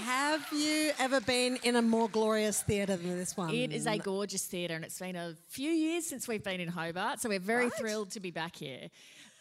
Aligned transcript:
Have 0.00 0.46
you 0.52 0.92
ever 0.98 1.20
been 1.20 1.56
in 1.62 1.76
a 1.76 1.82
more 1.82 2.08
glorious 2.08 2.62
theatre 2.62 2.96
than 2.96 3.18
this 3.18 3.36
one? 3.36 3.50
It 3.54 3.72
is 3.72 3.86
a 3.86 3.98
gorgeous 3.98 4.44
theatre, 4.46 4.74
and 4.74 4.84
it's 4.84 4.98
been 4.98 5.16
a 5.16 5.34
few 5.48 5.70
years 5.70 6.06
since 6.06 6.26
we've 6.26 6.42
been 6.42 6.60
in 6.60 6.68
Hobart, 6.68 7.20
so 7.20 7.28
we're 7.28 7.38
very 7.38 7.64
Right. 7.64 7.74
thrilled 7.74 8.10
to 8.12 8.20
be 8.20 8.30
back 8.30 8.56
here. 8.56 8.88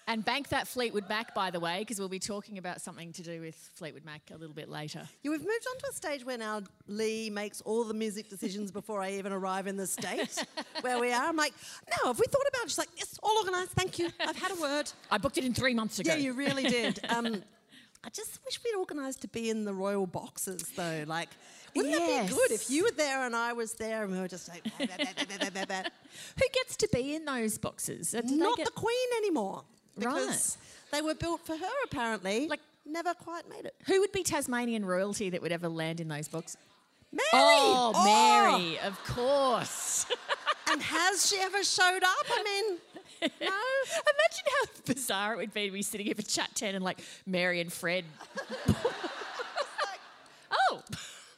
And 0.08 0.24
bank 0.24 0.50
that 0.50 0.68
Fleetwood 0.68 1.10
Mac, 1.10 1.34
by 1.34 1.50
the 1.50 1.60
way, 1.60 1.80
because 1.80 1.98
we'll 1.98 2.10
be 2.10 2.20
talking 2.20 2.60
about 2.60 2.80
something 2.80 3.12
to 3.14 3.24
do 3.24 3.42
with 3.42 3.56
Fleetwood 3.74 4.06
Mac 4.06 4.22
a 4.32 4.38
little 4.38 4.54
bit 4.54 4.70
later. 4.70 5.08
Yeah, 5.24 5.32
we've 5.32 5.40
moved 5.40 5.66
on 5.72 5.80
to 5.80 5.88
a 5.90 5.94
stage 5.94 6.24
where 6.24 6.38
now 6.38 6.62
Leigh 6.86 7.32
makes 7.32 7.62
all 7.62 7.84
the 7.86 7.94
music 7.96 8.30
decisions 8.30 8.72
before 8.72 9.02
I 9.02 9.14
even 9.14 9.32
arrive 9.32 9.66
in 9.66 9.78
the 9.78 9.88
state 9.88 10.46
where 10.82 11.00
we 11.00 11.12
are. 11.12 11.24
I'm 11.28 11.36
like, 11.36 11.54
no, 11.90 12.10
have 12.10 12.20
we 12.20 12.28
thought 12.28 12.46
about 12.50 12.66
it? 12.66 12.70
She's 12.70 12.78
like, 12.78 12.90
yes, 12.98 13.18
all 13.24 13.36
organised, 13.40 13.72
thank 13.72 13.98
you. 13.98 14.10
I've 14.20 14.36
had 14.38 14.52
a 14.52 14.62
word. 14.62 14.92
I 15.10 15.18
booked 15.18 15.40
it 15.40 15.46
in 15.46 15.56
three 15.56 15.74
months 15.74 15.98
ago. 15.98 16.12
Yeah, 16.12 16.18
you 16.20 16.34
really 16.34 16.64
did. 16.64 17.00
Um, 17.10 17.42
I 18.06 18.10
just 18.10 18.40
wish 18.46 18.60
we'd 18.64 18.76
organised 18.78 19.22
to 19.22 19.28
be 19.28 19.50
in 19.50 19.66
the 19.66 19.74
royal 19.74 20.06
boxes 20.06 20.64
though. 20.76 21.04
Like, 21.08 21.30
wouldn't 21.76 21.94
that 21.96 22.28
be 22.30 22.34
good 22.34 22.52
if 22.52 22.70
you 22.70 22.84
were 22.84 22.92
there 22.92 23.26
and 23.26 23.36
I 23.36 23.54
was 23.54 23.74
there 23.74 24.04
and 24.04 24.12
we 24.14 24.20
were 24.20 24.28
just 24.28 24.48
like, 24.48 24.64
bah, 24.80 24.86
bah, 24.88 25.66
bah. 25.68 25.84
Who 26.40 26.46
gets 26.54 26.76
to 26.78 26.90
be 26.94 27.16
in 27.16 27.26
those 27.26 27.58
boxes? 27.58 28.14
Uh, 28.14 28.22
not 28.26 28.58
get- 28.58 28.68
the 28.68 28.72
queen 28.72 29.10
anymore 29.18 29.64
Right. 29.98 30.14
because 30.14 30.58
they 30.92 31.02
were 31.02 31.16
built 31.16 31.46
for 31.46 31.56
her 31.58 31.74
apparently. 31.86 32.48
Like- 32.48 32.62
never 32.86 33.14
quite 33.16 33.50
made 33.50 33.66
it. 33.66 33.76
Who 33.88 34.00
would 34.02 34.12
be 34.12 34.22
Tasmanian 34.24 34.86
royalty 34.86 35.32
that 35.32 35.42
would 35.42 35.52
ever 35.52 35.68
land 35.68 36.00
in 36.00 36.08
those 36.08 36.28
boxes? 36.28 36.58
Mary. 37.12 37.26
Oh, 37.34 37.92
Mary, 38.06 38.78
of 38.80 39.04
course. 39.06 40.06
And 40.68 40.82
has 40.82 41.28
she 41.30 41.38
ever 41.40 41.64
showed 41.64 42.04
up? 42.04 42.26
I 42.32 42.44
mean, 42.44 42.78
no. 43.22 43.28
Imagine 43.42 44.46
how 44.50 44.66
bizarre 44.86 45.34
it 45.34 45.38
would 45.38 45.54
be 45.54 45.68
to 45.68 45.72
be 45.72 45.82
sitting 45.82 46.06
here 46.06 46.16
for 46.16 46.22
chat 46.22 46.50
10 46.56 46.76
and 46.76 46.84
like 46.84 47.00
Mary 47.26 47.62
and 47.62 47.72
Fred. 47.72 48.06
oh, 50.52 50.82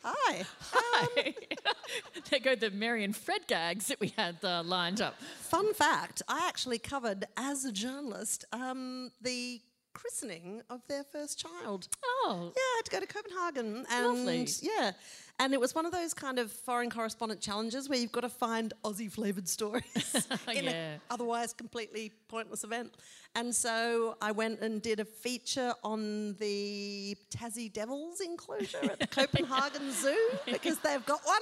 Hi. 0.10 0.46
hi. 0.72 1.34
there 2.30 2.40
go 2.40 2.56
the 2.56 2.72
Mary 2.72 3.04
and 3.04 3.14
Fred 3.16 3.42
gags 3.48 3.88
that 3.88 4.00
we 4.00 4.14
had 4.18 4.38
uh, 4.42 4.64
lined 4.64 5.02
up. 5.02 5.20
Fun 5.40 5.74
fact: 5.74 6.22
I 6.30 6.48
actually 6.48 6.80
covered 6.80 7.26
as 7.36 7.66
a 7.66 7.74
journalist 7.74 8.46
um, 8.54 9.12
the 9.22 9.60
christening 10.02 10.62
of 10.70 10.82
their 10.88 11.04
first 11.04 11.40
child. 11.40 11.88
Oh, 12.04 12.52
Yeah, 12.56 12.62
I 12.62 12.74
had 12.78 12.86
to 12.86 12.92
go 12.92 13.00
to 13.00 13.08
Copenhagen, 13.08 13.86
and 13.92 14.08
Lovely. 14.08 14.48
yeah, 14.62 14.92
and 15.40 15.54
it 15.54 15.60
was 15.60 15.74
one 15.74 15.86
of 15.86 15.92
those 15.92 16.14
kind 16.14 16.38
of 16.40 16.52
foreign 16.52 16.90
correspondent 16.90 17.42
challenges 17.42 17.90
where 17.90 17.98
you've 18.00 18.12
got 18.12 18.22
to 18.22 18.30
find 18.30 18.74
Aussie 18.84 19.12
flavoured 19.12 19.48
stories 19.48 20.28
in 20.54 20.66
Yeah. 20.66 20.72
an 20.72 21.02
otherwise 21.10 21.54
completely 21.54 22.12
pointless 22.28 22.64
event. 22.64 22.96
And 23.36 23.54
so 23.56 24.18
I 24.22 24.32
went 24.32 24.62
and 24.62 24.82
did 24.82 25.00
a 25.00 25.06
feature 25.06 25.74
on 25.84 26.36
the 26.40 27.16
Tassie 27.30 27.72
Devils 27.72 28.20
enclosure 28.22 28.84
at 28.84 29.00
the 29.00 29.08
Copenhagen 29.20 29.92
Zoo 29.92 30.18
because 30.46 30.78
they've 30.80 31.06
got 31.06 31.22
one. 31.26 31.42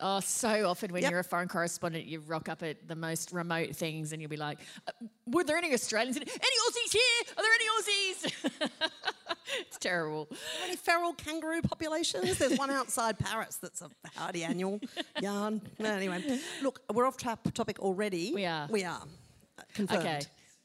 Oh, 0.00 0.18
so 0.20 0.68
often 0.68 0.92
when 0.92 1.02
Yep. 1.02 1.10
you're 1.12 1.20
a 1.20 1.24
foreign 1.24 1.46
correspondent, 1.48 2.04
you 2.06 2.18
rock 2.20 2.48
up 2.48 2.62
at 2.64 2.88
the 2.88 2.96
most 2.96 3.32
remote 3.32 3.76
things 3.76 4.12
and 4.12 4.20
you'll 4.20 4.28
be 4.28 4.36
like, 4.36 4.58
uh, 4.88 4.92
Were 5.26 5.44
there 5.44 5.56
any 5.56 5.72
Australians? 5.72 6.16
in? 6.16 6.22
Any 6.22 6.32
Aussies 6.38 6.92
here? 6.92 7.34
Are 7.36 7.42
there 7.42 7.52
any 7.52 7.64
Aussies? 7.78 8.90
it's 9.60 9.78
terrible. 9.78 10.28
Any 10.64 10.74
feral 10.76 11.12
kangaroo 11.14 11.62
populations? 11.62 12.38
There's 12.38 12.58
one 12.58 12.70
outside 12.70 13.18
Paris 13.20 13.56
that's 13.62 13.82
a 13.82 13.90
hardy 14.16 14.42
annual 14.42 14.80
yarn. 15.20 15.62
Anyway, 15.78 16.40
look, 16.62 16.80
we're 16.92 17.06
off 17.06 17.16
topic 17.16 17.78
already. 17.78 18.32
We 18.34 18.46
are. 18.46 18.66
We 18.68 18.84
are. 18.84 19.02
Confirmed. 19.74 20.00
Okay. 20.00 20.20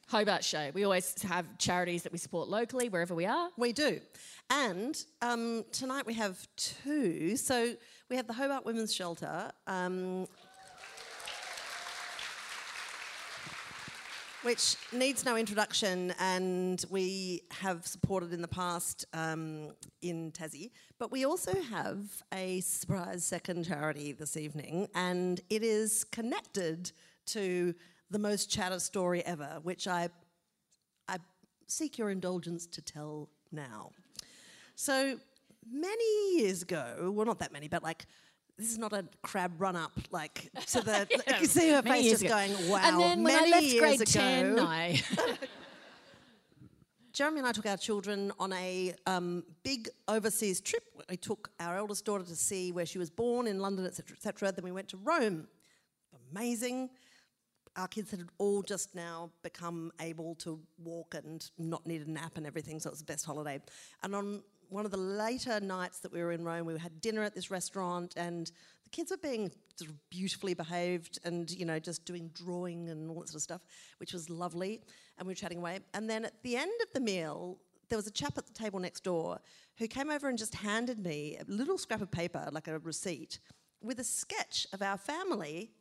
Hobart 0.07 0.43
Show. 0.43 0.71
We 0.73 0.85
always 0.85 1.21
have 1.21 1.45
charities 1.59 2.01
that 2.01 2.11
we 2.11 2.17
support 2.17 2.49
locally 2.49 2.89
wherever 2.89 3.13
we 3.13 3.27
are. 3.27 3.49
We 3.57 3.73
do. 3.73 3.99
And 4.49 4.97
um, 5.21 5.63
tonight 5.71 6.05
we 6.07 6.15
have 6.15 6.47
two. 6.55 7.37
So 7.37 7.75
we 8.09 8.15
have 8.15 8.25
the 8.25 8.33
Hobart 8.33 8.65
Women's 8.65 8.93
Shelter, 8.93 9.51
um, 9.67 10.27
which 14.41 14.75
needs 14.91 15.23
no 15.23 15.35
introduction, 15.35 16.13
and 16.19 16.83
we 16.89 17.43
have 17.51 17.85
supported 17.85 18.33
in 18.33 18.41
the 18.41 18.47
past 18.47 19.05
um, 19.13 19.71
in 20.01 20.31
Tassie. 20.31 20.71
But 20.97 21.11
we 21.11 21.25
also 21.25 21.53
have 21.69 21.99
a 22.33 22.61
surprise 22.61 23.23
second 23.23 23.65
charity 23.65 24.13
this 24.13 24.35
evening, 24.35 24.87
and 24.95 25.39
it 25.51 25.61
is 25.61 26.03
connected 26.05 26.91
to 27.27 27.75
the 28.09 28.19
most 28.19 28.49
chatter 28.49 28.79
story 28.79 29.23
ever, 29.25 29.59
which 29.61 29.87
I 29.87 30.09
I 31.07 31.17
seek 31.67 31.99
your 31.99 32.09
indulgence 32.09 32.65
to 32.65 32.81
tell 32.81 33.29
now. 33.51 33.91
So 34.79 35.19
many 35.69 36.37
years 36.37 36.61
ago, 36.61 37.11
well, 37.13 37.25
not 37.25 37.39
that 37.39 37.51
many, 37.51 37.67
but 37.67 37.83
like 37.83 38.05
this 38.57 38.71
is 38.71 38.77
not 38.77 38.93
a 38.93 39.03
crab 39.23 39.51
run 39.59 39.75
up 39.75 39.91
like 40.09 40.49
to 40.67 40.79
the. 40.79 41.05
you 41.41 41.47
see 41.47 41.71
her 41.71 41.81
Many 41.81 42.03
face 42.03 42.11
just 42.11 42.23
ago. 42.23 42.33
going, 42.33 42.69
"Wow!" 42.69 42.79
And 42.81 42.97
then 42.97 43.23
when 43.23 43.35
I 43.35 43.39
many 43.39 43.51
left 43.51 43.63
years 43.65 43.79
grade 43.81 44.01
ago, 44.01 44.55
10, 44.55 44.59
I. 44.59 45.01
Jeremy 47.11 47.39
and 47.39 47.47
I 47.47 47.51
took 47.51 47.65
our 47.65 47.75
children 47.75 48.31
on 48.39 48.53
a 48.53 48.95
um, 49.05 49.43
big 49.63 49.89
overseas 50.07 50.61
trip. 50.61 50.83
We 51.09 51.17
took 51.17 51.49
our 51.59 51.75
eldest 51.75 52.05
daughter 52.05 52.23
to 52.23 52.35
see 52.37 52.71
where 52.71 52.85
she 52.85 52.99
was 52.99 53.09
born 53.09 53.47
in 53.47 53.59
London, 53.59 53.85
etc., 53.85 54.15
etc. 54.15 54.53
Then 54.53 54.63
we 54.63 54.71
went 54.71 54.87
to 54.89 54.97
Rome. 54.97 55.49
Amazing. 56.31 56.89
Our 57.75 57.89
kids 57.89 58.11
had 58.11 58.23
all 58.37 58.61
just 58.61 58.95
now 58.95 59.29
become 59.43 59.91
able 59.99 60.35
to 60.35 60.57
walk 60.81 61.15
and 61.15 61.45
not 61.57 61.85
need 61.85 62.07
a 62.07 62.09
nap 62.09 62.37
and 62.37 62.47
everything, 62.47 62.79
so 62.79 62.87
it 62.87 62.93
was 62.93 62.99
the 62.99 63.05
best 63.05 63.25
holiday. 63.25 63.59
And 64.03 64.15
on 64.15 64.41
one 64.69 64.85
of 64.85 64.91
the 64.91 64.97
later 64.97 65.59
nights 65.59 65.99
that 65.99 66.11
we 66.11 66.21
were 66.21 66.31
in 66.31 66.43
Rome, 66.43 66.65
we 66.65 66.77
had 66.77 67.01
dinner 67.01 67.23
at 67.23 67.35
this 67.35 67.51
restaurant, 67.51 68.13
and 68.15 68.51
the 68.83 68.89
kids 68.91 69.11
were 69.11 69.17
being 69.17 69.51
sort 69.75 69.89
of 69.89 70.09
beautifully 70.09 70.53
behaved 70.53 71.19
and, 71.23 71.49
you 71.51 71.65
know, 71.65 71.79
just 71.79 72.05
doing 72.05 72.29
drawing 72.33 72.89
and 72.89 73.09
all 73.09 73.19
that 73.19 73.29
sort 73.29 73.35
of 73.35 73.41
stuff, 73.41 73.65
which 73.97 74.13
was 74.13 74.29
lovely. 74.29 74.81
And 75.17 75.27
we 75.27 75.31
were 75.31 75.35
chatting 75.35 75.59
away. 75.59 75.79
And 75.93 76.09
then 76.09 76.25
at 76.25 76.41
the 76.43 76.55
end 76.55 76.71
of 76.81 76.91
the 76.93 76.99
meal, 76.99 77.57
there 77.89 77.97
was 77.97 78.07
a 78.07 78.11
chap 78.11 78.37
at 78.37 78.45
the 78.45 78.53
table 78.53 78.79
next 78.79 79.03
door 79.03 79.39
who 79.77 79.87
came 79.87 80.09
over 80.09 80.29
and 80.29 80.37
just 80.37 80.55
handed 80.55 80.99
me 80.99 81.37
a 81.39 81.51
little 81.51 81.77
scrap 81.77 82.01
of 82.01 82.11
paper, 82.11 82.47
like 82.51 82.67
a 82.67 82.79
receipt, 82.79 83.39
with 83.81 83.99
a 83.99 84.03
sketch 84.03 84.67
of 84.73 84.81
our 84.81 84.97
family 84.97 85.71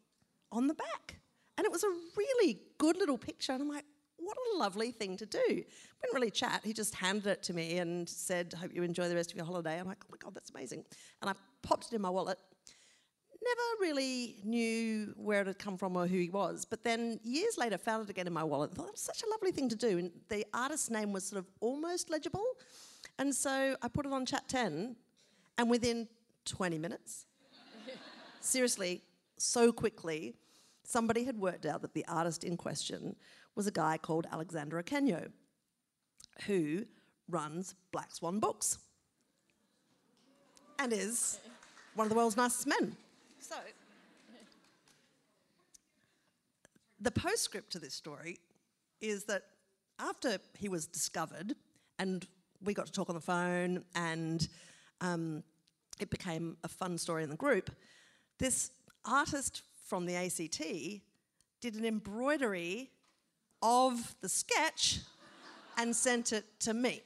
on 0.51 0.67
the 0.67 0.75
back. 0.75 1.21
And 1.57 1.65
it 1.65 1.73
was 1.73 1.85
a 1.85 1.91
really 2.17 2.61
good 2.79 2.97
little 2.97 3.19
picture. 3.19 3.53
And 3.53 3.63
I'm 3.63 3.69
like, 3.69 3.85
what 4.29 4.37
a 4.55 4.59
lovely 4.59 4.91
thing 4.91 5.17
to 5.17 5.25
do. 5.25 5.39
We 5.49 5.55
didn't 6.03 6.15
really 6.15 6.31
chat. 6.31 6.61
He 6.63 6.75
just 6.75 6.95
handed 6.95 7.27
it 7.27 7.43
to 7.45 7.55
me 7.55 7.79
and 7.79 8.07
said, 8.07 8.53
Hope 8.53 8.75
you 8.75 8.83
enjoy 8.83 9.09
the 9.09 9.15
rest 9.15 9.31
of 9.31 9.37
your 9.39 9.47
holiday. 9.47 9.81
I'm 9.81 9.87
like, 9.87 10.05
Oh 10.05 10.09
my 10.11 10.19
God, 10.19 10.35
that's 10.35 10.51
amazing. 10.51 10.85
And 11.23 11.31
I 11.31 11.33
popped 11.63 11.87
it 11.87 11.95
in 11.95 12.03
my 12.03 12.11
wallet. 12.11 12.39
Never 13.43 13.81
really 13.81 14.37
knew 14.45 15.15
where 15.17 15.41
it 15.41 15.47
had 15.47 15.59
come 15.59 15.79
from 15.79 15.97
or 15.97 16.07
who 16.07 16.19
he 16.19 16.29
was. 16.29 16.67
But 16.67 16.85
then 16.85 17.19
years 17.25 17.57
later, 17.57 17.79
found 17.79 18.05
it 18.05 18.11
again 18.11 18.27
in 18.27 18.33
my 18.35 18.45
wallet. 18.45 18.75
Thought 18.75 18.89
that's 18.89 19.01
such 19.01 19.23
a 19.23 19.31
lovely 19.31 19.51
thing 19.51 19.71
to 19.71 19.77
do. 19.77 19.97
And 19.97 20.11
the 20.29 20.45
artist's 20.53 20.91
name 20.91 21.15
was 21.15 21.25
sort 21.25 21.39
of 21.39 21.47
almost 21.61 22.11
legible. 22.11 22.45
And 23.19 23.35
so 23.35 23.77
I 23.81 23.89
put 23.89 24.05
it 24.05 24.13
on 24.13 24.27
Chat 24.27 24.47
10. 24.49 24.97
And 25.57 25.71
within 25.71 26.09
20 26.45 26.79
minutes, 26.79 27.25
seriously, 28.41 29.03
so 29.39 29.73
quickly, 29.73 30.35
somebody 30.83 31.25
had 31.25 31.39
worked 31.39 31.65
out 31.65 31.81
that 31.83 31.95
the 31.95 32.05
artist 32.09 32.45
in 32.45 32.57
question 32.57 33.17
was 33.59 33.67
a 33.67 33.73
guy 33.73 33.99
called 33.99 34.25
Alexander 34.31 34.81
Akenyo, 34.81 35.33
who 36.47 36.85
runs 37.29 37.75
Black 37.91 38.15
Swan 38.15 38.39
Books 38.39 38.79
and 40.79 40.93
is 40.93 41.41
one 41.97 42.05
of 42.05 42.09
the 42.09 42.15
world's 42.15 42.37
nicest 42.37 42.69
men. 42.69 42.97
So, 43.41 43.57
the 47.01 47.11
postscript 47.11 47.73
to 47.73 47.81
this 47.81 47.95
story 47.95 48.39
is 49.01 49.25
that 49.25 49.43
after 49.99 50.39
he 50.57 50.69
was 50.69 50.87
discovered 50.87 51.57
and 51.99 52.25
we 52.63 52.75
got 52.75 52.87
to 52.87 52.93
talk 52.93 53.09
on 53.09 53.17
the 53.17 53.21
phone 53.21 53.85
and 53.97 54.49
um, 55.01 55.43
it 55.99 56.11
became 56.11 56.57
a 56.63 56.69
fun 56.69 56.97
story 56.97 57.25
in 57.25 57.29
the 57.29 57.37
group, 57.37 57.73
this 58.39 58.71
artist 59.05 59.63
from 59.85 60.07
the 60.07 60.15
ACT 60.15 60.63
did 61.61 61.75
an 61.75 61.85
embroidery 61.85 62.93
of 63.63 64.15
the 64.21 64.29
sketch 64.29 65.01
and 65.77 65.95
sent 65.95 66.33
it 66.33 66.45
to 66.61 66.75
me. 66.75 67.03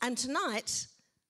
And 0.00 0.16
tonight, 0.16 0.86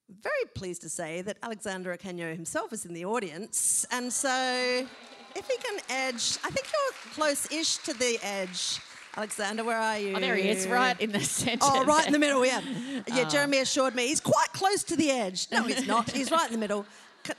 very 0.08 0.44
pleased 0.54 0.82
to 0.82 0.88
say 0.88 1.22
that 1.22 1.38
Alexander 1.42 1.96
Akenyo 1.96 2.34
himself 2.34 2.72
is 2.72 2.84
in 2.84 2.92
the 2.94 3.04
audience. 3.04 3.86
And 3.90 4.12
so, 4.12 4.86
if 5.34 5.46
he 5.46 5.56
can 5.56 5.78
edge, 5.88 6.38
I 6.44 6.50
think 6.50 6.66
you're 6.66 7.12
close 7.14 7.50
ish 7.50 7.78
to 7.78 7.94
the 7.94 8.19
edge. 8.22 8.80
Alexander, 9.16 9.64
where 9.64 9.78
are 9.78 9.98
you? 9.98 10.14
Oh, 10.14 10.20
there 10.20 10.36
he 10.36 10.48
is, 10.48 10.66
right 10.69 11.00
in 11.00 11.10
the 11.12 11.20
centre. 11.20 11.64
Oh, 11.66 11.84
right 11.84 12.06
in 12.06 12.12
the 12.12 12.19
middle, 12.19 12.44
yeah. 12.46 12.60
Yeah, 13.08 13.25
Oh. 13.26 13.28
Jeremy 13.28 13.58
assured 13.58 13.94
me 13.94 14.06
he's 14.06 14.20
quite 14.20 14.52
close 14.52 14.84
to 14.84 14.96
the 14.96 15.10
edge. 15.10 15.48
No, 15.50 15.62
he's 15.64 15.86
not. 15.86 16.10
He's 16.10 16.30
right 16.30 16.46
in 16.46 16.52
the 16.52 16.58
middle. 16.58 16.84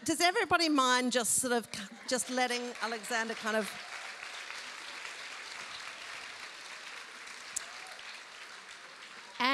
Does 0.03 0.19
everybody 0.19 0.67
mind 0.67 1.11
just 1.11 1.35
sort 1.35 1.53
of 1.53 1.67
just 2.07 2.29
letting 2.29 2.61
Alexander 2.81 3.33
kind 3.35 3.55
of. 3.55 3.71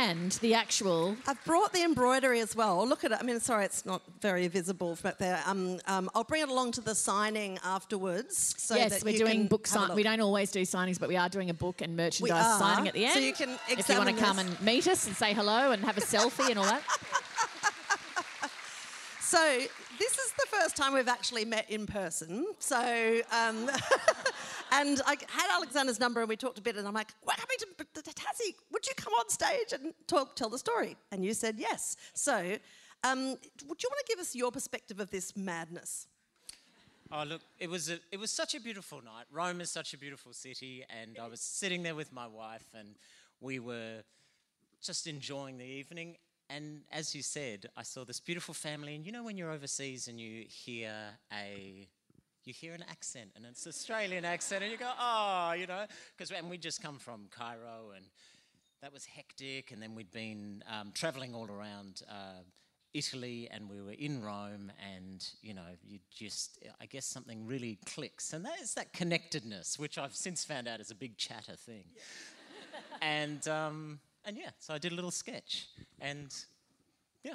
And 0.05 0.31
the 0.33 0.53
actual. 0.53 1.15
I've 1.27 1.43
brought 1.45 1.73
the 1.73 1.83
embroidery 1.83 2.39
as 2.39 2.55
well. 2.55 2.87
Look 2.87 3.03
at 3.03 3.11
it. 3.11 3.17
I 3.19 3.23
mean, 3.23 3.39
sorry, 3.39 3.65
it's 3.65 3.85
not 3.85 4.01
very 4.21 4.47
visible 4.47 4.97
back 5.01 5.17
there. 5.17 5.41
Um, 5.45 5.79
um, 5.87 6.09
I'll 6.13 6.23
bring 6.23 6.41
it 6.41 6.49
along 6.49 6.73
to 6.73 6.81
the 6.81 6.95
signing 6.95 7.59
afterwards. 7.63 8.55
So 8.57 8.75
yes, 8.75 8.91
that 8.91 9.03
we're 9.03 9.17
doing 9.17 9.47
book 9.47 9.67
have 9.67 9.83
a 9.83 9.87
sign. 9.87 9.95
We 9.95 10.03
don't 10.03 10.21
always 10.21 10.51
do 10.51 10.61
signings, 10.61 10.99
but 10.99 11.09
we 11.09 11.17
are 11.17 11.29
doing 11.29 11.49
a 11.49 11.53
book 11.53 11.81
and 11.81 11.95
merchandise 11.95 12.59
signing 12.59 12.87
at 12.87 12.93
the 12.93 13.05
end. 13.05 13.13
So 13.13 13.19
you 13.19 13.33
can 13.33 13.57
if 13.69 13.87
you 13.89 13.97
want 13.97 14.09
to 14.09 14.15
come 14.15 14.39
and 14.39 14.61
meet 14.61 14.87
us 14.87 15.07
and 15.07 15.15
say 15.15 15.33
hello 15.33 15.71
and 15.71 15.83
have 15.83 15.97
a 15.97 16.01
selfie 16.01 16.49
and 16.49 16.59
all 16.59 16.65
that. 16.65 16.83
So 19.25 19.59
this 19.99 20.17
is 20.17 20.31
the 20.33 20.45
first 20.49 20.75
time 20.75 20.93
we've 20.93 21.07
actually 21.07 21.45
met 21.45 21.69
in 21.69 21.87
person. 21.87 22.45
So, 22.59 23.21
um, 23.31 23.65
and 24.71 25.01
I 25.05 25.17
had 25.27 25.55
Alexander's 25.55 25.99
number 25.99 26.21
and 26.21 26.29
we 26.29 26.35
talked 26.35 26.59
a 26.59 26.61
bit, 26.61 26.75
and 26.75 26.87
I'm 26.87 26.93
like, 26.93 27.13
"We're 27.25 27.33
coming 27.35 27.57
to, 27.59 28.01
to 28.01 28.11
Tassie. 28.11 28.55
Would 28.71 28.87
you 28.87 28.93
come 28.95 29.13
on 29.13 29.29
stage 29.29 29.73
and 29.73 29.93
talk, 30.07 30.35
tell 30.35 30.49
the 30.49 30.59
story?" 30.59 30.95
And 31.11 31.23
you 31.23 31.33
said 31.33 31.55
yes. 31.57 31.97
So, 32.13 32.57
um, 33.03 33.19
would 33.67 33.83
you 33.83 33.89
want 33.89 33.99
to 33.99 34.05
give 34.07 34.19
us 34.19 34.35
your 34.35 34.51
perspective 34.51 34.99
of 34.99 35.11
this 35.11 35.35
madness? 35.35 36.07
Oh 37.11 37.23
look, 37.23 37.41
it 37.59 37.69
was 37.69 37.89
a, 37.89 37.99
it 38.11 38.19
was 38.19 38.31
such 38.31 38.55
a 38.55 38.59
beautiful 38.59 39.01
night. 39.03 39.25
Rome 39.31 39.61
is 39.61 39.69
such 39.69 39.93
a 39.93 39.97
beautiful 39.97 40.33
city, 40.33 40.83
and 40.89 41.17
I 41.21 41.27
was 41.27 41.39
sitting 41.39 41.83
there 41.83 41.95
with 41.95 42.11
my 42.11 42.25
wife, 42.25 42.65
and 42.73 42.95
we 43.39 43.59
were 43.59 44.01
just 44.81 45.05
enjoying 45.07 45.57
the 45.57 45.65
evening. 45.65 46.15
And 46.49 46.81
as 46.91 47.15
you 47.15 47.21
said, 47.21 47.67
I 47.75 47.83
saw 47.83 48.05
this 48.05 48.19
beautiful 48.19 48.53
family, 48.53 48.95
and 48.95 49.05
you 49.05 49.11
know 49.11 49.23
when 49.23 49.37
you're 49.37 49.51
overseas 49.51 50.07
and 50.07 50.19
you 50.19 50.45
hear 50.47 50.93
a 51.31 51.87
you 52.47 52.53
hear 52.53 52.73
an 52.73 52.83
accent, 52.89 53.31
and 53.35 53.45
it's 53.45 53.65
an 53.65 53.69
Australian 53.69 54.25
accent, 54.25 54.63
and 54.63 54.71
you 54.71 54.77
go, 54.77 54.91
oh, 54.99 55.53
you 55.53 55.67
know, 55.67 55.85
because 56.15 56.31
and 56.31 56.49
we 56.49 56.57
just 56.57 56.81
come 56.81 56.99
from 56.99 57.27
Cairo, 57.31 57.91
and 57.95 58.05
that 58.81 58.93
was 58.93 59.05
hectic, 59.05 59.71
and 59.71 59.81
then 59.81 59.95
we'd 59.95 60.11
been 60.11 60.63
um, 60.71 60.91
traveling 60.93 61.33
all 61.33 61.49
around. 61.49 62.03
Uh, 62.09 62.43
Italy 62.93 63.49
and 63.51 63.69
we 63.69 63.81
were 63.81 63.91
in 63.91 64.23
Rome, 64.23 64.71
and 64.95 65.27
you 65.41 65.53
know, 65.53 65.67
you 65.85 65.99
just, 66.09 66.59
I 66.79 66.85
guess 66.85 67.05
something 67.05 67.45
really 67.45 67.77
clicks, 67.85 68.31
and 68.31 68.45
that 68.45 68.61
is 68.61 68.73
that 68.75 68.93
connectedness, 68.93 69.77
which 69.77 69.97
I've 69.97 70.15
since 70.15 70.45
found 70.45 70.69
out 70.69 70.79
is 70.79 70.91
a 70.91 70.95
big 70.95 71.17
chatter 71.17 71.57
thing. 71.57 71.83
and 73.01 73.45
um, 73.49 73.99
and 74.23 74.37
yeah, 74.37 74.51
so 74.59 74.73
I 74.73 74.77
did 74.77 74.93
a 74.93 74.95
little 74.95 75.11
sketch, 75.11 75.67
and 75.99 76.33
yeah. 77.23 77.33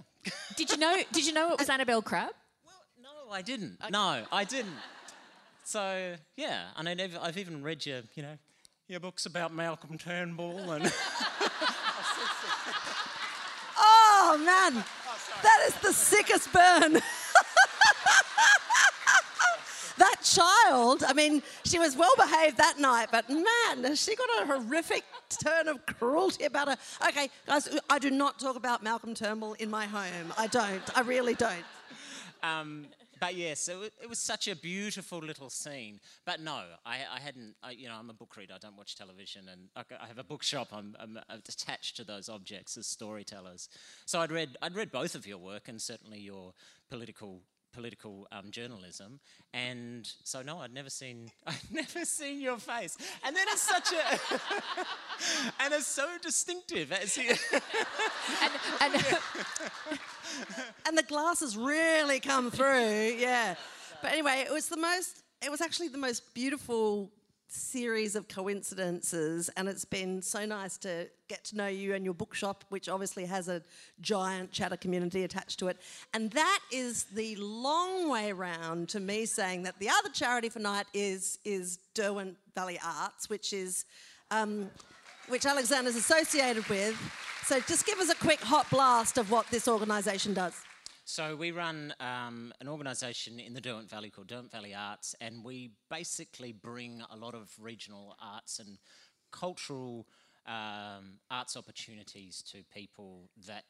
Did 0.56 0.70
you 0.70 0.78
know? 0.78 0.96
Did 1.12 1.26
you 1.26 1.32
know 1.34 1.52
it 1.52 1.58
was 1.58 1.68
Annabel 1.68 2.00
Crabb? 2.00 2.32
well, 2.64 2.74
no, 3.02 3.32
I 3.32 3.42
didn't. 3.42 3.78
No, 3.90 4.24
I 4.32 4.44
didn't. 4.44 4.76
So 5.64 6.14
yeah, 6.36 6.68
and 6.76 6.88
I 6.88 6.94
never, 6.94 7.18
I've 7.20 7.38
even 7.38 7.62
read 7.62 7.86
your, 7.86 8.02
you 8.14 8.22
know, 8.22 8.38
your 8.88 9.00
books 9.00 9.26
about 9.26 9.54
Malcolm 9.54 9.98
Turnbull 9.98 10.70
and. 10.72 10.92
Oh 14.32 14.36
man, 14.38 14.84
that 15.42 15.64
is 15.66 15.74
the 15.76 15.92
sickest 15.92 16.52
burn. 16.52 16.92
that 19.98 20.16
child, 20.22 21.02
I 21.04 21.14
mean, 21.14 21.42
she 21.64 21.78
was 21.78 21.96
well 21.96 22.12
behaved 22.16 22.58
that 22.58 22.78
night, 22.78 23.08
but 23.10 23.28
man, 23.28 23.84
has 23.84 24.00
she 24.00 24.14
got 24.14 24.28
a 24.42 24.46
horrific 24.46 25.04
turn 25.42 25.68
of 25.68 25.84
cruelty 25.86 26.44
about 26.44 26.68
her. 26.68 26.76
Okay, 27.08 27.28
guys, 27.46 27.68
I 27.88 27.98
do 27.98 28.10
not 28.10 28.38
talk 28.38 28.56
about 28.56 28.82
Malcolm 28.82 29.14
Turnbull 29.14 29.54
in 29.54 29.70
my 29.70 29.86
home. 29.86 30.32
I 30.36 30.46
don't. 30.46 30.82
I 30.96 31.00
really 31.00 31.34
don't. 31.34 31.64
Um, 32.42 32.86
but 33.20 33.34
yes, 33.36 33.60
so 33.60 33.82
it, 33.82 33.92
it 34.02 34.08
was 34.08 34.18
such 34.18 34.48
a 34.48 34.56
beautiful 34.56 35.18
little 35.18 35.50
scene. 35.50 36.00
But 36.24 36.40
no, 36.40 36.62
I, 36.86 36.98
I 37.14 37.20
hadn't. 37.20 37.54
I, 37.62 37.72
you 37.72 37.88
know, 37.88 37.96
I'm 37.98 38.10
a 38.10 38.14
book 38.14 38.36
reader. 38.36 38.54
I 38.54 38.58
don't 38.58 38.76
watch 38.76 38.96
television, 38.96 39.48
and 39.50 39.68
I, 39.76 39.82
I 40.02 40.06
have 40.06 40.18
a 40.18 40.24
bookshop. 40.24 40.68
I'm, 40.72 40.96
I'm 40.98 41.18
attached 41.30 41.96
to 41.98 42.04
those 42.04 42.28
objects 42.28 42.76
as 42.76 42.86
storytellers. 42.86 43.68
So 44.06 44.20
I'd 44.20 44.32
read. 44.32 44.56
I'd 44.62 44.74
read 44.74 44.90
both 44.90 45.14
of 45.14 45.26
your 45.26 45.38
work, 45.38 45.68
and 45.68 45.80
certainly 45.80 46.18
your 46.18 46.54
political 46.88 47.42
political 47.72 48.26
um, 48.32 48.50
journalism. 48.50 49.20
And 49.52 50.10
so 50.24 50.42
no, 50.42 50.58
I'd 50.58 50.72
never 50.72 50.90
seen. 50.90 51.30
I'd 51.46 51.54
never 51.70 52.04
seen 52.04 52.40
your 52.40 52.58
face. 52.58 52.96
And 53.24 53.34
then 53.34 53.46
it's 53.48 53.62
such 53.62 53.92
a. 53.92 54.20
and 55.62 55.74
it's 55.74 55.86
so 55.86 56.06
distinctive. 56.22 56.92
It's, 56.92 57.18
And, 58.42 58.52
and 58.80 59.18
And 60.86 60.98
the 60.98 61.02
glasses 61.02 61.56
really 61.56 62.20
come 62.20 62.50
through, 62.50 63.14
yeah. 63.18 63.54
But 64.02 64.12
anyway, 64.12 64.44
it 64.46 64.52
was 64.52 64.68
the 64.68 64.76
most, 64.76 65.22
it 65.42 65.50
was 65.50 65.60
actually 65.60 65.88
the 65.88 65.98
most 65.98 66.34
beautiful 66.34 67.10
series 67.52 68.14
of 68.14 68.28
coincidences, 68.28 69.50
and 69.56 69.68
it's 69.68 69.84
been 69.84 70.22
so 70.22 70.46
nice 70.46 70.76
to 70.78 71.08
get 71.28 71.44
to 71.44 71.56
know 71.56 71.66
you 71.66 71.94
and 71.94 72.04
your 72.04 72.14
bookshop, 72.14 72.64
which 72.68 72.88
obviously 72.88 73.24
has 73.26 73.48
a 73.48 73.60
giant 74.00 74.52
chatter 74.52 74.76
community 74.76 75.24
attached 75.24 75.58
to 75.58 75.68
it. 75.68 75.76
And 76.14 76.30
that 76.30 76.60
is 76.70 77.04
the 77.04 77.36
long 77.36 78.08
way 78.08 78.32
round 78.32 78.88
to 78.90 79.00
me 79.00 79.26
saying 79.26 79.64
that 79.64 79.78
the 79.80 79.88
other 79.88 80.10
charity 80.10 80.48
for 80.48 80.60
night 80.60 80.86
is 80.94 81.38
is 81.44 81.78
Derwent 81.94 82.36
Valley 82.54 82.78
Arts, 82.84 83.28
which 83.28 83.52
is 83.52 83.84
um, 84.30 84.70
which 85.28 85.44
Alexander's 85.44 85.96
associated 85.96 86.68
with. 86.68 86.96
So 87.44 87.58
just 87.60 87.84
give 87.84 87.98
us 87.98 88.10
a 88.10 88.14
quick 88.14 88.40
hot 88.40 88.70
blast 88.70 89.18
of 89.18 89.30
what 89.30 89.46
this 89.48 89.66
organisation 89.66 90.34
does. 90.34 90.54
So 91.10 91.34
we 91.34 91.50
run 91.50 91.92
um, 91.98 92.54
an 92.60 92.68
organisation 92.68 93.40
in 93.40 93.52
the 93.52 93.60
Derwent 93.60 93.90
Valley 93.90 94.10
called 94.10 94.28
Derwent 94.28 94.52
Valley 94.52 94.76
Arts, 94.76 95.16
and 95.20 95.44
we 95.44 95.72
basically 95.90 96.52
bring 96.52 97.02
a 97.10 97.16
lot 97.16 97.34
of 97.34 97.50
regional 97.60 98.16
arts 98.22 98.60
and 98.60 98.78
cultural 99.32 100.06
um, 100.46 101.18
arts 101.28 101.56
opportunities 101.56 102.42
to 102.52 102.58
people 102.72 103.28
that 103.44 103.64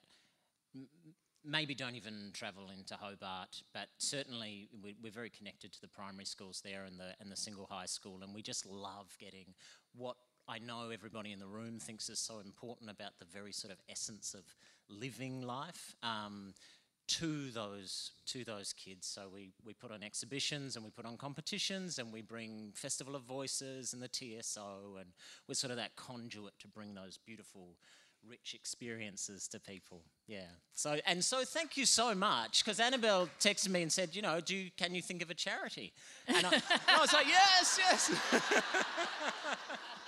maybe 1.42 1.74
don't 1.74 1.96
even 1.96 2.28
travel 2.34 2.68
into 2.76 2.94
Hobart, 2.94 3.62
but 3.72 3.88
certainly 3.96 4.68
we, 4.84 4.94
we're 5.02 5.10
very 5.10 5.30
connected 5.30 5.72
to 5.72 5.80
the 5.80 5.88
primary 5.88 6.26
schools 6.26 6.60
there 6.62 6.84
and 6.84 7.00
the 7.00 7.14
and 7.20 7.32
the 7.32 7.36
single 7.36 7.66
high 7.70 7.86
school, 7.86 8.18
and 8.22 8.34
we 8.34 8.42
just 8.42 8.66
love 8.66 9.16
getting 9.18 9.54
what 9.96 10.16
I 10.46 10.58
know 10.58 10.90
everybody 10.90 11.32
in 11.32 11.38
the 11.38 11.46
room 11.46 11.78
thinks 11.78 12.10
is 12.10 12.18
so 12.18 12.40
important 12.40 12.90
about 12.90 13.18
the 13.18 13.24
very 13.24 13.52
sort 13.52 13.72
of 13.72 13.78
essence 13.88 14.34
of 14.34 14.42
living 14.88 15.42
life. 15.42 15.94
Um, 16.02 16.54
to 17.10 17.50
those 17.50 18.12
to 18.26 18.44
those 18.44 18.72
kids. 18.72 19.06
So 19.08 19.22
we, 19.32 19.50
we 19.64 19.74
put 19.74 19.90
on 19.90 20.04
exhibitions 20.04 20.76
and 20.76 20.84
we 20.84 20.90
put 20.92 21.04
on 21.04 21.16
competitions 21.16 21.98
and 21.98 22.12
we 22.12 22.22
bring 22.22 22.70
Festival 22.74 23.16
of 23.16 23.22
Voices 23.22 23.92
and 23.92 24.00
the 24.00 24.08
TSO 24.08 24.96
and 25.00 25.08
we're 25.48 25.54
sort 25.54 25.72
of 25.72 25.76
that 25.78 25.96
conduit 25.96 26.56
to 26.60 26.68
bring 26.68 26.94
those 26.94 27.18
beautiful 27.26 27.74
rich 28.28 28.54
experiences 28.54 29.48
to 29.48 29.58
people. 29.58 30.02
Yeah. 30.28 30.46
So 30.72 30.98
and 31.06 31.24
so 31.24 31.44
thank 31.44 31.76
you 31.76 31.86
so 31.86 32.14
much 32.14 32.64
because 32.64 32.78
Annabelle 32.78 33.28
texted 33.40 33.70
me 33.70 33.82
and 33.82 33.92
said, 33.92 34.14
you 34.14 34.22
know, 34.22 34.40
do 34.40 34.54
you, 34.54 34.70
can 34.76 34.94
you 34.94 35.02
think 35.02 35.20
of 35.20 35.30
a 35.30 35.34
charity? 35.34 35.92
And 36.28 36.46
I, 36.46 36.52
and 36.52 36.62
I 36.88 37.00
was 37.00 37.12
like, 37.12 37.26
yes, 37.26 37.78
yes. 37.80 38.12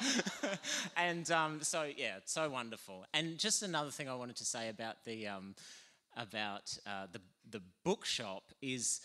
and 0.96 1.28
um, 1.32 1.62
so 1.62 1.88
yeah, 1.96 2.16
so 2.24 2.48
wonderful. 2.48 3.04
And 3.12 3.38
just 3.38 3.62
another 3.62 3.90
thing 3.90 4.08
I 4.08 4.14
wanted 4.14 4.36
to 4.36 4.44
say 4.44 4.68
about 4.68 5.04
the 5.04 5.26
um, 5.26 5.54
about 6.16 6.76
uh, 6.86 7.06
the 7.12 7.20
the 7.50 7.62
bookshop 7.84 8.44
is 8.60 9.00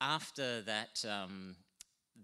after 0.00 0.62
that 0.62 1.04
um, 1.08 1.56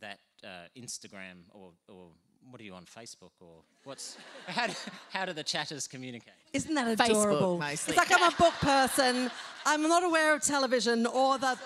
that 0.01 0.19
uh, 0.45 0.69
Instagram 0.77 1.45
or 1.51 1.73
or 1.89 2.09
what 2.51 2.61
are 2.61 2.65
you 2.65 2.75
on 2.75 2.85
Facebook 2.85 3.33
or 3.41 3.63
what's 3.85 4.17
how 4.47 4.67
do, 4.67 4.73
how 5.11 5.25
do 5.25 5.33
the 5.33 5.43
chatters 5.43 5.87
communicate? 5.87 6.35
Isn't 6.53 6.75
that 6.75 7.01
adorable? 7.01 7.59
mostly. 7.59 7.95
It's 7.95 7.99
like 7.99 8.21
I'm 8.21 8.33
a 8.33 8.37
book 8.37 8.55
person. 8.55 9.31
I'm 9.67 9.83
not 9.83 10.03
aware 10.03 10.35
of 10.35 10.43
television 10.43 11.07
or 11.07 11.39
the 11.39 11.59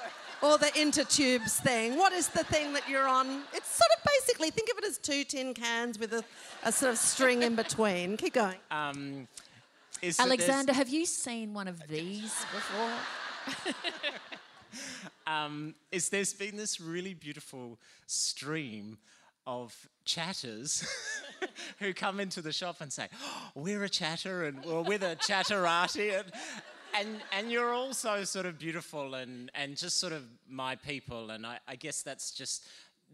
or 0.42 0.58
the 0.58 0.66
intertubes 0.66 1.60
thing. 1.60 1.96
What 1.96 2.12
is 2.12 2.28
the 2.28 2.44
thing 2.44 2.72
that 2.72 2.88
you're 2.88 3.06
on? 3.06 3.42
It's 3.54 3.68
sort 3.68 3.90
of 3.96 4.04
basically 4.04 4.50
think 4.50 4.70
of 4.70 4.78
it 4.78 4.84
as 4.84 4.98
two 4.98 5.24
tin 5.24 5.54
cans 5.54 5.98
with 5.98 6.12
a, 6.12 6.24
a 6.64 6.72
sort 6.72 6.92
of 6.92 6.98
string 6.98 7.44
in 7.44 7.54
between. 7.54 8.16
Keep 8.16 8.34
going. 8.34 8.58
Um, 8.70 9.28
is 10.02 10.18
Alexander, 10.18 10.72
have 10.72 10.88
you 10.88 11.06
seen 11.06 11.54
one 11.54 11.68
of 11.68 11.86
these 11.88 12.44
before? 12.52 12.90
um, 15.26 15.74
is 15.92 16.08
there's 16.08 16.34
been 16.34 16.56
this 16.56 16.80
really 16.80 17.14
beautiful 17.14 17.78
stream 18.06 18.98
of 19.46 19.88
chatters 20.04 20.86
who 21.78 21.94
come 21.94 22.18
into 22.20 22.42
the 22.42 22.52
shop 22.52 22.80
and 22.80 22.92
say, 22.92 23.08
oh, 23.24 23.50
"We're 23.54 23.84
a 23.84 23.88
chatter," 23.88 24.44
and 24.44 24.64
or 24.66 24.82
"We're 24.82 24.98
the 24.98 25.16
chatterati," 25.20 26.18
and, 26.18 26.32
and 26.98 27.22
and 27.32 27.50
you're 27.50 27.72
all 27.72 27.94
so 27.94 28.24
sort 28.24 28.46
of 28.46 28.58
beautiful 28.58 29.14
and 29.14 29.50
and 29.54 29.76
just 29.76 29.98
sort 29.98 30.12
of 30.12 30.24
my 30.48 30.76
people, 30.76 31.30
and 31.30 31.46
I, 31.46 31.58
I 31.66 31.76
guess 31.76 32.02
that's 32.02 32.32
just 32.32 32.66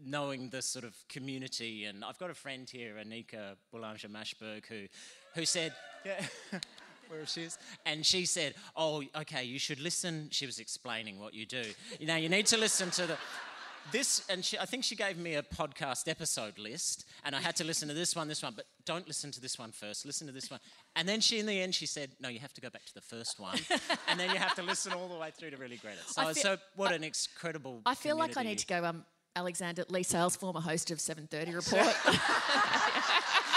knowing 0.03 0.49
the 0.49 0.61
sort 0.61 0.85
of 0.85 0.95
community. 1.07 1.85
And 1.85 2.03
I've 2.03 2.17
got 2.17 2.29
a 2.29 2.35
friend 2.35 2.69
here, 2.69 2.95
Anika 2.95 3.55
Boulanger 3.71 4.09
Mashberg, 4.09 4.65
who 4.67 4.85
who 5.35 5.45
said, 5.45 5.73
yeah. 6.05 6.23
Where 7.09 7.25
she 7.25 7.41
is. 7.41 7.57
And 7.85 8.05
she 8.05 8.25
said, 8.25 8.53
Oh, 8.75 9.03
okay, 9.15 9.43
you 9.43 9.59
should 9.59 9.79
listen. 9.79 10.27
She 10.31 10.45
was 10.45 10.59
explaining 10.59 11.19
what 11.19 11.33
you 11.33 11.45
do. 11.45 11.63
You 11.99 12.07
know, 12.07 12.15
you 12.15 12.29
need 12.29 12.45
to 12.47 12.57
listen 12.57 12.91
to 12.91 13.07
the 13.07 13.17
this, 13.91 14.23
and 14.29 14.43
she, 14.45 14.57
I 14.57 14.65
think 14.65 14.83
she 14.83 14.95
gave 14.95 15.17
me 15.17 15.35
a 15.35 15.41
podcast 15.41 16.07
episode 16.07 16.59
list, 16.59 17.05
and 17.23 17.35
I 17.35 17.39
had 17.39 17.55
to 17.55 17.63
listen 17.63 17.87
to 17.87 17.93
this 17.93 18.15
one, 18.15 18.27
this 18.27 18.43
one, 18.43 18.53
but 18.55 18.65
don't 18.85 19.07
listen 19.07 19.31
to 19.31 19.41
this 19.41 19.57
one 19.57 19.71
first. 19.71 20.05
Listen 20.05 20.27
to 20.27 20.33
this 20.33 20.51
one, 20.51 20.59
and 20.95 21.07
then 21.07 21.21
she, 21.21 21.39
in 21.39 21.45
the 21.45 21.59
end, 21.59 21.73
she 21.73 21.85
said, 21.85 22.11
"No, 22.19 22.29
you 22.29 22.39
have 22.39 22.53
to 22.53 22.61
go 22.61 22.69
back 22.69 22.85
to 22.85 22.93
the 22.93 23.01
first 23.01 23.39
one, 23.39 23.57
and 24.07 24.19
then 24.19 24.29
you 24.29 24.37
have 24.37 24.53
to 24.55 24.61
listen 24.63 24.93
all 24.93 25.07
the 25.07 25.17
way 25.17 25.31
through 25.31 25.51
to 25.51 25.57
really 25.57 25.77
get 25.77 25.93
it." 25.93 26.07
So, 26.07 26.21
feel- 26.25 26.33
so 26.35 26.57
what 26.75 26.91
an 26.91 27.03
incredible. 27.03 27.81
I 27.85 27.95
feel 27.95 28.17
like 28.17 28.37
I 28.37 28.43
need 28.43 28.59
to 28.59 28.67
go. 28.67 28.85
Um, 28.85 29.05
Alexander 29.35 29.85
Leigh 29.89 30.03
Sales, 30.03 30.35
former 30.35 30.61
host 30.61 30.91
of 30.91 30.99
7:30 30.99 31.55
Report. 31.55 31.95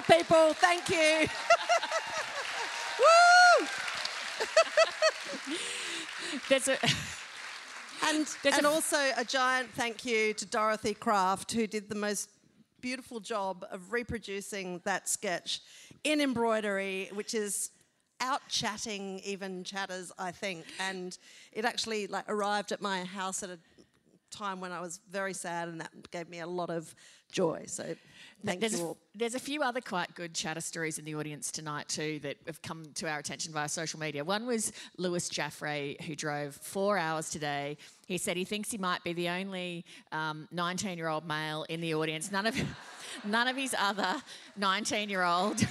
Our 0.00 0.16
people, 0.16 0.54
thank 0.54 0.88
you. 0.88 1.26
Woo! 3.60 3.66
There's 6.48 6.68
a. 6.68 6.78
And, 8.08 8.26
There's 8.42 8.56
and 8.56 8.64
a- 8.64 8.68
also 8.70 8.96
a 9.18 9.24
giant 9.26 9.74
thank 9.74 10.06
you 10.06 10.32
to 10.32 10.46
Dorothy 10.46 10.94
Kraft, 10.94 11.52
who 11.52 11.66
did 11.66 11.90
the 11.90 11.96
most 11.96 12.30
beautiful 12.80 13.20
job 13.20 13.66
of 13.70 13.92
reproducing 13.92 14.80
that 14.84 15.06
sketch 15.06 15.60
in 16.02 16.22
embroidery, 16.22 17.10
which 17.12 17.34
is 17.34 17.70
out 18.22 18.40
chatting 18.48 19.20
even 19.22 19.64
chatters, 19.64 20.12
I 20.18 20.30
think. 20.30 20.64
And 20.78 21.18
it 21.52 21.66
actually 21.66 22.06
like 22.06 22.24
arrived 22.26 22.72
at 22.72 22.80
my 22.80 23.04
house 23.04 23.42
at 23.42 23.50
a 23.50 23.58
time 24.30 24.60
when 24.60 24.72
I 24.72 24.80
was 24.80 25.00
very 25.10 25.34
sad, 25.34 25.68
and 25.68 25.80
that 25.80 26.10
gave 26.10 26.28
me 26.28 26.40
a 26.40 26.46
lot 26.46 26.70
of 26.70 26.94
joy. 27.30 27.64
So 27.66 27.94
thank 28.44 28.60
there's, 28.60 28.78
you 28.78 28.84
a, 28.84 28.88
all. 28.88 28.98
there's 29.14 29.34
a 29.34 29.40
few 29.40 29.62
other 29.62 29.80
quite 29.80 30.14
good 30.14 30.34
chatter 30.34 30.60
stories 30.60 30.98
in 30.98 31.04
the 31.04 31.14
audience 31.14 31.50
tonight 31.50 31.88
too 31.88 32.18
that 32.22 32.36
have 32.46 32.60
come 32.62 32.84
to 32.94 33.08
our 33.08 33.18
attention 33.18 33.52
via 33.52 33.68
social 33.68 34.00
media. 34.00 34.24
One 34.24 34.46
was 34.46 34.72
Lewis 34.98 35.28
Jaffray, 35.28 36.00
who 36.02 36.14
drove 36.14 36.54
four 36.56 36.98
hours 36.98 37.30
today. 37.30 37.76
He 38.06 38.18
said 38.18 38.36
he 38.36 38.44
thinks 38.44 38.70
he 38.70 38.78
might 38.78 39.02
be 39.04 39.12
the 39.12 39.28
only 39.28 39.84
um, 40.12 40.48
19 40.52 40.98
year 40.98 41.08
old 41.08 41.26
male 41.26 41.64
in 41.68 41.80
the 41.80 41.94
audience. 41.94 42.30
None 42.32 42.46
of, 42.46 42.60
none 43.24 43.48
of 43.48 43.56
his 43.56 43.74
other 43.78 44.16
19 44.56 45.08
year 45.08 45.22
old. 45.22 45.64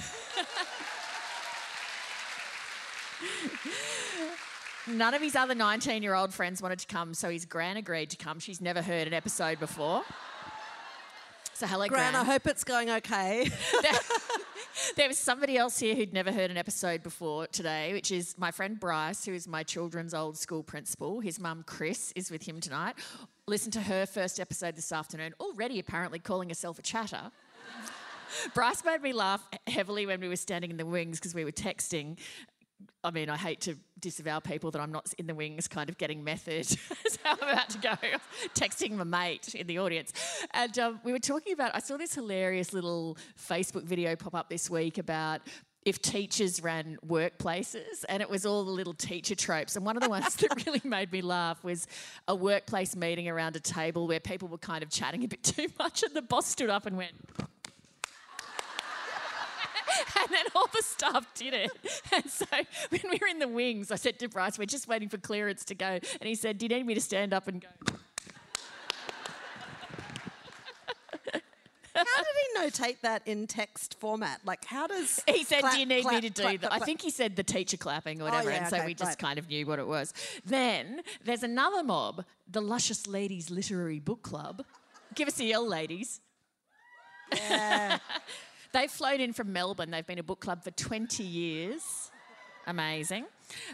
None 4.92 5.14
of 5.14 5.22
his 5.22 5.36
other 5.36 5.54
19 5.54 6.02
year 6.02 6.14
old 6.14 6.34
friends 6.34 6.60
wanted 6.60 6.80
to 6.80 6.86
come, 6.86 7.14
so 7.14 7.30
his 7.30 7.44
Gran 7.44 7.76
agreed 7.76 8.10
to 8.10 8.16
come. 8.16 8.38
She's 8.40 8.60
never 8.60 8.82
heard 8.82 9.06
an 9.06 9.14
episode 9.14 9.60
before. 9.60 10.02
So, 11.54 11.66
hello, 11.66 11.86
Gran, 11.88 12.14
I 12.14 12.24
hope 12.24 12.46
it's 12.46 12.64
going 12.64 12.90
okay. 12.90 13.50
there 14.96 15.08
was 15.08 15.18
somebody 15.18 15.58
else 15.58 15.78
here 15.78 15.94
who'd 15.94 16.12
never 16.12 16.32
heard 16.32 16.50
an 16.50 16.56
episode 16.56 17.02
before 17.02 17.46
today, 17.48 17.92
which 17.92 18.10
is 18.10 18.36
my 18.38 18.50
friend 18.50 18.80
Bryce, 18.80 19.24
who 19.24 19.32
is 19.32 19.46
my 19.46 19.62
children's 19.62 20.14
old 20.14 20.38
school 20.38 20.62
principal. 20.62 21.20
His 21.20 21.38
mum, 21.38 21.64
Chris, 21.66 22.12
is 22.16 22.30
with 22.30 22.48
him 22.48 22.60
tonight. 22.60 22.94
Listen 23.46 23.70
to 23.72 23.80
her 23.82 24.06
first 24.06 24.40
episode 24.40 24.74
this 24.74 24.90
afternoon, 24.90 25.34
already 25.38 25.78
apparently 25.78 26.18
calling 26.18 26.48
herself 26.48 26.78
a 26.78 26.82
chatter. 26.82 27.30
Bryce 28.54 28.84
made 28.84 29.02
me 29.02 29.12
laugh 29.12 29.46
heavily 29.66 30.06
when 30.06 30.20
we 30.20 30.28
were 30.28 30.36
standing 30.36 30.70
in 30.70 30.76
the 30.76 30.86
wings 30.86 31.18
because 31.18 31.34
we 31.34 31.44
were 31.44 31.52
texting. 31.52 32.16
I 33.02 33.10
mean, 33.10 33.30
I 33.30 33.36
hate 33.36 33.60
to 33.62 33.76
disavow 33.98 34.40
people 34.40 34.70
that 34.72 34.80
I'm 34.80 34.92
not 34.92 35.12
in 35.18 35.26
the 35.26 35.34
wings, 35.34 35.68
kind 35.68 35.88
of 35.88 35.98
getting 35.98 36.22
method. 36.22 36.66
How 37.24 37.32
I'm 37.32 37.48
about 37.48 37.70
to 37.70 37.78
go. 37.78 37.94
Texting 38.54 38.92
my 38.92 39.04
mate 39.04 39.54
in 39.54 39.66
the 39.66 39.78
audience. 39.78 40.12
And 40.52 40.78
um, 40.78 41.00
we 41.04 41.12
were 41.12 41.18
talking 41.18 41.52
about, 41.52 41.74
I 41.74 41.80
saw 41.80 41.96
this 41.96 42.14
hilarious 42.14 42.72
little 42.72 43.16
Facebook 43.38 43.84
video 43.84 44.16
pop 44.16 44.34
up 44.34 44.48
this 44.48 44.68
week 44.68 44.98
about 44.98 45.42
if 45.84 46.02
teachers 46.02 46.62
ran 46.62 46.98
workplaces, 47.06 48.04
and 48.08 48.20
it 48.20 48.28
was 48.28 48.44
all 48.44 48.64
the 48.64 48.70
little 48.70 48.92
teacher 48.92 49.34
tropes. 49.34 49.76
And 49.76 49.86
one 49.86 49.96
of 49.96 50.02
the 50.02 50.10
ones 50.10 50.36
that 50.36 50.66
really 50.66 50.82
made 50.84 51.10
me 51.10 51.22
laugh 51.22 51.64
was 51.64 51.86
a 52.28 52.34
workplace 52.34 52.94
meeting 52.94 53.28
around 53.28 53.56
a 53.56 53.60
table 53.60 54.06
where 54.06 54.20
people 54.20 54.48
were 54.48 54.58
kind 54.58 54.82
of 54.82 54.90
chatting 54.90 55.24
a 55.24 55.28
bit 55.28 55.42
too 55.42 55.68
much, 55.78 56.02
and 56.02 56.14
the 56.14 56.22
boss 56.22 56.46
stood 56.46 56.70
up 56.70 56.84
and 56.84 56.96
went, 56.96 57.12
and 60.20 60.30
then 60.30 60.44
all 60.54 60.66
the 60.74 60.82
staff 60.82 61.26
did 61.34 61.54
it. 61.54 61.70
And 62.12 62.28
so 62.28 62.46
when 62.88 63.02
we 63.04 63.18
were 63.20 63.28
in 63.28 63.38
the 63.38 63.46
wings, 63.46 63.92
I 63.92 63.96
said 63.96 64.18
to 64.18 64.28
Bryce, 64.28 64.58
we're 64.58 64.64
just 64.64 64.88
waiting 64.88 65.08
for 65.08 65.18
clearance 65.18 65.64
to 65.66 65.74
go. 65.74 65.86
And 65.86 66.24
he 66.24 66.34
said, 66.34 66.58
Do 66.58 66.64
you 66.64 66.68
need 66.68 66.84
me 66.86 66.94
to 66.94 67.00
stand 67.00 67.32
up 67.32 67.46
and 67.46 67.62
go? 67.62 67.68
how 71.94 72.22
did 72.22 72.26
he 72.42 72.58
notate 72.60 73.00
that 73.02 73.22
in 73.26 73.46
text 73.46 73.96
format? 73.98 74.40
Like, 74.44 74.64
how 74.64 74.86
does 74.86 75.22
He 75.26 75.44
said, 75.44 75.60
clap, 75.60 75.74
Do 75.74 75.80
you 75.80 75.86
need 75.86 76.04
me 76.06 76.20
to 76.20 76.30
do 76.30 76.42
clap, 76.42 76.60
that? 76.60 76.70
clap, 76.70 76.82
I 76.82 76.84
think 76.84 77.02
he 77.02 77.10
said 77.10 77.36
the 77.36 77.42
teacher 77.42 77.76
clapping 77.76 78.20
or 78.20 78.24
oh, 78.24 78.30
whatever. 78.30 78.50
yeah, 78.50 78.58
and 78.58 78.68
so 78.68 78.76
okay, 78.76 78.86
we 78.86 78.94
just 78.94 79.10
right. 79.10 79.18
kind 79.18 79.38
of 79.38 79.48
knew 79.48 79.66
what 79.66 79.78
it 79.78 79.86
was. 79.86 80.12
Then 80.44 81.02
there's 81.24 81.42
another 81.42 81.82
mob, 81.82 82.24
the 82.50 82.60
Luscious 82.60 83.06
Ladies 83.06 83.50
Literary 83.50 83.98
Book 83.98 84.22
Club. 84.22 84.64
Give 85.14 85.28
us 85.28 85.38
a 85.40 85.44
yell, 85.44 85.66
ladies. 85.66 86.20
They've 88.72 88.90
flown 88.90 89.20
in 89.20 89.32
from 89.32 89.52
Melbourne. 89.52 89.90
They've 89.90 90.06
been 90.06 90.18
a 90.18 90.22
book 90.24 90.40
club 90.40 90.62
for 90.62 90.70
20 90.70 91.22
years. 91.22 92.10
Amazing. 92.66 93.26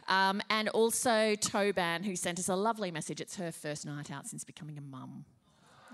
Um, 0.08 0.40
and 0.48 0.68
also 0.70 1.34
Toban, 1.34 2.04
who 2.04 2.16
sent 2.16 2.38
us 2.38 2.48
a 2.48 2.56
lovely 2.56 2.90
message. 2.90 3.20
It's 3.20 3.36
her 3.36 3.52
first 3.52 3.84
night 3.84 4.10
out 4.10 4.26
since 4.26 4.44
becoming 4.44 4.78
a 4.78 4.80
mum. 4.80 5.24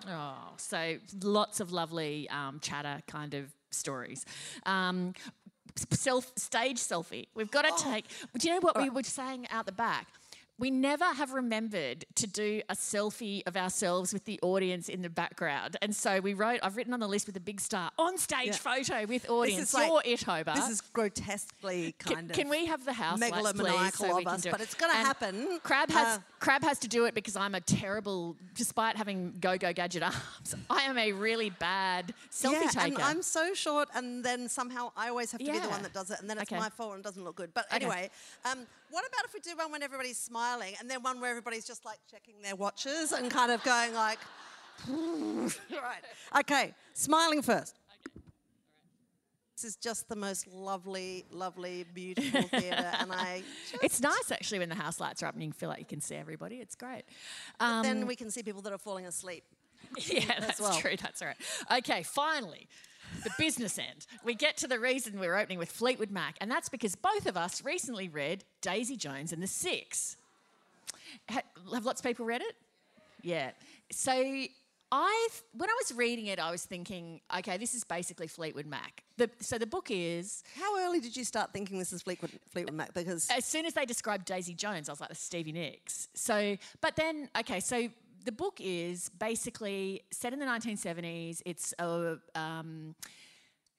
Oh, 0.09 0.52
so 0.56 0.99
lots 1.23 1.61
of 1.61 1.73
lovely 1.73 2.28
um, 2.28 2.61
chatter 2.61 3.02
kind 3.06 3.35
of 3.35 3.52
stories. 3.71 4.25
Um, 4.66 5.14
self 5.90 6.32
stage 6.37 6.78
selfie. 6.78 7.26
We've 7.35 7.50
got 7.50 7.62
to 7.62 7.85
take. 7.85 8.06
Do 8.37 8.49
you 8.49 8.54
know 8.54 8.61
what 8.61 8.80
we 8.80 8.90
were 8.90 9.02
saying 9.02 9.47
out 9.50 9.66
the 9.66 9.73
back? 9.73 10.06
We 10.62 10.71
never 10.71 11.07
have 11.07 11.33
remembered 11.33 12.04
to 12.14 12.28
do 12.28 12.62
a 12.69 12.76
selfie 12.76 13.42
of 13.49 13.57
ourselves 13.57 14.12
with 14.12 14.26
the 14.26 14.38
audience 14.42 14.88
in 14.88 15.02
the 15.02 15.11
background, 15.11 15.76
and 15.83 15.92
so 15.92 16.21
we 16.21 16.35
wrote. 16.35 16.61
I've 16.62 16.76
written 16.76 16.92
on 16.95 17.00
the 17.00 17.09
list 17.09 17.26
with 17.26 17.37
a 17.37 17.40
big 17.40 17.61
star 17.61 17.90
on 17.99 18.16
stage 18.16 18.47
Yeah. 18.47 18.52
photo 18.52 19.04
with 19.07 19.28
audience. 19.28 19.59
This 19.61 19.69
is 19.71 19.75
like- 19.75 20.07
it, 20.07 20.23
Hobart. 20.23 20.57
This 20.57 20.69
is 20.69 20.81
grotesquely 20.81 21.97
Can, 21.99 22.14
kind 22.14 22.31
of. 22.31 22.37
can 22.37 22.49
we 22.49 22.66
have 22.66 22.85
the 22.85 22.92
house 22.92 23.19
lights, 23.19 23.33
please, 23.35 23.52
megalomaniacal 23.54 23.92
so 23.97 24.19
of 24.21 24.26
us, 24.28 24.47
it? 24.47 24.52
but 24.52 24.61
it's 24.61 24.75
gonna 24.75 24.92
happen. 24.92 25.59
Crabb 25.64 25.90
has 25.90 26.19
Uh, 26.19 26.23
Crabb 26.38 26.62
has 26.62 26.78
to 26.81 26.88
do 26.88 27.07
it 27.07 27.14
because 27.14 27.35
I'm 27.35 27.57
a 27.57 27.61
terrible, 27.61 28.37
despite 28.54 28.97
having 28.97 29.33
go 29.40 29.59
go 29.59 29.73
gadget 29.73 30.04
arms. 30.04 30.54
I 30.71 30.83
am 30.83 30.97
a 30.97 31.11
really 31.11 31.50
bad 31.50 32.14
selfie 32.31 32.52
yeah, 32.62 32.71
taker. 32.71 32.95
and 32.95 32.99
I'm 33.02 33.23
so 33.23 33.52
short, 33.54 33.88
and 33.97 34.23
then 34.25 34.49
somehow 34.49 34.92
I 34.97 35.09
always 35.09 35.33
have 35.33 35.40
to 35.40 35.52
be 35.52 35.59
the 35.59 35.69
one 35.69 35.83
that 35.83 35.92
does 35.92 36.12
it, 36.12 36.21
and 36.21 36.31
then 36.31 36.38
it's 36.38 36.52
Okay. 36.52 36.61
my 36.61 36.69
fault 36.69 36.95
and 36.95 37.02
doesn't 37.02 37.25
look 37.25 37.35
good. 37.35 37.52
But 37.52 37.66
Okay. 37.66 37.76
anyway, 37.76 38.11
um, 38.45 38.64
what 38.90 39.04
about 39.09 39.25
if 39.25 39.33
we 39.35 39.40
do 39.40 39.57
one 39.57 39.73
when 39.73 39.83
everybody's 39.83 40.19
smiling, 40.19 40.51
and 40.61 40.90
then 40.90 41.02
one 41.02 41.21
where 41.21 41.30
everybody's 41.30 41.64
just 41.64 41.85
like 41.85 41.99
checking 42.11 42.35
their 42.42 42.56
watches 42.56 43.12
and 43.12 43.30
kind 43.30 43.52
of 43.52 43.62
going 43.64 43.94
like, 43.94 44.18
right? 44.88 46.02
Okay, 46.40 46.75
smiling 46.94 47.42
first. 47.42 47.78
This 49.56 49.71
is 49.71 49.76
just 49.76 50.09
the 50.09 50.16
most 50.16 50.49
lovely, 50.49 51.25
lovely, 51.30 51.85
beautiful 51.94 52.42
theatre, 52.59 52.90
and 52.99 53.12
I. 53.12 53.42
it's 53.80 54.00
nice 54.00 54.32
actually 54.32 54.59
when 54.59 54.68
the 54.68 54.75
house 54.75 54.99
lights 54.99 55.23
are 55.23 55.26
up 55.26 55.35
and 55.35 55.42
you 55.44 55.52
feel 55.52 55.68
like 55.68 55.78
you 55.78 55.85
can 55.85 56.00
see 56.00 56.16
everybody. 56.16 56.56
It's 56.56 56.75
great. 56.75 57.04
Um, 57.61 57.82
then 57.85 58.06
we 58.06 58.16
can 58.16 58.30
see 58.30 58.42
people 58.42 58.62
that 58.62 58.73
are 58.73 58.78
falling 58.78 59.06
asleep. 59.06 59.44
yeah, 59.99 60.40
that's 60.40 60.61
well. 60.61 60.75
true. 60.76 60.97
That's 61.00 61.23
all 61.23 61.28
right. 61.28 61.78
Okay, 61.78 62.02
finally, 62.02 62.66
the 63.23 63.30
business 63.38 63.78
end. 63.78 64.06
We 64.25 64.35
get 64.35 64.56
to 64.59 64.66
the 64.66 64.80
reason 64.80 65.21
we're 65.21 65.37
opening 65.37 65.59
with 65.59 65.71
Fleetwood 65.71 66.11
Mac, 66.11 66.37
and 66.40 66.50
that's 66.50 66.68
because 66.68 66.97
both 66.97 67.26
of 67.26 67.37
us 67.37 67.64
recently 67.64 68.09
read 68.09 68.44
Daisy 68.62 68.97
Jones 68.97 69.32
and 69.32 69.42
the 69.42 69.47
Six. 69.47 70.16
Ha- 71.31 71.43
have 71.73 71.85
lots 71.85 72.00
of 72.00 72.07
people 72.07 72.26
read 72.26 72.43
it? 72.43 72.55
Yeah. 73.23 73.52
So 73.91 74.12
I, 74.12 75.29
when 75.55 75.71
I 75.71 75.75
was 75.81 75.97
reading 75.97 76.26
it, 76.26 76.38
I 76.38 76.50
was 76.50 76.64
thinking, 76.64 77.21
okay, 77.38 77.57
this 77.57 77.75
is 77.75 77.83
basically 77.83 78.26
Fleetwood 78.26 78.67
Mac. 78.67 79.02
The, 79.17 79.31
so 79.41 79.57
the 79.57 79.67
book 79.67 79.87
is 79.91 80.43
How 80.59 80.79
early 80.81 81.00
did 81.00 81.17
you 81.17 81.25
start 81.25 81.52
thinking 81.52 81.79
this 81.79 81.93
is 81.93 82.02
Fleetwood, 82.02 82.33
Fleetwood 82.50 82.75
Mac? 82.75 82.93
Because 82.93 83.29
as 83.31 83.47
soon 83.47 83.64
as 83.64 83.73
they 83.73 83.87
described 83.87 84.26
Daisy 84.26 84.55
Jones, 84.55 84.88
I 84.88 84.93
was 84.93 85.00
like, 85.00 85.09
that's 85.09 85.23
Stevie 85.23 85.52
Nicks. 85.52 86.09
So, 86.14 86.57
but 86.83 86.97
then, 86.97 87.31
okay, 87.38 87.61
so 87.61 87.88
the 88.25 88.33
book 88.33 88.59
is 88.61 89.09
basically 89.09 90.02
set 90.11 90.35
in 90.35 90.38
the 90.38 90.47
1970s. 90.47 91.41
It's 91.47 91.73
a 91.79 92.19
um, 92.35 92.95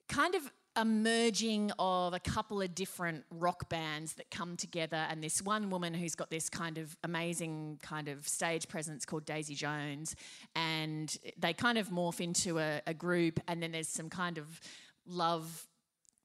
kind 0.09 0.35
of 0.35 0.51
a 0.75 0.85
merging 0.85 1.71
of 1.77 2.13
a 2.13 2.19
couple 2.19 2.61
of 2.61 2.73
different 2.73 3.25
rock 3.29 3.69
bands 3.69 4.13
that 4.13 4.31
come 4.31 4.57
together, 4.57 5.05
and 5.09 5.23
this 5.23 5.41
one 5.41 5.69
woman 5.69 5.93
who's 5.93 6.15
got 6.15 6.29
this 6.29 6.49
kind 6.49 6.77
of 6.77 6.97
amazing 7.03 7.79
kind 7.81 8.07
of 8.07 8.27
stage 8.27 8.67
presence 8.67 9.05
called 9.05 9.25
Daisy 9.25 9.55
Jones, 9.55 10.15
and 10.55 11.15
they 11.37 11.53
kind 11.53 11.77
of 11.77 11.89
morph 11.89 12.19
into 12.19 12.59
a, 12.59 12.81
a 12.87 12.93
group, 12.93 13.39
and 13.47 13.61
then 13.61 13.71
there's 13.71 13.87
some 13.87 14.09
kind 14.09 14.37
of 14.37 14.59
love 15.05 15.67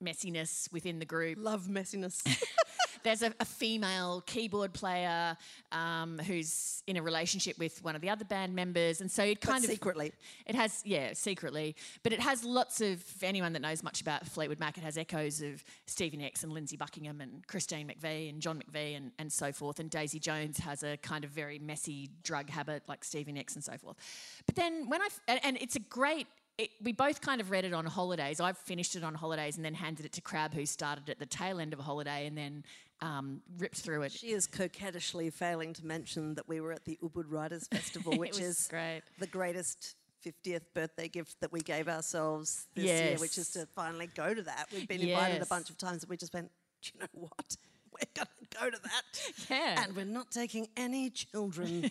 messiness 0.02 0.72
within 0.72 0.98
the 0.98 1.04
group 1.04 1.36
love 1.40 1.66
messiness. 1.66 2.22
there's 3.08 3.22
a, 3.22 3.32
a 3.40 3.44
female 3.46 4.22
keyboard 4.26 4.74
player 4.74 5.34
um, 5.72 6.18
who's 6.18 6.82
in 6.86 6.98
a 6.98 7.02
relationship 7.02 7.58
with 7.58 7.82
one 7.82 7.96
of 7.96 8.02
the 8.02 8.10
other 8.10 8.24
band 8.26 8.54
members, 8.54 9.00
and 9.00 9.10
so 9.10 9.22
it 9.22 9.40
kind 9.40 9.64
of 9.64 9.70
secretly. 9.70 10.12
It 10.44 10.54
has, 10.54 10.82
yeah, 10.84 11.14
secretly, 11.14 11.74
but 12.02 12.12
it 12.12 12.20
has 12.20 12.44
lots 12.44 12.82
of. 12.82 13.02
Anyone 13.22 13.54
that 13.54 13.62
knows 13.62 13.82
much 13.82 14.02
about 14.02 14.26
Fleetwood 14.26 14.60
Mac, 14.60 14.76
it 14.76 14.84
has 14.84 14.98
echoes 14.98 15.40
of 15.40 15.64
Stevie 15.86 16.18
Nicks 16.18 16.44
and 16.44 16.52
Lindsey 16.52 16.76
Buckingham 16.76 17.22
and 17.22 17.46
Christine 17.46 17.88
McVie 17.88 18.28
and 18.28 18.42
John 18.42 18.60
McVie 18.60 18.96
and, 18.96 19.10
and 19.18 19.32
so 19.32 19.52
forth. 19.52 19.80
And 19.80 19.88
Daisy 19.88 20.18
Jones 20.18 20.58
has 20.58 20.82
a 20.82 20.98
kind 20.98 21.24
of 21.24 21.30
very 21.30 21.58
messy 21.58 22.10
drug 22.22 22.50
habit 22.50 22.82
like 22.88 23.04
Stevie 23.04 23.32
Nicks 23.32 23.54
and 23.54 23.64
so 23.64 23.76
forth. 23.78 23.96
But 24.44 24.54
then 24.54 24.88
when 24.88 25.00
I 25.00 25.08
and, 25.26 25.40
and 25.42 25.56
it's 25.62 25.76
a 25.76 25.80
great. 25.80 26.26
It, 26.58 26.70
we 26.82 26.92
both 26.92 27.20
kind 27.20 27.40
of 27.40 27.52
read 27.52 27.64
it 27.64 27.72
on 27.72 27.86
holidays. 27.86 28.40
I 28.40 28.52
finished 28.52 28.96
it 28.96 29.04
on 29.04 29.14
holidays 29.14 29.56
and 29.56 29.64
then 29.64 29.74
handed 29.74 30.04
it 30.04 30.12
to 30.14 30.20
Crabb, 30.20 30.52
who 30.52 30.66
started 30.66 31.08
at 31.08 31.20
the 31.20 31.26
tail 31.26 31.60
end 31.60 31.72
of 31.72 31.78
a 31.78 31.82
holiday 31.82 32.26
and 32.26 32.36
then 32.36 32.64
um, 33.00 33.40
ripped 33.58 33.76
through 33.76 34.02
it. 34.02 34.10
She 34.12 34.32
is 34.32 34.48
coquettishly 34.48 35.30
failing 35.30 35.72
to 35.74 35.86
mention 35.86 36.34
that 36.34 36.48
we 36.48 36.60
were 36.60 36.72
at 36.72 36.84
the 36.84 36.98
Ubud 37.02 37.26
Writers 37.28 37.68
Festival, 37.72 38.16
which 38.18 38.40
is 38.40 38.66
great. 38.68 39.02
the 39.20 39.28
greatest 39.28 39.94
50th 40.26 40.62
birthday 40.74 41.06
gift 41.06 41.40
that 41.40 41.52
we 41.52 41.60
gave 41.60 41.88
ourselves 41.88 42.66
this 42.74 42.84
year, 42.86 43.18
which 43.18 43.38
is 43.38 43.50
to 43.50 43.66
finally 43.76 44.08
go 44.08 44.34
to 44.34 44.42
that. 44.42 44.66
We've 44.72 44.88
been 44.88 45.00
invited 45.00 45.42
a 45.42 45.46
bunch 45.46 45.70
of 45.70 45.78
times 45.78 46.02
and 46.02 46.10
we 46.10 46.16
just 46.16 46.34
went, 46.34 46.50
do 46.82 46.90
you 46.92 47.00
know 47.00 47.06
what? 47.12 47.56
We're 48.00 48.24
going 48.24 48.28
to 48.50 48.58
go 48.58 48.70
to 48.70 48.82
that. 48.82 49.46
Yeah. 49.50 49.84
And 49.84 49.96
we're 49.96 50.04
not 50.04 50.30
taking 50.30 50.68
any 50.76 51.10
children. 51.10 51.90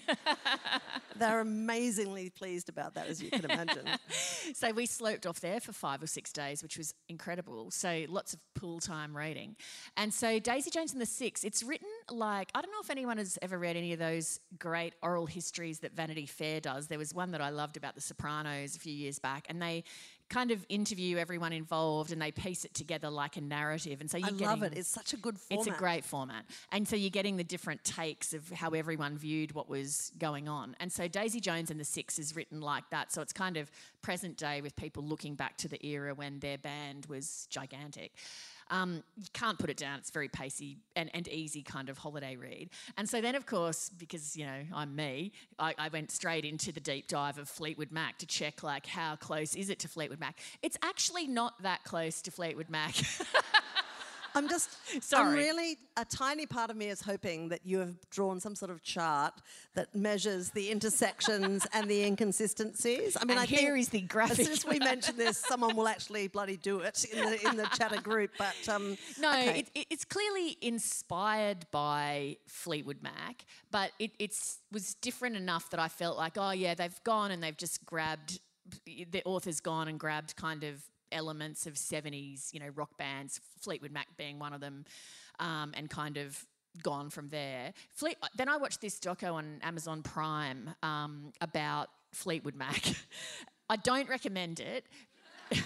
They're 1.18 1.40
amazingly 1.40 2.30
pleased 2.30 2.70
about 2.70 2.96
that, 2.96 3.08
as 3.08 3.22
you 3.22 3.32
can 3.32 3.46
imagine. 3.46 3.86
So 4.54 4.72
we 4.72 4.86
sloped 4.86 5.26
off 5.28 5.40
there 5.42 5.60
for 5.60 5.74
five 5.74 6.02
or 6.02 6.08
six 6.08 6.32
days, 6.32 6.64
which 6.64 6.78
was 6.78 6.94
incredible. 7.10 7.70
So 7.70 8.06
lots 8.08 8.34
of 8.34 8.40
pool 8.56 8.80
time 8.80 9.16
reading. 9.16 9.56
And 9.98 10.14
so 10.14 10.40
Daisy 10.40 10.70
Jones 10.70 10.94
and 10.94 11.02
the 11.02 11.06
Six, 11.06 11.44
it's 11.44 11.64
written 11.64 11.90
like, 12.10 12.50
I 12.56 12.62
don't 12.62 12.72
know 12.72 12.80
if 12.82 12.90
anyone 12.90 13.18
has 13.18 13.38
ever 13.42 13.58
read 13.58 13.76
any 13.76 13.94
of 13.94 14.00
those 14.00 14.40
great 14.58 14.94
oral 15.02 15.26
histories 15.26 15.80
that 15.80 15.94
Vanity 15.94 16.26
Fair 16.26 16.62
does. 16.62 16.88
There 16.88 16.98
was 16.98 17.14
one 17.14 17.32
that 17.32 17.42
I 17.42 17.50
loved 17.50 17.78
about 17.78 17.96
The 17.96 18.02
Sopranos 18.02 18.76
a 18.76 18.80
few 18.80 18.94
years 18.94 19.20
back, 19.20 19.46
and 19.50 19.62
they 19.62 19.84
kind 20.30 20.52
of 20.52 20.66
interview 20.70 21.18
everyone 21.18 21.54
involved 21.54 22.12
and 22.12 22.22
they 22.22 22.32
piece 22.32 22.66
it 22.66 22.74
together 22.74 23.10
like 23.10 23.38
a 23.38 23.42
narrative. 23.42 24.02
And 24.02 24.10
so 24.10 24.18
you're 24.18 24.28
I 24.28 24.32
love 24.32 24.64
it. 24.64 24.74
It's 24.76 24.90
such 24.90 25.14
a 25.14 25.18
good 25.18 25.40
format. 25.40 25.68
it's 25.68 25.76
a 25.76 25.80
great 25.80 26.04
format. 26.04 26.46
And 26.72 26.88
so 26.88 26.96
you're 26.96 27.10
getting 27.10 27.38
the 27.38 27.44
different 27.44 27.84
takes 27.84 28.34
of 28.34 28.50
how 28.52 28.72
everyone 28.72 29.18
viewed 29.18 29.54
what 29.54 29.70
was 29.70 30.12
going 30.18 30.48
on. 30.48 30.76
And 30.80 30.92
so 30.92 31.08
Daisy 31.08 31.40
Jones 31.40 31.72
and 31.72 31.80
the 31.80 31.86
Six 31.86 32.20
is 32.20 32.36
written 32.36 32.62
like 32.62 32.90
that. 32.90 33.12
So 33.12 33.22
it's 33.22 33.34
kind 33.34 33.58
of 33.58 33.72
present 34.02 34.38
day 34.38 34.62
with 34.62 34.76
people 34.76 35.04
looking 35.04 35.36
back 35.36 35.58
to 35.58 35.68
the 35.68 35.84
era 35.86 36.14
when 36.14 36.40
their 36.40 36.58
band 36.58 37.06
was 37.08 37.48
gigantic. 37.50 38.12
Um, 38.70 39.04
you 39.18 39.28
can't 39.34 39.58
put 39.58 39.70
it 39.70 39.78
down. 39.78 40.00
It's 40.00 40.12
very 40.12 40.28
pacey 40.28 40.78
and, 40.96 41.10
and 41.14 41.28
easy 41.28 41.62
kind 41.62 41.90
of 41.90 41.98
holiday 41.98 42.36
read. 42.36 42.70
And 42.98 43.08
so 43.10 43.22
then, 43.22 43.36
of 43.36 43.46
course, 43.46 43.90
because 43.98 44.36
you 44.36 44.46
know 44.46 44.62
I'm 44.74 44.96
me, 44.96 45.32
I, 45.60 45.74
I 45.78 45.90
went 45.90 46.12
straight 46.12 46.46
into 46.46 46.72
the 46.72 46.80
deep 46.80 47.08
dive 47.08 47.38
of 47.38 47.50
Fleetwood 47.50 47.92
Mac 47.92 48.18
to 48.20 48.26
check 48.26 48.64
like 48.64 48.86
how 48.86 49.16
close 49.16 49.56
is 49.56 49.70
it 49.70 49.80
to 49.80 49.88
Fleetwood 49.88 50.20
Mac. 50.20 50.40
It's 50.62 50.78
actually 50.84 51.28
not 51.28 51.62
that 51.64 51.84
close 51.84 52.22
to 52.24 52.32
Fleetwood 52.32 52.70
Mac. 52.70 52.96
I'm 54.38 54.48
just, 54.48 54.70
I'm 54.94 55.02
Sorry. 55.02 55.36
really, 55.36 55.78
a 55.98 56.06
tiny 56.06 56.46
part 56.46 56.70
of 56.70 56.78
me 56.78 56.88
is 56.88 57.02
hoping 57.02 57.50
that 57.50 57.62
you 57.66 57.80
have 57.80 57.96
drawn 58.10 58.40
some 58.40 58.56
sort 58.56 58.72
of 58.72 58.84
chart 58.84 59.34
that 59.74 59.96
measures 59.96 60.52
the 60.52 60.70
intersections 60.70 61.66
and 61.74 61.90
the 61.90 62.04
inconsistencies. 62.04 63.18
I 63.20 63.26
mean, 63.26 63.32
And 63.32 63.40
I 63.40 63.46
here 63.46 63.74
think 63.74 63.80
is 63.80 63.90
the 63.90 64.08
As 64.22 64.38
soon 64.38 64.52
as 64.52 64.66
we 64.66 64.80
mention 64.80 65.18
this, 65.18 65.38
someone 65.38 65.76
will 65.76 65.88
actually 65.88 66.28
bloody 66.28 66.58
do 66.58 66.80
it 66.82 67.06
in 67.06 67.26
the, 67.26 67.50
in 67.50 67.58
the 67.58 67.66
chatter 67.78 68.00
group. 68.02 68.32
But 68.38 68.56
um, 68.70 68.98
No, 69.20 69.32
okay. 69.32 69.60
it, 69.60 69.70
it, 69.74 69.88
it's 69.90 70.06
clearly 70.06 70.58
inspired 70.62 71.66
by 71.72 72.38
Fleetwood 72.48 73.02
Mac, 73.02 73.46
but 73.72 73.92
it 74.00 74.12
it's, 74.20 74.60
was 74.72 74.94
different 74.96 75.36
enough 75.36 75.70
that 75.72 75.80
I 75.80 75.88
felt 75.88 76.18
like, 76.18 76.34
oh 76.38 76.52
yeah, 76.52 76.76
they've 76.76 77.04
gone 77.04 77.32
and 77.32 77.42
they've 77.42 77.58
just 77.58 77.86
grabbed, 77.86 78.40
the 78.86 79.24
author's 79.26 79.60
gone 79.60 79.88
and 79.88 80.00
grabbed 80.00 80.36
kind 80.36 80.64
of 80.64 80.84
elements 81.12 81.66
of 81.66 81.74
70s, 81.76 82.54
you 82.54 82.60
know, 82.60 82.70
rock 82.76 82.98
bands, 82.98 83.40
Fleetwood 83.62 83.92
Mac 83.92 84.08
being 84.18 84.40
one 84.40 84.54
of 84.54 84.62
them, 84.62 84.86
um, 85.40 85.74
and 85.76 85.90
kind 85.90 86.18
of 86.18 86.46
gone 86.84 87.10
from 87.10 87.30
there. 87.30 87.74
Fleet, 87.94 88.18
then 88.36 88.50
I 88.50 88.58
watched 88.58 88.82
this 88.82 89.00
doco 89.00 89.34
on 89.34 89.60
Amazon 89.64 90.04
Prime 90.04 90.72
um, 90.84 91.32
about 91.42 91.90
Fleetwood 92.12 92.56
Mac. 92.56 92.82
I 93.70 93.76
don't 93.78 94.08
recommend 94.10 94.60
it. 94.60 94.86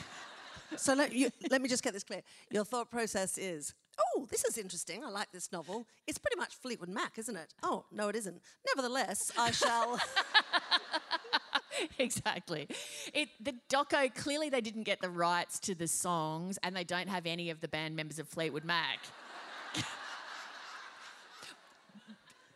So 0.78 0.94
let, 0.94 1.14
you, 1.14 1.30
let 1.50 1.62
me 1.62 1.68
just 1.68 1.84
get 1.84 1.94
this 1.94 2.04
clear. 2.04 2.22
Your 2.50 2.64
thought 2.64 2.90
process 2.90 3.38
is, 3.38 3.74
oh, 4.00 4.28
this 4.32 4.46
is 4.46 4.58
interesting. 4.58 5.04
I 5.04 5.10
like 5.10 5.32
this 5.32 5.52
novel. 5.52 5.86
It's 6.08 6.18
pretty 6.18 6.38
much 6.38 6.56
Fleetwood 6.56 6.90
Mac, 6.90 7.18
isn't 7.18 7.36
it? 7.36 7.54
Oh, 7.62 7.86
no, 7.92 8.08
it 8.08 8.16
isn't. 8.16 8.42
Nevertheless, 8.68 9.32
I 9.38 9.52
shall. 9.52 10.00
exactly. 12.00 12.68
It 13.14 13.30
the 13.40 13.56
doco 13.70 14.14
clearly 14.14 14.50
they 14.50 14.62
didn't 14.62 14.84
get 14.84 15.02
the 15.02 15.10
rights 15.10 15.60
to 15.62 15.76
the 15.76 15.88
songs, 15.88 16.58
and 16.64 16.76
they 16.76 16.84
don't 16.84 17.10
have 17.10 17.26
any 17.26 17.50
of 17.50 17.62
the 17.62 17.68
band 17.68 17.96
members 17.96 18.20
of 18.20 18.28
Fleetwood 18.28 18.66
Mac. 18.66 19.00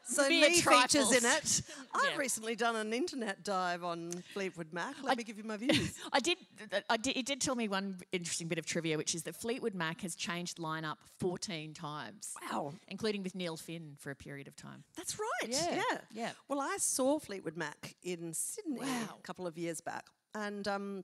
So 0.08 0.30
Mere 0.30 0.50
Lee 0.50 0.62
features 0.62 1.12
in 1.12 1.26
it. 1.26 1.62
I've 1.94 2.12
Yeah. 2.12 2.18
recently 2.18 2.56
done 2.56 2.76
an 2.76 2.94
internet 2.94 3.44
dive 3.44 3.84
on 3.84 4.12
Fleetwood 4.34 4.72
Mac. 4.72 4.96
Let 5.02 5.18
me 5.18 5.24
give 5.24 5.38
you 5.40 5.44
my 5.44 5.58
views. 5.58 5.96
I 6.14 6.20
did. 6.20 6.38
I 6.90 6.98
did. 6.98 7.18
It 7.18 7.26
did 7.26 7.42
tell 7.42 7.56
me 7.56 7.68
one 7.68 7.98
interesting 8.12 8.48
bit 8.48 8.58
of 8.58 8.66
trivia, 8.66 8.98
which 8.98 9.16
is 9.16 9.24
that 9.24 9.36
Fleetwood 9.36 9.74
Mac 9.76 10.02
has 10.02 10.16
changed 10.16 10.58
lineup 10.58 10.98
14 11.20 11.74
times. 11.74 12.34
Wow. 12.52 12.74
Including 12.88 13.24
with 13.24 13.36
Neil 13.36 13.58
Finn 13.58 13.96
for 14.00 14.12
a 14.12 14.16
period 14.16 14.48
of 14.48 14.56
time. 14.56 14.84
That's 14.96 15.18
right. 15.20 15.50
Yeah, 15.50 15.76
Yeah. 15.76 15.98
yeah. 16.12 16.32
Well, 16.48 16.60
I 16.62 16.78
saw 16.80 17.20
Fleetwood 17.20 17.58
Mac 17.58 17.96
in 18.04 18.34
Sydney 18.34 18.80
Wow. 18.82 19.16
a 19.20 19.22
couple 19.24 19.48
of 19.48 19.58
years 19.58 19.82
back, 19.82 20.06
and 20.34 20.68
um, 20.68 21.04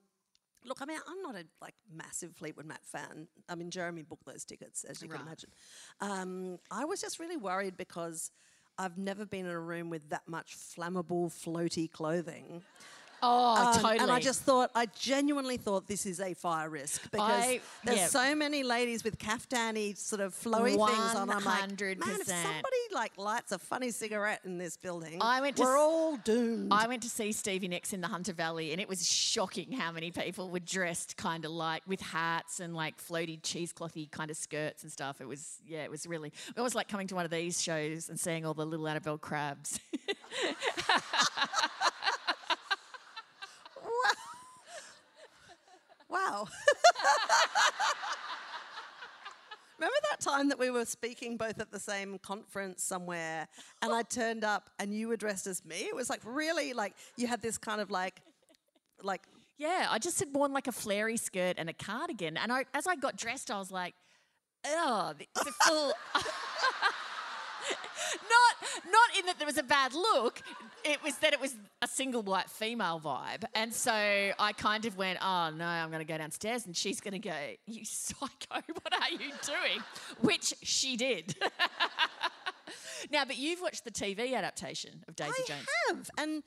look, 0.65 0.81
I 0.81 0.85
mean, 0.85 0.99
I'm 1.07 1.21
not 1.21 1.35
a 1.35 1.45
like 1.61 1.75
massive 1.93 2.35
Fleetwood 2.35 2.65
Mac 2.65 2.83
fan. 2.85 3.27
I 3.49 3.55
mean, 3.55 3.69
Jeremy 3.71 4.01
booked 4.03 4.25
those 4.25 4.45
tickets, 4.45 4.83
as 4.83 5.01
you 5.01 5.09
can 5.09 5.21
imagine. 5.21 5.49
Um, 5.99 6.59
I 6.69 6.85
was 6.85 7.01
just 7.01 7.19
really 7.19 7.37
worried 7.37 7.77
because 7.77 8.31
I've 8.77 8.97
never 8.97 9.25
been 9.25 9.45
in 9.45 9.51
a 9.51 9.59
room 9.59 9.89
with 9.89 10.09
that 10.09 10.27
much 10.27 10.55
flammable, 10.57 11.29
floaty 11.29 11.91
clothing. 11.91 12.63
Oh, 13.23 13.55
Um, 13.55 13.73
totally. 13.75 13.99
And 13.99 14.11
I 14.11 14.19
just 14.19 14.41
thought, 14.41 14.71
I 14.73 14.87
genuinely 14.87 15.57
thought 15.57 15.87
this 15.87 16.05
is 16.05 16.19
a 16.19 16.33
fire 16.33 16.69
risk 16.69 17.03
because 17.11 17.43
I- 17.43 17.61
there's 17.83 17.99
yeah. 17.99 18.07
so 18.07 18.33
many 18.35 18.63
ladies 18.63 19.03
with 19.03 19.17
caftani 19.19 19.95
sort 19.97 20.21
of 20.21 20.33
flowy 20.33 20.71
things 20.71 21.15
on. 21.15 21.29
I'm 21.29 21.43
like, 21.43 21.69
man, 21.69 21.75
if 21.79 22.25
somebody 22.27 22.77
like 22.93 23.17
lights 23.17 23.51
a 23.51 23.59
funny 23.59 23.91
cigarette 23.91 24.41
in 24.43 24.57
this 24.57 24.77
building, 24.77 25.19
I 25.21 25.41
went 25.41 25.57
to 25.57 25.63
we're 25.63 25.77
all 25.77 26.17
doomed. 26.17 26.73
I 26.73 26.87
went 26.87 27.03
to 27.03 27.09
see 27.09 27.31
Stevie 27.31 27.67
Nicks 27.67 27.93
in 27.93 28.01
the 28.01 28.07
Hunter 28.07 28.33
Valley, 28.33 28.71
and 28.71 28.81
it 28.81 28.89
was 28.89 29.07
shocking 29.07 29.71
how 29.71 29.91
many 29.91 30.11
people 30.11 30.49
were 30.49 30.59
dressed 30.59 31.15
kind 31.17 31.45
of 31.45 31.51
like 31.51 31.83
with 31.87 32.01
hats 32.01 32.59
and 32.59 32.75
like 32.75 32.97
floaty 32.97 33.39
cheeseclothy 33.41 34.09
kind 34.09 34.31
of 34.31 34.37
skirts 34.37 34.83
and 34.83 34.91
stuff. 34.91 35.21
It 35.21 35.27
was 35.27 35.59
yeah, 35.67 35.83
it 35.83 35.91
was 35.91 36.07
really. 36.07 36.33
It 36.55 36.61
was 36.61 36.73
like 36.75 36.87
coming 36.87 37.07
to 37.07 37.15
one 37.15 37.25
of 37.25 37.31
these 37.31 37.61
shows 37.61 38.09
and 38.09 38.19
seeing 38.19 38.45
all 38.45 38.53
the 38.53 38.65
little 38.65 38.87
Annabel 38.87 39.17
Crabbs. 39.17 39.79
wow. 46.11 46.47
Remember 49.79 49.97
that 50.11 50.19
time 50.19 50.49
that 50.49 50.59
we 50.59 50.69
were 50.69 50.85
speaking 50.85 51.37
both 51.37 51.59
at 51.59 51.71
the 51.71 51.79
same 51.79 52.19
conference 52.19 52.83
somewhere 52.83 53.47
and 53.81 53.91
I 53.91 54.03
turned 54.03 54.43
up 54.43 54.69
and 54.77 54.93
you 54.93 55.07
were 55.07 55.17
dressed 55.17 55.47
as 55.47 55.65
me? 55.65 55.77
It 55.77 55.95
was 55.95 56.07
like 56.09 56.21
really 56.23 56.73
like 56.73 56.93
you 57.17 57.25
had 57.25 57.41
this 57.41 57.57
kind 57.57 57.81
of 57.81 57.89
like 57.89 58.21
like 59.01 59.23
yeah, 59.61 59.87
I 59.91 59.99
just 59.99 60.19
had 60.19 60.33
worn 60.33 60.53
like 60.53 60.67
a 60.67 60.71
flary 60.71 61.17
skirt 61.17 61.57
and 61.59 61.69
a 61.69 61.73
cardigan, 61.73 62.35
and 62.35 62.51
I, 62.51 62.65
as 62.73 62.87
I 62.87 62.95
got 62.95 63.15
dressed, 63.15 63.51
I 63.51 63.59
was 63.59 63.69
like, 63.69 63.93
oh, 64.65 65.13
it's 65.19 65.47
a 65.47 65.51
full. 65.51 65.93
not 68.29 68.69
not 68.85 69.17
in 69.19 69.25
that 69.25 69.37
there 69.37 69.45
was 69.45 69.57
a 69.57 69.63
bad 69.63 69.93
look. 69.93 70.41
It 70.83 71.03
was 71.03 71.17
that 71.17 71.33
it 71.33 71.39
was 71.39 71.55
a 71.81 71.87
single 71.87 72.23
white 72.23 72.49
female 72.49 72.99
vibe, 72.99 73.43
and 73.53 73.73
so 73.73 73.91
I 73.91 74.53
kind 74.57 74.85
of 74.85 74.97
went, 74.97 75.19
"Oh 75.21 75.51
no, 75.51 75.65
I'm 75.65 75.89
going 75.89 76.05
to 76.05 76.11
go 76.11 76.17
downstairs," 76.17 76.65
and 76.65 76.75
she's 76.75 76.99
going 76.99 77.13
to 77.13 77.19
go, 77.19 77.35
"You 77.65 77.85
psycho, 77.85 78.27
what 78.49 78.93
are 79.01 79.11
you 79.11 79.31
doing?" 79.45 79.83
Which 80.21 80.53
she 80.61 80.97
did. 80.97 81.35
now, 83.11 83.25
but 83.25 83.37
you've 83.37 83.61
watched 83.61 83.83
the 83.83 83.91
TV 83.91 84.35
adaptation 84.35 85.03
of 85.07 85.15
Daisy 85.15 85.33
I 85.43 85.47
Jones. 85.47 85.67
I 85.67 85.93
have. 85.93 86.09
And 86.17 86.43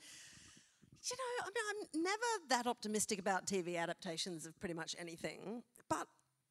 you 1.09 1.15
know, 1.17 1.43
I 1.43 1.49
mean, 1.53 1.63
I'm 1.69 2.03
never 2.03 2.47
that 2.49 2.67
optimistic 2.67 3.19
about 3.19 3.45
TV 3.45 3.77
adaptations 3.77 4.45
of 4.45 4.59
pretty 4.59 4.73
much 4.73 4.95
anything, 4.99 5.63
but 5.87 6.07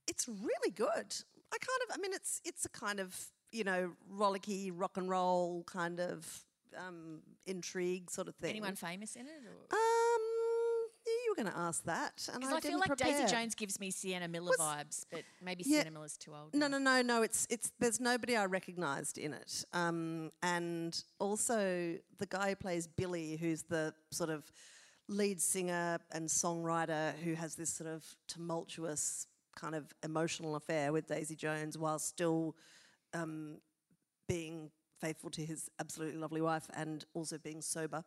it's 0.07 0.29
really 0.29 0.70
good. 0.74 1.14
I 1.53 1.59
kind 1.59 1.81
of, 1.88 1.96
I 1.96 1.98
mean, 2.00 2.12
it's 2.12 2.40
it's 2.44 2.64
a 2.64 2.68
kind 2.68 3.00
of 3.00 3.31
you 3.55 3.64
know 3.64 3.93
rollicky 4.12 4.73
rock 4.75 4.97
and 4.97 5.09
roll 5.09 5.62
kind 5.64 6.01
of 6.01 6.27
um, 6.77 7.21
intrigue 7.47 8.11
sort 8.11 8.29
of 8.29 8.35
thing. 8.37 8.51
Anyone 8.51 8.75
famous 8.75 9.14
in 9.17 9.23
it? 9.27 9.43
Or? 9.47 9.77
Um, 9.77 10.21
you 11.07 11.31
were 11.37 11.43
going 11.43 11.53
to 11.55 11.59
ask 11.59 11.85
that, 11.85 12.29
and 12.33 12.43
I, 12.43 12.49
Because 12.49 12.64
I, 12.64 12.69
feel 12.69 12.79
like 12.79 12.88
prepare. 12.88 13.12
Daisy 13.12 13.33
Jones 13.33 13.55
gives 13.55 13.79
me 13.79 13.90
Sienna 13.90 14.27
Miller 14.27 14.51
Was- 14.51 14.59
vibes, 14.59 15.07
but 15.12 15.23
maybe 15.43 15.62
Yeah. 15.67 15.81
Sienna 15.81 15.90
Miller's 15.93 16.17
too 16.17 16.35
old. 16.35 16.55
No, 16.55 16.67
now. 16.67 16.79
no, 16.79 17.03
no, 17.03 17.03
no. 17.03 17.23
It's 17.23 17.47
it's 17.51 17.71
there's 17.79 18.01
nobody 18.01 18.37
I 18.37 18.47
recognised 18.47 19.19
in 19.19 19.33
it, 19.35 19.64
um, 19.73 20.33
and 20.43 21.01
also 21.21 21.97
the 22.19 22.27
guy 22.27 22.51
who 22.51 22.57
plays 22.57 22.87
Billy, 22.87 23.37
who's 23.37 23.62
the 23.62 23.95
sort 24.11 24.31
of 24.31 24.51
lead 25.09 25.40
singer 25.40 25.99
and 26.12 26.29
songwriter 26.29 27.12
who 27.23 27.35
has 27.35 27.55
this 27.57 27.69
sort 27.69 27.90
of 27.90 28.03
tumultuous 28.27 29.27
kind 29.55 29.75
of 29.75 29.93
emotional 30.03 30.57
affair 30.57 30.93
with 30.93 31.07
Daisy 31.07 31.37
Jones 31.37 31.77
while 31.77 31.99
still 31.99 32.57
um, 33.14 33.59
being 34.29 34.70
faithful 35.00 35.31
to 35.31 35.44
his 35.44 35.70
absolutely 35.81 36.18
lovely 36.18 36.40
wife 36.40 36.66
and 36.74 37.05
also 37.14 37.38
being 37.38 37.61
sober. 37.61 38.03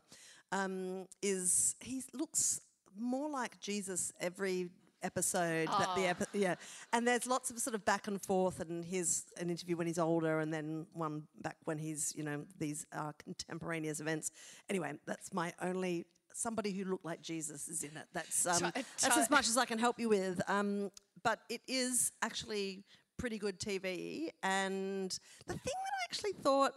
Um, 0.52 1.06
is 1.22 1.76
he 1.80 2.04
looks 2.14 2.62
more 2.98 3.30
like 3.30 3.60
Jesus 3.60 4.12
every 4.20 4.70
episode 5.04 5.68
that 5.68 5.90
the 5.96 6.08
epi- 6.08 6.26
yeah. 6.34 6.56
And 6.94 7.08
there's 7.08 7.28
lots 7.28 7.52
of 7.52 7.60
sort 7.60 7.76
of 7.76 7.86
back 7.86 8.08
and 8.08 8.20
forth 8.22 8.60
and 8.60 8.84
here's 8.84 9.26
an 9.40 9.50
interview 9.50 9.78
when 9.78 9.88
he's 9.88 10.00
older 10.00 10.40
and 10.40 10.52
then 10.52 10.88
one 10.94 11.24
back 11.42 11.58
when 11.66 11.78
he's 11.78 12.14
you 12.16 12.24
know 12.24 12.44
these 12.58 12.86
are 12.92 13.14
contemporaneous 13.24 14.00
events. 14.00 14.32
Anyway 14.70 14.94
that's 15.06 15.34
my 15.34 15.54
only 15.62 16.06
somebody 16.34 16.72
who 16.72 16.86
looked 16.86 17.06
like 17.06 17.22
jesus 17.22 17.68
is 17.68 17.84
in 17.84 17.96
it. 17.98 18.06
That's 18.14 18.46
um, 18.48 18.60
Try- 18.60 18.72
that's 19.02 19.18
as 19.18 19.30
much 19.30 19.48
as 19.48 19.58
i 19.58 19.66
can 19.66 19.78
help 19.78 20.00
you 20.00 20.10
with. 20.10 20.42
Um, 20.48 20.92
but 21.24 21.42
it 21.50 21.62
is 21.68 22.12
actually 22.22 22.84
pretty 23.18 23.38
good 23.38 23.60
tv 23.60 24.30
and 24.44 25.20
the 25.48 25.54
thing 25.54 25.74
that 25.84 25.94
i 26.00 26.04
actually 26.10 26.34
thought 26.34 26.74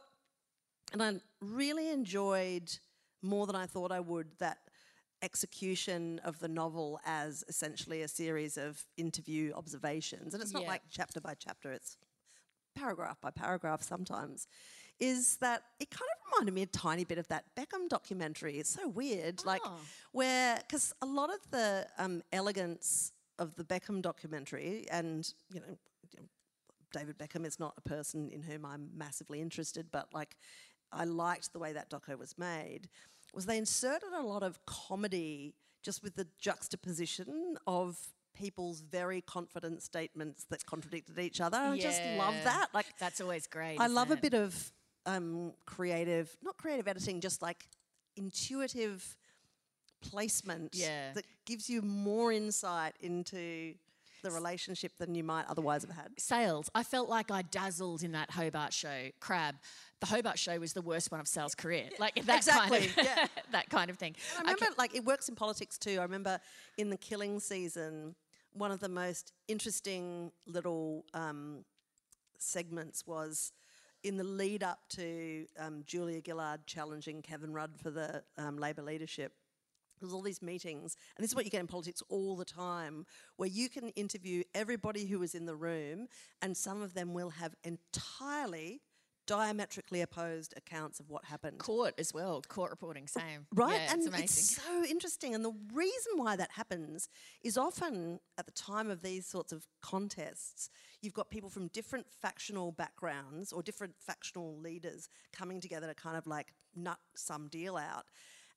and 0.93 1.03
I 1.03 1.15
really 1.41 1.89
enjoyed 1.91 2.77
more 3.23 3.47
than 3.47 3.55
I 3.55 3.67
thought 3.67 3.93
I 3.93 4.01
would 4.01 4.27
that 4.39 4.59
execution 5.23 6.21
of 6.25 6.41
the 6.41 6.49
novel 6.49 6.99
as 7.05 7.45
essentially 7.49 8.03
a 8.03 8.09
series 8.09 8.57
of 8.57 8.85
interview 8.97 9.53
observations. 9.55 10.35
And 10.35 10.43
it's 10.43 10.53
not 10.53 10.63
Yeah. 10.63 10.69
like 10.71 10.83
chapter 10.91 11.21
by 11.21 11.35
chapter, 11.35 11.71
it's 11.71 11.97
paragraph 12.75 13.21
by 13.21 13.31
paragraph 13.31 13.83
sometimes. 13.83 14.49
Is 14.99 15.37
that 15.37 15.63
it 15.79 15.91
kind 15.91 16.09
of 16.11 16.33
reminded 16.33 16.55
me 16.55 16.63
a 16.63 16.67
tiny 16.67 17.05
bit 17.05 17.19
of 17.19 17.29
that 17.29 17.55
Beckham 17.55 17.89
documentary. 17.89 18.59
It's 18.59 18.71
so 18.71 18.89
weird. 18.89 19.45
Like, 19.45 19.63
Oh. 19.65 19.79
where, 20.13 20.57
because 20.57 20.93
a 21.01 21.07
lot 21.07 21.31
of 21.33 21.39
the 21.51 21.87
um, 21.99 22.23
elegance 22.33 23.13
of 23.39 23.55
the 23.55 23.65
Beckham 23.65 24.03
documentary, 24.03 24.87
and, 24.91 25.33
you 25.53 25.61
know, 25.61 25.79
David 26.93 27.19
Beckham 27.19 27.47
is 27.47 27.59
not 27.59 27.75
a 27.77 27.81
person 27.89 28.31
in 28.31 28.43
whom 28.43 28.65
I'm 28.65 28.91
massively 28.95 29.41
interested, 29.41 29.87
but 29.91 30.09
like 30.13 30.37
I 30.93 31.05
liked 31.05 31.53
the 31.53 31.59
way 31.59 31.73
that 31.73 31.91
doco 31.91 32.19
was 32.19 32.37
made. 32.39 32.89
Was 33.33 33.47
they 33.47 33.59
inserted 33.59 34.13
a 34.13 34.23
lot 34.23 34.43
of 34.43 34.65
comedy 34.67 35.55
just 35.83 36.03
with 36.03 36.17
the 36.17 36.27
juxtaposition 36.39 37.57
of 37.67 37.97
people's 38.35 38.81
very 38.81 39.21
confident 39.21 39.83
statements 39.83 40.45
that 40.51 40.65
contradicted 40.67 41.19
each 41.19 41.41
other. 41.41 41.57
I 41.59 41.79
just 41.79 42.01
love 42.17 42.35
that. 42.45 42.69
Like 42.73 42.87
That's 42.99 43.21
always 43.21 43.47
great. 43.47 43.77
I 43.79 43.87
love 43.87 44.11
a 44.11 44.17
bit 44.17 44.35
of 44.35 44.73
um, 45.07 45.53
creative, 45.67 46.37
not 46.43 46.57
creative 46.57 46.89
editing, 46.89 47.21
just 47.21 47.43
like 47.43 47.67
intuitive 48.17 49.17
placement 50.01 50.75
Yeah. 50.75 51.13
that 51.15 51.25
gives 51.45 51.69
you 51.69 51.83
more 51.83 52.33
insight 52.33 52.95
into 53.01 53.75
the 54.23 54.31
relationship 54.31 54.93
than 54.99 55.15
you 55.15 55.25
might 55.25 55.45
otherwise 55.49 55.83
have 55.83 55.95
had. 55.95 56.09
Sales. 56.19 56.71
I 56.75 56.83
felt 56.83 57.09
like 57.09 57.31
I 57.31 57.43
dazzled 57.43 58.03
in 58.03 58.13
that 58.13 58.31
Hobart 58.31 58.73
show. 58.73 59.11
Crabb. 59.21 59.57
The 60.01 60.07
Hobart 60.07 60.39
show 60.39 60.59
was 60.59 60.73
the 60.73 60.83
worst 60.83 61.11
one 61.11 61.21
of 61.21 61.29
Sal's 61.29 61.55
career. 61.55 61.89
Like 61.99 62.15
that 62.25 62.39
exactly, 62.39 62.79
kind 62.79 62.91
of 62.91 62.97
yeah. 63.05 63.27
that 63.53 63.69
kind 63.69 63.91
of 63.91 63.99
thing. 63.99 64.17
I 64.37 64.41
remember, 64.41 64.67
like, 64.79 64.95
it 64.95 65.05
works 65.05 65.29
in 65.29 65.35
politics 65.35 65.79
too. 65.79 65.99
I 65.99 66.03
remember 66.03 66.41
in 66.79 66.91
the 66.91 66.97
killing 66.97 67.41
season, 67.41 68.15
one 68.53 68.71
of 68.71 68.81
the 68.81 68.89
most 68.89 69.33
interesting 69.49 70.33
little 70.47 71.05
um, 71.15 71.65
segments 72.39 73.07
was 73.07 73.53
in 74.03 74.17
the 74.17 74.25
lead 74.25 74.63
up 74.63 74.81
to 74.89 75.47
um, 75.59 75.83
Julia 75.87 76.21
Gillard 76.25 76.67
challenging 76.67 77.23
Kevin 77.23 77.53
Rudd 77.53 77.73
for 77.83 77.91
the 77.91 78.23
um, 78.39 78.57
Labor 78.57 78.83
leadership. 78.83 79.33
There's 80.01 80.13
all 80.13 80.23
these 80.23 80.43
meetings, 80.43 80.97
and 81.17 81.23
this 81.23 81.31
is 81.31 81.37
what 81.37 81.45
you 81.45 81.51
get 81.51 81.61
in 81.61 81.67
politics 81.67 82.03
all 82.09 82.37
the 82.37 82.45
time, 82.45 83.07
where 83.37 83.49
you 83.49 83.69
can 83.69 83.91
interview 83.91 84.43
everybody 84.55 85.07
who 85.07 85.19
was 85.19 85.35
in 85.35 85.47
the 85.47 85.57
room, 85.57 86.09
and 86.41 86.57
some 86.57 86.83
of 86.83 86.95
them 86.95 87.13
will 87.15 87.31
have 87.31 87.55
entirely 87.65 88.81
diametrically 89.27 90.01
opposed 90.01 90.53
accounts 90.57 90.99
of 90.99 91.09
what 91.09 91.25
happened. 91.25 91.59
Court 91.59 91.95
as 91.99 92.13
well. 92.13 92.43
Court 92.49 92.71
reporting. 92.71 93.07
Same. 93.07 93.47
Right, 93.55 93.75
Yeah, 93.81 93.93
and 93.93 93.99
it's 94.01 94.09
amazing. 94.09 94.25
it's 94.25 94.63
so 94.65 94.85
interesting. 94.85 95.35
And 95.37 95.45
the 95.45 95.53
reason 95.73 96.13
why 96.17 96.35
that 96.35 96.51
happens 96.53 97.09
is 97.45 97.57
often 97.57 98.19
at 98.39 98.47
the 98.47 98.53
time 98.53 98.91
of 98.91 99.03
these 99.03 99.27
sorts 99.27 99.53
of 99.53 99.69
contests, 99.83 100.69
you've 101.01 101.15
got 101.15 101.31
people 101.31 101.49
from 101.49 101.69
different 101.69 102.07
factional 102.11 102.73
backgrounds 102.73 103.53
or 103.53 103.63
different 103.63 103.95
factional 104.01 104.59
leaders 104.59 105.09
coming 105.33 105.61
together 105.61 105.87
to 105.87 105.95
kind 105.95 106.17
of 106.17 106.27
like 106.27 106.53
nut 106.75 106.99
some 107.15 107.47
deal 107.47 107.77
out. 107.77 108.07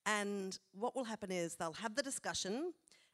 And 0.06 0.58
what 0.78 0.96
will 0.96 1.06
happen 1.06 1.32
is 1.32 1.56
they'll 1.56 1.74
have 1.74 1.96
the 1.96 2.04
discussion, 2.04 2.74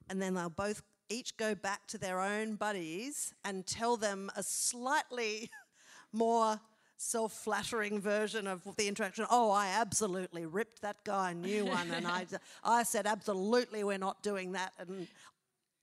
and 0.10 0.22
then 0.22 0.34
they'll 0.34 0.50
both 0.50 0.82
each 1.10 1.38
go 1.38 1.56
back 1.56 1.88
to 1.88 1.98
their 1.98 2.22
own 2.22 2.56
buddies 2.56 3.34
and 3.44 3.66
tell 3.66 3.98
them 3.98 4.30
a 4.36 4.44
slightly 4.44 5.50
more 6.14 6.60
self-flattering 6.98 8.00
version 8.02 8.46
of 8.46 8.62
the 8.76 8.88
interaction. 8.88 9.26
Oh, 9.30 9.52
I 9.52 9.68
absolutely 9.68 10.46
ripped 10.46 10.82
that 10.82 11.04
guy 11.06 11.32
a 11.32 11.34
new 11.34 11.66
one, 11.66 11.90
and 11.92 12.06
I, 12.06 12.26
I 12.64 12.84
said 12.84 13.08
absolutely 13.08 13.84
we're 13.84 13.98
not 13.98 14.22
doing 14.22 14.52
that, 14.52 14.74
and 14.78 15.08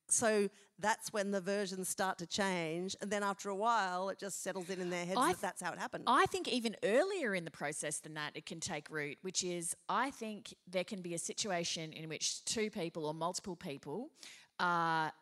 so 0.09 0.49
that's 0.79 1.13
when 1.13 1.31
the 1.31 1.41
versions 1.41 1.89
start 1.89 2.19
to 2.19 2.27
change, 2.27 2.97
and 3.01 3.11
then 3.11 3.23
after 3.23 3.49
a 3.49 3.55
while, 3.55 4.09
it 4.11 4.19
just 4.19 4.43
settles 4.43 4.69
in 4.69 4.81
in 4.81 4.91
their 4.91 5.07
heads 5.07 5.19
I 5.19 5.33
that 5.33 5.41
that's 5.41 5.63
how 5.63 5.73
it 5.73 5.79
happened. 5.79 6.05
I 6.07 6.27
think 6.27 6.49
even 6.49 6.77
earlier 6.83 7.35
in 7.35 7.45
the 7.45 7.51
process 7.51 7.99
than 7.99 8.15
that, 8.15 8.33
it 8.35 8.47
can 8.47 8.61
take 8.61 8.91
root, 8.91 9.19
which 9.23 9.43
is 9.43 9.75
I 9.89 10.11
think 10.11 10.55
there 10.71 10.85
can 10.85 11.01
be 11.01 11.15
a 11.15 11.19
situation 11.19 11.93
in 11.93 12.09
which 12.09 12.45
two 12.45 12.71
people 12.71 13.07
or 13.07 13.15
multiple 13.15 13.57
people 13.57 14.11
are 14.61 15.13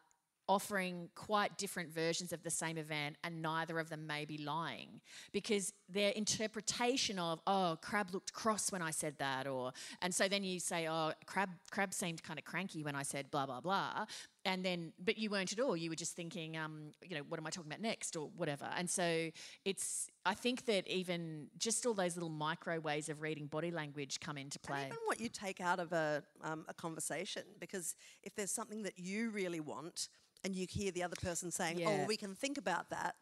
offering 0.48 1.08
quite 1.14 1.56
different 1.56 1.90
versions 1.90 2.32
of 2.32 2.42
the 2.42 2.50
same 2.50 2.76
event 2.76 3.16
and 3.24 3.40
neither 3.40 3.78
of 3.78 3.88
them 3.88 4.06
may 4.06 4.24
be 4.24 4.36
lying 4.36 5.00
because 5.32 5.72
their 5.88 6.10
interpretation 6.10 7.18
of 7.18 7.40
oh 7.46 7.78
Crabb 7.80 8.12
looked 8.12 8.34
cross 8.34 8.70
when 8.70 8.82
i 8.82 8.90
said 8.90 9.14
that 9.18 9.46
or 9.46 9.72
and 10.02 10.14
so 10.14 10.28
then 10.28 10.44
you 10.44 10.60
say 10.60 10.86
oh 10.86 11.12
Crabb 11.24 11.48
Crabb 11.70 11.94
seemed 11.94 12.22
kind 12.22 12.38
of 12.38 12.44
cranky 12.44 12.82
when 12.82 12.94
i 12.94 13.02
said 13.02 13.30
blah 13.30 13.46
blah 13.46 13.60
blah 13.60 14.04
and 14.44 14.64
then 14.64 14.92
but 15.02 15.16
you 15.18 15.30
weren't 15.30 15.52
at 15.52 15.60
all. 15.60 15.76
You 15.76 15.90
were 15.90 15.96
just 15.96 16.14
thinking 16.16 16.56
um, 16.56 16.92
you 17.02 17.16
know 17.16 17.22
what 17.28 17.38
am 17.40 17.46
i 17.46 17.50
talking 17.50 17.70
about 17.70 17.80
next 17.80 18.16
or 18.16 18.28
whatever. 18.36 18.66
And 18.76 18.88
so 18.88 19.30
it's 19.64 20.08
i 20.26 20.34
think 20.34 20.66
that 20.66 20.86
even 20.88 21.48
just 21.58 21.84
all 21.86 21.94
those 21.94 22.14
little 22.16 22.28
micro 22.28 22.78
ways 22.80 23.08
of 23.08 23.20
reading 23.22 23.46
body 23.46 23.70
language 23.70 24.20
come 24.20 24.36
into 24.38 24.58
And 24.58 24.66
play. 24.68 24.84
even 24.86 24.98
what 25.06 25.20
you 25.20 25.28
take 25.28 25.60
out 25.60 25.78
of 25.80 25.92
a, 25.92 26.22
um, 26.42 26.64
a 26.68 26.74
conversation, 26.74 27.42
because 27.60 27.94
if 28.22 28.34
there's 28.34 28.50
something 28.50 28.82
that 28.84 28.98
you 28.98 29.30
really 29.30 29.60
want 29.60 30.08
and 30.44 30.54
you 30.54 30.66
hear 30.68 30.90
the 30.90 31.02
other 31.02 31.16
person 31.22 31.50
saying, 31.50 31.78
Yeah. 31.78 31.88
oh, 32.02 32.06
we 32.06 32.16
can 32.16 32.34
think 32.34 32.58
about 32.58 32.90
that, 32.90 33.14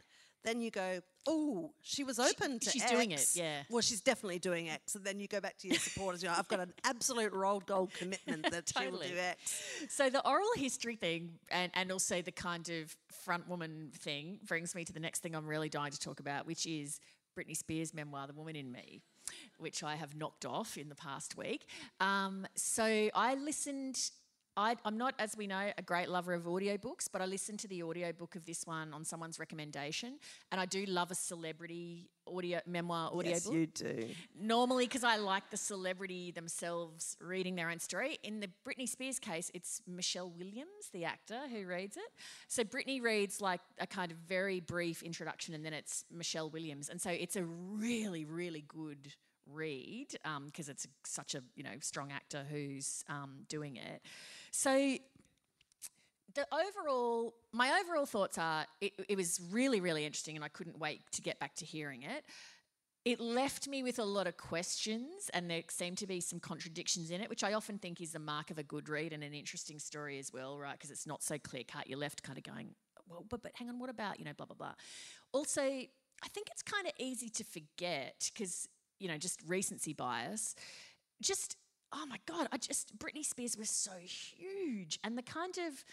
then 0.44 0.60
you 0.60 0.70
go, 0.70 1.00
oh, 1.28 1.72
she 1.82 2.04
was 2.04 2.18
open 2.18 2.58
to 2.58 2.70
she's 2.70 2.82
X. 2.82 2.90
doing 2.90 3.10
it, 3.12 3.26
yeah. 3.34 3.62
Well, 3.70 3.80
she's 3.80 4.00
definitely 4.00 4.38
doing 4.38 4.68
X. 4.68 4.94
And 4.94 5.04
then 5.04 5.20
you 5.20 5.28
go 5.28 5.40
back 5.40 5.56
to 5.58 5.68
your 5.68 5.78
supporters, 5.78 6.22
you 6.22 6.28
know, 6.28 6.34
I've 6.36 6.48
got 6.48 6.60
an 6.60 6.72
absolute 6.84 7.32
rolled 7.32 7.66
gold 7.66 7.92
commitment 7.94 8.50
that 8.50 8.72
she 8.76 8.88
will 8.88 8.98
do 8.98 9.14
X. 9.18 9.62
So 9.88 10.10
the 10.10 10.26
oral 10.26 10.48
history 10.56 10.96
thing 10.96 11.38
and, 11.50 11.70
and 11.74 11.92
also 11.92 12.22
the 12.22 12.32
kind 12.32 12.68
of 12.68 12.96
front 13.24 13.48
woman 13.48 13.90
thing 13.94 14.38
brings 14.46 14.74
me 14.74 14.84
to 14.84 14.92
the 14.92 15.00
next 15.00 15.20
thing 15.20 15.34
I'm 15.36 15.46
really 15.46 15.68
dying 15.68 15.92
to 15.92 15.98
talk 15.98 16.20
about, 16.20 16.46
which 16.46 16.66
is 16.66 16.98
Britney 17.38 17.56
Spears' 17.56 17.94
memoir, 17.94 18.26
The 18.26 18.34
Woman 18.34 18.56
in 18.56 18.72
Me, 18.72 19.00
which 19.58 19.82
I 19.82 19.94
have 19.96 20.16
knocked 20.16 20.44
off 20.44 20.76
in 20.76 20.88
the 20.88 20.94
past 20.94 21.36
week. 21.36 21.66
Um, 22.00 22.46
so 22.56 22.84
I 23.14 23.34
listened. 23.36 24.10
I, 24.56 24.76
I'm 24.84 24.98
not, 24.98 25.14
as 25.18 25.36
we 25.36 25.46
know, 25.46 25.70
a 25.78 25.82
great 25.82 26.08
lover 26.08 26.34
of 26.34 26.44
audiobooks, 26.44 27.08
but 27.10 27.22
I 27.22 27.26
listened 27.26 27.58
to 27.60 27.68
the 27.68 27.82
audiobook 27.82 28.34
of 28.36 28.44
this 28.44 28.66
one 28.66 28.92
on 28.92 29.04
someone's 29.04 29.38
recommendation. 29.38 30.18
And 30.50 30.60
I 30.60 30.66
do 30.66 30.84
love 30.84 31.10
a 31.10 31.14
celebrity 31.14 32.10
audio 32.26 32.60
memoir 32.66 33.10
audiobook 33.10 33.42
Yes, 33.44 33.50
you 33.50 33.66
do. 33.66 34.08
normally 34.38 34.86
because 34.86 35.04
I 35.04 35.16
like 35.16 35.50
the 35.50 35.56
celebrity 35.56 36.30
themselves 36.30 37.16
reading 37.20 37.56
their 37.56 37.70
own 37.70 37.78
story. 37.78 38.18
In 38.22 38.40
the 38.40 38.48
Britney 38.66 38.88
Spears 38.88 39.18
case, 39.18 39.50
it's 39.54 39.80
Michelle 39.86 40.30
Williams, 40.30 40.90
the 40.92 41.04
actor, 41.04 41.40
who 41.50 41.66
reads 41.66 41.96
it. 41.96 42.10
So 42.48 42.62
Britney 42.62 43.02
reads 43.02 43.40
like 43.40 43.60
a 43.78 43.86
kind 43.86 44.12
of 44.12 44.18
very 44.18 44.60
brief 44.60 45.02
introduction, 45.02 45.54
and 45.54 45.64
then 45.64 45.72
it's 45.72 46.04
Michelle 46.10 46.50
Williams, 46.50 46.88
and 46.90 47.00
so 47.00 47.10
it's 47.10 47.36
a 47.36 47.44
really, 47.44 48.24
really 48.24 48.64
good 48.68 49.14
read 49.50 50.14
because 50.46 50.68
it's 50.68 50.86
such 51.04 51.34
a 51.34 51.42
you 51.56 51.64
know 51.64 51.74
strong 51.80 52.12
actor 52.12 52.44
who's 52.50 53.04
um, 53.08 53.38
doing 53.48 53.76
it. 53.76 54.02
So 54.52 54.96
the 56.34 56.46
overall, 56.52 57.34
my 57.52 57.80
overall 57.80 58.06
thoughts 58.06 58.38
are 58.38 58.66
it, 58.80 58.92
it 59.08 59.16
was 59.16 59.40
really, 59.50 59.80
really 59.80 60.04
interesting, 60.04 60.36
and 60.36 60.44
I 60.44 60.48
couldn't 60.48 60.78
wait 60.78 61.00
to 61.12 61.22
get 61.22 61.40
back 61.40 61.54
to 61.56 61.64
hearing 61.64 62.02
it. 62.02 62.24
it 63.04 63.20
left 63.20 63.66
me 63.66 63.82
with 63.82 63.98
a 63.98 64.04
lot 64.04 64.26
of 64.26 64.36
questions, 64.36 65.28
and 65.34 65.50
there 65.50 65.62
seemed 65.68 65.98
to 65.98 66.06
be 66.06 66.20
some 66.20 66.38
contradictions 66.38 67.10
in 67.10 67.20
it, 67.20 67.28
which 67.28 67.42
I 67.42 67.54
often 67.54 67.78
think 67.78 68.00
is 68.00 68.12
the 68.12 68.20
mark 68.20 68.50
of 68.50 68.58
a 68.58 68.62
good 68.62 68.88
read 68.88 69.12
and 69.12 69.24
an 69.24 69.34
interesting 69.34 69.78
story 69.80 70.18
as 70.18 70.32
well, 70.32 70.56
right? 70.56 70.72
Because 70.72 70.90
it's 70.90 71.06
not 71.06 71.22
so 71.22 71.36
clear 71.38 71.64
cut. 71.66 71.88
You're 71.88 71.98
left 71.98 72.22
kind 72.22 72.38
of 72.38 72.44
going, 72.44 72.74
well, 73.08 73.24
but, 73.28 73.42
but 73.42 73.52
hang 73.56 73.68
on, 73.68 73.80
what 73.80 73.90
about, 73.90 74.20
you 74.20 74.24
know, 74.24 74.32
blah, 74.36 74.46
blah, 74.46 74.54
blah. 74.56 74.74
Also, 75.32 75.62
I 75.62 76.28
think 76.32 76.48
it's 76.52 76.62
kind 76.62 76.86
of 76.86 76.92
easy 76.98 77.28
to 77.30 77.44
forget 77.44 78.30
because, 78.32 78.68
you 79.00 79.08
know, 79.08 79.18
just 79.18 79.40
recency 79.48 79.92
bias. 79.92 80.54
Just, 81.20 81.56
oh 81.92 82.06
my 82.06 82.18
God, 82.26 82.48
I 82.52 82.56
just, 82.56 82.98
Britney 82.98 83.24
Spears 83.24 83.56
was 83.56 83.70
so 83.70 83.92
huge. 83.98 84.98
And 85.04 85.16
the 85.16 85.22
kind 85.22 85.54
of, 85.58 85.84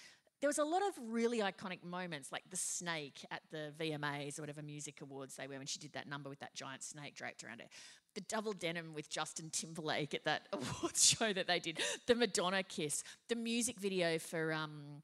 there 0.41 0.47
was 0.47 0.57
a 0.57 0.63
lot 0.63 0.81
of 0.81 0.93
really 1.11 1.39
iconic 1.39 1.83
moments, 1.83 2.31
like 2.31 2.43
the 2.49 2.57
snake 2.57 3.25
at 3.29 3.41
the 3.51 3.73
VMAs 3.79 4.39
or 4.39 4.43
whatever 4.43 4.61
music 4.61 5.01
awards 5.01 5.35
they 5.35 5.47
were 5.47 5.57
when 5.57 5.67
she 5.67 5.79
did 5.79 5.93
that 5.93 6.07
number 6.07 6.29
with 6.29 6.39
that 6.39 6.55
giant 6.55 6.83
snake 6.83 7.15
draped 7.15 7.43
around 7.43 7.59
her. 7.59 7.67
The 8.15 8.21
double 8.21 8.53
denim 8.53 8.93
with 8.93 9.09
Justin 9.09 9.49
Timberlake 9.51 10.13
at 10.13 10.23
that 10.23 10.47
awards 10.53 11.05
show 11.05 11.33
that 11.33 11.47
they 11.47 11.59
did. 11.59 11.79
The 12.07 12.15
Madonna 12.15 12.63
kiss. 12.63 13.03
The 13.27 13.35
music 13.35 13.79
video 13.79 14.17
for 14.17 14.53
um, 14.53 15.01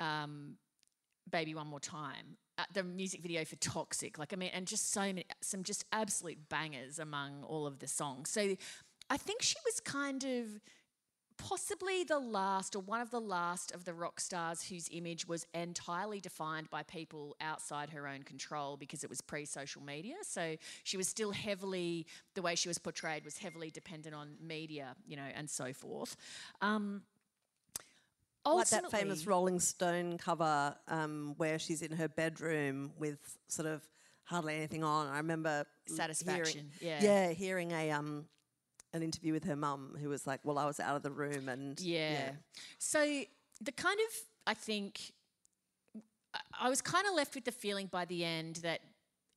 um, 0.00 0.56
Baby 1.30 1.54
One 1.54 1.68
More 1.68 1.80
Time. 1.80 2.36
Uh, 2.58 2.62
the 2.72 2.84
music 2.84 3.20
video 3.20 3.44
for 3.44 3.56
Toxic. 3.56 4.18
Like, 4.18 4.32
I 4.32 4.36
mean, 4.36 4.50
and 4.52 4.66
just 4.66 4.92
so 4.92 5.00
many, 5.00 5.24
some 5.40 5.62
just 5.62 5.84
absolute 5.92 6.48
bangers 6.48 6.98
among 6.98 7.42
all 7.44 7.66
of 7.66 7.78
the 7.78 7.88
songs. 7.88 8.30
So 8.30 8.56
I 9.10 9.16
think 9.16 9.42
she 9.42 9.56
was 9.64 9.80
kind 9.80 10.24
of 10.24 10.60
possibly 11.36 12.04
the 12.04 12.18
last 12.18 12.76
or 12.76 12.80
one 12.80 13.00
of 13.00 13.10
the 13.10 13.20
last 13.20 13.72
of 13.72 13.84
the 13.84 13.92
rock 13.92 14.20
stars 14.20 14.62
whose 14.62 14.88
image 14.92 15.26
was 15.26 15.46
entirely 15.52 16.20
defined 16.20 16.70
by 16.70 16.82
people 16.82 17.36
outside 17.40 17.90
her 17.90 18.06
own 18.06 18.22
control 18.22 18.76
because 18.76 19.04
it 19.04 19.10
was 19.10 19.20
pre 19.20 19.44
social 19.44 19.82
media. 19.82 20.16
So 20.22 20.56
she 20.84 20.96
was 20.96 21.08
still 21.08 21.32
heavily, 21.32 22.06
the 22.34 22.42
way 22.42 22.54
she 22.54 22.68
was 22.68 22.78
portrayed 22.78 23.24
was 23.24 23.38
heavily 23.38 23.70
dependent 23.70 24.14
on 24.14 24.36
media, 24.40 24.94
you 25.06 25.16
know, 25.16 25.28
and 25.34 25.48
so 25.48 25.72
forth. 25.72 26.16
Um, 26.60 27.02
like 28.46 28.68
that 28.68 28.90
famous 28.90 29.26
Rolling 29.26 29.58
Stone 29.58 30.18
cover 30.18 30.76
um, 30.88 31.34
where 31.38 31.58
she's 31.58 31.80
in 31.82 31.92
her 31.92 32.08
bedroom 32.08 32.92
with 32.98 33.18
sort 33.48 33.66
of 33.66 33.82
hardly 34.24 34.54
anything 34.54 34.84
on. 34.84 35.08
I 35.08 35.16
remember 35.18 35.64
satisfaction. 35.86 36.70
Hearing, 36.80 37.00
yeah, 37.00 37.26
yeah, 37.26 37.32
hearing 37.32 37.72
a 37.72 37.90
um, 37.90 38.26
an 38.94 39.02
interview 39.02 39.32
with 39.32 39.44
her 39.44 39.56
mum 39.56 39.96
who 40.00 40.08
was 40.08 40.26
like, 40.26 40.40
"Well, 40.44 40.58
I 40.58 40.64
was 40.64 40.80
out 40.80 40.96
of 40.96 41.02
the 41.02 41.10
room," 41.10 41.48
and 41.48 41.78
yeah. 41.80 42.12
yeah. 42.12 42.30
So 42.78 43.22
the 43.60 43.72
kind 43.72 43.98
of 44.00 44.14
I 44.46 44.54
think 44.54 45.12
I 46.58 46.70
was 46.70 46.80
kind 46.80 47.06
of 47.06 47.14
left 47.14 47.34
with 47.34 47.44
the 47.44 47.52
feeling 47.52 47.88
by 47.88 48.04
the 48.06 48.24
end 48.24 48.56
that 48.56 48.80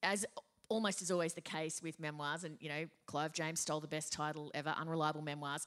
as 0.04 0.26
almost 0.70 1.02
as 1.02 1.12
always 1.12 1.34
the 1.34 1.42
case 1.42 1.82
with 1.82 2.00
memoirs, 2.00 2.44
and 2.44 2.58
you 2.60 2.70
know, 2.70 2.86
Clive 3.08 3.34
James 3.34 3.60
stole 3.60 3.80
the 3.80 3.88
best 3.88 4.14
title 4.14 4.52
ever, 4.54 4.70
unreliable 4.78 5.22
memoirs 5.22 5.66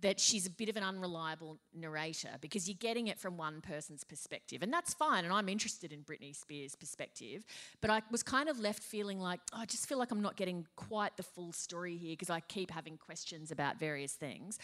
that 0.00 0.20
she's 0.20 0.46
a 0.46 0.50
bit 0.50 0.68
of 0.68 0.76
an 0.76 0.82
unreliable 0.82 1.58
narrator 1.74 2.30
because 2.40 2.68
you're 2.68 2.76
getting 2.78 3.08
it 3.08 3.18
from 3.18 3.36
one 3.36 3.60
person's 3.60 4.04
perspective. 4.04 4.62
And 4.62 4.72
that's 4.72 4.94
fine. 4.94 5.24
And 5.24 5.32
I'm 5.32 5.48
interested 5.48 5.92
in 5.92 6.00
Britney 6.00 6.34
Spears' 6.34 6.74
perspective. 6.74 7.44
But 7.80 7.90
I 7.90 8.02
was 8.10 8.22
kind 8.22 8.48
of 8.48 8.58
left 8.58 8.82
feeling 8.82 9.18
like, 9.18 9.40
oh, 9.52 9.60
I 9.60 9.66
just 9.66 9.88
feel 9.88 9.98
like 9.98 10.10
I'm 10.10 10.22
not 10.22 10.36
getting 10.36 10.66
quite 10.76 11.16
the 11.16 11.22
full 11.22 11.52
story 11.52 11.96
here 11.96 12.12
because 12.12 12.30
I 12.30 12.40
keep 12.40 12.70
having 12.70 12.96
questions 12.96 13.50
about 13.50 13.78
various 13.78 14.12
things. 14.12 14.58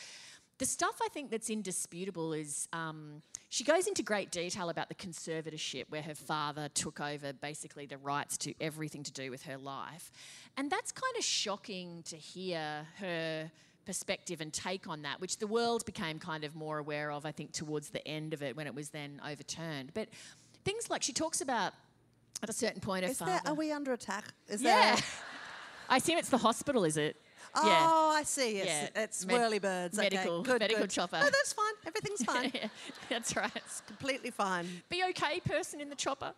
The 0.58 0.66
stuff 0.66 1.00
I 1.02 1.08
think 1.08 1.32
that's 1.32 1.50
indisputable 1.50 2.32
is 2.32 2.68
um, 2.72 3.22
she 3.48 3.64
goes 3.64 3.88
into 3.88 4.04
great 4.04 4.30
detail 4.30 4.68
about 4.68 4.88
the 4.88 4.94
conservatorship 4.94 5.86
where 5.88 6.02
her 6.02 6.14
father 6.14 6.68
took 6.68 7.00
over 7.00 7.32
basically 7.32 7.86
the 7.86 7.98
rights 7.98 8.36
to 8.38 8.54
everything 8.60 9.02
to 9.02 9.12
do 9.12 9.32
with 9.32 9.42
her 9.44 9.58
life. 9.58 10.12
And 10.56 10.70
that's 10.70 10.92
kind 10.92 11.16
of 11.18 11.24
shocking 11.24 12.04
to 12.04 12.16
hear 12.16 12.86
her 13.00 13.50
perspective 13.84 14.40
and 14.40 14.52
take 14.52 14.88
on 14.88 15.02
that, 15.02 15.20
which 15.20 15.38
the 15.38 15.46
world 15.46 15.84
became 15.84 16.18
kind 16.18 16.44
of 16.44 16.54
more 16.54 16.78
aware 16.78 17.10
of, 17.10 17.26
I 17.26 17.32
think, 17.32 17.52
towards 17.52 17.90
the 17.90 18.06
end 18.06 18.34
of 18.34 18.42
it 18.42 18.56
when 18.56 18.66
it 18.66 18.74
was 18.74 18.90
then 18.90 19.20
overturned. 19.28 19.92
But 19.94 20.08
things 20.64 20.90
like 20.90 21.02
she 21.02 21.12
talks 21.12 21.40
about 21.40 21.72
at 22.42 22.48
a 22.48 22.52
certain 22.52 22.80
point, 22.80 23.04
her 23.04 23.10
is 23.10 23.18
father. 23.18 23.32
There, 23.44 23.52
are 23.52 23.54
we 23.54 23.72
under 23.72 23.92
attack? 23.92 24.24
Is 24.48 24.62
yeah. 24.62 24.94
There... 24.96 25.04
I 25.88 25.98
assume 25.98 26.18
it's 26.18 26.30
the 26.30 26.38
hospital, 26.38 26.84
is 26.84 26.96
it? 26.96 27.16
Oh, 27.54 27.66
yeah. 27.66 28.18
I 28.18 28.22
see. 28.24 28.56
Yes, 28.56 28.90
Yeah. 28.94 29.02
it's 29.02 29.24
Med- 29.26 29.36
whirly 29.36 29.58
birds. 29.58 29.96
medical- 29.96 30.36
okay. 30.38 30.50
good, 30.50 30.60
medical 30.60 30.82
good. 30.82 30.90
chopper. 30.90 31.18
No, 31.18 31.24
that's 31.24 31.52
fine. 31.52 31.72
Everything's 31.86 32.24
fine. 32.32 32.50
yeah, 32.54 32.68
that's 33.08 33.36
right. 33.36 33.50
It's 33.54 33.82
Completely 33.86 34.30
fine. 34.30 34.66
Be 34.88 35.02
okay, 35.10 35.40
person 35.40 35.80
in 35.80 35.88
the 35.90 35.94
chopper. 35.94 36.32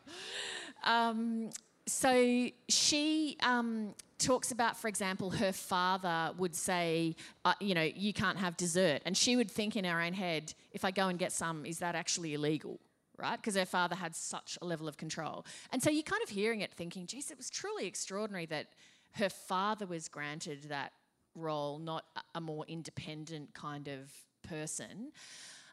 Um, 0.84 1.50
so 1.86 2.48
she 2.68 3.36
um, 3.42 3.94
talks 4.18 4.50
about, 4.50 4.76
for 4.76 4.88
example, 4.88 5.30
her 5.30 5.52
father 5.52 6.32
would 6.36 6.54
say, 6.54 7.14
uh, 7.44 7.54
you 7.60 7.74
know, 7.74 7.82
you 7.82 8.12
can't 8.12 8.38
have 8.38 8.56
dessert. 8.56 9.02
And 9.06 9.16
she 9.16 9.36
would 9.36 9.50
think 9.50 9.76
in 9.76 9.84
her 9.84 10.00
own 10.00 10.12
head, 10.12 10.52
if 10.72 10.84
I 10.84 10.90
go 10.90 11.08
and 11.08 11.18
get 11.18 11.32
some, 11.32 11.64
is 11.64 11.78
that 11.78 11.94
actually 11.94 12.34
illegal? 12.34 12.80
Right? 13.16 13.36
Because 13.36 13.56
her 13.56 13.64
father 13.64 13.94
had 13.94 14.14
such 14.14 14.58
a 14.60 14.66
level 14.66 14.88
of 14.88 14.96
control. 14.96 15.46
And 15.72 15.82
so 15.82 15.88
you're 15.88 16.02
kind 16.02 16.22
of 16.22 16.28
hearing 16.28 16.60
it 16.60 16.72
thinking, 16.72 17.06
geez, 17.06 17.30
it 17.30 17.36
was 17.36 17.48
truly 17.48 17.86
extraordinary 17.86 18.46
that 18.46 18.66
her 19.12 19.30
father 19.30 19.86
was 19.86 20.08
granted 20.08 20.64
that 20.68 20.92
role, 21.34 21.78
not 21.78 22.04
a- 22.34 22.40
more 22.40 22.64
independent 22.68 23.54
kind 23.54 23.88
of 23.88 24.12
person. 24.42 25.12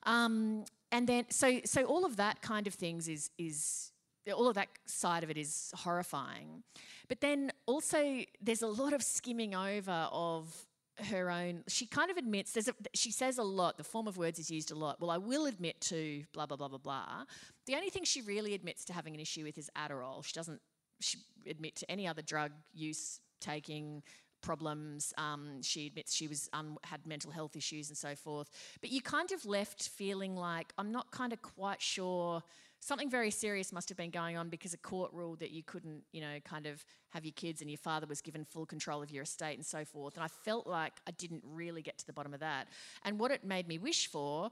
Um, 0.04 0.66
and 0.92 1.08
then, 1.08 1.26
so, 1.30 1.60
so 1.66 1.84
all 1.86 2.06
of 2.06 2.18
that 2.18 2.42
kind 2.42 2.68
of 2.68 2.74
things 2.74 3.08
is, 3.08 3.30
is 3.38 3.93
all 4.32 4.48
of 4.48 4.56
that 4.56 4.70
side 4.86 5.24
of 5.24 5.30
it 5.30 5.38
is 5.38 5.72
horrifying. 5.76 6.64
But 7.10 7.22
then 7.22 7.52
also, 7.66 8.22
there's 8.42 8.62
a 8.62 8.68
lot 8.68 8.94
of 8.94 9.04
skimming 9.04 9.54
over 9.54 10.08
of 10.12 10.66
her 11.10 11.30
own. 11.30 11.64
She 11.68 11.86
kind 11.86 12.12
of 12.12 12.18
admits 12.18 12.54
there's 12.54 12.68
a, 12.68 12.74
she 12.94 13.12
says 13.12 13.38
a 13.38 13.44
lot. 13.44 13.78
The 13.78 13.84
form 13.84 14.08
of 14.08 14.18
words 14.18 14.40
is 14.40 14.52
used 14.52 14.72
a 14.72 14.76
lot. 14.76 15.02
Well, 15.02 15.10
I 15.10 15.18
will 15.18 15.46
admit 15.46 15.82
to 15.82 16.24
blah 16.34 16.46
blah 16.46 16.58
blah 16.58 16.68
blah 16.68 16.78
blah. 16.78 17.26
The 17.66 17.76
only 17.76 17.90
thing 17.90 18.04
she 18.04 18.22
really 18.22 18.54
admits 18.54 18.86
to 18.86 18.94
having 18.94 19.14
an 19.14 19.20
issue 19.20 19.44
with 19.44 19.58
is 19.58 19.70
Adderall. 19.78 20.24
She 20.24 20.34
doesn't 20.34 20.62
she 21.00 21.18
admit 21.48 21.76
to 21.78 21.92
any 21.92 22.08
other 22.08 22.22
drug 22.22 22.52
use 22.74 23.20
taking 23.42 24.04
problems. 24.42 25.14
Um, 25.18 25.62
she 25.62 25.88
admits 25.88 26.14
she 26.14 26.28
was 26.28 26.50
had 26.84 27.08
mental 27.08 27.32
health 27.32 27.56
issues 27.56 27.90
and 27.90 27.98
so 27.98 28.16
forth. 28.16 28.50
But 28.82 28.92
you 28.92 29.02
kind 29.02 29.32
of 29.32 29.46
left 29.46 29.90
feeling 29.90 30.36
like 30.36 30.74
I'm 30.78 30.92
not 30.92 31.12
kind 31.12 31.34
of 31.34 31.42
quite 31.42 31.82
sure. 31.82 32.44
Something 32.84 33.10
very 33.10 33.32
serious 33.32 33.72
must 33.72 33.88
have 33.88 33.98
been 33.98 34.10
going 34.10 34.36
on 34.36 34.50
because 34.50 34.74
a 34.74 34.78
court 34.78 35.10
ruled 35.14 35.40
that 35.40 35.52
you 35.52 35.64
couldn't, 35.64 36.04
you 36.12 36.20
know, 36.20 36.40
kind 36.44 36.66
of 36.66 36.84
have 37.12 37.24
your 37.24 37.32
kids 37.32 37.62
and 37.62 37.70
your 37.70 37.78
father 37.78 38.06
was 38.06 38.20
given 38.20 38.44
full 38.44 38.66
control 38.66 39.02
of 39.02 39.10
your 39.10 39.24
estate 39.24 39.56
and 39.56 39.66
so 39.66 39.86
forth. 39.86 40.16
And 40.16 40.24
I 40.24 40.28
felt 40.28 40.68
like 40.68 40.92
I 41.08 41.12
didn't 41.12 41.46
really 41.48 41.82
get 41.82 41.98
to 42.00 42.06
the 42.06 42.12
bottom 42.12 42.34
of 42.34 42.42
that. 42.42 42.68
And 43.06 43.18
what 43.20 43.32
it 43.32 43.46
made 43.46 43.70
me 43.70 43.78
wish 43.78 44.08
for, 44.08 44.52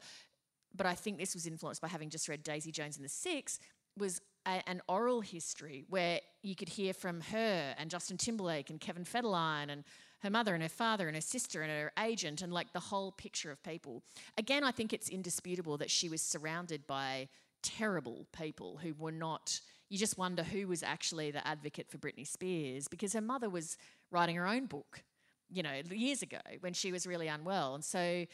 but 0.74 0.86
I 0.86 0.94
think 0.94 1.18
this 1.18 1.34
was 1.34 1.46
influenced 1.46 1.82
by 1.82 1.90
having 1.90 2.10
just 2.10 2.30
read 2.30 2.42
Daisy 2.42 2.72
Jones 2.72 2.96
and 2.96 3.04
the 3.04 3.10
Six, 3.10 3.60
was 3.98 4.22
a, 4.48 4.64
an 4.66 4.82
oral 4.88 5.20
history 5.20 5.84
where 5.90 6.22
you 6.42 6.56
could 6.56 6.70
hear 6.70 6.94
from 6.94 7.20
her 7.20 7.76
and 7.78 7.90
Justin 7.90 8.16
Timberlake 8.16 8.70
and 8.70 8.80
Kevin 8.80 9.04
Federline 9.04 9.70
and 9.70 9.84
her 10.22 10.30
mother 10.30 10.54
and 10.54 10.64
her 10.64 10.70
father 10.70 11.08
and 11.08 11.18
her 11.18 11.22
sister 11.22 11.64
and 11.64 11.70
her 11.70 11.92
agent 12.00 12.42
and 12.42 12.54
like 12.54 12.72
the 12.72 12.80
whole 12.80 13.12
picture 13.12 13.52
of 13.52 13.62
people. 13.62 14.04
Again, 14.38 14.64
I 14.64 14.72
think 14.72 14.94
it's 14.94 15.10
indisputable 15.10 15.78
that 15.80 15.92
she 15.92 16.08
was 16.08 16.22
surrounded 16.22 16.88
by 16.88 17.28
terrible 17.62 18.28
people 18.32 18.80
who 18.82 18.94
were 18.94 19.12
not. 19.12 19.60
You 19.90 19.98
just 19.98 20.18
wonder 20.18 20.44
who 20.44 20.68
was 20.68 20.84
actually 20.84 21.32
the 21.32 21.46
advocate 21.46 21.90
for 21.90 21.98
Britney 21.98 22.28
Spears 22.28 22.88
because 22.88 23.14
her 23.14 23.22
mother 23.22 23.50
was 23.50 23.78
writing 24.12 24.36
her 24.36 24.48
own 24.48 24.66
book, 24.66 25.04
you 25.50 25.64
know, 25.64 25.82
years 25.92 26.22
ago 26.22 26.40
when 26.62 26.74
she 26.74 26.92
was 26.92 27.06
really 27.06 27.28
unwell. 27.28 27.76
And 27.76 27.84
so 27.84 28.26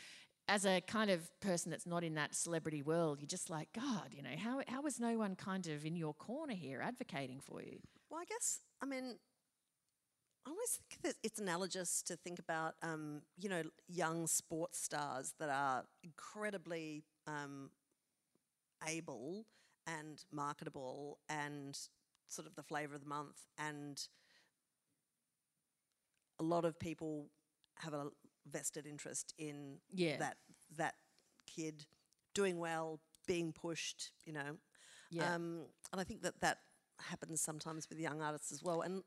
as 0.48 0.66
a 0.66 0.82
kind 0.82 1.10
of 1.10 1.30
person 1.42 1.72
that's 1.72 1.86
not 1.86 2.04
in 2.04 2.16
that 2.16 2.36
celebrity 2.36 2.82
world, 2.82 3.20
you're 3.20 3.28
just 3.28 3.50
like, 3.50 3.70
God, 3.74 4.10
you 4.12 4.22
know, 4.22 4.36
how, 4.38 4.62
how 4.68 4.82
was 4.82 5.00
no 5.00 5.18
one 5.18 5.36
kind 5.36 5.68
of 5.68 5.86
in 5.86 5.96
your 5.96 6.14
corner 6.14 6.54
here 6.54 6.82
advocating 6.82 7.40
for 7.40 7.62
you? 7.62 7.80
Well, 8.10 8.22
I 8.22 8.26
guess, 8.26 8.62
I 8.82 8.86
mean, 8.86 9.18
I 10.46 10.50
always 10.50 10.80
think 10.90 11.02
that 11.04 11.16
it's 11.24 11.40
analogous 11.40 12.02
to 12.04 12.16
think 12.16 12.40
about, 12.40 12.76
um, 12.82 13.22
you 13.38 13.50
know, 13.50 13.64
young 13.90 14.28
sports 14.28 14.80
stars 14.80 15.34
that 15.40 15.50
are 15.50 15.84
incredibly 16.04 17.04
um, 17.28 17.70
able 18.86 19.46
and 19.86 20.24
marketable 20.32 21.20
and 21.30 21.78
sort 22.28 22.48
of 22.48 22.56
the 22.56 22.64
flavour 22.64 22.96
of 22.96 23.02
the 23.02 23.08
month. 23.08 23.46
And 23.58 24.02
a 26.40 26.44
lot 26.44 26.66
of 26.66 26.80
people 26.80 27.30
have 27.76 27.94
a 27.94 28.08
vested 28.46 28.86
interest 28.86 29.34
in 29.38 29.80
Yeah. 29.90 30.18
that 30.18 30.38
that 30.78 30.96
kid 31.46 31.86
doing 32.34 32.60
well, 32.60 33.00
being 33.26 33.54
pushed, 33.54 34.12
you 34.26 34.34
know. 34.34 34.58
Yeah. 35.10 35.34
Um, 35.36 35.68
and 35.92 36.02
I 36.02 36.04
think 36.04 36.22
that 36.24 36.40
that 36.42 36.60
happens 37.00 37.42
sometimes 37.42 37.90
with 37.90 38.00
young 38.00 38.22
artists 38.22 38.52
as 38.52 38.64
well. 38.64 38.82
And 38.82 39.04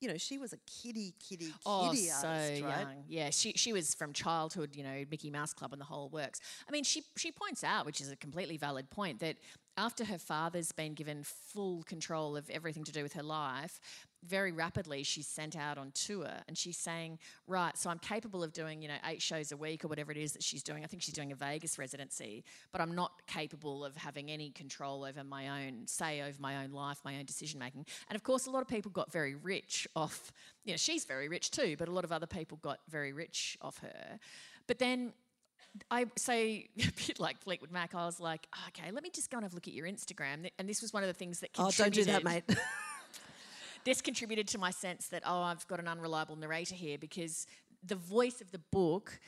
you 0.00 0.08
know, 0.08 0.16
she 0.16 0.38
was 0.38 0.52
a 0.52 0.58
kitty, 0.66 1.14
kitty, 1.26 1.52
Oh, 1.66 1.88
kiddie 1.90 2.06
so 2.06 2.26
artist, 2.28 2.62
right? 2.62 2.80
young. 2.80 3.04
Yeah, 3.08 3.30
she 3.30 3.52
she 3.52 3.72
was 3.72 3.94
from 3.94 4.12
childhood, 4.12 4.74
you 4.74 4.82
know, 4.82 5.04
Mickey 5.10 5.30
Mouse 5.30 5.52
Club 5.52 5.72
and 5.72 5.80
the 5.80 5.84
whole 5.86 6.08
works. 6.08 6.40
I 6.68 6.72
mean, 6.72 6.84
she 6.84 7.02
she 7.16 7.30
points 7.30 7.62
out, 7.62 7.84
which 7.86 8.00
is 8.00 8.10
a 8.10 8.16
completely 8.16 8.56
valid 8.56 8.90
point, 8.90 9.20
that 9.20 9.36
after 9.76 10.04
her 10.04 10.18
father's 10.18 10.72
been 10.72 10.94
given 10.94 11.22
full 11.24 11.82
control 11.84 12.36
of 12.36 12.48
everything 12.50 12.84
to 12.84 12.92
do 12.92 13.02
with 13.02 13.12
her 13.14 13.22
life, 13.22 13.80
very 14.26 14.52
rapidly 14.52 15.02
she's 15.02 15.26
sent 15.26 15.56
out 15.56 15.78
on 15.78 15.92
tour 15.92 16.28
and 16.46 16.56
she's 16.56 16.76
saying, 16.76 17.18
Right, 17.46 17.76
so 17.76 17.90
I'm 17.90 17.98
capable 17.98 18.42
of 18.42 18.52
doing, 18.52 18.82
you 18.82 18.88
know, 18.88 18.96
eight 19.06 19.22
shows 19.22 19.52
a 19.52 19.56
week 19.56 19.84
or 19.84 19.88
whatever 19.88 20.12
it 20.12 20.18
is 20.18 20.32
that 20.32 20.42
she's 20.42 20.62
doing. 20.62 20.84
I 20.84 20.86
think 20.86 21.02
she's 21.02 21.14
doing 21.14 21.32
a 21.32 21.34
Vegas 21.34 21.78
residency, 21.78 22.44
but 22.72 22.80
I'm 22.80 22.94
not 22.94 23.12
capable 23.26 23.84
of 23.84 23.96
having 23.96 24.30
any 24.30 24.50
control 24.50 25.04
over 25.04 25.24
my 25.24 25.66
own 25.66 25.86
say 25.86 26.20
over 26.22 26.36
my 26.40 26.62
own 26.62 26.72
life, 26.72 27.00
my 27.04 27.16
own 27.18 27.24
decision 27.24 27.58
making. 27.58 27.86
And 28.08 28.16
of 28.16 28.22
course, 28.22 28.46
a 28.46 28.50
lot 28.50 28.62
of 28.62 28.68
people 28.68 28.90
got 28.90 29.10
very 29.12 29.34
rich 29.34 29.88
off, 29.96 30.32
you 30.64 30.72
know, 30.72 30.76
she's 30.76 31.04
very 31.04 31.28
rich 31.28 31.50
too, 31.50 31.76
but 31.78 31.88
a 31.88 31.92
lot 31.92 32.04
of 32.04 32.12
other 32.12 32.26
people 32.26 32.58
got 32.62 32.80
very 32.88 33.12
rich 33.12 33.56
off 33.62 33.78
her. 33.78 34.18
But 34.66 34.78
then 34.78 35.12
I 35.90 36.06
say 36.16 36.68
a 36.78 36.90
bit 37.06 37.18
like 37.20 37.38
Fleetwood 37.38 37.70
Mac. 37.70 37.94
I 37.94 38.04
was 38.04 38.20
like, 38.20 38.46
okay, 38.68 38.90
let 38.90 39.02
me 39.02 39.10
just 39.12 39.30
go 39.30 39.38
and 39.38 39.44
have 39.44 39.52
a 39.52 39.54
look 39.54 39.68
at 39.68 39.74
your 39.74 39.86
Instagram. 39.86 40.50
And 40.58 40.68
this 40.68 40.82
was 40.82 40.92
one 40.92 41.02
of 41.02 41.08
the 41.08 41.14
things 41.14 41.40
that 41.40 41.50
Oh, 41.58 41.70
don't 41.70 41.94
do 41.94 42.04
that, 42.04 42.24
mate. 42.24 42.44
This 43.84 44.00
contributed 44.00 44.48
to 44.48 44.58
my 44.58 44.70
sense 44.70 45.08
that 45.08 45.22
oh, 45.26 45.42
I've 45.42 45.66
got 45.66 45.80
an 45.80 45.88
unreliable 45.88 46.36
narrator 46.36 46.74
here 46.74 46.98
because 46.98 47.46
the 47.82 47.94
voice 47.94 48.40
of 48.40 48.50
the 48.50 48.60
book 48.70 49.20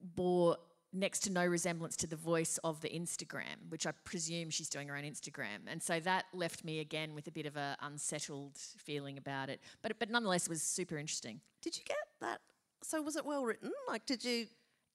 bore 0.00 0.56
next 0.92 1.20
to 1.20 1.30
no 1.30 1.44
resemblance 1.44 1.96
to 1.96 2.06
the 2.06 2.16
voice 2.16 2.58
of 2.64 2.80
the 2.80 2.88
Instagram, 2.88 3.68
which 3.68 3.86
I 3.86 3.92
presume 4.04 4.50
she's 4.50 4.68
doing 4.68 4.88
her 4.88 4.96
own 4.96 5.04
Instagram. 5.04 5.66
And 5.66 5.82
so 5.82 6.00
that 6.00 6.24
left 6.32 6.64
me 6.64 6.80
again 6.80 7.14
with 7.14 7.26
a 7.26 7.30
bit 7.30 7.46
of 7.46 7.56
a 7.56 7.76
unsettled 7.82 8.56
feeling 8.56 9.18
about 9.18 9.48
it. 9.48 9.60
But 9.82 9.98
but 9.98 10.10
nonetheless, 10.10 10.44
it 10.44 10.50
was 10.50 10.62
super 10.62 10.96
interesting. 10.96 11.40
did 11.62 11.76
you 11.76 11.84
get 11.84 11.96
that? 12.20 12.40
So 12.82 13.02
was 13.02 13.16
it 13.16 13.24
well 13.24 13.44
written? 13.44 13.72
Like, 13.88 14.06
did 14.06 14.24
you? 14.24 14.46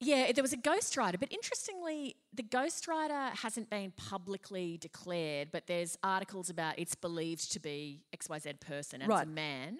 Yeah, 0.04 0.32
there 0.32 0.42
was 0.42 0.52
a 0.52 0.56
ghostwriter, 0.56 1.18
but 1.20 1.32
interestingly, 1.32 2.16
the 2.34 2.42
ghostwriter 2.42 3.30
hasn't 3.36 3.70
been 3.70 3.92
publicly 3.92 4.76
declared, 4.78 5.50
but 5.52 5.66
there's 5.68 5.96
articles 6.02 6.50
about 6.50 6.78
it's 6.78 6.96
believed 6.96 7.52
to 7.52 7.60
be 7.60 8.02
XYZ 8.16 8.58
person 8.58 9.02
and 9.02 9.12
it's 9.12 9.22
a 9.22 9.26
man. 9.26 9.78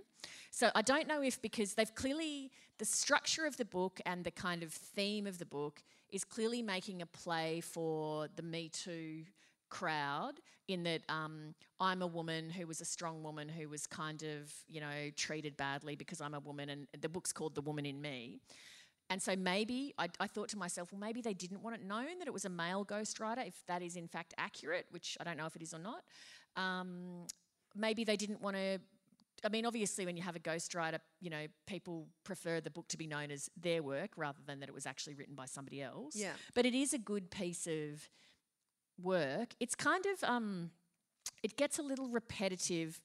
So 0.53 0.71
I 0.75 0.83
don't 0.83 1.09
know 1.09 1.23
if 1.23 1.43
because 1.43 1.75
they've 1.75 1.93
clearly, 1.95 2.53
the 2.79 2.85
structure 2.85 3.47
of 3.47 3.57
the 3.57 3.65
book 3.65 4.01
and 4.07 4.23
the 4.23 4.31
kind 4.31 4.63
of 4.63 4.73
theme 4.73 5.27
of 5.27 5.39
the 5.39 5.47
book 5.47 5.83
is 6.11 6.25
clearly 6.25 6.63
making 6.63 7.03
a 7.03 7.07
play 7.07 7.61
for 7.61 8.29
the 8.37 8.43
Me 8.43 8.69
Too 8.69 9.25
crowd 9.71 10.35
in 10.69 10.85
that 10.85 11.03
um, 11.09 11.55
I'm 11.81 12.03
a 12.03 12.07
woman 12.07 12.51
who 12.51 12.67
was 12.67 12.81
a 12.81 12.85
strong 12.85 13.23
woman 13.23 13.49
who 13.49 13.69
was 13.69 13.87
kind 13.87 14.23
of, 14.23 14.53
you 14.69 14.81
know, 14.81 15.11
treated 15.17 15.57
badly 15.57 15.97
because 15.97 16.21
I'm 16.21 16.35
a 16.35 16.41
woman, 16.41 16.69
and 16.69 16.87
the 17.01 17.09
book's 17.09 17.33
called 17.33 17.55
The 17.55 17.63
Woman 17.63 17.87
in 17.87 18.01
Me. 18.01 18.41
And 19.12 19.20
so 19.20 19.37
maybe 19.37 19.92
I, 19.98 20.09
I 20.20 20.27
thought 20.27 20.48
to 20.48 20.57
myself, 20.57 20.90
well, 20.90 20.98
maybe 20.98 21.20
they 21.20 21.35
didn't 21.35 21.62
want 21.62 21.77
it 21.77 21.85
known 21.85 22.18
that 22.18 22.27
it 22.27 22.33
was 22.33 22.46
a 22.46 22.48
male 22.48 22.83
ghostwriter, 22.83 23.46
if 23.46 23.62
that 23.66 23.83
is 23.83 23.94
in 23.94 24.09
fact 24.09 24.33
accurate, 24.38 24.87
which 24.88 25.18
I 25.20 25.25
don't 25.25 25.37
know 25.37 25.44
if 25.44 25.55
it 25.55 25.61
is 25.61 25.75
or 25.75 25.79
not. 25.79 26.03
Um, 26.57 27.27
maybe 27.77 28.05
they 28.05 28.16
didn't 28.16 28.40
want 28.40 28.57
to. 28.57 28.81
I 29.44 29.51
mean, 29.51 29.66
obviously, 29.66 30.07
when 30.07 30.16
you 30.16 30.22
have 30.22 30.35
a 30.35 30.40
ghostwriter, 30.40 30.98
you 31.20 31.29
know, 31.29 31.44
people 31.66 32.07
prefer 32.25 32.62
the 32.62 32.70
book 32.70 32.88
to 32.88 32.96
be 32.96 33.07
known 33.07 33.31
as 33.31 33.51
their 33.55 33.83
work 33.83 34.12
rather 34.16 34.38
than 34.46 34.61
that 34.61 34.70
it 34.70 34.75
was 34.75 34.87
actually 34.87 35.14
written 35.14 35.35
by 35.35 35.44
somebody 35.44 35.83
else. 35.83 36.16
Yeah. 36.16 36.33
But 36.55 36.64
it 36.64 36.75
is 36.75 36.94
a 36.94 36.98
good 36.98 37.31
piece 37.31 37.66
of 37.66 38.09
work. 38.98 39.51
It's 39.61 39.75
kind 39.75 40.07
of 40.07 40.25
um, 40.27 40.70
it 41.42 41.59
gets 41.59 41.79
a 41.79 41.83
little 41.83 42.09
repetitive, 42.09 42.98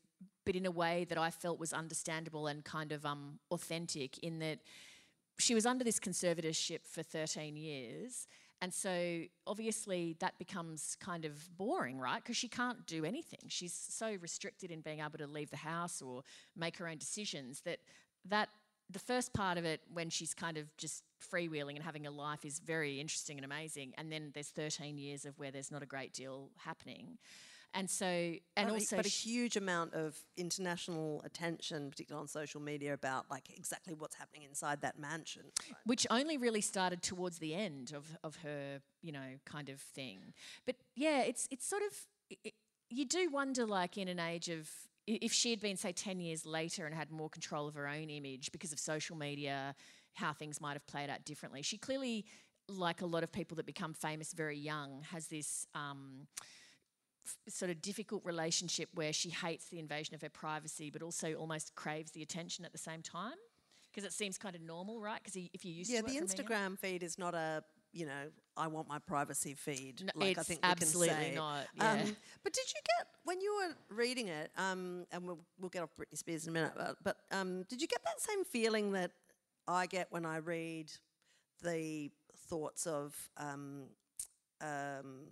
but 0.46 0.56
in 0.56 0.66
a 0.66 0.72
way 0.72 1.06
that 1.10 1.18
I 1.18 1.32
felt 1.32 1.60
was 1.60 1.74
understandable 1.74 2.48
and 2.48 2.64
kind 2.64 2.94
of 2.94 3.06
um, 3.06 3.40
authentic. 3.52 4.18
In 4.20 4.40
that 4.40 4.60
she 5.40 5.54
was 5.54 5.66
under 5.66 5.84
this 5.84 6.00
conservatorship 6.00 6.86
for 6.86 7.04
13 7.04 7.56
years. 7.56 8.28
And 8.62 8.74
so 8.74 9.22
obviously 9.46 10.16
that 10.20 10.38
becomes 10.40 10.98
kind 11.00 11.26
of 11.26 11.58
boring, 11.58 12.00
right? 12.00 12.24
Because 12.24 12.38
she 12.38 12.48
can't 12.48 12.86
do 12.88 13.06
anything. 13.06 13.42
She's 13.48 13.74
so 13.74 14.16
restricted 14.20 14.72
in 14.72 14.82
being 14.82 15.00
able 15.00 15.20
to 15.20 15.28
leave 15.28 15.52
the 15.52 15.58
house 15.58 16.02
or 16.02 16.24
make 16.56 16.78
her 16.78 16.88
own 16.88 16.98
decisions 16.98 17.62
that 17.62 17.80
that 18.26 18.50
the 18.90 19.00
first 19.00 19.34
part 19.34 19.58
of 19.58 19.66
it 19.66 19.82
when 19.94 20.10
she's 20.10 20.34
kind 20.34 20.58
of 20.58 20.76
just 20.78 21.04
freewheeling 21.32 21.76
and 21.76 21.84
having 21.84 22.08
a 22.08 22.12
life 22.12 22.46
is 22.46 22.60
very 22.60 23.00
interesting 23.00 23.38
and 23.38 23.46
amazing. 23.46 23.94
And 23.98 24.12
then 24.12 24.32
there's 24.34 24.50
13 24.50 24.98
years 24.98 25.26
of 25.26 25.38
where 25.38 25.52
there's 25.52 25.72
not 25.72 25.84
a 25.84 25.86
great 25.86 26.14
deal 26.14 26.50
happening. 26.58 27.18
And 27.78 27.88
so 27.88 28.06
and 28.06 28.40
but 28.56 28.70
a- 28.70 28.74
also 28.74 28.96
but 28.96 29.06
a 29.06 29.10
huge 29.10 29.56
amount 29.56 29.94
of 29.94 30.18
international 30.36 31.22
attention, 31.24 31.92
particularly 31.92 32.24
on 32.24 32.28
social 32.28 32.60
media, 32.60 32.94
about 32.94 33.26
like 33.30 33.52
exactly 33.56 33.94
what's 33.94 34.16
happening 34.16 34.44
inside 34.50 34.82
that 34.82 34.98
mansion. 34.98 35.44
right? 35.70 35.78
which 35.86 36.08
only 36.10 36.38
really 36.38 36.62
started 36.62 37.04
towards 37.04 37.38
the 37.38 37.54
end 37.54 37.94
of, 37.96 38.18
of 38.24 38.38
her, 38.38 38.82
you 39.04 39.12
know, 39.12 39.30
kind 39.46 39.70
of 39.70 39.80
thing. 39.80 40.34
But 40.66 40.78
yeah, 40.96 41.22
it's 41.22 41.48
it's 41.52 41.68
sort 41.68 41.84
of 41.84 41.94
i 42.32 42.36
i 42.48 42.52
you 42.90 43.06
do 43.06 43.30
wonder, 43.30 43.66
like 43.66 43.98
in 43.98 44.08
an 44.08 44.20
age 44.20 44.50
of 44.50 44.70
if 45.06 45.32
she 45.32 45.52
had 45.52 45.60
been 45.62 45.78
say 45.78 45.92
ten 45.92 46.20
years 46.20 46.46
later 46.46 46.86
and 46.88 46.96
had 46.96 47.12
more 47.12 47.30
control 47.30 47.68
of 47.68 47.76
her 47.76 47.88
own 47.88 48.10
image 48.10 48.52
because 48.52 48.72
of 48.74 48.80
social 48.80 49.16
media, 49.16 49.76
how 50.16 50.34
things 50.34 50.60
might 50.60 50.74
have 50.74 50.88
played 50.88 51.10
out 51.12 51.26
differently. 51.26 51.62
She 51.62 51.78
clearly, 51.78 52.26
like 52.68 53.02
a 53.02 53.06
lot 53.06 53.24
of 53.24 53.32
people 53.32 53.56
that 53.58 53.66
become 53.68 53.94
famous 53.94 54.34
very 54.34 54.58
young, 54.58 55.04
has 55.12 55.28
this. 55.28 55.68
Um, 55.76 56.28
Sort 57.50 57.72
of 57.72 57.82
difficult 57.82 58.24
relationship 58.26 58.90
where 58.94 59.14
she 59.14 59.30
hates 59.30 59.66
the 59.70 59.80
invasion 59.80 60.16
of 60.16 60.22
her 60.22 60.30
privacy, 60.30 60.90
but 60.90 61.02
also 61.02 61.34
almost 61.34 61.76
craves 61.76 62.12
the 62.12 62.22
attention 62.22 62.66
at 62.66 62.72
the 62.72 62.78
same 62.78 63.02
time, 63.02 63.36
because 63.92 64.04
it 64.06 64.14
seems 64.14 64.38
kind 64.38 64.56
of 64.56 64.62
normal, 64.62 65.02
right? 65.02 65.20
Because 65.24 65.36
if 65.54 65.66
you're 65.66 65.74
used 65.74 65.90
Yeah, 65.92 66.02
to 66.02 66.08
the 66.08 66.14
from 66.18 66.28
being. 66.28 66.48
Instagram 66.48 66.80
feed 66.80 67.04
is 67.04 67.18
not 67.18 67.34
a 67.34 67.64
you 67.94 68.06
know 68.06 68.30
I 68.56 68.68
want 68.68 68.88
my 68.88 69.00
privacy 69.00 69.54
feed. 69.54 70.04
No, 70.06 70.12
like 70.26 70.38
I 70.38 70.42
it's 70.42 70.48
think 70.48 70.60
we 70.60 70.64
can 70.64 70.72
absolutely 70.72 71.16
say. 71.16 71.36
not, 71.36 71.68
yeah. 71.76 71.92
Um, 71.92 72.16
but 72.44 72.54
did 72.54 72.66
you 72.74 72.82
get 72.98 73.08
when 73.24 73.40
you 73.42 73.56
were 73.56 73.96
reading 73.96 74.28
it? 74.28 74.52
Um, 74.58 75.06
and 75.12 75.26
we'll, 75.26 75.40
we'll 75.60 75.70
get 75.70 75.84
off 75.84 75.90
Britney 76.00 76.18
Spears 76.18 76.44
in 76.44 76.50
a 76.50 76.54
minute. 76.54 76.74
But, 76.76 76.98
but 77.04 77.18
um, 77.32 77.64
did 77.70 77.82
you 77.82 77.88
get 77.88 78.04
that 78.04 78.20
same 78.20 78.44
feeling 78.46 78.92
that 78.94 79.12
I 79.68 79.86
get 79.86 80.08
when 80.12 80.26
I 80.26 80.38
read 80.38 80.92
the 81.64 82.10
thoughts 82.50 82.86
of 82.88 83.16
um, 83.38 83.84
um, 84.62 85.26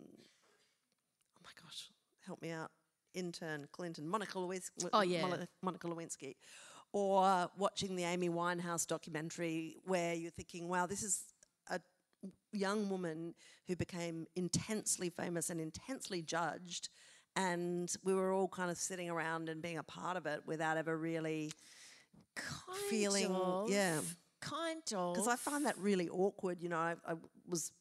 my 1.46 1.52
gosh, 1.62 1.90
help 2.26 2.42
me 2.42 2.50
out, 2.52 2.72
intern 3.14 3.68
Clinton, 3.72 4.08
Monica 4.08 4.38
Lewinsky. 4.38 4.90
Oh, 4.92 5.02
yeah. 5.02 5.46
Monica 5.62 5.88
Lewinsky. 5.88 6.36
Or 6.92 7.50
watching 7.58 7.96
the 7.96 8.04
Amy 8.04 8.30
Winehouse 8.30 8.88
documentary 8.88 9.78
where 9.86 10.14
you're 10.14 10.32
thinking, 10.32 10.68
wow, 10.68 10.86
this 10.86 11.04
is 11.04 11.24
a 11.70 11.80
young 12.52 12.90
woman 12.90 13.36
who 13.68 13.76
became 13.76 14.26
intensely 14.36 15.10
famous 15.10 15.50
and 15.50 15.60
intensely 15.60 16.22
judged. 16.22 16.90
And 17.36 17.94
we 18.04 18.14
were 18.14 18.32
all 18.32 18.48
kind 18.48 18.72
of 18.72 18.78
sitting 18.78 19.10
around 19.10 19.50
and 19.50 19.62
being 19.62 19.78
a 19.78 19.84
part 19.84 20.16
of 20.16 20.26
it 20.26 20.42
without 20.46 20.78
ever 20.78 20.98
really, 20.98 21.52
kind 22.36 22.80
feeling- 22.90 23.32
of, 23.36 23.70
yeah. 23.70 24.00
kind 24.40 24.82
of. 24.96 25.14
because 25.16 25.28
I 25.28 25.36
find 25.36 25.66
that 25.66 25.78
really 25.78 26.08
awkward. 26.08 26.64
You 26.64 26.70
know, 26.70 26.78
I, 26.78 26.96
I 27.06 27.16
was 27.48 27.72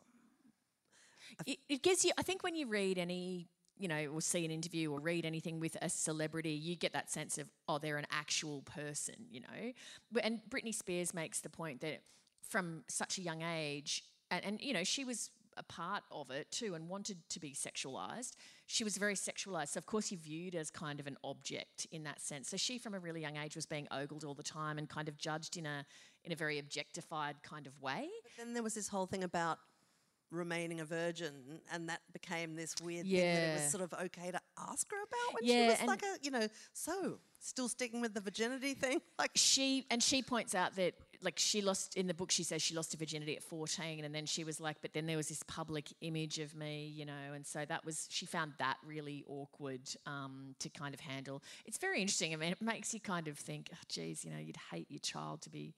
it, 1.47 1.59
it 1.69 1.83
gives 1.83 2.05
you. 2.05 2.11
I 2.19 2.23
think 2.23 2.43
when 2.43 2.55
you 2.57 2.67
read 2.67 2.99
any, 2.99 3.49
you 3.79 3.89
know, 3.89 4.07
or 4.13 4.21
see 4.21 4.45
an 4.45 4.51
interview 4.51 4.93
or 4.93 5.01
read 5.01 5.25
anything 5.25 5.61
with 5.61 5.77
a 5.83 5.89
celebrity, 5.89 6.51
you 6.51 6.77
get 6.77 6.93
that 6.93 7.11
sense 7.11 7.39
of 7.39 7.49
oh, 7.69 7.79
they're 7.79 7.99
an 7.99 8.07
actual 8.11 8.63
person, 8.63 9.15
you 9.31 9.41
know. 9.41 10.21
And 10.23 10.41
Britney 10.49 10.75
Spears 10.75 11.15
makes 11.15 11.41
the 11.41 11.49
point 11.49 11.81
that 11.81 12.03
from 12.49 12.85
such 12.89 13.19
a 13.19 13.23
young 13.23 13.43
age, 13.43 14.05
and, 14.31 14.45
and 14.45 14.61
you 14.61 14.73
know, 14.73 14.85
she 14.85 15.05
was 15.05 15.31
a 15.57 15.63
part 15.63 16.03
of 16.11 16.31
it 16.31 16.51
too 16.51 16.75
and 16.75 16.89
wanted 16.89 17.17
to 17.29 17.41
be 17.41 17.53
sexualized. 17.53 18.33
She 18.67 18.85
was 18.85 18.97
very 18.97 19.15
sexualized. 19.15 19.69
So, 19.69 19.79
of 19.79 19.87
course, 19.87 20.11
you're 20.11 20.21
viewed 20.21 20.55
as 20.55 20.71
kind 20.71 21.01
of 21.01 21.07
an 21.07 21.17
object 21.23 21.87
in 21.93 22.05
that 22.05 22.21
sense. 22.21 22.49
So, 22.49 22.57
she 22.57 22.79
from 22.79 22.95
a 22.95 22.99
really 22.99 23.21
young 23.21 23.37
age 23.37 23.57
was 23.57 23.67
being 23.67 23.87
ogled 23.91 24.25
all 24.25 24.35
the 24.35 24.43
time 24.43 24.79
and 24.79 24.89
kind 24.89 25.09
of 25.09 25.17
judged 25.17 25.57
in 25.57 25.67
a, 25.67 25.85
in 26.25 26.33
a 26.33 26.37
very 26.37 26.59
objectified 26.59 27.37
kind 27.43 27.67
of 27.67 27.81
way. 27.81 28.09
Then 28.39 28.53
there 28.55 28.63
was 28.63 28.75
this 28.75 28.89
whole 28.89 29.07
thing 29.07 29.25
about 29.25 29.59
remaining 30.35 30.81
a 30.81 30.85
virgin, 30.85 31.33
and 31.73 31.89
that 31.89 32.01
became 32.13 32.57
this 32.57 32.75
weird 32.83 33.07
thing 33.07 33.35
that 33.35 33.43
it 33.43 33.55
was 33.55 33.71
sort 33.71 33.83
of 33.83 33.93
okay 33.95 34.31
to 34.31 34.41
ask 34.71 34.91
her 34.91 34.97
about 34.97 35.35
when 35.35 35.45
Yeah, 35.45 35.75
she 35.75 35.83
was 35.83 35.89
like 35.89 36.03
a, 36.03 36.17
you 36.23 36.31
know, 36.31 36.47
so 36.73 37.19
still 37.39 37.69
sticking 37.69 38.01
with 38.01 38.15
the 38.15 38.21
virginity 38.21 38.75
thing. 38.85 39.01
Like, 39.19 39.33
she 39.35 39.87
and 39.91 40.03
she 40.03 40.23
points 40.23 40.55
out 40.55 40.77
that 40.77 40.95
like 41.25 41.39
she 41.39 41.63
lost 41.63 41.97
in 41.97 42.07
the 42.07 42.15
book 42.15 42.31
she 42.31 42.43
says 42.43 42.61
she 42.61 42.75
lost 42.75 42.93
her 42.93 42.99
virginity 42.99 43.35
at 43.35 43.43
14 43.43 44.05
and 44.05 44.15
then 44.15 44.27
she 44.27 44.45
was 44.45 44.61
like 44.61 44.77
but 44.83 44.93
then 44.93 45.07
there 45.07 45.17
was 45.17 45.29
this 45.29 45.43
public 45.47 45.91
image 46.03 46.39
of 46.39 46.55
me 46.55 46.93
you 46.95 47.07
know 47.07 47.33
and 47.35 47.47
so 47.47 47.65
that 47.67 47.85
was 47.85 48.07
she 48.11 48.27
found 48.27 48.53
that 48.59 48.77
really 48.87 49.25
awkward 49.27 49.81
um, 50.07 50.55
to 50.59 50.69
kind 50.69 50.93
of 50.93 51.01
handle 51.01 51.43
it's 51.65 51.79
very 51.79 52.01
interesting 52.01 52.35
i 52.35 52.37
mean 52.37 52.53
it 52.53 52.61
makes 52.61 52.93
you 52.93 53.01
kind 53.01 53.27
of 53.27 53.39
think 53.39 53.71
oh, 53.73 53.77
geez 53.89 54.25
you 54.25 54.31
know 54.31 54.39
you'd 54.39 54.59
hate 54.71 54.87
your 54.91 55.01
child 55.01 55.41
to 55.41 55.49
be 55.49 55.75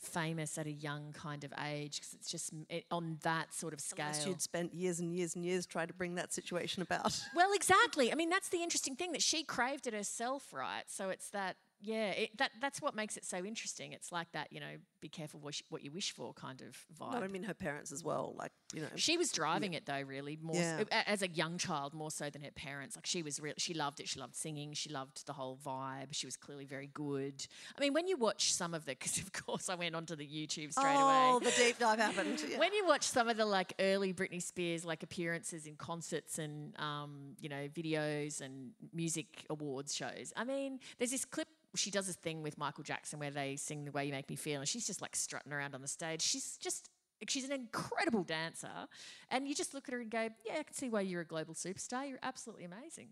famous 0.00 0.56
at 0.58 0.66
a 0.66 0.72
young 0.72 1.12
kind 1.12 1.44
of 1.44 1.52
age 1.64 1.96
because 2.00 2.14
it's 2.14 2.30
just 2.30 2.52
it, 2.68 2.84
on 2.90 3.18
that 3.22 3.52
sort 3.52 3.72
of 3.72 3.80
scale 3.80 4.06
unless 4.06 4.26
you'd 4.26 4.40
spent 4.40 4.74
years 4.74 4.98
and 5.00 5.14
years 5.14 5.34
and 5.34 5.44
years 5.44 5.66
trying 5.66 5.86
to 5.86 5.94
bring 5.94 6.14
that 6.14 6.32
situation 6.32 6.82
about. 6.82 7.20
Well, 7.34 7.52
exactly. 7.52 8.10
I 8.12 8.14
mean, 8.14 8.30
that's 8.30 8.48
the 8.48 8.62
interesting 8.62 8.96
thing 8.96 9.12
that 9.12 9.22
she 9.22 9.44
craved 9.44 9.86
it 9.86 9.94
herself, 9.94 10.52
right? 10.52 10.84
So 10.86 11.10
it's 11.10 11.30
that 11.30 11.56
yeah, 11.82 12.10
it, 12.10 12.36
that 12.38 12.50
that's 12.60 12.82
what 12.82 12.94
makes 12.94 13.16
it 13.16 13.24
so 13.24 13.38
interesting. 13.38 13.92
It's 13.92 14.12
like 14.12 14.30
that, 14.32 14.52
you 14.52 14.60
know, 14.60 14.76
be 15.00 15.08
careful 15.08 15.40
what, 15.40 15.60
what 15.70 15.82
you 15.82 15.90
wish 15.90 16.12
for 16.12 16.32
kind 16.34 16.60
of 16.60 16.76
vibe. 17.00 17.12
No, 17.14 17.24
I 17.24 17.28
mean 17.28 17.42
her 17.44 17.54
parents 17.54 17.90
as 17.90 18.04
well. 18.04 18.34
Like 18.38 18.52
you 18.74 18.82
know, 18.82 18.88
She 18.96 19.16
was 19.16 19.32
driving 19.32 19.72
it 19.74 19.86
though, 19.86 20.02
really 20.02 20.38
more 20.42 20.56
Yeah. 20.56 20.84
a- 20.90 21.08
as 21.08 21.22
a 21.22 21.28
young 21.28 21.56
child, 21.58 21.94
more 21.94 22.10
so 22.10 22.28
than 22.28 22.42
her 22.42 22.50
parents. 22.50 22.96
Like 22.96 23.06
she 23.06 23.22
was, 23.22 23.40
re- 23.40 23.54
she 23.56 23.72
loved 23.72 24.00
it. 24.00 24.08
She 24.08 24.20
loved 24.20 24.36
singing. 24.36 24.74
She 24.74 24.90
loved 24.90 25.26
the 25.26 25.32
whole 25.32 25.58
vibe. 25.64 26.08
She 26.12 26.26
was 26.26 26.36
clearly 26.36 26.66
very 26.66 26.90
good. 26.92 27.46
I 27.76 27.80
mean, 27.80 27.94
when 27.94 28.06
you 28.06 28.16
watch 28.16 28.52
some 28.52 28.74
of 28.74 28.84
the, 28.84 28.92
because 28.92 29.18
of 29.18 29.32
course 29.32 29.68
I 29.68 29.74
went 29.74 29.94
onto 29.94 30.14
the 30.16 30.26
YouTube 30.26 30.72
straight 30.72 30.96
oh, 30.96 31.08
away. 31.08 31.30
Oh, 31.32 31.40
the 31.42 31.52
deep 31.56 31.78
dive 31.78 31.98
happened. 31.98 32.42
Yeah. 32.50 32.58
When 32.58 32.72
you 32.72 32.86
watch 32.86 33.04
some 33.04 33.28
of 33.28 33.36
the 33.36 33.44
like 33.44 33.74
early 33.78 34.12
Britney 34.12 34.42
Spears 34.42 34.84
like 34.84 35.02
appearances 35.02 35.66
in 35.66 35.76
concerts 35.76 36.38
and 36.38 36.74
um, 36.80 37.36
you 37.40 37.48
know 37.48 37.68
videos 37.68 38.40
and 38.40 38.70
music 38.92 39.44
awards 39.50 39.94
shows, 39.94 40.32
I 40.36 40.44
mean, 40.44 40.80
there's 40.98 41.10
this 41.10 41.24
clip. 41.24 41.48
She 41.76 41.90
does 41.90 42.06
this 42.06 42.16
thing 42.16 42.42
with 42.42 42.58
Michael 42.58 42.82
Jackson 42.84 43.18
where 43.18 43.30
they 43.30 43.56
sing 43.56 43.84
"The 43.84 43.92
Way 43.92 44.06
You 44.06 44.12
Make 44.12 44.28
Me 44.28 44.36
Feel," 44.36 44.60
and 44.60 44.68
she's 44.68 44.86
just 44.86 45.00
like 45.00 45.14
strutting 45.14 45.52
around 45.52 45.74
on 45.74 45.82
the 45.82 45.88
stage. 45.88 46.22
She's 46.22 46.56
just 46.56 46.90
she's 47.28 47.44
an 47.44 47.52
incredible 47.52 48.24
dancer, 48.24 48.88
and 49.30 49.46
you 49.46 49.54
just 49.54 49.74
look 49.74 49.88
at 49.88 49.94
her 49.94 50.00
and 50.00 50.10
go, 50.10 50.28
"Yeah, 50.44 50.58
I 50.58 50.62
can 50.64 50.74
see 50.74 50.88
why 50.88 51.02
you're 51.02 51.20
a 51.20 51.26
global 51.26 51.54
superstar. 51.54 52.08
You're 52.08 52.18
absolutely 52.22 52.64
amazing." 52.64 53.08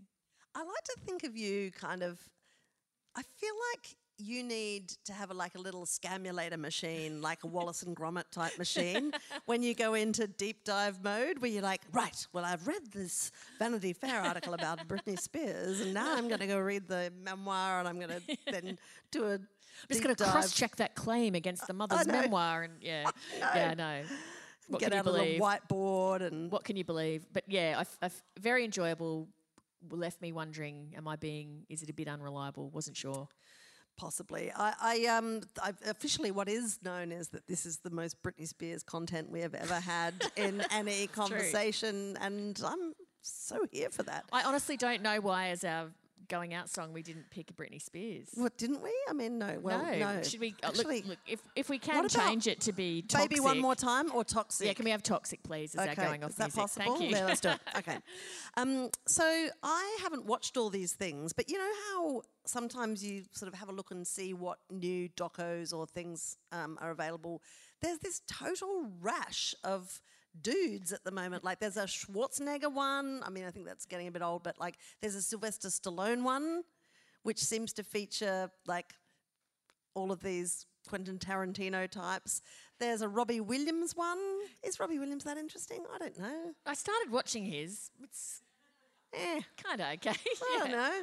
I 0.54 0.60
like 0.60 0.84
to 0.84 0.96
think 1.04 1.24
of 1.24 1.36
you 1.36 1.70
kind 1.70 2.02
of. 2.02 2.18
I 3.14 3.22
feel 3.22 3.54
like 3.74 3.96
you 4.18 4.42
need 4.42 4.88
to 5.04 5.12
have 5.12 5.30
a, 5.30 5.34
like 5.34 5.54
a 5.54 5.60
little 5.60 5.86
scamulator 5.86 6.58
machine, 6.58 7.22
like 7.22 7.44
a 7.44 7.46
Wallace 7.46 7.82
and 7.82 7.96
Gromit 7.96 8.30
type 8.30 8.58
machine, 8.58 9.12
when 9.46 9.62
you 9.62 9.74
go 9.74 9.94
into 9.94 10.26
deep 10.26 10.64
dive 10.64 11.02
mode, 11.02 11.38
where 11.38 11.50
you're 11.50 11.62
like, 11.62 11.82
right, 11.92 12.26
well, 12.32 12.44
I've 12.44 12.66
read 12.66 12.92
this 12.92 13.30
Vanity 13.58 13.92
Fair 13.92 14.20
article 14.20 14.54
about 14.54 14.86
Britney 14.88 15.18
Spears, 15.18 15.80
and 15.80 15.94
now 15.94 16.16
I'm 16.16 16.26
going 16.28 16.40
to 16.40 16.46
go 16.46 16.58
read 16.58 16.88
the 16.88 17.12
memoir, 17.22 17.78
and 17.78 17.88
I'm 17.88 17.98
going 17.98 18.10
to 18.10 18.36
then 18.50 18.78
do 19.10 19.24
a. 19.24 19.34
I'm 19.34 19.46
just 19.88 20.02
going 20.02 20.14
to 20.14 20.24
cross 20.24 20.52
check 20.52 20.74
that 20.76 20.96
claim 20.96 21.36
against 21.36 21.68
the 21.68 21.72
mother's 21.72 22.06
know. 22.06 22.20
memoir, 22.20 22.62
and 22.64 22.72
yeah, 22.80 23.08
yeah, 23.38 23.70
I 23.70 23.74
know. 23.74 24.02
What 24.66 24.80
Get 24.80 24.90
can 24.90 24.94
you 24.94 24.98
out 24.98 25.06
a 25.06 25.10
little 25.10 25.46
whiteboard 25.46 26.20
and 26.20 26.50
what 26.50 26.64
can 26.64 26.76
you 26.76 26.84
believe? 26.84 27.24
But 27.32 27.44
yeah, 27.46 27.82
I, 28.02 28.06
I 28.06 28.10
very 28.38 28.64
enjoyable. 28.64 29.28
Left 29.90 30.20
me 30.20 30.32
wondering, 30.32 30.92
am 30.96 31.06
I 31.06 31.14
being? 31.16 31.64
Is 31.68 31.82
it 31.82 31.88
a 31.88 31.92
bit 31.92 32.08
unreliable? 32.08 32.68
Wasn't 32.70 32.96
sure. 32.96 33.28
Possibly. 33.98 34.52
I, 34.56 34.74
I 34.80 35.06
um 35.06 35.40
I, 35.60 35.72
officially 35.86 36.30
what 36.30 36.48
is 36.48 36.78
known 36.84 37.10
is 37.10 37.28
that 37.30 37.46
this 37.48 37.66
is 37.66 37.78
the 37.78 37.90
most 37.90 38.22
Britney 38.22 38.46
Spears 38.46 38.84
content 38.84 39.28
we 39.28 39.40
have 39.40 39.54
ever 39.54 39.74
had 39.74 40.14
in 40.36 40.62
any 40.70 41.08
conversation 41.08 42.16
and 42.20 42.58
I'm 42.64 42.94
so 43.22 43.66
here 43.70 43.90
for 43.90 44.04
that. 44.04 44.24
I 44.32 44.44
honestly 44.44 44.76
don't 44.76 45.02
know 45.02 45.20
why, 45.20 45.48
as 45.48 45.64
our 45.64 45.90
going 46.28 46.54
out 46.54 46.68
song, 46.68 46.92
we 46.92 47.02
didn't 47.02 47.30
pick 47.30 47.54
Britney 47.56 47.80
Spears. 47.80 48.30
What 48.34 48.56
didn't 48.56 48.82
we? 48.82 48.90
I 49.08 49.12
mean 49.12 49.38
no. 49.38 49.58
Well 49.60 49.82
no. 49.82 49.98
no. 49.98 50.22
Should 50.22 50.40
we 50.40 50.54
uh, 50.62 50.68
Actually, 50.68 50.96
look, 50.96 51.08
look? 51.08 51.18
If 51.26 51.40
if 51.56 51.68
we 51.68 51.78
can 51.78 52.08
change 52.08 52.46
it 52.46 52.60
to 52.62 52.72
be 52.72 53.02
toxic, 53.02 53.30
baby 53.30 53.40
one 53.40 53.58
more 53.58 53.74
time 53.74 54.10
or 54.14 54.24
toxic? 54.24 54.66
Yeah, 54.66 54.72
can 54.74 54.84
we 54.84 54.90
have 54.90 55.02
toxic, 55.02 55.42
please? 55.42 55.74
As 55.74 55.86
that 55.86 55.96
going 55.96 56.24
off 56.24 56.30
is 56.30 56.36
that 56.36 56.44
music. 56.54 56.60
possible? 56.60 56.96
Thank 56.96 57.10
you. 57.10 57.16
Yeah, 57.16 57.24
let's 57.26 57.40
do 57.40 57.50
it. 57.50 57.60
Okay. 57.78 57.98
Um, 58.56 58.90
so 59.06 59.24
I 59.62 59.98
haven't 60.02 60.26
watched 60.26 60.56
all 60.56 60.68
these 60.68 60.92
things, 60.92 61.32
but 61.32 61.48
you 61.48 61.58
know 61.58 61.72
how 61.92 62.22
sometimes 62.44 63.04
you 63.04 63.22
sort 63.32 63.52
of 63.52 63.58
have 63.58 63.68
a 63.68 63.72
look 63.72 63.90
and 63.90 64.06
see 64.06 64.34
what 64.34 64.58
new 64.70 65.08
docos 65.10 65.72
or 65.72 65.86
things 65.86 66.36
um, 66.50 66.76
are 66.80 66.90
available. 66.90 67.42
There's 67.80 67.98
this 67.98 68.20
total 68.26 68.90
rash 69.00 69.54
of 69.62 70.00
dudes 70.40 70.92
at 70.92 71.04
the 71.04 71.10
moment. 71.10 71.44
Like 71.44 71.60
there's 71.60 71.76
a 71.76 71.84
Schwarzenegger 71.84 72.72
one. 72.72 73.22
I 73.24 73.30
mean, 73.30 73.44
I 73.44 73.50
think 73.50 73.66
that's 73.66 73.86
getting 73.86 74.06
a 74.08 74.10
bit 74.10 74.22
old, 74.22 74.42
but 74.42 74.58
like 74.58 74.76
there's 75.00 75.14
a 75.14 75.22
Sylvester 75.22 75.68
Stallone 75.68 76.22
one, 76.22 76.62
which 77.22 77.38
seems 77.38 77.72
to 77.74 77.82
feature 77.82 78.50
like 78.66 78.92
all 79.94 80.12
of 80.12 80.22
these 80.22 80.66
Quentin 80.88 81.18
Tarantino 81.18 81.88
types. 81.88 82.40
There's 82.78 83.02
a 83.02 83.08
Robbie 83.08 83.40
Williams 83.40 83.96
one. 83.96 84.18
Is 84.62 84.78
Robbie 84.78 84.98
Williams 84.98 85.24
that 85.24 85.36
interesting? 85.36 85.84
I 85.94 85.98
don't 85.98 86.18
know. 86.18 86.52
I 86.66 86.74
started 86.74 87.10
watching 87.10 87.44
his. 87.44 87.90
It's 88.02 88.42
Eh, 89.14 89.40
kind 89.62 89.80
of 89.80 89.86
okay. 89.94 90.10
I 90.10 90.58
don't 90.58 90.70
know. 90.70 91.00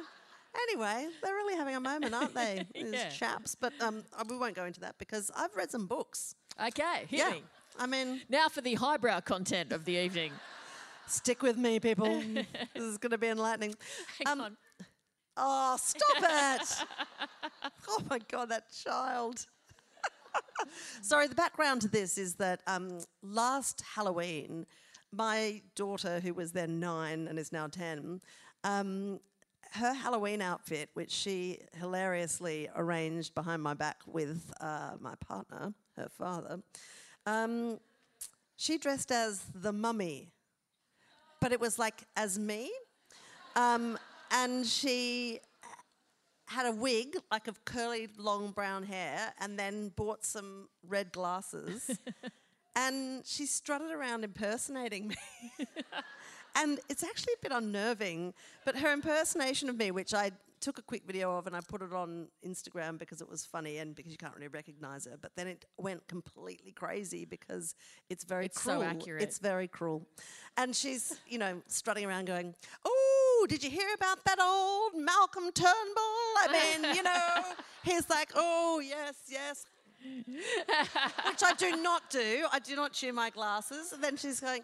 Anyway, 0.62 1.08
they're 1.22 1.34
really 1.34 1.56
having 1.56 1.74
a 1.74 1.80
moment, 1.80 2.14
aren't 2.14 2.34
they? 2.34 2.64
These 2.74 2.92
Yeah. 2.92 3.08
chaps. 3.10 3.54
But 3.56 3.72
um, 3.80 4.04
uh, 4.16 4.24
we 4.28 4.38
won't 4.38 4.54
go 4.54 4.64
into 4.64 4.80
that 4.80 4.96
because 4.98 5.30
I've 5.36 5.54
read 5.56 5.70
some 5.72 5.86
books. 5.86 6.34
Okay, 6.68 7.06
yeah. 7.10 7.34
I 7.78 7.86
mean, 7.86 8.22
Now 8.28 8.48
for 8.48 8.60
the 8.60 8.74
highbrow 8.74 9.20
content 9.20 9.72
of 9.72 9.84
the 9.84 9.96
evening. 9.96 10.32
stick 11.06 11.42
with 11.42 11.56
me, 11.56 11.78
people. 11.80 12.06
this 12.74 12.82
is 12.82 12.98
going 12.98 13.10
to 13.12 13.18
be 13.18 13.28
enlightening. 13.28 13.74
Hang 14.24 14.32
Um, 14.32 14.40
on. 14.40 14.56
Oh, 15.36 15.76
stop 15.78 16.16
it. 16.18 16.84
oh 17.88 18.00
my 18.08 18.18
God, 18.30 18.48
that 18.48 18.64
child. 18.72 19.46
Sorry, 21.02 21.26
the 21.28 21.34
background 21.34 21.82
to 21.82 21.88
this 21.88 22.16
is 22.18 22.34
that 22.36 22.60
um, 22.66 22.98
last 23.22 23.82
Halloween, 23.94 24.66
my 25.12 25.62
daughter, 25.74 26.20
who 26.20 26.32
was 26.34 26.52
then 26.52 26.80
nine 26.80 27.28
and 27.28 27.38
is 27.38 27.52
now 27.52 27.66
10, 27.66 28.20
um, 28.64 29.20
her 29.72 29.92
Halloween 29.92 30.40
outfit, 30.40 30.88
which 30.94 31.10
she 31.10 31.58
hilariously 31.78 32.68
arranged 32.74 33.34
behind 33.34 33.62
my 33.62 33.74
back 33.74 33.98
with 34.06 34.50
uh, 34.60 34.92
my 35.00 35.14
partner, 35.16 35.74
her 35.96 36.08
father, 36.08 36.60
um, 37.26 37.78
she 38.56 38.78
dressed 38.78 39.12
as 39.12 39.42
the 39.54 39.72
mummy, 39.72 40.32
but 41.40 41.52
it 41.52 41.60
was 41.60 41.78
like 41.78 42.04
as 42.16 42.38
me. 42.38 42.70
Um, 43.54 43.98
and 44.30 44.66
she 44.66 45.40
had 46.46 46.66
a 46.66 46.72
wig, 46.72 47.16
like 47.30 47.48
of 47.48 47.64
curly, 47.64 48.08
long 48.16 48.50
brown 48.52 48.84
hair, 48.84 49.32
and 49.40 49.58
then 49.58 49.90
bought 49.96 50.24
some 50.24 50.68
red 50.86 51.12
glasses. 51.12 51.98
and 52.76 53.26
she 53.26 53.46
strutted 53.46 53.90
around 53.90 54.24
impersonating 54.24 55.08
me. 55.08 55.16
and 56.54 56.78
it's 56.88 57.02
actually 57.02 57.34
a 57.34 57.42
bit 57.42 57.52
unnerving, 57.52 58.32
but 58.64 58.76
her 58.76 58.92
impersonation 58.92 59.68
of 59.68 59.76
me, 59.76 59.90
which 59.90 60.14
I 60.14 60.30
took 60.60 60.78
a 60.78 60.82
quick 60.82 61.02
video 61.06 61.36
of 61.36 61.46
and 61.46 61.54
I 61.56 61.60
put 61.60 61.82
it 61.82 61.92
on 61.92 62.28
Instagram 62.46 62.98
because 62.98 63.20
it 63.20 63.28
was 63.28 63.44
funny 63.44 63.78
and 63.78 63.94
because 63.94 64.12
you 64.12 64.18
can't 64.18 64.34
really 64.34 64.48
recognize 64.48 65.04
her, 65.06 65.16
but 65.20 65.32
then 65.36 65.46
it 65.46 65.64
went 65.78 66.06
completely 66.08 66.72
crazy 66.72 67.24
because 67.24 67.74
it's 68.08 68.24
very 68.24 68.46
It's 68.46 68.60
so 68.60 68.82
accurate. 68.82 69.22
It's 69.22 69.38
very 69.38 69.68
cruel. 69.68 70.06
And 70.56 70.74
she's, 70.74 71.18
you 71.28 71.38
know, 71.38 71.62
strutting 71.66 72.04
around 72.04 72.26
going, 72.26 72.54
Oh, 72.84 73.46
did 73.48 73.62
you 73.62 73.70
hear 73.70 73.88
about 73.94 74.24
that 74.24 74.40
old 74.40 74.92
Malcolm 75.02 75.50
Turnbull? 75.52 76.36
I 76.38 76.48
mean, 76.80 76.94
you 76.96 77.02
know, 77.02 77.42
he's 77.84 78.08
like, 78.08 78.30
Oh, 78.34 78.80
yes, 78.84 79.14
yes. 79.28 79.66
Which 80.26 81.42
I 81.42 81.52
do 81.58 81.82
not 81.82 82.10
do. 82.10 82.46
I 82.52 82.58
do 82.58 82.76
not 82.76 82.92
chew 82.92 83.12
my 83.12 83.30
glasses. 83.30 83.92
And 83.92 84.02
then 84.02 84.16
she's 84.16 84.40
going, 84.40 84.62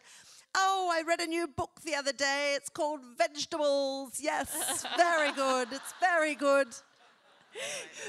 Oh, 0.55 0.91
I 0.93 1.03
read 1.07 1.21
a 1.21 1.27
new 1.27 1.47
book 1.47 1.81
the 1.85 1.95
other 1.95 2.13
day. 2.13 2.55
It's 2.57 2.69
called 2.69 3.01
Vegetables. 3.17 4.19
Yes, 4.21 4.85
very 4.97 5.33
good. 5.33 5.69
It's 5.73 5.95
very 6.01 6.35
good. 6.35 6.69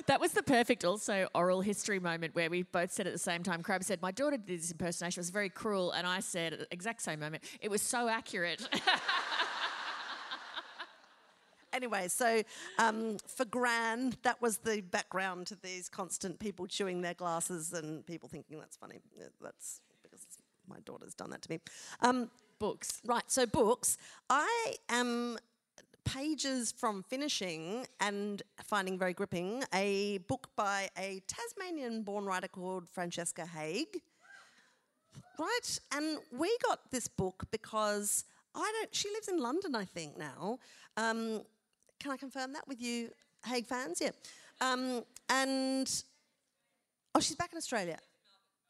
That 0.07 0.21
was 0.21 0.31
the 0.31 0.43
perfect 0.43 0.85
also 0.85 1.27
oral 1.35 1.61
history 1.61 1.99
moment 1.99 2.33
where 2.33 2.49
we 2.49 2.63
both 2.63 2.91
said 2.91 3.07
at 3.07 3.13
the 3.13 3.19
same 3.19 3.43
time. 3.43 3.61
Crabb 3.61 3.83
said, 3.83 4.01
My 4.01 4.11
daughter 4.11 4.37
did 4.37 4.59
this 4.59 4.71
impersonation, 4.71 5.19
it 5.19 5.23
was 5.23 5.29
very 5.29 5.49
cruel. 5.49 5.91
And 5.91 6.07
I 6.07 6.21
said 6.21 6.53
at 6.53 6.59
the 6.59 6.67
exact 6.71 7.01
same 7.01 7.19
moment, 7.19 7.43
it 7.61 7.69
was 7.69 7.81
so 7.81 8.07
accurate. 8.07 8.67
Anyway, 11.73 12.07
so 12.07 12.43
um, 12.77 13.17
for 13.25 13.45
Gran, 13.45 14.13
that 14.21 14.39
was 14.39 14.59
the 14.59 14.81
background 14.81 15.47
to 15.47 15.55
these 15.55 15.89
constant 15.89 16.37
people 16.37 16.67
chewing 16.67 17.01
their 17.01 17.15
glasses 17.15 17.73
and 17.73 18.05
people 18.05 18.29
thinking 18.29 18.59
that's 18.59 18.77
funny. 18.77 18.99
That's 19.41 19.81
my 20.67 20.79
daughter's 20.85 21.13
done 21.13 21.29
that 21.31 21.41
to 21.43 21.51
me. 21.51 21.59
Um, 22.01 22.29
Books. 22.59 23.01
right, 23.05 23.23
so 23.27 23.45
books. 23.45 23.97
I 24.29 24.75
am 24.87 25.37
pages 26.05 26.71
from 26.71 27.03
finishing 27.03 27.85
and 27.99 28.41
finding 28.63 28.97
very 28.97 29.13
gripping 29.13 29.63
a 29.73 30.19
book 30.29 30.49
by 30.55 30.89
a 30.97 31.21
Tasmanian 31.27 32.03
born 32.03 32.25
writer 32.25 32.47
called 32.47 32.87
Francesca 32.89 33.45
Haig. 33.45 34.01
Right? 35.39 35.79
And 35.93 36.19
we 36.31 36.55
got 36.67 36.91
this 36.91 37.07
book 37.07 37.43
because 37.51 38.23
I 38.55 38.71
don't, 38.79 38.95
she 38.95 39.09
lives 39.09 39.27
in 39.27 39.39
London, 39.39 39.75
I 39.75 39.85
think, 39.85 40.17
now. 40.17 40.59
Um, 40.97 41.41
can 41.99 42.11
I 42.11 42.17
confirm 42.17 42.53
that 42.53 42.67
with 42.67 42.81
you, 42.81 43.09
Haig 43.45 43.65
fans? 43.65 43.99
Yeah. 44.01 44.11
Um, 44.61 45.03
and, 45.29 46.03
oh, 47.15 47.19
she's 47.19 47.35
back 47.35 47.51
in 47.51 47.57
Australia. 47.57 47.97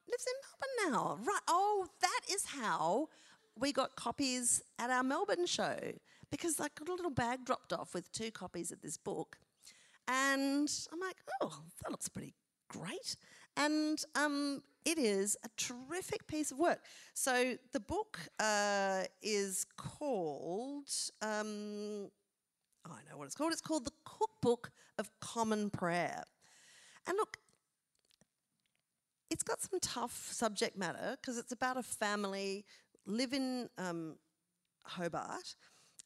Lives 0.10 0.26
in 0.28 0.88
Melbourne 0.88 0.93
now. 0.93 1.18
Right. 1.26 1.41
Oh, 1.47 1.88
that 2.01 2.22
is 2.32 2.45
how 2.45 3.10
we 3.58 3.72
got 3.72 3.95
copies 3.95 4.62
at 4.80 4.89
our 4.89 5.04
Melbourne 5.04 5.45
show 5.45 5.78
because 6.32 6.60
I 6.60 6.68
got 6.76 6.89
a 6.89 6.93
little 6.93 7.12
bag 7.12 7.45
dropped 7.45 7.74
off 7.74 7.93
with 7.93 8.12
two 8.12 8.32
copies 8.32 8.72
of 8.72 8.82
this 8.82 8.97
book. 8.97 9.38
And 10.08 10.70
I'm 10.91 10.99
like, 10.99 11.18
oh, 11.41 11.62
that 11.82 11.91
looks 11.91 12.10
pretty 12.10 12.34
great. 12.68 13.16
And 13.56 14.04
um, 14.16 14.64
it 14.84 14.97
is 14.97 15.38
a 15.45 15.49
terrific 15.58 16.28
piece 16.28 16.51
of 16.51 16.58
work. 16.58 16.84
So 17.14 17.56
the 17.72 17.80
book 17.80 18.20
uh, 18.39 19.04
is 19.22 19.66
called, 19.78 20.89
um, 21.22 22.10
I 22.86 22.99
know 23.10 23.18
what 23.18 23.26
it's 23.26 23.36
called. 23.36 23.54
It's 23.54 23.62
called 23.62 23.86
The 23.86 23.91
Cookbook 24.04 24.72
of 24.97 25.10
Common 25.20 25.70
Prayer. 25.70 26.24
And 27.08 27.18
look, 27.18 27.38
it's 29.34 29.43
got 29.43 29.59
some 29.61 29.79
tough 29.81 30.29
subject 30.31 30.77
matter 30.77 31.17
because 31.19 31.39
it's 31.39 31.51
about 31.51 31.75
a 31.75 31.81
family 31.81 32.63
live 33.07 33.34
in 33.34 33.67
um, 33.79 34.15
Hobart, 34.84 35.55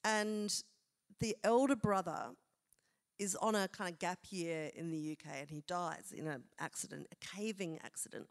and 0.05 0.63
the 1.19 1.35
elder 1.43 1.75
brother 1.75 2.29
is 3.19 3.35
on 3.35 3.53
a 3.53 3.67
kind 3.67 3.91
of 3.91 3.99
gap 3.99 4.19
year 4.29 4.71
in 4.73 4.91
the 4.91 5.11
UK, 5.11 5.41
and 5.41 5.49
he 5.49 5.61
dies 5.67 6.13
in 6.15 6.25
an 6.25 6.43
accident, 6.57 7.07
a 7.11 7.35
caving 7.35 7.79
accident, 7.83 8.27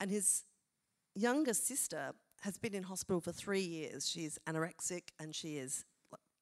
and 0.00 0.10
his 0.10 0.42
younger 1.14 1.54
sister 1.54 2.10
has 2.40 2.58
been 2.58 2.74
in 2.74 2.82
hospital 2.82 3.20
for 3.20 3.30
three 3.30 3.60
years. 3.60 4.08
She's 4.08 4.36
anorexic 4.48 5.04
and 5.20 5.32
she 5.32 5.58
is 5.58 5.84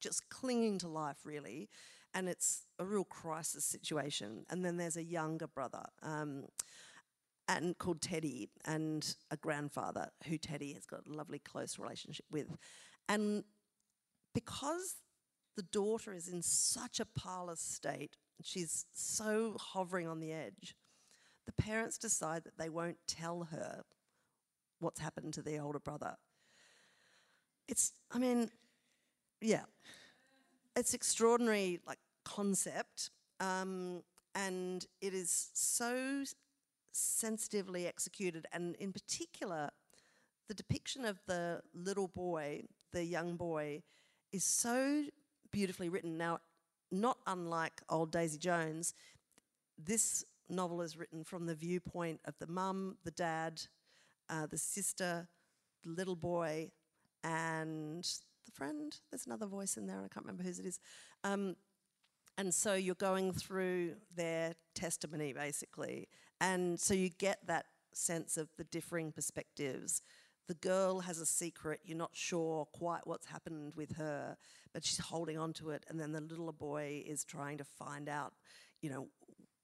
just 0.01 0.27
clinging 0.29 0.79
to 0.79 0.87
life, 0.87 1.17
really. 1.23 1.69
And 2.13 2.27
it's 2.27 2.63
a 2.79 2.85
real 2.85 3.05
crisis 3.05 3.63
situation. 3.63 4.45
And 4.49 4.65
then 4.65 4.77
there's 4.77 4.97
a 4.97 5.03
younger 5.03 5.47
brother. 5.47 5.83
Um, 6.01 6.45
and 7.47 7.77
called 7.77 8.01
Teddy, 8.01 8.49
and 8.65 9.15
a 9.29 9.37
grandfather 9.37 10.09
who 10.27 10.37
Teddy 10.37 10.73
has 10.73 10.85
got 10.85 11.05
a 11.05 11.13
lovely 11.13 11.39
close 11.39 11.77
relationship 11.77 12.25
with. 12.31 12.47
And 13.09 13.43
because 14.33 14.95
the 15.55 15.63
daughter 15.63 16.13
is 16.13 16.27
in 16.27 16.41
such 16.41 16.99
a 16.99 17.05
parlous 17.05 17.59
state, 17.59 18.17
she's 18.41 18.85
so 18.93 19.57
hovering 19.59 20.07
on 20.07 20.19
the 20.19 20.31
edge, 20.31 20.75
the 21.45 21.51
parents 21.51 21.97
decide 21.97 22.43
that 22.45 22.57
they 22.57 22.69
won't 22.69 22.97
tell 23.07 23.43
her 23.51 23.83
what's 24.79 25.01
happened 25.01 25.33
to 25.33 25.41
the 25.41 25.59
older 25.59 25.79
brother. 25.79 26.15
It's, 27.67 27.91
I 28.11 28.19
mean, 28.19 28.49
yeah, 29.41 29.63
it's 30.75 30.93
extraordinary, 30.93 31.79
like 31.85 31.99
concept, 32.23 33.09
um, 33.39 34.03
and 34.33 34.85
it 35.01 35.13
is 35.13 35.49
so 35.53 36.23
sensitively 36.93 37.87
executed, 37.87 38.45
and 38.51 38.75
in 38.77 38.93
particular, 38.93 39.71
the 40.47 40.53
depiction 40.53 41.05
of 41.05 41.19
the 41.27 41.61
little 41.73 42.07
boy, 42.07 42.63
the 42.91 43.03
young 43.03 43.35
boy, 43.35 43.81
is 44.31 44.43
so 44.43 45.03
beautifully 45.51 45.89
written. 45.89 46.17
Now, 46.17 46.39
not 46.91 47.17
unlike 47.27 47.81
old 47.89 48.11
Daisy 48.11 48.37
Jones, 48.37 48.93
this 49.77 50.23
novel 50.49 50.81
is 50.81 50.97
written 50.97 51.23
from 51.23 51.45
the 51.45 51.55
viewpoint 51.55 52.19
of 52.25 52.37
the 52.39 52.47
mum, 52.47 52.97
the 53.03 53.11
dad, 53.11 53.61
uh, 54.29 54.45
the 54.45 54.57
sister, 54.57 55.27
the 55.83 55.89
little 55.89 56.15
boy, 56.15 56.71
and 57.23 58.03
the 58.45 58.51
friend. 58.51 58.95
There's 59.09 59.25
another 59.25 59.45
voice 59.45 59.77
in 59.77 59.87
there, 59.87 59.97
I 59.97 60.07
can't 60.07 60.25
remember 60.25 60.43
whose 60.43 60.59
it 60.59 60.65
is. 60.65 60.79
Um, 61.23 61.55
and 62.37 62.53
so 62.53 62.73
you're 62.73 62.95
going 62.95 63.33
through 63.33 63.95
their 64.15 64.53
testimony 64.73 65.33
basically. 65.33 66.07
And 66.41 66.79
so 66.79 66.93
you 66.93 67.09
get 67.09 67.45
that 67.47 67.65
sense 67.93 68.37
of 68.37 68.49
the 68.57 68.63
differing 68.63 69.11
perspectives. 69.11 70.01
The 70.47 70.55
girl 70.55 71.01
has 71.01 71.19
a 71.19 71.25
secret, 71.25 71.79
you're 71.85 71.97
not 71.97 72.11
sure 72.13 72.65
quite 72.73 73.05
what's 73.05 73.27
happened 73.27 73.75
with 73.75 73.95
her, 73.95 74.35
but 74.73 74.83
she's 74.83 74.99
holding 74.99 75.37
on 75.37 75.53
to 75.53 75.69
it. 75.69 75.85
And 75.87 75.99
then 75.99 76.11
the 76.11 76.21
little 76.21 76.51
boy 76.51 77.03
is 77.05 77.23
trying 77.23 77.59
to 77.59 77.63
find 77.63 78.09
out, 78.09 78.33
you 78.81 78.89
know, 78.89 79.07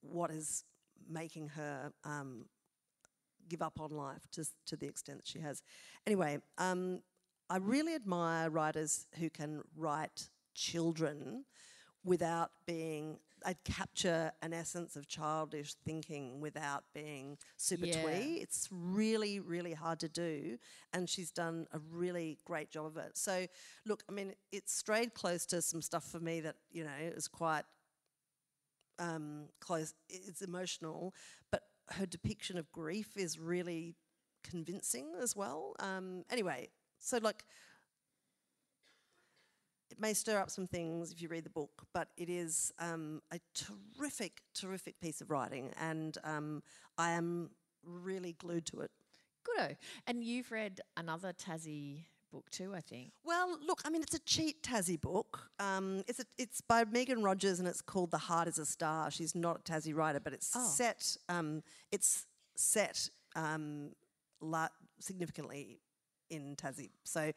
what 0.01 0.31
is 0.31 0.63
making 1.09 1.49
her 1.49 1.91
um, 2.05 2.45
give 3.49 3.61
up 3.61 3.79
on 3.79 3.91
life 3.91 4.21
to, 4.31 4.45
to 4.67 4.77
the 4.77 4.87
extent 4.87 5.17
that 5.17 5.27
she 5.27 5.39
has. 5.39 5.61
Anyway, 6.07 6.37
um, 6.57 7.01
I 7.49 7.57
really 7.57 7.95
admire 7.95 8.49
writers 8.49 9.07
who 9.19 9.29
can 9.29 9.63
write 9.75 10.29
children 10.53 11.45
without 12.09 12.51
being 12.65 13.19
I'd 13.45 13.63
capture 13.63 14.33
an 14.41 14.53
essence 14.53 14.97
of 14.97 15.07
childish 15.07 15.73
thinking 15.85 16.41
without 16.41 16.83
being 16.93 17.37
super 17.57 17.85
Yeah. 17.85 17.99
twee. 18.01 18.39
It's 18.41 18.67
really, 18.71 19.39
really 19.39 19.73
hard 19.73 19.99
to 20.01 20.09
do, 20.09 20.57
and 20.93 21.09
she's 21.09 21.31
done 21.31 21.67
a 21.71 21.79
really 21.79 22.39
great 22.45 22.69
job 22.69 22.85
of 22.87 22.97
it. 22.97 23.17
So, 23.17 23.47
look, 23.85 24.03
I 24.09 24.11
mean, 24.13 24.33
it 24.51 24.69
strayed 24.69 25.13
close 25.13 25.45
to 25.47 25.61
some 25.61 25.81
stuff 25.81 26.05
for 26.11 26.19
me 26.19 26.41
that 26.41 26.57
you 26.71 26.83
know 26.83 26.97
is 26.99 27.27
quite 27.29 27.65
um, 28.99 29.45
close. 29.59 29.93
It's 30.09 30.41
emotional, 30.41 31.13
but 31.51 31.63
her 31.91 32.05
depiction 32.05 32.57
of 32.57 32.71
grief 32.71 33.15
is 33.15 33.39
really 33.39 33.95
convincing 34.43 35.13
as 35.21 35.35
well. 35.35 35.75
Um, 35.79 36.23
anyway, 36.29 36.69
so 36.99 37.17
like 37.21 37.43
it 39.91 39.99
may 39.99 40.13
stir 40.13 40.37
up 40.39 40.49
some 40.49 40.67
things 40.67 41.11
if 41.11 41.21
you 41.21 41.27
read 41.29 41.43
the 41.43 41.49
book, 41.49 41.83
but 41.93 42.09
it 42.17 42.29
is 42.29 42.71
um, 42.79 43.21
a 43.31 43.39
terrific, 43.53 44.41
terrific 44.53 44.99
piece 45.01 45.21
of 45.21 45.29
writing, 45.31 45.71
and 45.79 46.17
um, 46.23 46.63
I 46.97 47.11
am 47.11 47.49
really 47.83 48.33
glued 48.33 48.65
to 48.67 48.81
it. 48.81 48.91
Goodo. 49.47 49.75
And 50.07 50.23
you've 50.23 50.51
read 50.51 50.81
another 50.97 51.33
Tassie 51.33 52.03
book 52.31 52.49
too, 52.51 52.73
I 52.75 52.81
think. 52.81 53.11
Well, 53.23 53.57
look, 53.65 53.81
I 53.85 53.89
mean, 53.89 54.01
it's 54.03 54.13
a 54.13 54.19
cheat 54.19 54.61
Tassie 54.61 54.99
book. 54.99 55.49
Um, 55.59 56.03
it's 56.07 56.19
a, 56.19 56.25
it's 56.37 56.61
by 56.61 56.85
Megan 56.85 57.23
Rogers, 57.23 57.59
and 57.59 57.67
it's 57.67 57.81
called 57.81 58.11
"The 58.11 58.17
Heart 58.17 58.47
Is 58.49 58.57
a 58.59 58.65
Star." 58.65 59.09
She's 59.09 59.33
not 59.33 59.61
a 59.61 59.71
Tassie 59.71 59.95
writer, 59.95 60.19
but 60.19 60.33
it's 60.33 60.51
Oh. 60.55 60.59
set. 60.67 61.17
Um, 61.29 61.63
it's 61.91 62.25
set 62.55 63.09
um, 63.35 63.91
la- 64.41 64.67
significantly 64.99 65.79
in 66.29 66.55
Tassie. 66.55 66.91
So, 67.05 67.31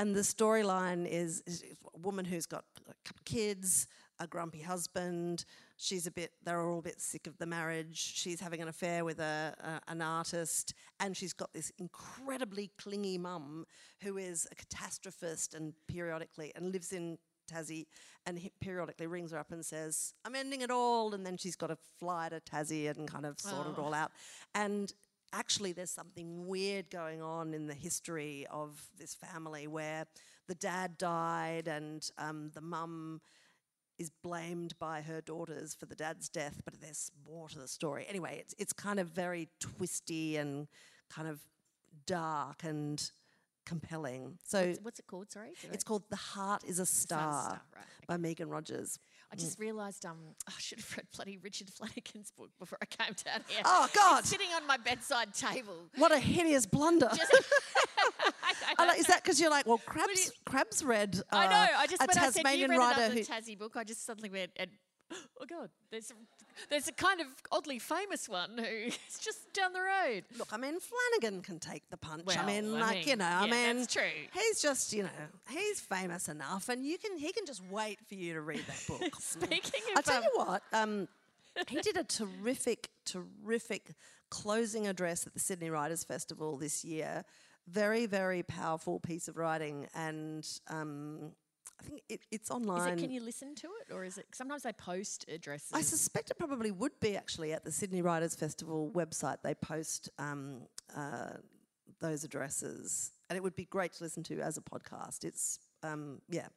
and 0.00 0.14
the 0.16 0.20
storyline 0.20 1.06
is, 1.06 1.42
is 1.46 1.62
a 1.94 1.98
woman 1.98 2.24
who's 2.24 2.46
got 2.46 2.64
a 2.88 2.94
couple 3.04 3.20
of 3.20 3.24
kids, 3.24 3.86
a 4.18 4.26
grumpy 4.26 4.60
husband. 4.62 5.44
She's 5.76 6.06
a 6.06 6.10
bit. 6.10 6.32
They're 6.44 6.60
all 6.62 6.78
a 6.80 6.82
bit 6.82 7.00
sick 7.00 7.26
of 7.26 7.38
the 7.38 7.46
marriage. 7.46 7.98
She's 8.16 8.40
having 8.40 8.60
an 8.62 8.68
affair 8.68 9.04
with 9.04 9.20
a, 9.20 9.54
a 9.58 9.90
an 9.90 10.02
artist, 10.02 10.74
and 10.98 11.16
she's 11.16 11.32
got 11.32 11.52
this 11.52 11.70
incredibly 11.78 12.70
clingy 12.78 13.18
mum 13.18 13.66
who 14.02 14.16
is 14.16 14.46
a 14.52 14.54
catastrophist 14.54 15.54
and 15.54 15.72
periodically 15.86 16.52
and 16.56 16.72
lives 16.72 16.92
in 16.92 17.18
Tassie 17.50 17.86
and 18.26 18.38
he 18.38 18.52
periodically 18.60 19.06
rings 19.08 19.32
her 19.32 19.38
up 19.38 19.50
and 19.50 19.64
says, 19.66 20.14
I'm 20.24 20.36
ending 20.36 20.60
it 20.60 20.70
all. 20.70 21.14
And 21.14 21.26
then 21.26 21.36
she's 21.36 21.56
got 21.56 21.66
to 21.68 21.78
fly 21.98 22.28
to 22.28 22.40
Tassie 22.40 22.88
and 22.90 23.08
kind 23.08 23.26
of 23.26 23.40
sort 23.40 23.66
it 23.66 23.74
Oh. 23.76 23.82
all 23.84 23.94
out. 23.94 24.12
And 24.54 24.92
actually, 25.32 25.72
there's 25.72 25.90
something 25.90 26.46
weird 26.46 26.90
going 26.90 27.22
on 27.22 27.54
in 27.54 27.66
the 27.66 27.74
history 27.74 28.46
of 28.50 28.80
this 28.98 29.14
family 29.14 29.66
where 29.66 30.06
the 30.48 30.54
dad 30.54 30.98
died 30.98 31.68
and 31.68 32.08
um, 32.18 32.50
the 32.54 32.60
mum 32.60 33.20
is 33.98 34.10
blamed 34.22 34.78
by 34.78 35.02
her 35.02 35.20
daughters 35.20 35.74
for 35.74 35.86
the 35.86 35.94
dad's 35.94 36.28
death, 36.28 36.60
but 36.64 36.80
there's 36.80 37.10
more 37.28 37.48
to 37.48 37.58
the 37.58 37.68
story. 37.68 38.06
Anyway, 38.08 38.38
it's, 38.40 38.54
it's 38.58 38.72
kind 38.72 38.98
of 38.98 39.08
very 39.08 39.48
twisty 39.60 40.36
and 40.38 40.68
kind 41.10 41.28
of 41.28 41.38
dark 42.06 42.64
and 42.64 43.10
compelling. 43.66 44.38
So 44.44 44.66
What's, 44.68 44.80
what's 44.80 44.98
it 45.00 45.06
called? 45.06 45.30
Sorry. 45.30 45.50
It's 45.70 45.84
I- 45.84 45.88
called 45.88 46.04
The 46.08 46.16
Heart 46.16 46.64
is 46.64 46.78
a 46.78 46.86
Star, 46.86 47.42
Star, 47.42 47.60
right, 47.76 47.84
by 48.06 48.16
Megan 48.16 48.48
Rogers. 48.48 48.98
I 49.32 49.36
just 49.36 49.58
realised 49.60 50.04
um, 50.06 50.16
I 50.48 50.52
should 50.58 50.80
have 50.80 50.96
read 50.96 51.06
bloody 51.14 51.38
Richard 51.38 51.70
Flanagan's 51.70 52.30
book 52.32 52.50
before 52.58 52.78
I 52.82 52.86
came 52.86 53.14
down 53.24 53.42
here. 53.48 53.62
Oh, 53.64 53.84
It's 53.84 53.94
God. 53.94 54.24
sitting 54.24 54.48
on 54.54 54.66
my 54.66 54.76
bedside 54.76 55.32
table. 55.34 55.88
What 55.96 56.12
a 56.12 56.18
hideous 56.18 56.66
blunder. 56.66 57.08
Just- 57.14 57.32
I 58.78 58.86
like- 58.86 58.98
is 58.98 59.06
that 59.06 59.22
because 59.22 59.40
you're 59.40 59.50
like, 59.50 59.66
well, 59.66 59.78
Crabbs, 59.86 60.32
Crabbs 60.44 60.82
read 60.84 61.20
uh, 61.32 61.36
I 61.36 61.46
know. 61.46 61.66
I 61.78 61.86
just 61.86 62.02
a 62.02 62.06
when 62.06 62.18
I 62.18 62.30
said 62.30 62.58
you 62.58 62.66
read 62.68 62.78
writer 62.78 63.00
another 63.02 63.14
who. 63.14 63.20
Tassie 63.20 63.58
book, 63.58 63.76
I 63.76 63.84
just 63.84 64.04
suddenly 64.04 64.30
went 64.30 64.50
and 64.56 64.70
oh 65.12 65.44
god, 65.48 65.70
there's 65.90 66.10
a, 66.10 66.14
there's 66.68 66.88
a 66.88 66.92
kind 66.92 67.20
of 67.20 67.26
oddly 67.50 67.78
famous 67.78 68.28
one 68.28 68.58
who's 68.58 68.96
just 69.20 69.52
down 69.52 69.72
the 69.72 69.80
road. 69.80 70.24
Look, 70.38 70.48
I 70.52 70.56
mean, 70.56 70.78
Flanagan 70.80 71.42
can 71.42 71.58
take 71.58 71.88
the 71.90 71.96
punch. 71.96 72.24
I 72.28 72.36
Well, 72.36 72.46
mean, 72.46 72.74
I 72.76 72.80
like 72.80 72.96
mean, 72.98 73.08
you 73.08 73.16
know, 73.16 73.24
I 73.24 73.50
mean, 73.50 73.78
that's 73.78 73.92
true. 73.92 74.02
He's 74.32 74.60
just, 74.62 74.92
you 74.92 75.04
know, 75.04 75.08
he's 75.48 75.80
famous 75.80 76.28
enough, 76.28 76.68
and 76.68 76.84
you 76.84 76.98
can 76.98 77.16
he 77.18 77.32
can 77.32 77.46
just 77.46 77.62
wait 77.70 77.98
for 78.08 78.14
you 78.14 78.34
to 78.34 78.40
read 78.40 78.64
that 78.66 78.84
book. 78.88 79.14
Speaking 79.20 79.80
of, 79.92 79.98
I 79.98 80.02
tell 80.02 80.18
um, 80.18 80.22
you 80.24 80.30
what, 80.36 80.62
um, 80.72 81.08
he 81.68 81.80
did 81.80 81.96
a 81.96 82.04
terrific, 82.04 82.88
terrific 83.04 83.94
closing 84.30 84.86
address 84.86 85.26
at 85.26 85.34
the 85.34 85.40
Sydney 85.40 85.70
Writers 85.70 86.04
Festival 86.04 86.56
this 86.56 86.84
year. 86.84 87.24
Very, 87.68 88.06
very 88.06 88.42
powerful 88.42 88.98
piece 89.00 89.28
of 89.28 89.36
writing, 89.36 89.86
and 89.94 90.46
um, 90.68 91.32
I 91.80 91.88
think 91.88 92.02
it, 92.08 92.20
it's 92.30 92.50
is 92.50 92.50
online. 92.50 92.98
it, 92.98 93.00
can 93.00 93.10
you 93.10 93.20
listen 93.20 93.54
to 93.56 93.68
it, 93.80 93.92
or 93.92 94.04
is 94.04 94.18
it? 94.18 94.26
Sometimes 94.32 94.62
they 94.62 94.72
post 94.72 95.24
addresses. 95.28 95.70
I 95.72 95.82
suspect 95.82 96.30
it 96.30 96.38
probably 96.38 96.70
would 96.70 96.98
be 97.00 97.16
actually 97.16 97.52
at 97.52 97.64
the 97.64 97.72
Sydney 97.72 98.02
Writers 98.02 98.34
Festival 98.34 98.90
website. 98.94 99.38
They 99.42 99.54
post 99.54 100.10
um, 100.18 100.62
uh, 100.96 101.34
those 102.00 102.24
addresses, 102.24 103.12
and 103.28 103.36
it 103.36 103.42
would 103.42 103.56
be 103.56 103.64
great 103.64 103.92
to 103.94 104.04
listen 104.04 104.22
to 104.24 104.40
as 104.40 104.58
a 104.58 104.62
podcast. 104.62 105.24
It's 105.24 105.58
um, 105.82 106.20
yeah, 106.28 106.48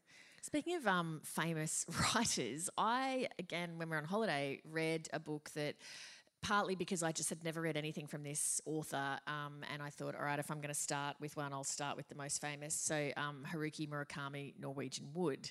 Speaking 0.44 0.76
of 0.76 0.86
um, 0.88 1.22
famous 1.24 1.86
writers, 2.16 2.70
I, 2.78 3.30
again, 3.40 3.78
when 3.78 3.90
we 3.90 3.96
were 3.96 4.02
on 4.02 4.04
holiday, 4.04 4.60
read 4.70 5.08
a 5.14 5.20
book 5.20 5.50
that 5.56 5.76
partly 6.44 6.76
because 6.76 7.02
I 7.02 7.12
just 7.12 7.30
had 7.30 7.44
never 7.44 7.62
read 7.62 7.76
anything 7.78 8.06
from 8.06 8.22
this 8.24 8.62
author, 8.66 9.18
um, 9.28 9.64
and 9.74 9.82
I 9.82 9.90
thought, 9.90 10.14
all 10.16 10.24
right, 10.26 10.38
if 10.38 10.52
I'm 10.52 10.58
going 10.58 10.74
to 10.74 10.80
start 10.80 11.16
with 11.20 11.36
one, 11.36 11.52
I'll 11.54 11.64
start 11.64 11.98
with 11.98 12.08
the 12.10 12.16
most 12.16 12.40
famous. 12.40 12.76
So, 12.76 13.10
um, 13.18 13.44
Haruki 13.52 13.90
Murakami, 13.90 14.54
Norwegian 14.60 15.08
Wood. 15.14 15.50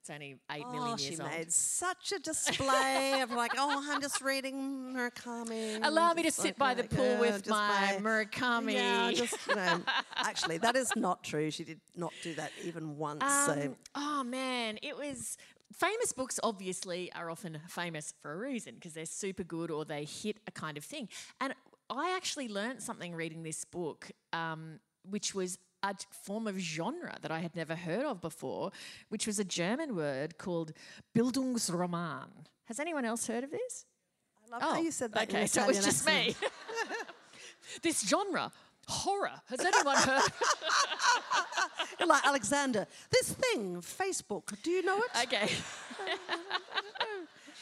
It's 0.00 0.08
only 0.08 0.36
eight 0.50 0.66
million 0.70 0.94
Oh, 0.94 0.96
she 0.96 1.08
years 1.10 1.20
old. 1.20 1.28
made 1.30 1.52
such 1.52 2.12
a 2.12 2.18
display 2.18 3.20
of 3.20 3.32
like, 3.32 3.50
oh, 3.58 3.84
I'm 3.90 4.00
just 4.00 4.22
reading 4.22 4.94
Murakami. 4.96 5.84
Allow 5.84 6.14
me 6.14 6.22
to 6.22 6.30
sit 6.30 6.44
like, 6.44 6.56
by 6.56 6.72
the 6.74 6.84
pool 6.84 7.16
uh, 7.16 7.20
with 7.20 7.46
my 7.46 7.98
Murakami. 8.00 8.72
Yeah, 8.72 9.12
just 9.12 9.36
you 9.46 9.56
know. 9.56 9.82
Actually, 10.16 10.56
that 10.56 10.74
is 10.74 10.90
not 10.96 11.22
true. 11.22 11.50
She 11.50 11.64
did 11.64 11.80
not 11.96 12.14
do 12.22 12.32
that 12.36 12.50
even 12.64 12.96
once. 12.96 13.22
so 13.44 13.52
Um, 13.52 13.76
oh 13.94 14.24
man, 14.24 14.78
it 14.82 14.96
was 14.96 15.36
famous 15.72 16.12
books. 16.12 16.38
Obviously, 16.42 17.12
are 17.12 17.30
often 17.30 17.58
famous 17.68 18.14
for 18.20 18.32
a 18.32 18.36
reason 18.36 18.74
because 18.74 18.94
they're 18.94 19.06
super 19.06 19.44
good 19.44 19.70
or 19.70 19.84
they 19.84 20.04
hit 20.04 20.38
a 20.46 20.50
kind 20.50 20.76
of 20.76 20.84
thing. 20.84 21.08
And 21.40 21.54
I 21.88 22.14
actually 22.16 22.48
learned 22.48 22.82
something 22.82 23.14
reading 23.14 23.42
this 23.42 23.64
book, 23.64 24.10
um, 24.32 24.80
which 25.08 25.34
was 25.34 25.58
a 25.82 25.94
form 26.24 26.46
of 26.46 26.58
genre 26.58 27.16
that 27.22 27.30
I 27.30 27.40
had 27.40 27.56
never 27.56 27.74
heard 27.74 28.04
of 28.04 28.20
before, 28.20 28.70
which 29.08 29.26
was 29.26 29.38
a 29.38 29.44
German 29.44 29.96
word 29.96 30.36
called 30.38 30.72
Bildungsroman. 31.16 32.28
Has 32.66 32.78
anyone 32.78 33.04
else 33.04 33.26
heard 33.26 33.44
of 33.44 33.50
this? 33.50 33.86
I 34.46 34.52
love 34.52 34.62
how 34.62 34.80
you 34.80 34.90
said 34.90 35.12
that. 35.12 35.20
Oh, 35.20 35.36
Okay, 35.36 35.46
so 35.46 35.62
it 35.62 35.68
was 35.68 35.84
just 35.84 36.06
me. 36.06 36.34
this 37.82 38.06
genre, 38.06 38.52
horror. 38.90 39.30
Has 39.48 39.60
anyone 39.60 39.96
heard? 39.96 40.22
You're 41.98 42.08
like 42.08 42.26
Alexander. 42.26 42.86
This 43.10 43.32
thing, 43.32 43.76
Facebook. 43.80 44.60
Do 44.62 44.70
you 44.70 44.82
know 44.82 44.98
it? 44.98 45.10
okay, 45.24 45.48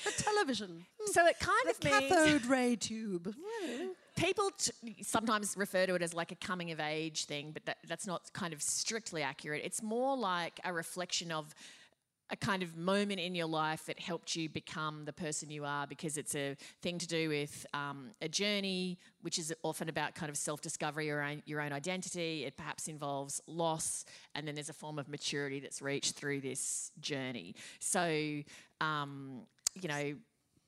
the 0.04 0.22
television. 0.22 0.84
so 1.06 1.26
it 1.26 1.38
kind 1.38 1.58
The 1.66 1.70
of 1.70 1.84
means 1.84 2.12
cathode 2.12 2.46
ray 2.46 2.76
tube. 2.76 3.34
people 4.16 4.50
t- 4.58 4.96
sometimes 5.02 5.54
refer 5.56 5.86
to 5.86 5.94
it 5.94 6.02
as 6.02 6.14
like 6.14 6.32
a 6.32 6.36
coming 6.36 6.70
of 6.70 6.80
age 6.80 7.24
thing, 7.26 7.50
but 7.52 7.64
that, 7.66 7.78
that's 7.86 8.06
not 8.06 8.32
kind 8.32 8.52
of 8.52 8.62
strictly 8.62 9.22
accurate. 9.22 9.62
It's 9.64 9.82
more 9.82 10.16
like 10.16 10.60
a 10.64 10.72
reflection 10.72 11.30
of 11.32 11.54
a 12.30 12.36
kind 12.36 12.62
of 12.62 12.76
moment 12.76 13.20
in 13.20 13.34
your 13.34 13.46
life 13.46 13.86
that 13.86 13.98
helped 13.98 14.36
you 14.36 14.48
become 14.48 15.04
the 15.04 15.12
person 15.12 15.50
you 15.50 15.64
are 15.64 15.86
because 15.86 16.18
it's 16.18 16.34
a 16.34 16.56
thing 16.82 16.98
to 16.98 17.06
do 17.06 17.28
with 17.28 17.66
um, 17.72 18.10
a 18.20 18.28
journey, 18.28 18.98
which 19.22 19.38
is 19.38 19.52
often 19.62 19.88
about 19.88 20.14
kind 20.14 20.28
of 20.28 20.36
self 20.36 20.60
discovery, 20.60 21.10
own, 21.10 21.42
your 21.46 21.60
own 21.60 21.72
identity. 21.72 22.44
It 22.44 22.56
perhaps 22.56 22.88
involves 22.88 23.40
loss, 23.46 24.04
and 24.34 24.46
then 24.46 24.54
there's 24.54 24.68
a 24.68 24.74
form 24.74 24.98
of 24.98 25.08
maturity 25.08 25.60
that's 25.60 25.80
reached 25.80 26.16
through 26.16 26.40
this 26.40 26.92
journey. 27.00 27.54
So, 27.78 28.42
um, 28.80 29.42
you 29.80 29.88
know, 29.88 30.14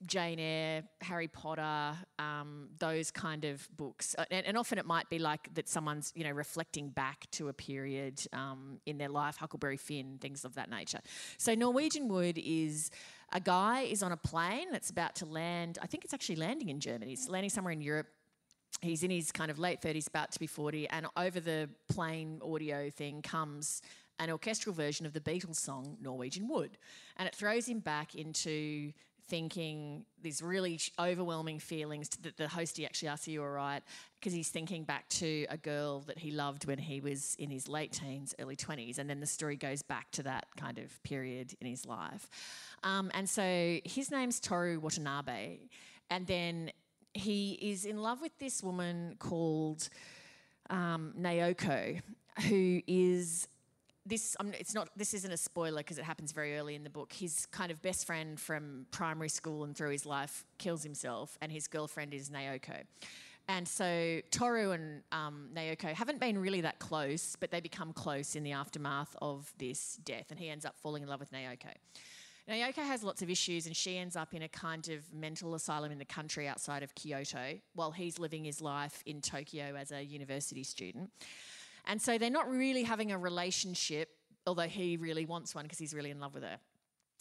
Jane 0.07 0.39
Eyre, 0.39 0.83
Harry 1.03 1.29
Potter, 1.29 1.97
um, 2.19 2.69
those 2.79 3.11
kind 3.11 3.45
of 3.45 3.69
books, 3.77 4.15
Uh, 4.19 4.25
and, 4.31 4.47
and 4.47 4.57
often 4.57 4.79
it 4.79 4.87
might 4.87 5.09
be 5.11 5.19
like 5.19 5.53
that 5.55 5.69
someone's 5.69 6.13
you 6.17 6.25
know 6.25 6.31
reflecting 6.31 6.89
back 6.89 7.31
to 7.33 7.49
a 7.49 7.53
period 7.53 8.23
um, 8.33 8.81
in 8.87 8.99
their 8.99 9.09
life, 9.09 9.37
Huckleberry 9.37 9.77
Finn, 9.77 10.19
things 10.21 10.45
of 10.45 10.55
that 10.55 10.71
nature. 10.71 11.01
So 11.37 11.55
Norwegian 11.55 12.09
Wood 12.09 12.39
is 12.39 12.91
a 13.33 13.41
guy 13.41 13.83
is 13.83 14.03
on 14.03 14.13
a 14.13 14.17
plane 14.17 14.69
that's 14.73 14.91
about 14.91 15.15
to 15.17 15.27
land. 15.27 15.79
I 15.83 15.87
think 15.87 16.05
it's 16.05 16.15
actually 16.15 16.37
landing 16.37 16.71
in 16.71 16.81
Germany. 16.81 17.13
It's 17.13 17.29
landing 17.29 17.51
somewhere 17.51 17.73
in 17.73 17.83
Europe. 17.83 18.07
He's 18.81 19.03
in 19.03 19.11
his 19.11 19.31
kind 19.33 19.51
of 19.51 19.59
late 19.59 19.83
30s, 19.83 20.09
about 20.09 20.33
to 20.33 20.39
be 20.39 20.47
40, 20.47 20.89
and 20.89 21.07
over 21.17 21.41
the 21.41 21.69
plane 21.89 22.41
audio 22.43 22.89
thing 22.89 23.21
comes 23.21 23.83
an 24.21 24.31
orchestral 24.31 24.75
version 24.75 25.07
of 25.07 25.13
the 25.13 25.21
Beatles 25.21 25.57
song 25.57 25.97
Norwegian 26.01 26.47
Wood. 26.47 26.79
And 27.17 27.27
it 27.27 27.35
throws 27.35 27.67
him 27.67 27.81
back 27.81 28.15
into 28.15 28.93
thinking 29.31 30.05
these 30.21 30.43
really 30.43 30.79
overwhelming 30.99 31.61
feelings 31.61 32.09
that 32.23 32.37
the 32.37 32.45
hostie 32.45 32.85
actually 32.85 33.09
asks 33.09 33.29
you 33.29 33.43
all 33.43 33.49
right? 33.49 33.83
Because 34.19 34.33
he's 34.33 34.49
thinking 34.49 34.83
back 34.83 35.09
to 35.11 35.47
a 35.49 35.57
girl 35.57 36.01
that 36.01 36.19
he 36.19 36.33
loved 36.33 36.67
when 36.67 36.79
he 36.79 37.01
was 37.01 37.37
in 37.39 37.49
his 37.49 37.69
late 37.69 37.93
teens 37.93 38.35
early 38.41 38.57
20s 38.57 38.99
and 38.99 39.09
then 39.09 39.21
the 39.21 39.27
story 39.27 39.57
goes 39.57 39.83
back 39.83 40.11
to 40.11 40.25
that 40.25 40.47
kind 40.57 40.79
of 40.79 41.03
period 41.05 41.55
in 41.61 41.69
his 41.69 41.87
life. 41.87 42.29
Um, 42.83 43.11
and 43.15 43.29
so 43.29 43.79
his 43.85 44.11
name's 44.11 44.41
toru 44.41 44.81
watanabe 44.81 45.61
and 46.11 46.27
then 46.27 46.73
he 47.15 47.53
is 47.63 47.85
in 47.85 48.03
love 48.03 48.21
with 48.21 48.37
this 48.39 48.63
woman 48.63 49.15
called 49.19 49.89
um, 50.69 51.15
naoko 51.19 52.01
who 52.49 52.81
is 52.87 53.49
this 54.11 54.37
um, 54.41 54.53
it's 54.59 54.75
not 54.75 54.91
this 54.97 55.15
isn't 55.15 55.33
a 55.33 55.37
spoiler 55.37 55.79
because 55.79 55.97
it 55.97 56.05
happens 56.05 56.33
very 56.33 56.59
early 56.59 56.75
in 56.75 56.85
the 56.85 56.91
book. 56.91 57.13
His 57.13 57.47
kind 57.47 57.71
of 57.71 57.81
best 57.81 58.07
friend 58.07 58.39
from 58.39 58.87
primary 58.91 59.31
school 59.31 59.65
and 59.65 59.75
through 59.75 59.91
his 59.91 60.05
life 60.05 60.45
kills 60.59 60.83
himself 60.83 61.39
and 61.41 61.51
his 61.51 61.67
girlfriend 61.67 62.13
is 62.13 62.29
naoko. 62.29 62.83
And 63.49 63.67
so 63.67 64.21
toru 64.31 64.73
and 64.73 65.03
um, 65.13 65.49
naoko 65.55 65.95
haven't 65.95 66.21
been 66.21 66.39
really 66.39 66.61
that 66.61 66.79
close 66.79 67.37
but 67.41 67.51
they 67.51 67.61
become 67.61 67.93
close 67.93 68.37
in 68.37 68.43
the 68.43 68.53
aftermath 68.53 69.17
of 69.23 69.53
this 69.59 69.99
death 70.05 70.27
and 70.31 70.39
he 70.39 70.51
ends 70.51 70.67
up 70.67 70.77
falling 70.77 71.03
in 71.03 71.09
love 71.09 71.21
with 71.21 71.33
naoko. 71.33 71.73
Naoko 72.49 72.85
has 72.85 73.05
lots 73.05 73.23
of 73.23 73.31
issues 73.31 73.67
and 73.67 73.77
she 73.77 73.97
ends 73.97 74.17
up 74.17 74.35
in 74.35 74.43
a 74.43 74.49
kind 74.49 74.89
of 74.89 75.13
mental 75.15 75.55
asylum 75.55 75.93
in 75.93 75.99
the 75.99 76.05
country 76.05 76.49
outside 76.49 76.83
of 76.83 76.93
Kyoto 76.97 77.61
while 77.75 77.93
he's 77.93 78.19
living 78.19 78.45
his 78.45 78.61
life 78.61 79.05
in 79.07 79.21
Tokyo 79.21 79.77
as 79.77 79.93
a 79.93 80.03
university 80.03 80.65
student. 80.65 81.11
And 81.87 82.01
so 82.01 82.19
they're 82.19 82.31
not 82.31 82.49
really 82.51 82.83
having 82.83 83.13
a 83.13 83.19
relationship, 83.19 84.11
although 84.47 84.63
he 84.63 84.97
really 84.97 85.27
wants 85.27 85.55
one 85.55 85.65
because 85.65 85.79
he's 85.79 85.95
really 85.95 86.11
in 86.11 86.21
love 86.21 86.35
with 86.35 86.43
her. 86.43 86.59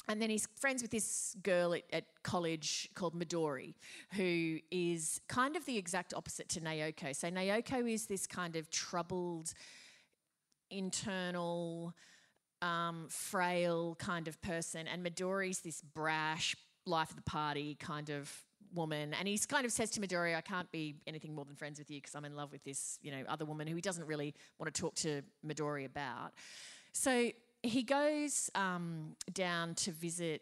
And 0.07 0.19
then 0.19 0.31
he's 0.31 0.47
friends 0.59 0.81
with 0.81 0.89
this 0.89 1.35
girl 1.43 1.73
at, 1.75 1.83
at 1.93 2.05
college 2.23 2.89
called 2.95 3.13
Midori, 3.13 3.75
who 4.15 4.57
is 4.71 5.21
kind 5.27 5.55
of 5.55 5.65
the 5.65 5.77
exact 5.77 6.13
opposite 6.15 6.49
to 6.49 6.61
Naoko. 6.61 7.15
So 7.15 7.29
Naoko 7.29 7.91
is 7.91 8.07
this 8.07 8.25
kind 8.25 8.55
of 8.55 8.71
troubled, 8.71 9.53
internal, 10.71 11.93
um, 12.61 13.07
frail 13.09 13.95
kind 13.99 14.27
of 14.27 14.41
person, 14.41 14.87
and 14.87 15.05
Midori's 15.05 15.59
this 15.59 15.81
brash, 15.81 16.55
life 16.85 17.11
of 17.11 17.15
the 17.15 17.21
party 17.21 17.75
kind 17.79 18.09
of 18.09 18.33
woman. 18.73 19.13
And 19.13 19.27
he 19.27 19.37
kind 19.37 19.65
of 19.65 19.71
says 19.71 19.89
to 19.91 20.01
Midori, 20.01 20.35
"I 20.35 20.41
can't 20.41 20.71
be 20.71 20.95
anything 21.07 21.35
more 21.35 21.45
than 21.45 21.55
friends 21.55 21.79
with 21.79 21.89
you 21.89 21.97
because 21.99 22.15
I'm 22.15 22.25
in 22.25 22.35
love 22.35 22.51
with 22.51 22.63
this, 22.63 22.99
you 23.01 23.11
know, 23.11 23.23
other 23.27 23.45
woman 23.45 23.67
who 23.67 23.75
he 23.75 23.81
doesn't 23.81 24.05
really 24.05 24.35
want 24.57 24.73
to 24.73 24.81
talk 24.81 24.95
to 24.95 25.21
Midori 25.45 25.85
about." 25.85 26.33
So 26.91 27.31
he 27.63 27.83
goes 27.83 28.49
um, 28.55 29.15
down 29.33 29.75
to 29.75 29.91
visit 29.91 30.41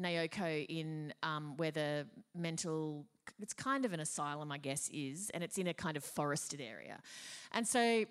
Naoko 0.00 0.66
in 0.68 1.12
um, 1.22 1.56
where 1.56 1.70
the 1.70 2.06
mental 2.34 3.06
it's 3.40 3.52
kind 3.52 3.84
of 3.84 3.92
an 3.92 4.00
asylum, 4.00 4.50
I 4.50 4.58
guess, 4.58 4.88
is, 4.92 5.30
and 5.30 5.44
it's 5.44 5.58
in 5.58 5.66
a 5.68 5.74
kind 5.74 5.96
of 5.96 6.04
forested 6.04 6.60
area. 6.60 6.98
And 7.52 7.66
so 7.66 8.04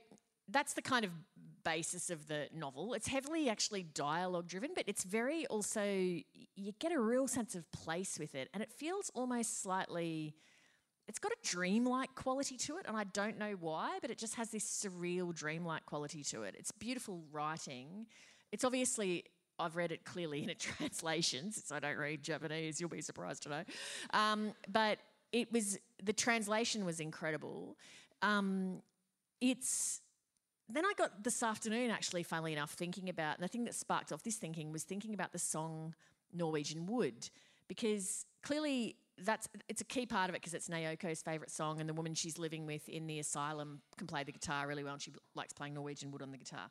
that's 0.52 0.74
the 0.74 0.82
kind 0.82 1.06
of 1.06 1.12
basis 1.64 2.10
of 2.10 2.28
the 2.28 2.48
novel. 2.54 2.94
It's 2.94 3.08
heavily 3.08 3.50
actually 3.50 3.84
dialogue 3.84 4.48
driven, 4.48 4.72
but 4.76 4.84
it's 4.88 5.04
very 5.04 5.46
also, 5.48 5.84
you 5.84 6.74
get 6.80 6.92
a 6.92 7.00
real 7.00 7.28
sense 7.28 7.56
of 7.56 7.70
place 7.72 8.18
with 8.20 8.36
it, 8.36 8.50
and 8.54 8.64
it 8.64 8.72
feels 8.72 9.12
almost 9.14 9.62
slightly. 9.62 10.36
It's 11.08 11.20
got 11.20 11.32
a 11.32 11.36
dreamlike 11.44 12.16
quality 12.16 12.58
to 12.58 12.78
it, 12.78 12.86
and 12.88 12.96
I 12.96 13.04
don't 13.06 13.38
know 13.38 13.56
why, 13.60 14.00
but 14.02 14.12
it 14.12 14.18
just 14.18 14.36
has 14.36 14.52
this 14.52 14.64
surreal 14.64 15.34
dreamlike 15.34 15.86
quality 15.86 16.24
to 16.26 16.44
it. 16.44 16.56
It's 16.58 16.72
beautiful 16.72 17.24
writing. 17.32 18.08
It's 18.52 18.64
obviously 18.64 19.26
I've 19.60 19.76
read 19.76 19.92
it 19.92 20.06
clearly 20.06 20.44
in 20.44 20.50
a 20.50 20.56
translation, 20.56 21.52
since 21.52 21.72
I 21.72 21.80
don't 21.80 21.98
read 21.98 22.24
Japanese. 22.24 22.80
You'll 22.80 22.90
be 22.90 23.02
surprised 23.02 23.44
to 23.44 23.50
know. 23.50 23.64
Um, 24.14 24.54
but 24.72 25.00
it 25.32 25.52
was 25.52 25.80
the 26.04 26.14
translation 26.14 26.86
was 26.86 27.00
incredible. 27.00 27.78
Um, 28.22 28.82
it's 29.40 30.01
then 30.74 30.86
I 30.86 30.94
got 30.98 31.24
this 31.24 31.42
afternoon 31.44 31.92
actually, 31.92 32.24
funnily 32.24 32.54
enough, 32.54 32.72
thinking 32.72 33.10
about 33.10 33.36
and 33.36 33.44
the 33.44 33.48
thing 33.48 33.64
that 33.66 33.76
sparked 33.76 34.12
off 34.12 34.24
this 34.24 34.36
thinking 34.36 34.72
was 34.72 34.84
thinking 34.84 35.14
about 35.14 35.32
the 35.32 35.40
song 35.40 35.96
Norwegian 36.34 36.86
Wood 36.86 37.30
because 37.68 38.26
clearly 38.44 38.96
that's 39.18 39.48
it's 39.70 39.82
a 39.82 39.86
key 39.86 40.06
part 40.06 40.30
of 40.30 40.36
it 40.36 40.42
because 40.42 40.54
it's 40.54 40.68
Naoko's 40.68 41.22
favourite 41.22 41.52
song 41.52 41.80
and 41.80 41.88
the 41.88 41.94
woman 41.94 42.14
she's 42.14 42.38
living 42.38 42.66
with 42.66 42.88
in 42.90 43.08
the 43.08 43.20
asylum 43.20 43.82
can 43.98 44.08
play 44.08 44.24
the 44.24 44.32
guitar 44.32 44.68
really 44.68 44.84
well 44.84 44.94
and 44.94 45.02
she 45.02 45.12
likes 45.36 45.54
playing 45.54 45.74
Norwegian 45.74 46.12
Wood 46.12 46.22
on 46.22 46.32
the 46.32 46.38
guitar. 46.38 46.70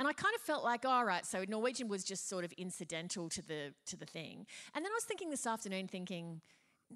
And 0.00 0.08
I 0.08 0.12
kind 0.12 0.34
of 0.34 0.40
felt 0.40 0.64
like, 0.64 0.84
all 0.84 1.04
right, 1.04 1.24
so 1.24 1.44
Norwegian 1.46 1.86
was 1.86 2.02
just 2.02 2.28
sort 2.28 2.44
of 2.44 2.52
incidental 2.52 3.28
to 3.28 3.42
the 3.42 3.74
to 3.86 3.96
the 3.96 4.06
thing. 4.06 4.46
And 4.74 4.84
then 4.84 4.90
I 4.90 4.94
was 4.94 5.04
thinking 5.04 5.30
this 5.30 5.46
afternoon, 5.46 5.86
thinking, 5.86 6.40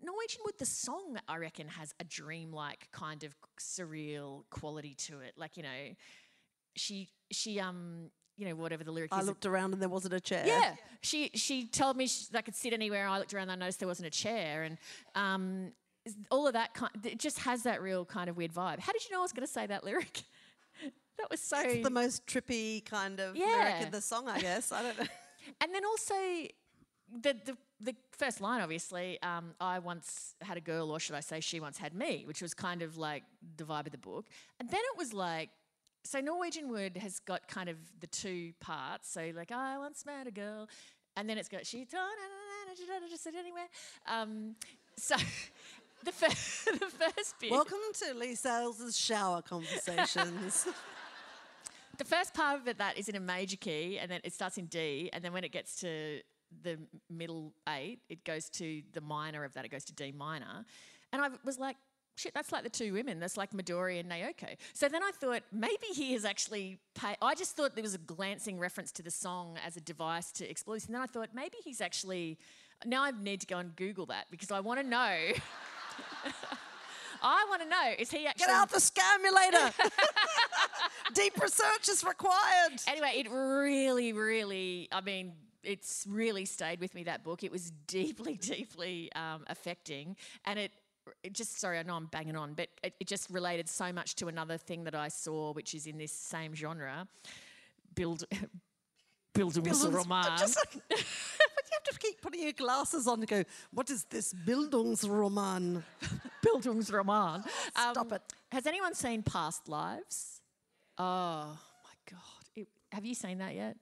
Norwegian 0.02 0.40
Wood, 0.44 0.54
the 0.58 0.66
song, 0.66 1.18
I 1.28 1.36
reckon, 1.36 1.68
has 1.68 1.94
a 2.00 2.04
dreamlike 2.04 2.88
kind 2.92 3.24
of 3.24 3.34
surreal 3.60 4.44
quality 4.50 4.94
to 5.06 5.20
it. 5.20 5.34
Like, 5.36 5.56
you 5.56 5.62
know, 5.62 5.94
she 6.76 7.08
she 7.30 7.58
um 7.60 8.10
you 8.36 8.46
know 8.48 8.54
whatever 8.54 8.84
the 8.84 8.92
lyric 8.92 9.12
I 9.12 9.20
is. 9.20 9.26
looked 9.26 9.46
around 9.46 9.72
and 9.72 9.82
there 9.82 9.88
wasn't 9.88 10.14
a 10.14 10.20
chair. 10.20 10.44
Yeah, 10.46 10.74
she 11.00 11.30
she 11.34 11.66
told 11.66 11.96
me 11.96 12.06
she, 12.06 12.26
I 12.34 12.42
could 12.42 12.54
sit 12.54 12.72
anywhere. 12.72 13.08
I 13.08 13.18
looked 13.18 13.34
around, 13.34 13.50
and 13.50 13.52
I 13.62 13.66
noticed 13.66 13.80
there 13.80 13.88
wasn't 13.88 14.06
a 14.06 14.10
chair, 14.10 14.62
and 14.62 14.78
um, 15.14 15.72
all 16.30 16.46
of 16.46 16.52
that 16.52 16.74
kind. 16.74 16.92
It 17.04 17.18
just 17.18 17.40
has 17.40 17.64
that 17.64 17.82
real 17.82 18.04
kind 18.04 18.30
of 18.30 18.36
weird 18.36 18.52
vibe. 18.52 18.78
How 18.78 18.92
did 18.92 19.04
you 19.04 19.10
know 19.12 19.18
I 19.20 19.22
was 19.22 19.32
going 19.32 19.46
to 19.46 19.52
say 19.52 19.66
that 19.66 19.82
lyric? 19.84 20.22
that 21.18 21.30
was 21.30 21.40
so. 21.40 21.58
It's 21.60 21.82
the 21.82 21.90
most 21.90 22.26
trippy 22.26 22.84
kind 22.84 23.18
of 23.18 23.34
lyric 23.34 23.48
Yeah. 23.50 23.82
in 23.86 23.90
the 23.90 24.00
song, 24.00 24.28
I 24.28 24.40
guess. 24.40 24.70
I 24.72 24.82
don't 24.82 24.98
know. 24.98 25.06
And 25.62 25.72
then 25.74 25.82
also 25.86 26.14
the 26.14 27.34
the, 27.44 27.56
the 27.80 27.94
first 28.10 28.40
line, 28.40 28.60
obviously, 28.60 29.20
um, 29.22 29.54
I 29.60 29.78
once 29.78 30.34
had 30.40 30.56
a 30.56 30.60
girl, 30.60 30.90
or 30.90 30.98
should 30.98 31.14
I 31.14 31.20
say, 31.20 31.40
she 31.40 31.60
once 31.60 31.78
had 31.78 31.94
me, 31.94 32.24
which 32.26 32.42
was 32.42 32.54
kind 32.54 32.82
of 32.82 32.96
like 32.96 33.22
the 33.56 33.64
vibe 33.64 33.86
of 33.86 33.92
the 33.92 33.98
book. 33.98 34.26
And 34.58 34.68
then 34.68 34.80
it 34.92 34.98
was 34.98 35.12
like 35.12 35.50
so 36.04 36.20
Norwegian 36.20 36.70
Wood 36.70 36.96
has 36.96 37.20
got 37.20 37.46
kind 37.48 37.68
of 37.68 37.76
the 38.00 38.06
two 38.06 38.52
parts. 38.60 39.10
So 39.10 39.30
like 39.34 39.52
I 39.52 39.78
once 39.78 40.06
met 40.06 40.26
a 40.26 40.30
girl, 40.30 40.68
and 41.16 41.28
then 41.28 41.38
it's 41.38 41.48
got 41.48 41.66
she 41.66 41.86
just 43.10 43.22
said 43.22 43.34
anywhere. 43.34 43.66
Um, 44.06 44.56
so 44.96 45.16
the, 46.04 46.12
fir- 46.12 46.28
the 46.78 46.86
first 46.86 47.34
bit. 47.40 47.50
Welcome 47.50 47.78
to 48.00 48.14
Leigh 48.14 48.34
Sales's 48.34 48.98
shower 48.98 49.42
conversations. 49.42 50.66
the 51.98 52.04
first 52.04 52.34
part 52.34 52.60
of 52.60 52.68
it 52.68 52.78
that 52.78 52.96
is 52.98 53.08
in 53.08 53.16
a 53.16 53.20
major 53.20 53.56
key, 53.56 53.98
and 53.98 54.10
then 54.10 54.20
it 54.24 54.32
starts 54.32 54.58
in 54.58 54.66
D, 54.66 55.10
and 55.12 55.22
then 55.22 55.32
when 55.32 55.44
it 55.44 55.52
gets 55.52 55.80
to 55.80 56.20
the 56.62 56.78
middle 57.10 57.52
eight, 57.68 58.00
it 58.08 58.24
goes 58.24 58.48
to 58.50 58.82
the 58.92 59.00
minor 59.00 59.44
of 59.44 59.54
that. 59.54 59.64
It 59.64 59.70
goes 59.70 59.84
to 59.84 59.92
D 59.92 60.12
minor, 60.12 60.64
and 61.12 61.22
I 61.22 61.28
was 61.44 61.58
like, 61.58 61.76
shit, 62.16 62.34
that's 62.34 62.52
like 62.52 62.64
the 62.64 62.70
two 62.70 62.92
women. 62.92 63.20
That's 63.20 63.36
like 63.36 63.52
Midori 63.52 64.00
and 64.00 64.10
Naoko. 64.10 64.56
So 64.72 64.88
then 64.88 65.02
I 65.02 65.10
thought 65.12 65.42
maybe 65.52 65.86
he 65.94 66.14
is 66.14 66.24
actually. 66.24 66.78
Pay- 66.94 67.16
I 67.22 67.34
just 67.34 67.56
thought 67.56 67.74
there 67.74 67.82
was 67.82 67.94
a 67.94 67.98
glancing 67.98 68.58
reference 68.58 68.92
to 68.92 69.02
the 69.02 69.10
song 69.10 69.56
as 69.66 69.76
a 69.76 69.80
device 69.80 70.32
to 70.32 70.48
explore 70.48 70.76
this, 70.76 70.86
and 70.86 70.94
then 70.94 71.02
I 71.02 71.06
thought 71.06 71.30
maybe 71.34 71.56
he's 71.64 71.80
actually. 71.80 72.38
Now 72.84 73.02
I 73.04 73.10
need 73.10 73.40
to 73.40 73.46
go 73.46 73.58
and 73.58 73.74
Google 73.74 74.06
that 74.06 74.26
because 74.30 74.50
I 74.50 74.60
want 74.60 74.80
to 74.80 74.86
know. 74.86 75.16
I 77.20 77.46
want 77.48 77.62
to 77.62 77.68
know 77.68 77.94
is 77.98 78.10
he 78.10 78.26
actually 78.26 78.46
Get 78.46 78.54
out 78.54 78.70
the 78.70 78.78
scamulator. 78.78 79.72
Deep 81.14 81.40
research 81.40 81.88
is 81.88 82.04
required. 82.04 82.80
anyway, 82.86 83.14
it 83.16 83.30
really, 83.30 84.12
really, 84.12 84.88
I 84.92 85.00
mean, 85.00 85.32
it's 85.62 86.06
really 86.08 86.44
stayed 86.44 86.80
with 86.80 86.94
me 86.94 87.04
that 87.04 87.24
book. 87.24 87.42
It 87.42 87.52
was 87.52 87.72
deeply, 87.86 88.34
deeply 88.40 89.10
um, 89.14 89.44
affecting, 89.48 90.16
and 90.44 90.58
it. 90.58 90.72
It 91.22 91.32
just 91.32 91.58
sorry, 91.58 91.78
I 91.78 91.82
know 91.84 91.94
I'm 91.94 92.04
banging 92.04 92.36
on, 92.36 92.52
but 92.52 92.68
it, 92.84 92.92
it 93.00 93.06
just 93.06 93.30
related 93.30 93.66
so 93.66 93.90
much 93.94 94.14
to 94.16 94.28
another 94.28 94.58
thing 94.58 94.84
that 94.84 94.94
I 94.94 95.08
saw, 95.08 95.54
which 95.54 95.72
is 95.74 95.86
in 95.86 95.96
this 95.96 96.12
same 96.12 96.54
genre, 96.54 97.08
build, 97.94 98.24
Bildungsroman. 99.34 100.38
Just 100.38 100.58
like, 100.58 100.82
but 100.90 100.98
you 100.98 101.72
have 101.72 101.82
to 101.84 101.98
keep 101.98 102.20
putting 102.20 102.42
your 102.42 102.52
glasses 102.52 103.06
on 103.06 103.20
to 103.20 103.26
go, 103.26 103.42
what 103.72 103.88
is 103.88 104.04
this 104.04 104.34
Bildungsroman? 104.34 105.82
Bildungsroman. 106.44 107.44
Stop 107.70 108.12
it. 108.12 108.22
Has 108.52 108.66
anyone 108.66 108.94
seen 108.94 109.22
Past 109.22 109.66
Lives? 109.66 110.42
Oh 110.98 111.56
my 111.84 111.94
god! 112.10 112.44
It- 112.54 112.68
have 112.92 113.06
you 113.06 113.14
seen 113.14 113.38
that 113.38 113.54
yet? 113.54 113.76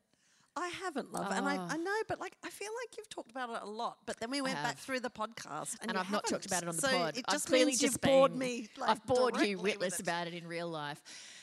I 0.57 0.68
haven't, 0.82 1.12
love. 1.12 1.30
And 1.30 1.46
I, 1.46 1.57
Oh. 1.59 1.66
I 1.70 1.76
know, 1.76 1.94
but 2.09 2.18
like, 2.18 2.34
I 2.44 2.48
feel 2.48 2.70
like 2.82 2.96
you've 2.96 3.09
talked 3.11 3.30
about 3.30 3.50
it 3.50 3.61
a 3.62 3.66
lot. 3.68 3.98
But 4.07 4.18
then 4.20 4.30
we 4.30 4.40
went 4.40 4.54
back 4.62 4.78
through 4.78 5.00
the 5.00 5.11
podcast. 5.11 5.76
And, 5.82 5.90
and 5.90 5.98
I've 5.98 6.11
not 6.11 6.26
talked 6.26 6.46
about 6.46 6.62
it 6.62 6.68
on 6.68 6.76
the 6.76 6.82
so 6.82 6.88
pod. 6.88 7.16
It 7.18 7.24
I've 7.28 7.34
just 7.34 7.46
clearly 7.46 7.66
means 7.72 7.80
just 7.80 7.94
you've 7.94 8.00
bored 8.00 8.34
me. 8.34 8.68
Like, 8.78 8.90
I've 8.90 9.07
bored 9.07 9.40
you 9.42 9.59
witless 9.59 9.94
it. 9.94 10.00
about 10.00 10.26
it 10.26 10.34
in 10.34 10.46
real 10.46 10.68
life. 10.68 11.02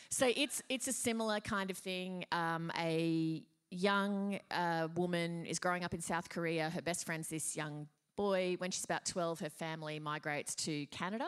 So 0.10 0.32
it's 0.36 0.62
it's 0.70 0.88
a 0.88 0.94
similar 0.94 1.40
kind 1.40 1.70
of 1.72 1.78
thing. 1.78 2.26
Um, 2.32 2.72
a 2.78 3.44
young 3.70 4.40
uh, 4.52 4.88
woman 4.96 5.46
is 5.46 5.60
growing 5.60 5.84
up 5.84 5.94
in 5.94 6.02
South 6.02 6.30
Korea. 6.30 6.70
Her 6.70 6.82
best 6.82 7.06
friend's 7.06 7.28
this 7.28 7.56
young 7.56 7.88
boy. 8.16 8.56
When 8.58 8.72
she's 8.72 8.84
about 8.84 9.06
twelve, 9.06 9.40
her 9.42 9.50
family 9.50 10.00
migrates 10.00 10.56
to 10.66 10.86
Canada. 10.88 11.28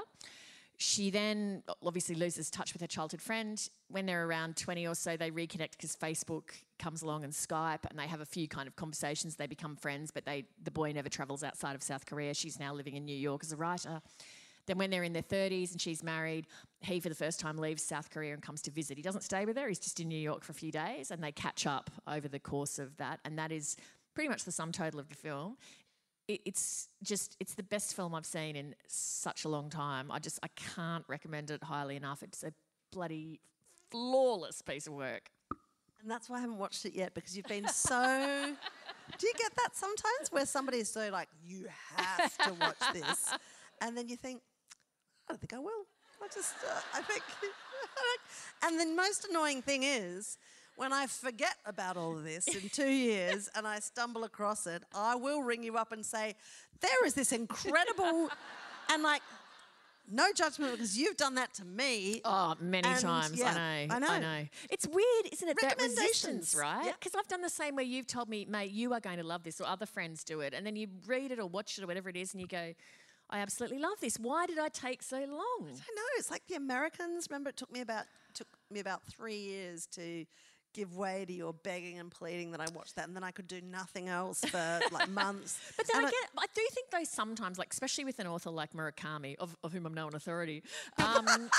She 0.78 1.10
then 1.10 1.64
obviously 1.86 2.16
loses 2.16 2.50
touch 2.50 2.74
with 2.74 2.82
her 2.82 2.88
childhood 2.88 3.22
friend. 3.22 3.62
When 3.90 4.06
they're 4.06 4.26
around 4.26 4.58
20 4.58 4.88
or 4.88 4.96
so, 4.96 5.16
they 5.16 5.32
reconnect 5.32 5.72
because 5.72 5.96
Facebook 5.96 6.50
comes 6.80 7.02
along 7.02 7.24
and 7.24 7.32
Skype, 7.32 7.86
and 7.90 7.98
they 7.98 8.08
have 8.08 8.22
a 8.22 8.26
few 8.26 8.48
kind 8.48 8.68
of 8.68 8.76
conversations. 8.76 9.36
They 9.36 9.48
become 9.48 9.76
friends, 9.76 10.12
but 10.12 10.26
they 10.26 10.46
the 10.64 10.72
boy 10.72 10.92
never 10.92 11.10
travels 11.10 11.44
outside 11.44 11.76
of 11.76 11.84
South 11.84 12.06
Korea. 12.06 12.34
She's 12.34 12.60
now 12.60 12.74
living 12.74 12.96
in 12.96 13.06
New 13.06 13.16
York 13.16 13.44
as 13.44 13.52
a 13.52 13.56
writer. 13.56 14.02
Then, 14.66 14.78
when 14.78 14.90
they're 14.90 15.04
in 15.04 15.14
their 15.14 15.22
30s 15.22 15.72
and 15.72 15.80
she's 15.80 16.04
married, 16.04 16.48
he 16.80 17.00
for 17.00 17.10
the 17.10 17.16
first 17.16 17.40
time 17.40 17.58
leaves 17.58 17.84
South 17.84 18.10
Korea 18.10 18.34
and 18.34 18.42
comes 18.42 18.62
to 18.64 18.72
visit. 18.72 18.98
He 18.98 19.04
doesn't 19.04 19.22
stay 19.22 19.46
with 19.46 19.58
her, 19.58 19.68
he's 19.68 19.80
just 19.80 20.00
in 20.00 20.08
New 20.08 20.20
York 20.20 20.44
for 20.44 20.52
a 20.52 20.56
few 20.56 20.72
days, 20.72 21.12
and 21.12 21.24
they 21.24 21.32
catch 21.32 21.68
up 21.68 21.92
over 22.08 22.28
the 22.28 22.40
course 22.40 22.80
of 22.80 22.98
that. 22.98 23.20
And 23.24 23.38
that 23.38 23.52
is 23.52 23.78
pretty 24.16 24.30
much 24.30 24.44
the 24.44 24.52
sum 24.52 24.72
total 24.72 25.00
of 25.00 25.10
the 25.10 25.16
film 25.16 25.58
it's 26.28 26.90
just 27.04 27.36
it's 27.40 27.54
the 27.54 27.64
best 27.64 27.96
film 27.96 28.16
I've 28.16 28.26
seen 28.26 28.56
in 28.56 28.76
such 28.88 29.46
a 29.46 29.50
long 29.50 29.70
time. 29.70 30.12
I 30.12 30.20
just 30.20 30.40
I 30.44 30.48
can't 30.76 31.06
recommend 31.08 31.52
it 31.52 31.64
highly 31.64 31.96
enough. 31.96 32.24
It's 32.24 32.44
a 32.44 32.52
bloody 32.92 33.40
flawless 33.92 34.62
piece 34.62 34.88
of 34.88 34.94
work. 34.94 35.30
And 36.02 36.12
that's 36.12 36.30
why 36.30 36.38
I 36.38 36.42
haven't 36.42 36.60
watched 36.60 36.86
it 36.86 36.94
yet 36.94 37.14
because 37.14 37.36
you've 37.36 37.48
been 37.48 37.68
so. 37.68 38.54
Do 39.18 39.28
you 39.28 39.34
get 39.38 39.56
that 39.56 39.70
sometimes 39.76 40.32
where 40.32 40.46
somebody 40.46 40.80
is 40.80 40.90
so 40.90 41.10
like, 41.12 41.28
you 41.44 41.66
have 41.96 42.38
to 42.40 42.54
watch 42.54 42.94
this? 42.94 43.34
And 43.82 43.98
then 43.98 44.08
you 44.08 44.16
think, 44.16 44.42
I 45.28 45.34
don't 45.34 45.42
think 45.42 45.52
I 45.52 45.60
will. 45.60 45.86
I 46.24 46.28
just, 46.34 46.54
uh, 46.66 46.80
I 46.94 47.02
think. 47.02 47.22
and 48.64 48.80
the 48.80 48.96
most 48.96 49.28
annoying 49.30 49.62
thing 49.62 49.84
is 49.84 50.38
when 50.78 50.94
I 50.94 51.08
forget 51.08 51.56
about 51.66 51.98
all 51.98 52.18
of 52.18 52.24
this 52.24 52.48
in 52.48 52.70
two 52.70 52.90
years 52.90 53.50
and 53.56 53.68
I 53.68 53.80
stumble 53.80 54.24
across 54.24 54.68
it, 54.68 54.84
I 54.94 55.16
will 55.16 55.42
ring 55.42 55.64
you 55.64 55.78
up 55.78 55.92
and 55.92 56.06
say, 56.06 56.36
there 56.82 57.06
is 57.06 57.14
this 57.14 57.32
incredible. 57.32 58.30
and 58.92 59.04
like, 59.04 59.22
no 60.12 60.32
judgment 60.34 60.74
because 60.74 60.98
you've 60.98 61.18
done 61.18 61.36
that 61.36 61.54
to 61.56 61.66
me. 61.66 62.22
Oh, 62.24 62.54
many 62.60 62.88
And, 62.88 63.00
times. 63.00 63.40
yeah, 63.40 63.50
I 63.50 63.88
know. 63.88 63.96
I 63.96 64.00
know. 64.00 64.08
I 64.08 64.20
know. 64.20 64.48
It's 64.70 64.86
weird, 64.88 65.34
isn't 65.34 65.48
it? 65.48 65.58
Recommendations. 65.62 66.56
right? 66.60 66.86
Yeah. 66.86 66.92
Because 67.00 67.16
I've 67.16 67.28
done 67.28 67.42
the 67.42 67.50
same 67.50 67.76
where 67.76 67.86
you've 67.86 68.06
told 68.08 68.30
me, 68.30 68.46
mate, 68.46 68.72
you 68.72 68.94
are 68.94 69.00
going 69.00 69.18
to 69.18 69.24
love 69.24 69.44
this, 69.44 69.60
or 69.60 69.68
other 69.68 69.88
friends 69.88 70.24
do 70.24 70.42
it, 70.42 70.54
and 70.54 70.66
then 70.66 70.76
you 70.76 70.88
read 71.08 71.32
it 71.32 71.40
or 71.40 71.48
watch 71.48 71.78
it 71.80 71.84
or 71.84 71.88
whatever 71.88 72.10
it 72.10 72.18
is, 72.18 72.34
and 72.34 72.42
you 72.42 72.48
go, 72.48 72.74
I 73.32 73.40
absolutely 73.40 73.80
love 73.80 74.00
this. 74.00 74.18
Why 74.20 74.46
did 74.46 74.60
I 74.60 74.70
take 74.70 75.02
so 75.02 75.18
long? 75.18 75.62
I 75.64 75.68
know 75.96 76.04
it's 76.18 76.30
like 76.30 76.46
the 76.48 76.56
Americans. 76.56 77.28
Remember, 77.30 77.50
it 77.50 77.58
took 77.58 77.72
me 77.72 77.82
about 77.82 78.06
took 78.36 78.48
me 78.70 78.80
about 78.82 79.02
three 79.06 79.38
years 79.38 79.88
to 79.88 80.26
give 80.76 80.96
way 80.96 81.26
to 81.26 81.34
your 81.34 81.54
begging 81.54 81.98
and 82.00 82.12
pleading 82.12 82.52
that 82.52 82.62
I 82.62 82.66
watched 82.76 82.96
that, 82.98 83.08
and 83.08 83.16
then 83.16 83.24
I 83.24 83.32
could 83.32 83.48
do 83.48 83.62
nothing 83.62 84.10
else 84.10 84.42
for 84.42 84.80
like 84.92 85.10
months. 85.24 85.60
But 85.78 85.88
then 85.88 85.98
And 85.98 86.08
I 86.08 86.10
get, 86.10 86.30
I 86.38 86.46
do 86.54 86.62
think 86.72 86.92
though 86.92 87.04
sometimes, 87.04 87.58
like 87.58 87.72
especially 87.72 88.06
with 88.06 88.20
an 88.20 88.28
author 88.28 88.50
like 88.52 88.74
Murakami, 88.74 89.36
of, 89.38 89.56
of 89.64 89.74
whom 89.74 89.86
I'm 89.86 89.94
now 89.94 90.08
an 90.08 90.16
authority, 90.16 90.64
um, 90.98 91.26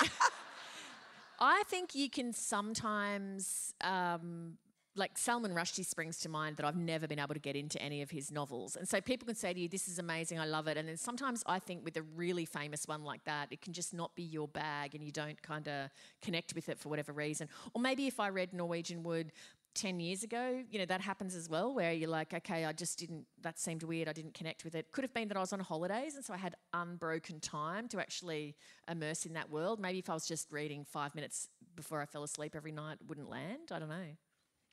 I 1.41 1.63
think 1.67 1.95
you 1.95 2.09
can 2.11 2.33
sometimes, 2.33 3.75
um, 3.83 4.59
like 4.97 5.17
Salman 5.19 5.53
Rushdie 5.53 5.85
springs 5.85 6.19
to 6.21 6.29
mind 6.29 6.57
that 6.57 6.67
I've 6.67 6.77
never 6.77 7.07
been 7.07 7.19
able 7.19 7.35
to 7.35 7.41
get 7.41 7.55
into 7.55 7.81
any 7.81 8.03
of 8.03 8.11
his 8.11 8.31
novels, 8.33 8.77
and 8.77 8.89
so 8.89 9.01
people 9.01 9.27
can 9.27 9.37
say 9.37 9.53
to 9.53 9.61
you, 9.61 9.69
"This 9.69 9.89
is 9.89 9.99
amazing, 9.99 10.41
I 10.41 10.47
love 10.47 10.67
it," 10.67 10.77
and 10.77 10.89
then 10.89 10.97
sometimes 10.97 11.43
I 11.47 11.59
think 11.59 11.85
with 11.85 11.97
a 11.97 12.03
really 12.03 12.45
famous 12.47 12.87
one 12.87 13.05
like 13.05 13.25
that, 13.25 13.49
it 13.53 13.61
can 13.61 13.73
just 13.73 13.95
not 13.95 14.15
be 14.15 14.23
your 14.23 14.49
bag, 14.49 14.95
and 14.95 15.05
you 15.05 15.13
don't 15.13 15.41
kind 15.43 15.69
of 15.69 15.91
connect 16.23 16.55
with 16.55 16.69
it 16.69 16.79
for 16.79 16.89
whatever 16.89 17.13
reason. 17.13 17.49
Or 17.75 17.81
maybe 17.81 18.07
if 18.07 18.19
I 18.19 18.29
read 18.29 18.53
Norwegian 18.53 19.03
Wood. 19.03 19.33
10 19.75 20.01
years 20.01 20.23
ago, 20.23 20.65
you 20.71 20.79
know, 20.79 20.87
that 20.87 21.03
happens 21.03 21.35
as 21.35 21.51
well, 21.51 21.75
where 21.75 21.93
you're 21.93 22.09
like, 22.09 22.33
okay, 22.33 22.65
I 22.65 22.73
just 22.73 22.99
didn't, 22.99 23.27
that 23.43 23.59
seemed 23.59 23.83
weird, 23.83 24.09
I 24.09 24.15
didn't 24.15 24.33
connect 24.33 24.65
with 24.65 24.75
it. 24.75 24.91
Could 24.91 25.05
have 25.05 25.13
been 25.13 25.29
that 25.29 25.37
I 25.37 25.41
was 25.41 25.53
on 25.53 25.61
holidays, 25.61 26.17
and 26.17 26.25
so 26.25 26.33
I 26.33 26.39
had 26.39 26.55
unbroken 26.73 27.41
time 27.41 27.87
to 27.89 28.01
actually 28.01 28.57
immerse 28.89 29.27
in 29.27 29.35
that 29.35 29.51
world. 29.51 29.79
Maybe 29.79 29.99
if 29.99 30.09
I 30.09 30.15
was 30.15 30.27
just 30.27 30.51
reading 30.51 30.83
five 30.83 31.15
minutes 31.15 31.51
before 31.75 32.01
I 32.01 32.07
fell 32.07 32.23
asleep 32.23 32.57
every 32.57 32.73
night, 32.73 32.99
it 33.03 33.07
wouldn't 33.07 33.29
land. 33.29 33.71
I 33.71 33.79
don't 33.79 33.91
know. 33.91 34.17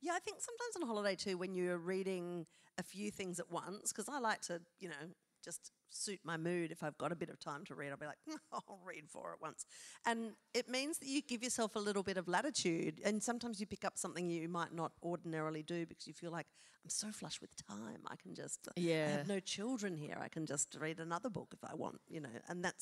Yeah, 0.03 0.13
I 0.13 0.19
think 0.19 0.37
sometimes 0.41 0.75
on 0.75 0.87
holiday 0.87 1.15
too, 1.15 1.37
when 1.37 1.55
you're 1.55 1.77
reading 1.77 2.45
a 2.77 2.83
few 2.83 3.09
things 3.09 3.39
at 3.39 3.49
once, 3.49 3.93
because 3.93 4.09
I 4.09 4.19
like 4.19 4.41
to, 4.43 4.61
you 4.79 4.89
know, 4.89 5.13
just 5.43 5.71
suit 5.89 6.19
my 6.23 6.35
mood. 6.35 6.71
If 6.71 6.83
I've 6.83 6.97
got 6.97 7.11
a 7.13 7.15
bit 7.15 7.29
of 7.29 7.39
time 7.39 7.63
to 7.65 7.75
read, 7.75 7.91
I'll 7.91 7.97
be 7.97 8.05
like, 8.05 8.17
I'll 8.51 8.79
read 8.85 9.05
four 9.09 9.31
at 9.31 9.41
once, 9.41 9.65
and 10.05 10.33
it 10.53 10.67
means 10.67 10.97
that 10.99 11.07
you 11.07 11.21
give 11.21 11.41
yourself 11.41 11.75
a 11.77 11.79
little 11.79 12.03
bit 12.03 12.17
of 12.17 12.27
latitude. 12.27 12.99
And 13.05 13.23
sometimes 13.23 13.61
you 13.61 13.65
pick 13.65 13.85
up 13.85 13.97
something 13.97 14.29
you 14.29 14.49
might 14.49 14.73
not 14.73 14.91
ordinarily 15.01 15.63
do 15.63 15.85
because 15.85 16.05
you 16.05 16.13
feel 16.13 16.31
like 16.31 16.47
I'm 16.83 16.89
so 16.89 17.09
flush 17.11 17.39
with 17.39 17.55
time. 17.65 18.01
I 18.07 18.17
can 18.17 18.35
just, 18.35 18.67
yeah. 18.75 19.05
I 19.07 19.17
have 19.17 19.27
no 19.27 19.39
children 19.39 19.95
here. 19.95 20.17
I 20.21 20.27
can 20.27 20.45
just 20.45 20.75
read 20.79 20.99
another 20.99 21.29
book 21.29 21.53
if 21.53 21.63
I 21.69 21.75
want, 21.75 22.01
you 22.09 22.19
know, 22.19 22.29
and 22.49 22.65
that 22.65 22.75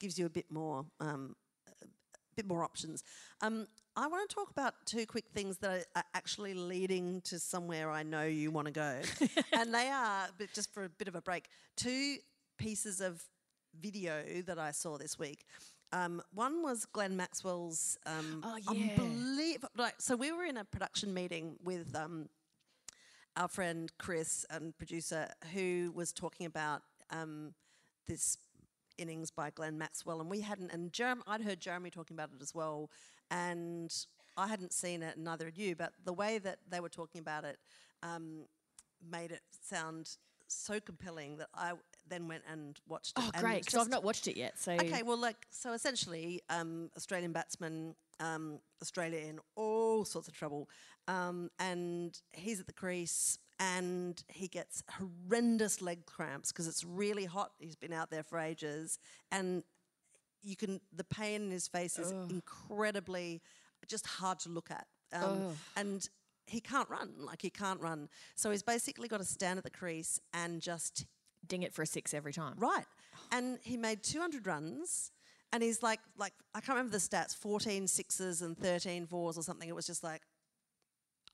gives 0.00 0.18
you 0.18 0.24
a 0.24 0.30
bit 0.30 0.50
more. 0.50 0.86
Um, 1.00 1.36
bit 2.34 2.46
more 2.46 2.64
options. 2.64 3.04
Um, 3.40 3.66
I 3.96 4.06
want 4.06 4.28
to 4.28 4.34
talk 4.34 4.50
about 4.50 4.74
two 4.86 5.04
quick 5.06 5.26
things 5.34 5.58
that 5.58 5.86
are, 5.94 6.04
actually 6.14 6.54
leading 6.54 7.20
to 7.22 7.38
somewhere 7.38 7.90
I 7.90 8.02
know 8.02 8.24
you 8.24 8.50
want 8.50 8.66
to 8.66 8.72
go, 8.72 9.00
and 9.52 9.72
they 9.74 9.88
are, 9.88 10.28
but 10.38 10.52
just 10.54 10.72
for 10.72 10.84
a 10.84 10.88
bit 10.88 11.08
of 11.08 11.14
a 11.14 11.20
break, 11.20 11.46
two 11.76 12.16
pieces 12.58 13.00
of 13.00 13.22
video 13.78 14.22
that 14.46 14.58
I 14.58 14.70
saw 14.70 14.96
this 14.98 15.18
week. 15.18 15.44
Um, 15.92 16.22
one 16.32 16.62
was 16.62 16.86
Glenn 16.86 17.16
Maxwell's 17.18 17.98
um, 18.06 18.40
Oh, 18.42 18.56
yeah. 18.56 18.92
unbelievable. 18.98 19.68
Like, 19.76 19.94
so 19.98 20.16
we 20.16 20.32
were 20.32 20.44
in 20.44 20.56
a 20.56 20.64
production 20.64 21.12
meeting 21.12 21.56
with 21.62 21.94
um, 21.94 22.30
our 23.36 23.48
friend 23.48 23.92
Chris 23.98 24.46
and 24.48 24.76
producer 24.78 25.28
who 25.52 25.92
was 25.94 26.12
talking 26.12 26.46
about 26.46 26.80
um, 27.10 27.52
this 28.06 28.38
innings 28.96 29.30
by 29.30 29.50
Glenn 29.50 29.76
Maxwell, 29.76 30.20
and 30.22 30.30
we 30.30 30.40
hadn't. 30.40 30.72
And 30.72 30.92
Jerem, 30.92 31.20
I'd 31.26 31.42
heard 31.42 31.60
Jeremy 31.60 31.90
talking 31.90 32.14
about 32.14 32.30
it 32.34 32.40
as 32.42 32.54
well, 32.54 32.90
and 33.32 33.92
I 34.36 34.46
hadn't 34.46 34.72
seen 34.72 35.02
it, 35.02 35.16
and 35.16 35.24
neither 35.24 35.46
had 35.46 35.58
you. 35.58 35.74
But 35.74 35.92
the 36.04 36.12
way 36.12 36.38
that 36.38 36.58
they 36.70 36.80
were 36.80 36.88
talking 36.88 37.20
about 37.20 37.44
it 37.44 37.58
um, 38.02 38.44
made 39.10 39.32
it 39.32 39.42
sound 39.62 40.16
so 40.46 40.78
compelling 40.78 41.38
that 41.38 41.48
I 41.54 41.72
then 42.08 42.28
went 42.28 42.42
and 42.50 42.78
watched 42.86 43.18
it. 43.18 43.24
Oh, 43.24 43.30
and 43.34 43.42
great, 43.42 43.64
because 43.64 43.80
I've 43.80 43.90
not 43.90 44.04
watched 44.04 44.28
it 44.28 44.36
yet. 44.36 44.58
So 44.58 44.72
Okay, 44.72 45.02
well, 45.02 45.16
like 45.16 45.46
so, 45.50 45.72
essentially, 45.72 46.42
um, 46.50 46.90
Australian 46.96 47.32
batsman 47.32 47.94
um, 48.22 48.60
Australia 48.80 49.20
in 49.20 49.40
all 49.56 50.04
sorts 50.04 50.28
of 50.28 50.34
trouble. 50.34 50.68
Um, 51.08 51.50
and 51.58 52.18
he's 52.32 52.60
at 52.60 52.66
the 52.66 52.72
crease 52.72 53.38
and 53.58 54.22
he 54.28 54.48
gets 54.48 54.82
horrendous 54.90 55.82
leg 55.82 56.06
cramps 56.06 56.52
because 56.52 56.68
it's 56.68 56.84
really 56.84 57.24
hot. 57.24 57.52
He's 57.58 57.76
been 57.76 57.92
out 57.92 58.10
there 58.10 58.22
for 58.22 58.38
ages. 58.38 58.98
And 59.30 59.64
you 60.42 60.56
can, 60.56 60.80
the 60.94 61.04
pain 61.04 61.42
in 61.42 61.50
his 61.50 61.68
face 61.68 61.98
is 61.98 62.10
incredibly 62.10 63.40
just 63.86 64.06
hard 64.06 64.38
to 64.40 64.48
look 64.48 64.70
at. 64.70 64.86
Um, 65.12 65.54
and 65.76 66.08
he 66.46 66.60
can't 66.60 66.88
run, 66.88 67.10
like 67.18 67.42
he 67.42 67.50
can't 67.50 67.80
run. 67.80 68.08
So 68.34 68.50
he's 68.50 68.62
basically 68.62 69.08
got 69.08 69.18
to 69.18 69.24
stand 69.24 69.58
at 69.58 69.64
the 69.64 69.70
crease 69.70 70.18
and 70.32 70.60
just 70.60 71.06
Ding 71.46 71.62
it 71.62 71.74
for 71.74 71.82
a 71.82 71.86
six 71.86 72.14
every 72.14 72.32
time. 72.32 72.54
Right. 72.56 72.84
And 73.32 73.58
he 73.62 73.76
made 73.76 74.02
200 74.02 74.46
runs. 74.46 75.10
And 75.52 75.62
he's 75.62 75.82
like, 75.82 76.00
like 76.16 76.32
I 76.54 76.60
can't 76.60 76.76
remember 76.76 76.92
the 76.92 76.98
stats, 76.98 77.36
14 77.36 77.88
sixes 77.88 78.42
and 78.42 78.56
13 78.56 79.06
fours 79.06 79.36
or 79.36 79.42
something. 79.42 79.68
It 79.68 79.74
was 79.74 79.86
just 79.86 80.04
like 80.04 80.22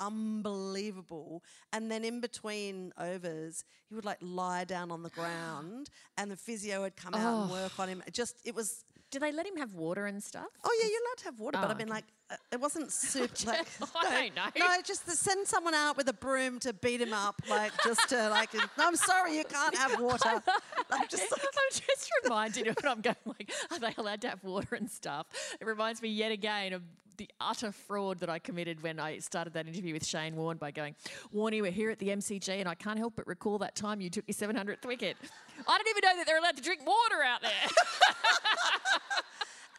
unbelievable. 0.01 1.43
And 1.73 1.91
then 1.91 2.05
in 2.05 2.21
between 2.21 2.93
overs, 2.99 3.65
he 3.89 3.95
would 3.95 4.05
like 4.05 4.19
lie 4.21 4.65
down 4.65 4.91
on 4.91 5.03
the 5.03 5.11
ground 5.21 5.91
and 6.17 6.31
the 6.31 6.37
physio 6.37 6.83
would 6.83 6.97
come 6.97 7.15
out 7.15 7.43
and 7.43 7.51
work 7.51 7.79
on 7.79 7.89
him. 7.89 8.03
It 8.07 8.15
just, 8.15 8.41
it 8.45 8.55
was, 8.55 8.85
Do 9.11 9.19
they 9.19 9.33
let 9.33 9.47
him 9.47 9.57
have 9.57 9.75
water 9.75 10.07
and 10.07 10.23
stuff? 10.23 10.49
oh 10.65 10.79
yeah, 10.83 10.89
you're 10.89 11.01
allowed 11.07 11.19
to 11.19 11.25
have 11.25 11.39
water, 11.41 11.59
but 11.61 11.69
Oh, 11.71 11.75
I 11.75 11.75
mean 11.75 11.89
okay. 11.89 11.95
like, 11.95 12.05
Uh, 12.31 12.37
it 12.53 12.61
wasn't 12.61 12.93
super, 12.93 13.33
like, 13.47 13.66
I 13.95 14.31
don't 14.31 14.37
know. 14.37 14.66
No, 14.66 14.83
just 14.85 15.07
to 15.07 15.12
send 15.12 15.47
someone 15.47 15.74
out 15.74 15.97
with 15.97 16.09
a 16.09 16.12
broom 16.12 16.59
to 16.61 16.72
beat 16.72 17.01
him 17.01 17.12
up, 17.12 17.41
like 17.49 17.72
just 17.83 18.09
to 18.11 18.29
like, 18.29 18.53
no, 18.55 18.61
I'm 18.81 18.97
sorry, 18.97 19.37
you 19.37 19.45
can't 19.45 19.76
have 19.76 19.99
water. 20.01 20.43
Like, 20.91 21.09
just 21.11 21.31
like, 21.33 21.41
I'm 21.43 21.70
just 21.70 22.11
reminded 22.24 22.66
of 22.68 22.76
when 22.83 22.93
I'm 22.93 23.01
going 23.01 23.16
like, 23.24 23.51
are 23.70 23.79
they 23.79 23.95
allowed 23.97 24.20
to 24.22 24.29
have 24.29 24.45
water 24.45 24.74
and 24.74 24.91
stuff? 24.91 25.26
It 25.61 25.66
reminds 25.66 26.03
me 26.03 26.11
yet 26.11 26.33
again 26.33 26.74
of 26.74 26.83
the 27.16 27.29
utter 27.41 27.72
fraud 27.72 28.20
that 28.20 28.31
I 28.31 28.39
committed 28.39 28.83
when 28.83 29.01
I 29.01 29.18
started 29.18 29.55
that 29.55 29.66
interview 29.66 29.93
with 29.93 30.07
Shane 30.07 30.37
Warne 30.37 30.57
by 30.57 30.70
going, 30.70 30.95
Warney, 31.35 31.61
we're 31.61 31.72
here 31.72 31.91
at 31.91 31.99
the 31.99 32.09
MCG 32.09 32.49
and 32.61 32.68
I 32.68 32.74
can't 32.74 32.99
help 32.99 33.14
but 33.16 33.26
recall 33.26 33.59
that 33.59 33.74
time 33.74 34.01
you 34.01 34.09
took 34.11 34.24
your 34.29 34.35
700th 34.35 34.87
wicket. 34.87 35.16
I 35.66 35.79
didn't 35.79 35.91
even 35.91 36.09
know 36.09 36.16
that 36.16 36.26
they're 36.26 36.39
allowed 36.39 36.57
to 36.57 36.62
drink 36.62 36.87
water 36.87 37.24
out 37.24 37.43
there. 37.43 37.51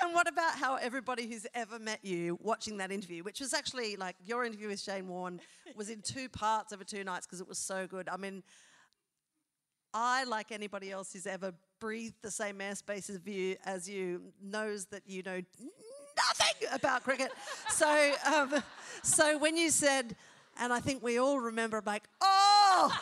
And 0.01 0.13
what 0.13 0.29
about 0.29 0.55
how 0.55 0.75
everybody 0.75 1.27
who's 1.27 1.45
ever 1.53 1.77
met 1.77 1.99
you 2.03 2.37
watching 2.41 2.77
that 2.77 2.91
interview, 2.91 3.23
which 3.23 3.39
was 3.41 3.53
actually 3.53 3.97
like 3.97 4.15
your 4.23 4.45
interview 4.45 4.69
with 4.69 4.79
Shane 4.79 5.07
Warne, 5.07 5.41
was 5.75 5.89
in 5.89 6.01
two 6.01 6.29
parts 6.29 6.71
over 6.71 6.83
two 6.83 7.03
nights 7.03 7.25
because 7.25 7.41
it 7.41 7.47
was 7.47 7.57
so 7.57 7.85
good. 7.85 8.07
I 8.07 8.15
mean, 8.15 8.43
I, 9.93 10.23
like 10.23 10.51
anybody 10.51 10.91
else 10.91 11.11
who's 11.11 11.27
ever 11.27 11.53
breathed 11.79 12.15
the 12.21 12.31
same 12.31 12.59
airspace 12.59 13.09
as 13.09 13.19
you, 13.25 13.57
as 13.65 13.89
you 13.89 14.21
knows 14.41 14.85
that 14.87 15.03
you 15.05 15.21
know 15.23 15.41
nothing 16.17 16.69
about 16.71 17.03
cricket. 17.03 17.31
so, 17.69 18.13
um, 18.25 18.53
so 19.03 19.37
when 19.37 19.57
you 19.57 19.69
said, 19.69 20.15
and 20.59 20.71
I 20.71 20.79
think 20.79 21.03
we 21.03 21.19
all 21.19 21.39
remember, 21.39 21.81
like, 21.85 22.03
oh. 22.21 22.97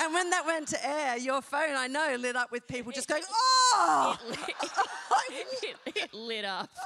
And 0.00 0.14
when 0.14 0.30
that 0.30 0.46
went 0.46 0.68
to 0.68 0.88
air, 0.88 1.18
your 1.18 1.42
phone, 1.42 1.74
I 1.76 1.88
know, 1.88 2.16
lit 2.18 2.36
up 2.36 2.52
with 2.52 2.68
people 2.68 2.92
just 2.92 3.08
going, 3.08 3.24
oh! 3.32 4.16
It, 5.30 5.76
it 5.96 6.14
lit 6.14 6.44
up. 6.44 6.70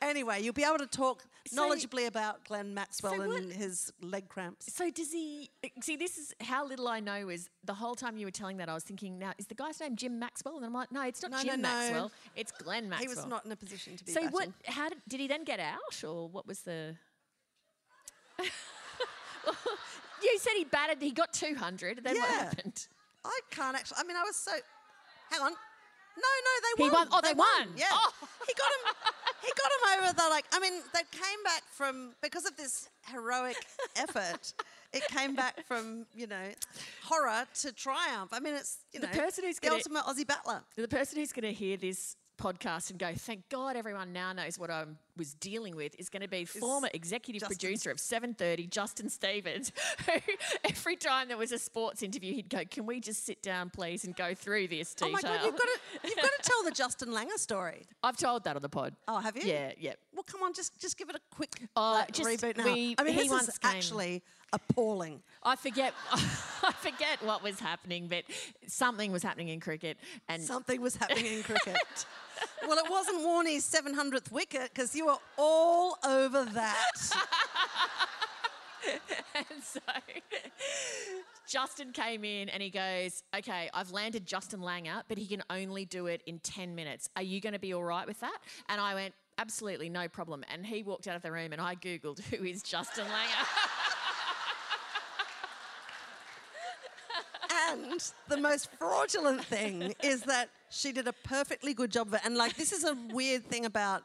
Anyway, 0.00 0.40
you'll 0.42 0.52
be 0.52 0.64
able 0.64 0.78
to 0.78 0.86
talk 0.86 1.22
knowledgeably 1.54 2.06
about 2.06 2.44
Glenn 2.44 2.74
Maxwell 2.74 3.12
so 3.14 3.26
what- 3.28 3.38
and 3.42 3.52
his 3.52 3.92
leg 4.00 4.28
cramps. 4.28 4.72
So 4.72 4.90
does 4.90 5.12
he? 5.12 5.50
See, 5.80 5.96
this 5.96 6.18
is 6.18 6.34
how 6.40 6.66
little 6.66 6.88
I 6.88 7.00
know. 7.00 7.28
Is 7.28 7.48
the 7.64 7.74
whole 7.74 7.94
time 7.94 8.16
you 8.16 8.26
were 8.26 8.30
telling 8.32 8.56
that 8.58 8.68
I 8.68 8.74
was 8.74 8.82
thinking, 8.84 9.18
now 9.18 9.32
is 9.38 9.46
the 9.46 9.54
guy's 9.54 9.78
name 9.80 9.96
Jim 9.96 10.18
Maxwell? 10.18 10.56
And 10.56 10.64
I'm 10.66 10.72
like, 10.72 10.90
no, 10.92 11.02
it's 11.02 11.22
not 11.22 11.30
No, 11.30 11.36
no, 11.38 11.42
Jim 11.44 11.60
no. 11.62 11.68
Maxwell. 11.68 12.10
It's 12.36 12.52
Glenn 12.52 12.88
Maxwell. 12.88 13.10
He 13.10 13.14
was 13.14 13.26
not 13.26 13.44
in 13.46 13.52
a 13.52 13.56
position 13.56 13.96
to 13.96 14.04
be 14.04 14.12
So 14.12 14.20
batting. 14.22 14.32
what? 14.34 14.48
How 14.66 14.88
did 14.88 14.98
did 15.08 15.20
he 15.20 15.28
then 15.28 15.44
get 15.44 15.60
out, 15.60 16.02
or 16.04 16.28
what 16.28 16.46
was 16.46 16.60
the? 16.60 16.96
you 20.22 20.38
said 20.38 20.52
he 20.56 20.64
batted. 20.64 20.98
He 21.00 21.12
got 21.12 21.32
200. 21.32 22.02
Then 22.02 22.16
what 22.18 22.28
Yeah. 22.30 22.36
happened? 22.44 22.86
I 23.24 23.40
can't 23.50 23.76
actually. 23.76 23.98
I 24.00 24.04
mean, 24.04 24.16
I 24.16 24.22
was 24.22 24.36
so. 24.36 24.52
Hang 25.30 25.40
on. 25.42 25.52
No, 26.16 26.22
no, 26.22 26.52
they 26.76 26.84
He 26.84 26.90
won. 26.90 27.08
won- 27.08 27.08
oh, 27.12 27.20
they 27.26 27.34
won. 27.34 27.72
Yeah, 27.76 27.86
Oh. 27.90 28.12
he 28.46 28.54
got 28.54 28.70
him. 28.70 28.94
He 29.42 29.50
got 29.56 29.70
him 29.98 30.04
over 30.04 30.12
the 30.14 30.28
like. 30.28 30.44
I 30.52 30.60
mean, 30.60 30.74
they 30.94 31.00
came 31.10 31.42
back 31.44 31.62
from 31.72 32.14
because 32.22 32.44
of 32.46 32.56
this 32.56 32.88
heroic 33.10 33.56
effort. 33.96 34.52
It 34.92 35.04
came 35.08 35.34
back 35.34 35.64
from 35.66 36.06
you 36.14 36.26
know 36.26 36.50
horror 37.04 37.46
to 37.62 37.72
triumph. 37.72 38.30
I 38.32 38.40
mean, 38.40 38.54
it's 38.54 38.78
you 38.92 39.00
The 39.00 39.06
person 39.08 39.44
who's 39.44 39.56
the 39.58 39.68
gonna- 39.68 39.76
ultimate 39.76 40.04
Aussie 40.04 40.26
battler. 40.26 40.62
The 40.76 40.86
person 40.86 41.18
who's 41.18 41.32
going 41.32 41.44
to 41.44 41.52
hear 41.52 41.76
this 41.76 42.16
podcast 42.38 42.90
and 42.90 42.98
go, 42.98 43.12
thank 43.14 43.48
God 43.48 43.76
everyone 43.76 44.12
now 44.12 44.32
knows 44.32 44.58
what 44.58 44.70
I 44.70 44.84
was 45.16 45.34
dealing 45.34 45.76
with 45.76 45.94
is 45.98 46.08
going 46.08 46.22
to 46.22 46.28
be 46.28 46.44
former 46.44 46.88
executive 46.94 47.40
Justin- 47.40 47.56
producer 47.58 47.90
of 47.90 48.00
730, 48.00 48.66
Justin 48.66 49.08
Stevens, 49.08 49.70
who 50.06 50.12
every 50.64 50.96
time 50.96 51.28
there 51.28 51.36
was 51.36 51.52
a 51.52 51.58
sports 51.58 52.02
interview, 52.02 52.34
he'd 52.34 52.48
go, 52.48 52.62
can 52.68 52.86
we 52.86 52.98
just 53.00 53.24
sit 53.26 53.42
down, 53.42 53.70
please, 53.70 54.04
and 54.04 54.16
go 54.16 54.34
through 54.34 54.68
this 54.68 54.94
Oh 55.02 55.08
my 55.10 55.20
god, 55.20 55.40
you've 55.44 55.56
got 55.56 55.62
to 55.68 56.08
you've 56.08 56.16
got 56.16 56.22
to 56.24 56.38
tell 56.42 56.62
the 56.64 56.70
Justin 56.72 57.10
Langer 57.10 57.36
story. 57.38 57.82
I've 58.02 58.16
told 58.16 58.44
that 58.44 58.56
on 58.56 58.62
the 58.62 58.68
pod. 58.68 58.94
Oh, 59.06 59.18
have 59.18 59.36
you? 59.36 59.42
Yeah, 59.44 59.72
yeah. 59.78 59.92
Well, 60.14 60.24
come 60.24 60.42
on, 60.42 60.52
just 60.54 60.78
just 60.80 60.96
give 60.98 61.08
it 61.10 61.16
a 61.16 61.20
quick 61.34 61.50
Uh, 61.76 61.92
like, 61.92 62.12
just 62.12 62.28
reboot 62.28 62.56
now. 62.56 62.64
we- 62.64 62.94
I 62.98 63.04
mean, 63.04 63.14
he 63.14 63.20
this 63.22 63.30
once 63.30 63.48
is 63.48 63.58
came- 63.58 63.70
actually 63.76 64.22
appalling. 64.52 65.22
I 65.42 65.56
forget, 65.56 65.94
I 66.12 66.72
forget 66.78 67.22
what 67.22 67.42
was 67.42 67.58
happening, 67.58 68.08
but 68.08 68.24
something 68.66 69.10
was 69.12 69.22
happening 69.22 69.48
in 69.48 69.60
cricket, 69.60 69.98
and 70.28 70.42
Something 70.42 70.80
was 70.80 70.96
happening 70.96 71.26
in 71.26 71.42
cricket. 71.42 71.76
well, 72.66 72.78
it 72.78 72.90
wasn't 72.90 73.22
Warney's 73.22 73.64
700th 73.68 74.30
wicket 74.30 74.70
because 74.74 74.94
you 74.94 75.06
were 75.06 75.18
all 75.38 75.98
over 76.04 76.44
that. 76.44 76.90
And 79.34 79.62
so 79.62 79.80
Justin 81.48 81.92
came 81.92 82.24
in 82.24 82.48
and 82.48 82.62
he 82.62 82.70
goes, 82.70 83.22
Okay, 83.36 83.70
I've 83.72 83.90
landed 83.90 84.26
Justin 84.26 84.60
Langer, 84.60 85.02
but 85.08 85.18
he 85.18 85.26
can 85.26 85.42
only 85.50 85.84
do 85.84 86.06
it 86.06 86.22
in 86.26 86.38
10 86.40 86.74
minutes. 86.74 87.08
Are 87.16 87.22
you 87.22 87.40
going 87.40 87.52
to 87.52 87.58
be 87.58 87.72
all 87.72 87.84
right 87.84 88.06
with 88.06 88.20
that? 88.20 88.36
And 88.68 88.80
I 88.80 88.94
went, 88.94 89.14
Absolutely, 89.38 89.88
no 89.88 90.08
problem. 90.08 90.44
And 90.52 90.66
he 90.66 90.82
walked 90.82 91.08
out 91.08 91.16
of 91.16 91.22
the 91.22 91.32
room 91.32 91.52
and 91.52 91.60
I 91.60 91.74
Googled, 91.74 92.20
Who 92.24 92.44
is 92.44 92.62
Justin 92.62 93.06
Langer? 93.06 93.46
And 97.72 98.12
the 98.28 98.36
most 98.36 98.68
fraudulent 98.78 99.44
thing 99.44 99.94
is 100.02 100.22
that 100.22 100.50
she 100.70 100.92
did 100.92 101.06
a 101.08 101.12
perfectly 101.12 101.74
good 101.74 101.90
job 101.90 102.08
of 102.08 102.14
it. 102.14 102.20
And 102.24 102.36
like, 102.36 102.56
this 102.56 102.72
is 102.72 102.84
a 102.84 102.96
weird 103.12 103.44
thing 103.46 103.64
about 103.66 104.02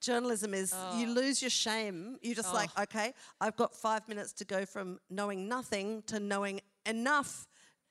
journalism 0.00 0.54
is 0.54 0.74
you 0.96 1.08
lose 1.08 1.42
your 1.42 1.50
shame. 1.50 2.16
You're 2.22 2.34
just 2.34 2.54
like, 2.54 2.70
okay, 2.78 3.12
I've 3.40 3.56
got 3.56 3.74
five 3.74 4.08
minutes 4.08 4.32
to 4.34 4.44
go 4.44 4.64
from 4.64 4.98
knowing 5.10 5.48
nothing 5.48 6.02
to 6.06 6.18
knowing 6.18 6.60
enough 6.86 7.46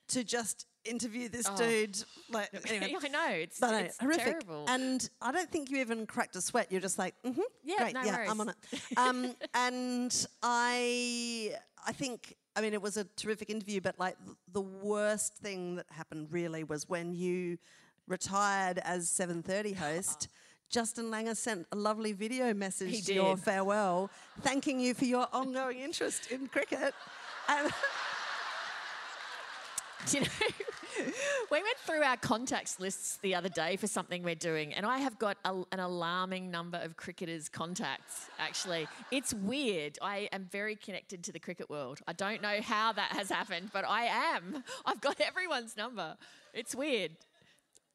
to 0.08 0.24
just 0.24 0.66
interview 0.84 1.28
this 1.28 1.48
dude. 1.50 1.96
Like, 2.30 2.48
anyway. 2.68 2.96
I 3.04 3.08
know, 3.08 3.28
it's, 3.30 3.60
No, 3.60 3.70
no, 3.70 3.78
it's 3.78 3.98
horrific. 3.98 4.24
terrible. 4.24 4.64
And 4.68 5.08
I 5.22 5.30
don't 5.30 5.50
think 5.50 5.70
you 5.70 5.78
even 5.78 6.06
cracked 6.06 6.34
a 6.36 6.40
sweat. 6.40 6.66
You're 6.70 6.80
just 6.80 6.98
like, 6.98 7.14
mm-hmm, 7.24 7.40
Yeah, 7.64 7.76
great, 7.78 7.94
no 7.94 8.02
yeah, 8.02 8.16
worries. 8.16 8.30
I'm 8.30 8.40
on 8.40 8.48
it. 8.48 8.56
Um, 8.96 9.34
and 9.54 10.26
I, 10.42 11.54
I 11.86 11.92
think, 11.92 12.34
I 12.56 12.60
mean, 12.60 12.74
it 12.74 12.82
was 12.82 12.96
a 12.96 13.04
terrific 13.16 13.50
interview, 13.50 13.80
but 13.80 13.98
like 13.98 14.16
the 14.52 14.60
worst 14.60 15.34
thing 15.36 15.76
that 15.76 15.86
happened 15.90 16.28
really 16.30 16.64
was 16.64 16.88
when 16.88 17.14
you 17.14 17.58
retired 18.06 18.78
as 18.78 19.08
7:30 19.08 19.76
host. 19.76 20.28
Justin 20.70 21.06
Langer 21.06 21.36
sent 21.36 21.66
a 21.72 21.76
lovely 21.76 22.12
video 22.12 22.54
message 22.54 23.04
to 23.06 23.12
your 23.12 23.36
farewell, 23.36 24.08
thanking 24.42 24.78
you 24.78 24.94
for 24.94 25.04
your 25.04 25.26
ongoing 25.32 25.78
interest 25.80 26.30
in 26.30 26.46
cricket. 26.46 26.94
And 27.48 27.72
Do 30.06 30.18
you 30.18 30.22
know, 30.22 30.28
we 31.50 31.62
went 31.62 31.76
through 31.84 32.02
our 32.02 32.16
contacts 32.16 32.78
lists 32.80 33.18
the 33.22 33.34
other 33.34 33.48
day 33.48 33.76
for 33.76 33.86
something 33.86 34.22
we're 34.22 34.34
doing, 34.34 34.72
and 34.74 34.84
I 34.86 34.98
have 34.98 35.18
got 35.18 35.36
a, 35.44 35.62
an 35.72 35.80
alarming 35.80 36.50
number 36.50 36.78
of 36.78 36.96
cricketers' 36.96 37.48
contacts, 37.48 38.26
actually. 38.38 38.88
It's 39.10 39.32
weird. 39.34 39.98
I 40.02 40.28
am 40.32 40.48
very 40.50 40.76
connected 40.76 41.24
to 41.24 41.32
the 41.32 41.38
cricket 41.38 41.68
world. 41.70 42.00
I 42.06 42.12
don't 42.12 42.42
know 42.42 42.60
how 42.62 42.92
that 42.92 43.12
has 43.12 43.30
happened, 43.30 43.70
but 43.72 43.84
I 43.86 44.04
am. 44.34 44.64
I've 44.86 45.00
got 45.00 45.20
everyone's 45.20 45.76
number. 45.76 46.16
It's 46.54 46.74
weird. 46.74 47.12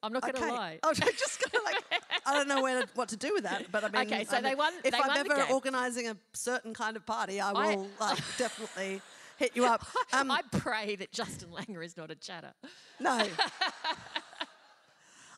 I'm 0.04 0.14
not 0.14 0.22
going 0.22 0.36
to 0.36 0.42
lie. 0.54 0.80
Oh, 0.84 0.88
I 0.90 0.90
was 0.90 1.00
just 1.00 1.42
gonna 1.52 1.64
like, 1.64 1.84
I 2.28 2.34
don't 2.36 2.48
know 2.48 2.62
where 2.62 2.82
to, 2.84 2.88
what 2.94 3.10
to 3.10 3.18
do 3.18 3.34
with 3.34 3.44
that, 3.44 3.72
but 3.72 3.84
I 3.84 3.90
mean, 3.90 4.02
Okay, 4.14 4.24
so 4.24 4.38
I 4.38 4.42
they 4.42 4.50
mean, 4.50 4.58
won- 4.60 4.74
If 4.84 4.92
they 4.92 4.98
I'm 5.00 5.08
won 5.08 5.18
ever 5.18 5.44
organising 5.52 6.10
a 6.10 6.18
certain 6.34 6.74
kind 6.76 6.96
of 6.96 7.06
party, 7.08 7.42
I 7.42 7.52
I- 7.52 7.76
will 7.76 7.88
like 8.00 8.20
definitely 8.38 9.02
hit 9.38 9.56
you 9.56 9.66
up. 9.66 9.86
Um, 10.14 10.32
I 10.32 10.42
pray 10.52 10.96
that 10.98 11.12
Justin 11.12 11.50
Langer 11.50 11.84
is 11.84 11.98
not 11.98 12.10
a 12.10 12.16
chatter. 12.16 12.54
no, 13.02 13.10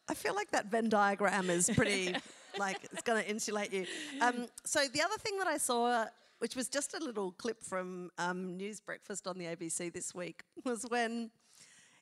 I 0.09 0.13
feel 0.13 0.35
like 0.35 0.51
that 0.51 0.67
Venn 0.67 0.87
diagram 0.87 1.49
is 1.49 1.69
pretty 1.69 2.15
like 2.59 2.83
it's 2.83 3.01
going 3.01 3.23
to 3.23 3.27
insulate 3.27 3.73
you. 3.73 3.87
Um, 4.21 4.45
so 4.65 4.81
the 4.93 5.01
other 5.01 5.17
thing 5.17 5.37
that 5.39 5.47
I 5.47 5.57
saw. 5.57 6.05
Which 6.39 6.55
was 6.55 6.69
just 6.69 6.93
a 6.93 7.03
little 7.03 7.31
clip 7.31 7.63
from 7.63 8.11
um, 8.19 8.57
News 8.57 8.79
Breakfast 8.79 9.25
on 9.25 9.39
the 9.39 9.45
ABC 9.45 9.91
this 9.91 10.13
week, 10.13 10.43
was 10.63 10.85
when 10.87 11.31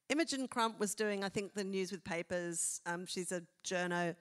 Imogen 0.09 0.49
Crump 0.49 0.77
was 0.77 0.93
doing, 0.93 1.23
I 1.23 1.29
think, 1.29 1.53
the 1.53 1.63
news 1.63 1.89
with 1.89 2.03
papers. 2.03 2.81
Um, 2.85 3.05
she's 3.05 3.31
a 3.31 3.43
journo, 3.65 4.13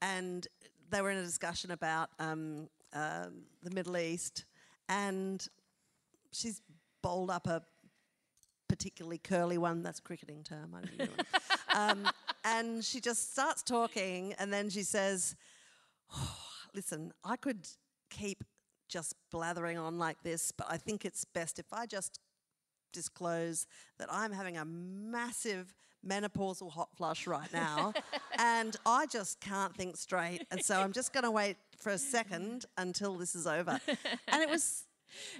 and 0.00 0.48
they 0.88 1.02
were 1.02 1.10
in 1.10 1.18
a 1.18 1.22
discussion 1.22 1.70
about 1.70 2.08
um, 2.18 2.70
um 2.94 3.42
the 3.62 3.70
Middle 3.70 3.98
East, 3.98 4.46
and 4.88 5.46
she's 6.32 6.62
bowled 7.02 7.30
up 7.30 7.46
a 7.46 7.62
particularly 8.68 9.18
curly 9.18 9.58
one. 9.58 9.82
That's 9.82 9.98
a 9.98 10.02
cricketing 10.02 10.44
term. 10.44 10.74
I 10.74 10.86
don't 10.86 10.98
know. 10.98 11.24
um, 11.74 12.10
and 12.44 12.84
she 12.84 13.00
just 13.00 13.32
starts 13.32 13.62
talking, 13.62 14.34
and 14.38 14.52
then 14.52 14.70
she 14.70 14.82
says, 14.82 15.34
oh, 16.14 16.36
"Listen, 16.74 17.12
I 17.24 17.36
could 17.36 17.66
keep 18.10 18.44
just 18.88 19.14
blathering 19.30 19.78
on 19.78 19.98
like 19.98 20.22
this, 20.22 20.52
but 20.52 20.66
I 20.70 20.76
think 20.76 21.04
it's 21.04 21.24
best 21.24 21.58
if 21.58 21.72
I 21.72 21.86
just 21.86 22.20
disclose 22.92 23.66
that 23.98 24.08
I'm 24.10 24.32
having 24.32 24.56
a 24.56 24.64
massive." 24.64 25.74
menopausal 26.06 26.70
hot 26.70 26.88
flush 26.96 27.26
right 27.26 27.52
now 27.52 27.92
and 28.38 28.76
I 28.86 29.06
just 29.06 29.40
can't 29.40 29.76
think 29.76 29.96
straight 29.96 30.46
and 30.52 30.64
so 30.64 30.80
I'm 30.80 30.92
just 30.92 31.12
going 31.12 31.24
to 31.24 31.30
wait 31.32 31.56
for 31.76 31.90
a 31.90 31.98
second 31.98 32.66
until 32.76 33.16
this 33.16 33.34
is 33.34 33.48
over. 33.48 33.80
And 34.28 34.40
it 34.40 34.48
was 34.48 34.84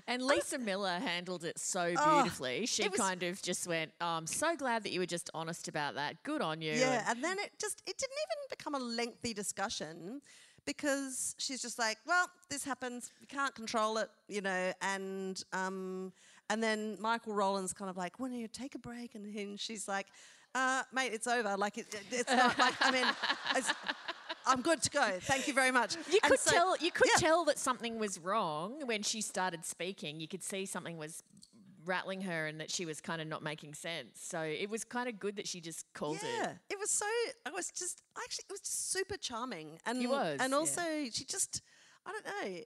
and 0.07 0.23
Lisa 0.23 0.59
Millar 0.59 0.99
handled 1.01 1.45
it 1.45 1.59
so 1.59 1.95
Oh, 1.99 2.15
beautifully. 2.23 2.67
she 2.67 2.89
was- 2.89 2.99
kind 3.01 3.23
of 3.23 3.41
just 3.43 3.67
went, 3.67 3.93
oh, 4.01 4.07
I'm 4.07 4.27
so 4.27 4.57
glad 4.57 4.83
that 4.85 4.91
you 4.93 5.01
were 5.01 5.07
just 5.07 5.31
honest 5.35 5.69
about 5.69 5.95
that. 5.97 6.23
Good 6.23 6.41
on 6.43 6.61
you. 6.63 6.73
Yeah, 6.73 7.05
and 7.09 7.23
then 7.23 7.39
it 7.39 7.51
just 7.61 7.83
it 7.87 7.97
didn't 7.99 8.13
even 8.27 8.39
become 8.57 8.75
a 8.75 8.79
lengthy 8.79 9.33
discussion 9.35 10.21
because 10.65 11.35
she's 11.39 11.63
just 11.63 11.79
like, 11.79 11.97
well, 12.07 12.27
this 12.51 12.63
happens, 12.65 13.11
we 13.21 13.27
can't 13.27 13.55
control 13.55 13.97
it, 13.99 14.11
you 14.29 14.41
know, 14.43 14.73
and 14.83 15.43
um, 15.53 16.13
and 16.51 16.63
then 16.63 16.97
Michael 17.01 17.33
Rowland's 17.35 17.73
kind 17.73 17.89
of 17.91 17.97
like, 17.97 18.19
when 18.21 18.33
you 18.33 18.49
take 18.49 18.75
a 18.75 18.79
break, 18.79 19.15
and 19.15 19.35
then 19.35 19.57
she's 19.57 19.87
like, 19.89 20.07
uh, 20.55 20.83
mate, 20.93 21.13
it's 21.13 21.27
over. 21.27 21.57
Like 21.57 21.79
it, 21.79 21.87
it- 21.95 22.03
it's 22.11 22.31
not 22.31 22.59
like 22.59 22.75
I 22.81 22.91
mean, 22.91 23.07
I'm 24.49 24.63
good 24.63 24.83
to 24.83 24.91
go. 24.91 25.19
Thank 25.21 25.47
you 25.47 25.55
very 25.55 25.71
much. 25.71 25.97
You 26.11 26.19
And 26.23 26.31
could 26.31 26.41
so- 26.41 26.51
tell 26.51 26.77
you 26.81 26.91
could 26.91 27.09
yeah. 27.15 27.21
tell 27.21 27.45
that 27.45 27.59
something 27.59 27.99
was 27.99 28.19
wrong 28.19 28.87
when 28.87 29.03
she 29.03 29.21
started 29.21 29.65
speaking. 29.65 30.21
You 30.21 30.29
could 30.29 30.43
see 30.43 30.67
something 30.67 30.97
was 30.99 31.23
rattling 31.85 32.21
her 32.23 32.47
and 32.47 32.61
that 32.61 32.71
she 32.71 32.85
was 32.85 33.01
kind 33.01 33.21
of 33.23 33.27
not 33.29 33.43
making 33.43 33.75
sense. 33.75 34.21
So 34.23 34.41
it 34.41 34.69
was 34.69 34.85
kind 34.85 35.09
of 35.09 35.19
good 35.19 35.37
that 35.37 35.49
she 35.49 35.61
just 35.61 35.87
called 35.95 36.19
Yeah, 36.23 36.29
it. 36.29 36.35
Yeah, 36.43 36.53
it 36.71 36.79
was 36.79 36.91
so. 36.91 37.07
I 37.47 37.51
was 37.51 37.71
just 37.71 38.03
actually, 38.23 38.45
it 38.49 38.53
was 38.53 38.61
just 38.61 38.91
super 38.93 39.17
charming, 39.17 39.79
and 39.87 40.09
was, 40.09 40.39
and 40.41 40.51
yeah. 40.51 40.57
also 40.57 40.83
she 41.13 41.25
just, 41.25 41.63
I 42.07 42.13
don't 42.13 42.27
know. 42.27 42.59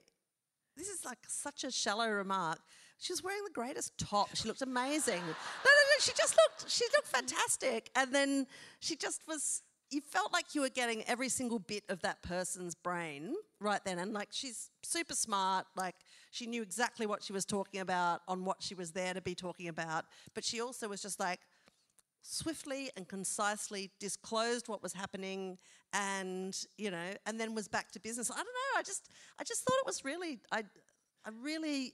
This 0.75 0.87
is 0.89 1.05
like 1.05 1.19
such 1.27 1.63
a 1.63 1.71
shallow 1.71 2.09
remark. 2.09 2.59
She 2.97 3.13
was 3.13 3.21
wearing 3.23 3.43
the 3.43 3.51
greatest 3.51 3.97
top. 3.97 4.29
She 4.35 4.47
looked 4.47 4.61
amazing. 4.61 5.19
No, 5.19 5.25
no, 5.27 5.31
no. 5.33 5.99
She 5.99 6.11
just 6.13 6.35
looked. 6.37 6.71
She 6.71 6.85
looked 6.95 7.07
fantastic, 7.07 7.89
and 7.95 8.13
then 8.13 8.47
she 8.79 8.95
just 8.95 9.21
was. 9.27 9.61
You 9.93 10.01
felt 10.01 10.33
like 10.33 10.55
you 10.55 10.61
were 10.61 10.69
getting 10.69 11.03
every 11.03 11.29
single 11.29 11.59
bit 11.59 11.83
of 11.87 12.01
that 12.01 12.23
person's 12.23 12.73
brain 12.73 13.35
right 13.59 13.79
then, 13.85 13.99
and 13.99 14.11
like 14.11 14.29
she's 14.31 14.71
super 14.81 15.13
smart. 15.13 15.67
Like 15.75 15.95
she 16.31 16.47
knew 16.47 16.63
exactly 16.63 17.05
what 17.05 17.23
she 17.23 17.31
was 17.31 17.45
talking 17.45 17.79
about 17.79 18.21
on 18.27 18.43
what 18.43 18.63
she 18.63 18.73
was 18.73 18.91
there 18.91 19.13
to 19.13 19.21
be 19.21 19.35
talking 19.35 19.67
about, 19.67 20.05
but 20.33 20.43
she 20.43 20.61
also 20.61 20.87
was 20.87 21.01
just 21.01 21.19
like 21.19 21.41
swiftly 22.23 22.89
and 22.97 23.07
concisely 23.07 23.91
disclosed 23.99 24.67
what 24.67 24.81
was 24.81 24.93
happening 24.93 25.57
and 25.91 26.65
you 26.77 26.89
know 26.89 27.13
and 27.25 27.37
then 27.37 27.53
was 27.53 27.67
back 27.67 27.91
to 27.91 27.99
business 27.99 28.31
i 28.31 28.35
don't 28.35 28.45
know 28.45 28.79
i 28.79 28.81
just 28.81 29.09
i 29.39 29.43
just 29.43 29.61
thought 29.63 29.75
it 29.81 29.85
was 29.85 30.05
really 30.05 30.39
i 30.49 30.63
i 31.25 31.29
really 31.41 31.91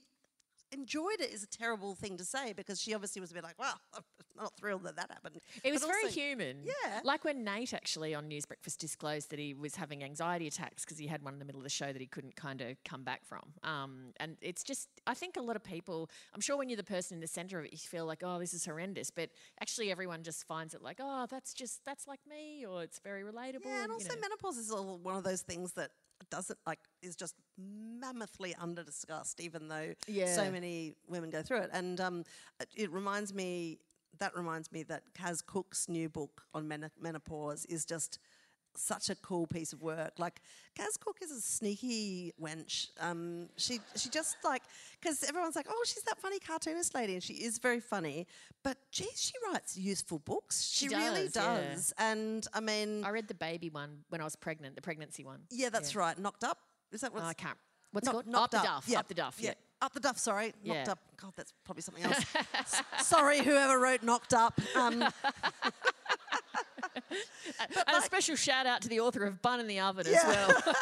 enjoyed 0.72 1.20
it 1.20 1.32
is 1.32 1.42
a 1.42 1.46
terrible 1.46 1.94
thing 1.94 2.16
to 2.16 2.24
say 2.24 2.52
because 2.52 2.80
she 2.80 2.94
obviously 2.94 3.20
was 3.20 3.30
a 3.30 3.34
bit 3.34 3.42
like 3.42 3.58
well 3.58 3.74
i'm 3.94 4.02
not 4.40 4.56
thrilled 4.56 4.84
that 4.84 4.96
that 4.96 5.10
happened 5.10 5.40
It 5.62 5.72
was 5.72 5.82
very 5.84 6.08
human. 6.10 6.58
Yeah. 6.64 7.00
Like 7.04 7.24
when 7.24 7.44
Nate 7.44 7.74
actually 7.74 8.14
on 8.14 8.28
News 8.28 8.46
Breakfast 8.46 8.80
disclosed 8.80 9.30
that 9.30 9.38
he 9.38 9.52
was 9.52 9.76
having 9.76 10.02
anxiety 10.02 10.46
attacks 10.46 10.82
because 10.84 10.96
he 10.96 11.06
had 11.06 11.22
one 11.22 11.34
in 11.34 11.38
the 11.38 11.44
middle 11.44 11.60
of 11.60 11.64
the 11.64 11.68
show 11.70 11.92
that 11.92 12.00
he 12.00 12.06
couldn't 12.06 12.36
kind 12.36 12.62
of 12.62 12.82
come 12.84 13.02
back 13.02 13.24
from. 13.26 13.42
Um, 13.64 14.12
and 14.18 14.36
it's 14.40 14.62
just, 14.62 14.88
I 15.06 15.12
think 15.12 15.36
a 15.36 15.42
lot 15.42 15.56
of 15.56 15.62
people, 15.64 16.08
I'm 16.34 16.40
sure 16.40 16.56
when 16.56 16.70
you're 16.70 16.76
the 16.78 16.84
person 16.84 17.16
in 17.16 17.20
the 17.20 17.26
center 17.26 17.58
of 17.58 17.66
it, 17.66 17.72
you 17.72 17.78
feel 17.78 18.06
like, 18.06 18.22
oh, 18.24 18.38
this 18.38 18.54
is 18.54 18.64
horrendous. 18.64 19.10
But 19.10 19.28
actually, 19.60 19.90
everyone 19.90 20.22
just 20.22 20.46
finds 20.46 20.72
it 20.72 20.80
like, 20.80 21.00
oh, 21.00 21.26
that's 21.28 21.52
just, 21.52 21.84
that's 21.84 22.06
like 22.08 22.20
me, 22.28 22.64
or 22.64 22.82
it's 22.82 22.98
very 23.00 23.22
relatable. 23.22 23.66
yeah 23.66 23.80
and 23.82 23.88
you 23.88 23.92
also 23.94 24.14
know. 24.14 24.20
menopause 24.22 24.56
is 24.56 24.70
all 24.70 24.98
one 24.98 25.16
of 25.16 25.24
those 25.24 25.42
things 25.42 25.72
that 25.72 25.90
doesn't 26.28 26.58
like 26.66 26.80
is 27.02 27.16
just 27.16 27.34
mammothly 27.58 28.54
under 28.60 28.82
discussed 28.82 29.40
even 29.40 29.68
though 29.68 29.94
Yeah. 30.06 30.34
so 30.34 30.50
many 30.50 30.94
women 31.08 31.30
go 31.30 31.42
through 31.42 31.58
it 31.62 31.70
and 31.72 32.00
um, 32.00 32.24
it, 32.76 32.90
reminds 32.90 33.32
me 33.32 33.78
that 34.18 34.36
reminds 34.36 34.70
me 34.72 34.82
that 34.84 35.02
Kaz 35.14 35.44
Cooke's 35.44 35.88
new 35.88 36.08
book 36.08 36.42
on 36.52 36.66
men- 36.68 36.90
menopause 37.00 37.64
is 37.66 37.84
just 37.84 38.18
such 38.80 39.10
a 39.10 39.14
cool 39.16 39.46
piece 39.46 39.72
of 39.72 39.82
work. 39.82 40.12
Like 40.18 40.40
Kaz 40.78 40.98
Cooke 40.98 41.18
is 41.22 41.30
a 41.30 41.40
sneaky 41.40 42.32
wench. 42.40 42.88
Um, 43.00 43.48
she 43.56 43.80
she 43.96 44.08
just 44.08 44.36
like 44.44 44.62
because 45.00 45.22
everyone's 45.24 45.56
like, 45.56 45.66
oh, 45.68 45.82
she's 45.86 46.02
that 46.04 46.18
funny 46.18 46.38
cartoonist 46.38 46.94
lady, 46.94 47.14
and 47.14 47.22
she 47.22 47.34
is 47.34 47.58
very 47.58 47.80
funny. 47.80 48.26
But 48.62 48.78
geez, 48.90 49.20
she 49.20 49.34
writes 49.50 49.76
useful 49.76 50.18
books. 50.20 50.62
She, 50.70 50.88
She 50.88 50.94
really 50.94 51.28
does, 51.28 51.92
yeah. 51.98 52.12
And 52.12 52.46
I 52.52 52.60
mean, 52.60 53.04
I 53.04 53.10
read 53.10 53.28
the 53.28 53.34
baby 53.34 53.70
one 53.70 53.98
when 54.08 54.20
I 54.20 54.24
was 54.24 54.36
pregnant, 54.36 54.74
the 54.76 54.82
pregnancy 54.82 55.24
one. 55.24 55.40
yeah, 55.50 55.68
that's 55.70 55.94
right. 55.94 56.18
Knocked 56.18 56.44
up. 56.44 56.58
Is 56.92 57.00
that 57.02 57.12
what? 57.14 57.22
Oh, 57.22 57.26
I 57.26 57.34
can't. 57.34 57.56
What's 57.92 58.04
Knock- 58.06 58.12
called? 58.14 58.26
knocked 58.26 58.54
up 58.54 58.60
up 58.64 58.64
the 58.64 58.68
duff. 58.68 58.84
Yeah. 58.88 58.98
Up 59.00 59.08
the 59.08 59.14
duff. 59.14 59.36
Yeah. 59.40 59.48
Yeah. 59.50 59.54
Up 59.82 59.92
the 59.94 60.00
duff, 60.00 60.18
sorry. 60.18 60.52
Knocked 60.64 60.86
Yeah. 60.86 60.92
up. 60.92 60.98
God, 61.16 61.32
that's 61.36 61.52
probably 61.64 61.82
something 61.82 62.04
else. 62.04 62.24
Sorry, 63.02 63.38
whoever 63.42 63.78
wrote 63.80 64.02
knocked 64.02 64.32
up. 64.34 64.58
Um, 64.76 65.02
And 67.86 67.96
a 67.96 68.02
special 68.02 68.36
shout 68.36 68.66
out 68.66 68.82
to 68.82 68.88
the 68.88 69.00
author 69.00 69.24
of 69.24 69.42
Bun 69.42 69.60
in 69.60 69.66
the 69.66 69.80
Oven 69.80 70.06
as 70.06 70.22
well. 70.24 70.50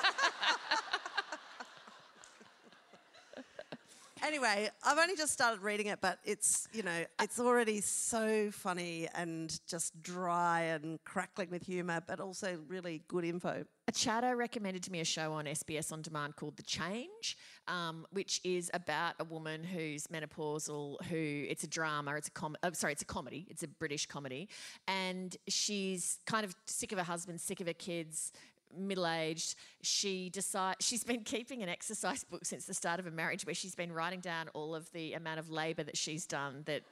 anyway, 4.22 4.70
I've 4.82 4.98
only 4.98 5.16
just 5.16 5.32
started 5.32 5.62
reading 5.62 5.86
it, 5.86 6.00
but 6.00 6.18
it's, 6.24 6.68
you 6.72 6.82
know, 6.82 7.04
it's 7.20 7.38
already 7.38 7.80
so 7.80 8.50
funny 8.50 9.08
and 9.14 9.58
just 9.66 10.00
dry 10.02 10.62
and 10.62 11.02
crackling 11.04 11.50
with 11.50 11.62
humour, 11.62 12.02
but 12.06 12.20
also 12.20 12.58
really 12.68 13.02
good 13.08 13.24
info. 13.24 13.64
A 13.88 13.92
chatter 13.92 14.36
recommended 14.36 14.82
to 14.84 14.92
me 14.92 15.00
a 15.00 15.04
show 15.04 15.32
on 15.32 15.46
SBS 15.46 15.92
On 15.92 16.02
Demand 16.02 16.36
called 16.36 16.56
The 16.56 16.62
Change, 16.62 17.38
um, 17.66 18.06
which 18.12 18.40
is 18.44 18.70
about 18.74 19.14
a 19.18 19.24
woman 19.24 19.64
who's 19.64 20.06
menopausal, 20.08 21.02
who 21.04 21.46
it's 21.48 21.64
a 21.64 21.68
drama, 21.68 22.14
it's 22.16 22.28
a 22.28 22.32
com- 22.32 22.56
oh, 22.62 22.72
sorry, 22.72 22.92
it's 22.92 23.02
a 23.02 23.06
comedy, 23.06 23.46
it's 23.48 23.62
a 23.62 23.68
British 23.68 24.06
comedy, 24.06 24.48
and 24.86 25.36
she's 25.48 26.18
kind 26.26 26.44
of 26.44 26.54
sick 26.66 26.92
of 26.92 26.98
her 26.98 27.04
husband, 27.04 27.40
sick 27.40 27.60
of 27.60 27.66
her 27.66 27.72
kids, 27.72 28.32
middle-aged. 28.76 29.54
She 29.82 30.30
decide 30.30 30.76
she's 30.80 31.04
been 31.04 31.22
keeping 31.22 31.62
an 31.62 31.68
exercise 31.68 32.24
book 32.24 32.44
since 32.44 32.64
the 32.66 32.74
start 32.74 32.98
of 32.98 33.04
her 33.04 33.10
marriage, 33.10 33.46
where 33.46 33.54
she's 33.54 33.74
been 33.74 33.92
writing 33.92 34.20
down 34.20 34.48
all 34.54 34.74
of 34.74 34.90
the 34.92 35.14
amount 35.14 35.38
of 35.38 35.50
labour 35.50 35.82
that 35.84 35.96
she's 35.96 36.26
done 36.26 36.62
that 36.66 36.82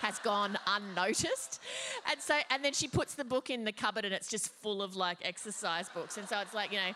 has 0.00 0.18
gone 0.18 0.58
unnoticed. 0.66 1.60
And 2.10 2.20
so, 2.20 2.38
and 2.50 2.64
then 2.64 2.72
she 2.72 2.88
puts 2.88 3.14
the 3.14 3.24
book 3.24 3.48
in 3.50 3.64
the 3.64 3.72
cupboard 3.72 4.04
and 4.04 4.12
it's 4.12 4.28
just 4.28 4.48
full 4.48 4.82
of 4.82 4.96
like 4.96 5.18
exercise 5.22 5.88
books. 5.88 6.18
And 6.18 6.28
so 6.28 6.38
it's 6.40 6.52
like, 6.52 6.70
you 6.72 6.78
know, 6.78 6.92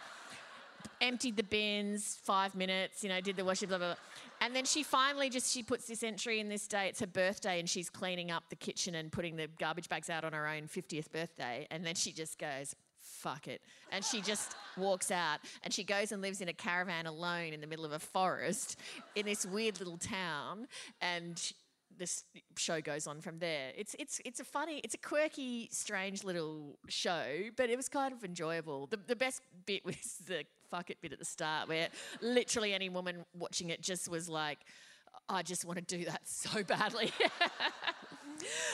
emptied 1.00 1.36
the 1.36 1.42
bins, 1.42 2.18
five 2.22 2.54
minutes, 2.54 3.02
you 3.02 3.08
know, 3.08 3.20
did 3.20 3.36
the 3.36 3.44
washing, 3.44 3.68
blah, 3.68 3.78
blah, 3.78 3.88
blah. 3.88 3.96
And 4.40 4.54
then 4.54 4.64
she 4.64 4.82
finally 4.82 5.30
just, 5.30 5.52
she 5.52 5.62
puts 5.62 5.86
this 5.86 6.02
entry 6.02 6.38
in 6.38 6.48
this 6.48 6.68
day, 6.68 6.88
it's 6.88 7.00
her 7.00 7.06
birthday, 7.06 7.58
and 7.58 7.68
she's 7.68 7.90
cleaning 7.90 8.30
up 8.30 8.44
the 8.50 8.56
kitchen 8.56 8.94
and 8.94 9.10
putting 9.10 9.36
the 9.36 9.48
garbage 9.58 9.88
bags 9.88 10.10
out 10.10 10.24
on 10.24 10.32
her 10.32 10.46
own 10.46 10.68
50th 10.68 11.10
birthday. 11.10 11.66
And 11.70 11.84
then 11.84 11.94
she 11.94 12.12
just 12.12 12.38
goes, 12.38 12.74
fuck 13.18 13.48
it. 13.48 13.60
And 13.90 14.04
she 14.04 14.20
just 14.20 14.54
walks 14.76 15.10
out 15.10 15.40
and 15.62 15.72
she 15.72 15.84
goes 15.84 16.12
and 16.12 16.22
lives 16.22 16.40
in 16.40 16.48
a 16.48 16.52
caravan 16.52 17.06
alone 17.06 17.52
in 17.52 17.60
the 17.60 17.66
middle 17.66 17.84
of 17.84 17.92
a 17.92 17.98
forest 17.98 18.78
in 19.14 19.26
this 19.26 19.44
weird 19.44 19.78
little 19.78 19.98
town. 19.98 20.66
And 21.00 21.40
this 21.98 22.24
show 22.56 22.80
goes 22.80 23.06
on 23.06 23.20
from 23.20 23.38
there. 23.38 23.72
It's 23.76 23.96
it's 23.98 24.20
it's 24.24 24.40
a 24.40 24.44
funny, 24.44 24.80
it's 24.84 24.94
a 24.94 24.98
quirky, 24.98 25.68
strange 25.72 26.22
little 26.24 26.78
show, 26.88 27.24
but 27.56 27.70
it 27.70 27.76
was 27.76 27.88
kind 27.88 28.12
of 28.12 28.24
enjoyable. 28.24 28.86
The 28.86 28.98
the 29.06 29.16
best 29.16 29.42
bit 29.66 29.84
was 29.84 30.18
the 30.26 30.44
fuck 30.70 30.90
it 30.90 31.00
bit 31.00 31.12
at 31.12 31.18
the 31.18 31.24
start, 31.24 31.68
where 31.68 31.88
literally 32.20 32.72
any 32.72 32.88
woman 32.88 33.24
watching 33.34 33.70
it 33.70 33.82
just 33.82 34.08
was 34.08 34.28
like, 34.28 34.58
I 35.28 35.42
just 35.42 35.64
want 35.64 35.78
to 35.78 35.96
do 35.96 36.04
that 36.04 36.22
so 36.24 36.62
badly. 36.62 37.10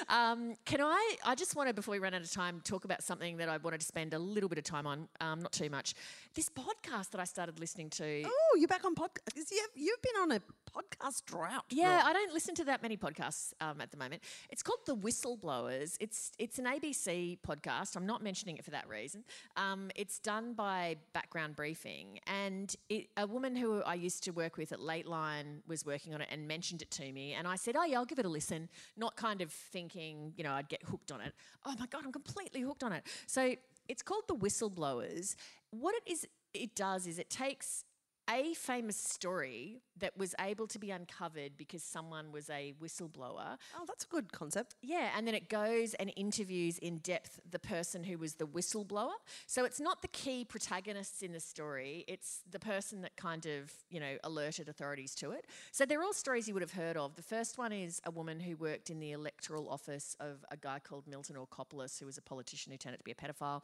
Um, 0.09 0.55
can 0.65 0.81
I? 0.81 1.17
I 1.25 1.35
just 1.35 1.57
want 1.57 1.69
to, 1.69 1.75
before 1.75 1.93
we 1.93 1.99
run 1.99 2.15
out 2.15 2.23
of 2.23 2.31
time, 2.31 2.61
talk 2.65 2.85
about 2.85 3.03
something 3.03 3.37
that 3.39 3.49
I 3.49 3.57
wanted 3.57 3.81
to 3.81 3.87
spend 3.87 4.15
a 4.15 4.19
little 4.19 4.49
bit 4.49 4.59
of 4.59 4.65
time 4.65 4.87
on, 4.87 5.09
um, 5.21 5.41
not 5.41 5.53
too 5.53 5.71
much. 5.71 5.95
This 6.35 6.49
podcast 6.49 7.11
that 7.11 7.21
I 7.21 7.25
started 7.25 7.59
listening 7.59 7.91
to. 7.91 8.23
Oh, 8.27 8.57
you're 8.59 8.69
back 8.69 8.85
on 8.85 8.95
podcast. 8.95 9.35
You've, 9.37 9.69
you've 9.75 10.03
been 10.03 10.23
on 10.23 10.33
a 10.33 10.41
podcast 10.75 11.25
drought. 11.27 11.65
Yeah. 11.71 12.03
I 12.05 12.13
don't 12.13 12.33
listen 12.33 12.55
to 12.57 12.65
that 12.65 12.83
many 12.83 12.97
podcasts 12.97 13.53
um, 13.61 13.81
at 13.81 13.91
the 13.91 13.97
moment. 13.97 14.23
It's 14.51 14.63
called 14.63 14.81
The 14.87 14.97
Whistleblowers. 14.97 15.97
It's 16.01 16.33
it's 16.39 16.59
an 16.59 16.67
ABC 16.67 17.39
podcast. 17.47 17.97
I'm 17.97 18.07
not 18.07 18.23
mentioning 18.23 18.57
it 18.57 18.65
for 18.65 18.71
that 18.73 18.89
reason. 18.89 19.25
Um, 19.57 19.91
it's 19.95 20.19
done 20.19 20.55
by 20.55 20.97
Background 21.13 21.57
Briefing, 21.57 22.19
and 22.27 22.75
it, 22.89 23.09
a 23.17 23.27
woman 23.27 23.57
who 23.57 23.83
I 23.83 23.95
used 23.95 24.25
to 24.25 24.31
work 24.33 24.57
with 24.57 24.73
at 24.73 24.81
Lateline 24.81 25.61
was 25.67 25.87
working 25.87 26.15
on 26.15 26.21
it 26.21 26.29
and 26.31 26.47
mentioned 26.49 26.83
it 26.83 26.91
to 26.93 27.13
me, 27.13 27.35
and 27.35 27.47
I 27.47 27.57
said, 27.57 27.77
"Oh 27.77 27.85
yeah, 27.85 27.99
I'll 27.99 28.05
give 28.05 28.19
it 28.19 28.27
a 28.27 28.29
listen." 28.29 28.69
Not 28.97 29.17
kind 29.17 29.41
of 29.41 29.54
thinking, 29.55 30.33
you 30.37 30.45
know, 30.45 30.53
I'd 30.53 30.69
get 30.69 30.83
hooked 30.83 31.13
on 31.13 31.21
it. 31.21 31.33
Oh 31.65 31.75
my 31.79 31.87
god, 31.87 32.03
I'm 32.05 32.13
completely 32.13 32.61
hooked 32.61 32.83
on 32.83 32.93
it. 32.93 33.05
So 33.27 33.55
it's 33.89 34.03
called 34.03 34.25
The 34.29 34.35
Whistleblowers. 34.35 35.37
What 35.71 35.95
it 35.95 36.11
is 36.11 36.27
it 36.53 36.75
does 36.75 37.07
is 37.07 37.19
it 37.19 37.31
takes 37.31 37.85
a 38.29 38.55
famous 38.55 38.97
story 38.97 39.81
that 39.99 40.17
was 40.17 40.35
able 40.41 40.67
to 40.67 40.79
be 40.79 40.91
uncovered 40.91 41.53
because 41.57 41.83
someone 41.83 42.33
was 42.33 42.51
a 42.51 42.75
whistleblower. 42.83 43.57
Oh, 43.77 43.85
that's 43.87 44.05
a 44.05 44.09
good 44.09 44.33
concept. 44.33 44.75
Yeah, 44.83 45.11
and 45.17 45.27
then 45.27 45.35
it 45.35 45.49
goes 45.49 45.95
and 45.95 46.13
interviews 46.17 46.79
in 46.79 46.99
depth 46.99 47.41
the 47.49 47.59
person 47.59 48.05
who 48.05 48.19
was 48.19 48.35
the 48.35 48.47
whistleblower. 48.47 49.13
So 49.47 49.65
it's 49.65 49.81
not 49.81 50.03
the 50.03 50.09
key 50.09 50.45
protagonists 50.45 51.23
in 51.23 51.33
the 51.33 51.41
story, 51.41 52.05
it's 52.09 52.41
the 52.51 52.59
person 52.59 53.03
that 53.03 53.17
kind 53.17 53.47
of, 53.47 53.73
you 53.91 54.01
know, 54.01 54.17
alerted 54.25 54.69
authorities 54.69 55.15
to 55.17 55.31
it. 55.31 55.47
So 55.71 55.87
they're 55.87 56.03
all 56.03 56.13
stories 56.13 56.49
you 56.49 56.55
would 56.55 56.63
have 56.63 56.73
heard 56.73 56.97
of. 56.97 57.17
The 57.17 57.23
first 57.23 57.59
one 57.59 57.73
is 57.73 58.01
a 58.05 58.11
woman 58.11 58.41
who 58.41 58.57
worked 58.57 58.91
in 58.91 59.01
the 59.01 59.13
electoral 59.13 59.69
office 59.69 60.17
of 60.21 60.45
a 60.51 60.57
guy 60.57 60.79
called 60.79 61.07
Milton 61.07 61.37
Orkopoulos, 61.37 61.99
who 62.01 62.07
was 62.07 62.19
a 62.19 62.23
politician 62.23 62.73
who 62.73 62.79
turned 62.79 62.95
out 62.95 62.99
to 62.99 63.05
be 63.05 63.13
a 63.13 63.15
pedophile. 63.15 63.63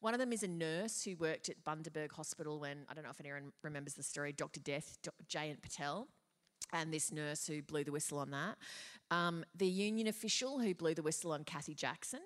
One 0.00 0.14
of 0.14 0.20
them 0.20 0.32
is 0.32 0.42
a 0.42 0.48
nurse 0.48 1.02
who 1.02 1.16
worked 1.16 1.48
at 1.48 1.64
Bundaberg 1.64 2.12
Hospital 2.12 2.60
when, 2.60 2.84
I 2.88 2.94
don't 2.94 3.04
know 3.04 3.10
if 3.10 3.20
anyone 3.20 3.52
remembers 3.62 3.94
the 3.94 4.02
story, 4.02 4.32
Dr. 4.32 4.60
Death, 4.60 4.98
Jayant 5.28 5.60
Patel 5.60 6.08
and 6.72 6.92
this 6.92 7.10
nurse 7.10 7.46
who 7.46 7.62
blew 7.62 7.84
the 7.84 7.92
whistle 7.92 8.18
on 8.18 8.30
that, 8.30 8.56
um, 9.10 9.44
the 9.54 9.66
union 9.66 10.06
official 10.06 10.58
who 10.58 10.74
blew 10.74 10.94
the 10.94 11.02
whistle 11.02 11.32
on 11.32 11.44
Kathy 11.44 11.74
Jackson. 11.74 12.20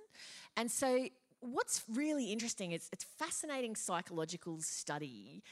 And 0.57 0.71
so, 0.71 1.07
what's 1.41 1.85
really 1.93 2.33
interesting 2.33 2.73
is 2.73 2.89
it's 2.93 3.05
fascinating 3.05 3.77
psychological 3.77 4.61
study 4.61 5.43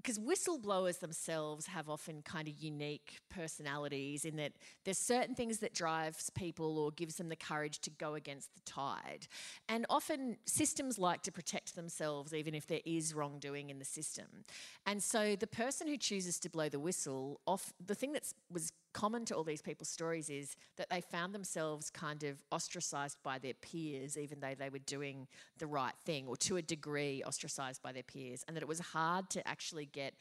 because 0.00 0.18
whistleblowers 0.18 1.00
themselves 1.00 1.66
have 1.66 1.88
often 1.90 2.22
kind 2.22 2.48
of 2.48 2.54
unique 2.58 3.18
personalities 3.28 4.24
in 4.24 4.36
that 4.36 4.52
there's 4.84 4.98
certain 4.98 5.34
things 5.34 5.58
that 5.58 5.74
drives 5.74 6.30
people 6.30 6.78
or 6.78 6.90
gives 6.90 7.16
them 7.16 7.28
the 7.28 7.36
courage 7.36 7.80
to 7.80 7.90
go 7.90 8.14
against 8.14 8.48
the 8.54 8.60
tide. 8.64 9.28
And 9.68 9.84
often 9.90 10.38
systems 10.46 10.98
like 10.98 11.22
to 11.22 11.32
protect 11.32 11.74
themselves 11.74 12.32
even 12.32 12.54
if 12.54 12.66
there 12.66 12.80
is 12.86 13.14
wrongdoing 13.14 13.68
in 13.68 13.78
the 13.78 13.84
system. 13.84 14.44
And 14.86 15.02
so 15.02 15.36
the 15.36 15.46
person 15.46 15.86
who 15.86 15.98
chooses 15.98 16.38
to 16.40 16.48
blow 16.48 16.70
the 16.70 16.80
whistle 16.80 17.40
off 17.46 17.72
the 17.84 17.94
thing 17.94 18.12
that 18.12 18.24
was 18.50 18.72
common 18.92 19.24
to 19.26 19.34
all 19.34 19.44
these 19.44 19.62
people's 19.62 19.88
stories 19.88 20.30
is 20.30 20.56
that 20.76 20.88
they 20.90 21.00
found 21.00 21.34
themselves 21.34 21.90
kind 21.90 22.22
of 22.24 22.42
ostracized 22.50 23.18
by 23.22 23.38
their 23.38 23.54
peers, 23.54 24.16
even 24.18 24.40
though 24.40 24.54
they 24.58 24.68
were 24.68 24.78
doing 24.78 25.26
the 25.58 25.66
right 25.66 25.94
thing, 26.04 26.26
or 26.26 26.36
to 26.38 26.56
a 26.56 26.62
degree 26.62 27.22
ostracized 27.26 27.82
by 27.82 27.92
their 27.92 28.02
peers, 28.02 28.44
and 28.46 28.56
that 28.56 28.62
it 28.62 28.68
was 28.68 28.80
hard 28.80 29.30
to 29.30 29.46
actually 29.46 29.86
get 29.86 30.14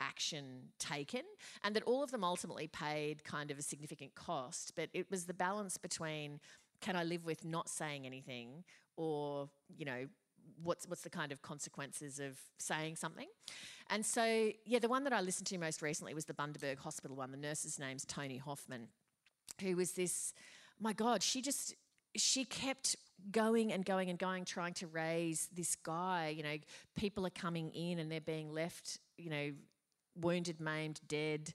action 0.00 0.70
taken, 0.78 1.22
and 1.62 1.76
that 1.76 1.82
all 1.84 2.02
of 2.02 2.10
them 2.10 2.24
ultimately 2.24 2.66
paid 2.66 3.24
kind 3.24 3.50
of 3.50 3.58
a 3.58 3.62
significant 3.62 4.14
cost. 4.14 4.72
But 4.74 4.88
it 4.92 5.10
was 5.10 5.24
the 5.26 5.34
balance 5.34 5.76
between 5.76 6.40
can 6.80 6.96
I 6.96 7.04
live 7.04 7.24
with 7.24 7.44
not 7.44 7.68
saying 7.68 8.04
anything, 8.04 8.64
or, 8.96 9.48
you 9.76 9.84
know, 9.84 10.06
what's 10.62 10.88
what's 10.88 11.02
the 11.02 11.10
kind 11.10 11.32
of 11.32 11.42
consequences 11.42 12.18
of 12.18 12.38
saying 12.58 12.96
something. 12.96 13.28
And 13.90 14.04
so, 14.04 14.50
yeah, 14.64 14.78
the 14.78 14.88
one 14.88 15.04
that 15.04 15.12
I 15.12 15.20
listened 15.20 15.46
to 15.48 15.58
most 15.58 15.82
recently 15.82 16.14
was 16.14 16.24
the 16.24 16.34
Bundaberg 16.34 16.78
Hospital 16.78 17.16
one. 17.16 17.30
The 17.30 17.36
nurse's 17.36 17.78
name's 17.78 18.04
Toni 18.04 18.38
Hoffman, 18.38 18.88
who 19.60 19.76
was 19.76 19.92
this, 19.92 20.32
my 20.80 20.92
God, 20.92 21.22
she 21.22 21.42
just, 21.42 21.74
she 22.16 22.44
kept 22.44 22.96
going 23.30 23.72
and 23.72 23.84
going 23.84 24.08
and 24.08 24.18
going, 24.18 24.44
trying 24.44 24.74
to 24.74 24.86
raise 24.86 25.48
this 25.54 25.76
guy. 25.76 26.34
You 26.34 26.42
know, 26.42 26.56
people 26.96 27.26
are 27.26 27.30
coming 27.30 27.70
in 27.70 27.98
and 27.98 28.10
they're 28.10 28.20
being 28.20 28.52
left, 28.52 28.98
you 29.18 29.30
know, 29.30 29.52
wounded, 30.16 30.60
maimed, 30.60 31.00
dead. 31.06 31.52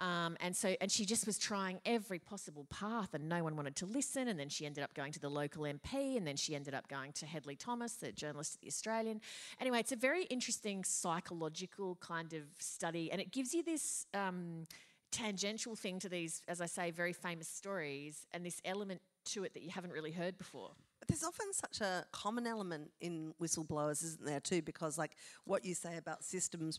Um, 0.00 0.36
and 0.40 0.56
so, 0.56 0.74
and 0.80 0.90
she 0.90 1.04
just 1.04 1.26
was 1.26 1.38
trying 1.38 1.80
every 1.84 2.18
possible 2.18 2.66
path, 2.70 3.14
and 3.14 3.28
no 3.28 3.44
one 3.44 3.54
wanted 3.54 3.76
to 3.76 3.86
listen. 3.86 4.28
And 4.28 4.40
then 4.40 4.48
she 4.48 4.66
ended 4.66 4.82
up 4.82 4.94
going 4.94 5.12
to 5.12 5.20
the 5.20 5.28
local 5.28 5.64
MP, 5.64 6.16
and 6.16 6.26
then 6.26 6.36
she 6.36 6.54
ended 6.54 6.74
up 6.74 6.88
going 6.88 7.12
to 7.12 7.26
Hedley 7.26 7.56
Thomas, 7.56 7.92
the 7.94 8.10
journalist 8.10 8.54
at 8.54 8.62
the 8.62 8.68
Australian. 8.68 9.20
Anyway, 9.60 9.78
it's 9.78 9.92
a 9.92 9.96
very 9.96 10.24
interesting 10.24 10.82
psychological 10.84 11.96
kind 12.00 12.32
of 12.32 12.42
study, 12.58 13.12
and 13.12 13.20
it 13.20 13.30
gives 13.30 13.54
you 13.54 13.62
this. 13.62 14.06
Um, 14.14 14.64
tangential 15.12 15.74
thing 15.74 15.98
to 15.98 16.08
these, 16.08 16.40
as 16.46 16.60
I 16.60 16.66
say, 16.66 16.92
very 16.92 17.12
famous 17.12 17.48
stories, 17.48 18.28
and 18.32 18.46
this 18.46 18.60
element 18.64 19.00
to 19.24 19.44
it 19.44 19.54
that 19.54 19.62
you 19.62 19.70
haven't 19.70 19.92
really 19.92 20.12
heard 20.12 20.38
before. 20.38 20.70
But 21.00 21.08
there's 21.08 21.24
often 21.24 21.52
such 21.52 21.80
a 21.80 22.04
common 22.12 22.46
element 22.46 22.90
in 23.00 23.34
whistleblowers, 23.42 24.04
isn't 24.04 24.24
there, 24.24 24.40
too? 24.40 24.62
Because, 24.62 24.98
like, 24.98 25.16
what 25.44 25.64
you 25.64 25.74
say 25.74 25.96
about 25.96 26.22
systems 26.22 26.78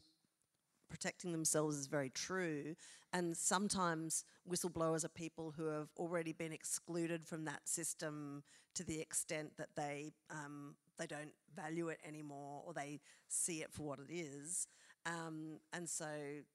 protecting 0.92 1.32
themselves 1.32 1.78
is 1.78 1.88
very 1.88 2.10
true. 2.10 2.76
And 3.14 3.36
sometimes 3.36 4.24
whistleblowers 4.50 5.04
are 5.04 5.10
people 5.10 5.54
who 5.58 5.66
have 5.66 5.90
already 5.98 6.34
been 6.34 6.52
excluded 6.52 7.26
from 7.26 7.46
that 7.46 7.68
system 7.68 8.44
to 8.76 8.84
the 8.84 9.02
extent 9.02 9.52
that 9.58 9.70
they 9.76 10.14
um, 10.30 10.76
they 11.00 11.08
don't 11.08 11.34
value 11.56 11.90
it 11.90 12.00
anymore 12.08 12.62
or 12.66 12.74
they 12.74 13.00
see 13.28 13.62
it 13.62 13.74
for 13.74 13.84
what 13.84 14.00
it 14.00 14.14
is. 14.14 14.68
Um, 15.06 15.60
and 15.74 15.90
so 15.90 16.06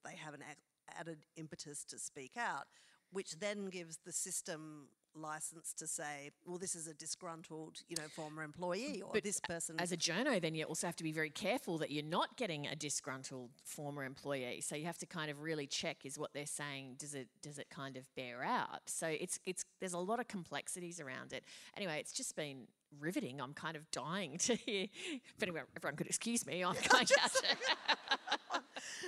they 0.05 0.15
have 0.15 0.33
an 0.33 0.43
added 0.97 1.25
impetus 1.35 1.83
to 1.85 1.99
speak 1.99 2.31
out, 2.37 2.65
which 3.11 3.39
then 3.39 3.65
gives 3.65 3.99
the 4.05 4.13
system 4.13 4.87
license 5.17 5.73
to 5.73 5.87
say, 5.87 6.31
well, 6.45 6.57
this 6.57 6.75
is 6.75 6.87
a 6.87 6.93
disgruntled, 6.93 7.81
you 7.87 7.95
know, 7.97 8.07
former 8.09 8.43
employee 8.43 9.01
or 9.01 9.11
but 9.13 9.23
this 9.23 9.39
person. 9.39 9.75
As 9.79 9.91
a 9.91 9.97
journo, 9.97 10.41
then 10.41 10.55
you 10.55 10.63
also 10.65 10.87
have 10.87 10.95
to 10.97 11.03
be 11.03 11.11
very 11.11 11.29
careful 11.29 11.77
that 11.79 11.91
you're 11.91 12.03
not 12.03 12.37
getting 12.37 12.67
a 12.67 12.75
disgruntled 12.75 13.49
former 13.63 14.03
employee. 14.03 14.61
So 14.61 14.75
you 14.75 14.85
have 14.85 14.97
to 14.99 15.05
kind 15.05 15.29
of 15.29 15.41
really 15.41 15.67
check 15.67 16.05
is 16.05 16.17
what 16.17 16.33
they're 16.33 16.45
saying, 16.45 16.95
does 16.97 17.13
it 17.13 17.27
does 17.41 17.59
it 17.59 17.69
kind 17.69 17.97
of 17.97 18.03
bear 18.15 18.43
out? 18.43 18.81
So 18.85 19.07
it's 19.07 19.39
it's 19.45 19.65
there's 19.79 19.93
a 19.93 19.99
lot 19.99 20.19
of 20.19 20.27
complexities 20.27 20.99
around 20.99 21.33
it. 21.33 21.43
Anyway, 21.75 21.97
it's 21.99 22.13
just 22.13 22.35
been 22.35 22.67
riveting. 22.99 23.41
I'm 23.41 23.53
kind 23.53 23.75
of 23.75 23.89
dying 23.91 24.37
to 24.39 24.55
hear 24.55 24.87
if 25.35 25.43
anyone 25.43 25.63
everyone 25.75 25.95
could 25.97 26.07
excuse 26.07 26.45
me, 26.45 26.63
I'm 26.63 26.75
going 26.89 27.05
to 27.05 27.15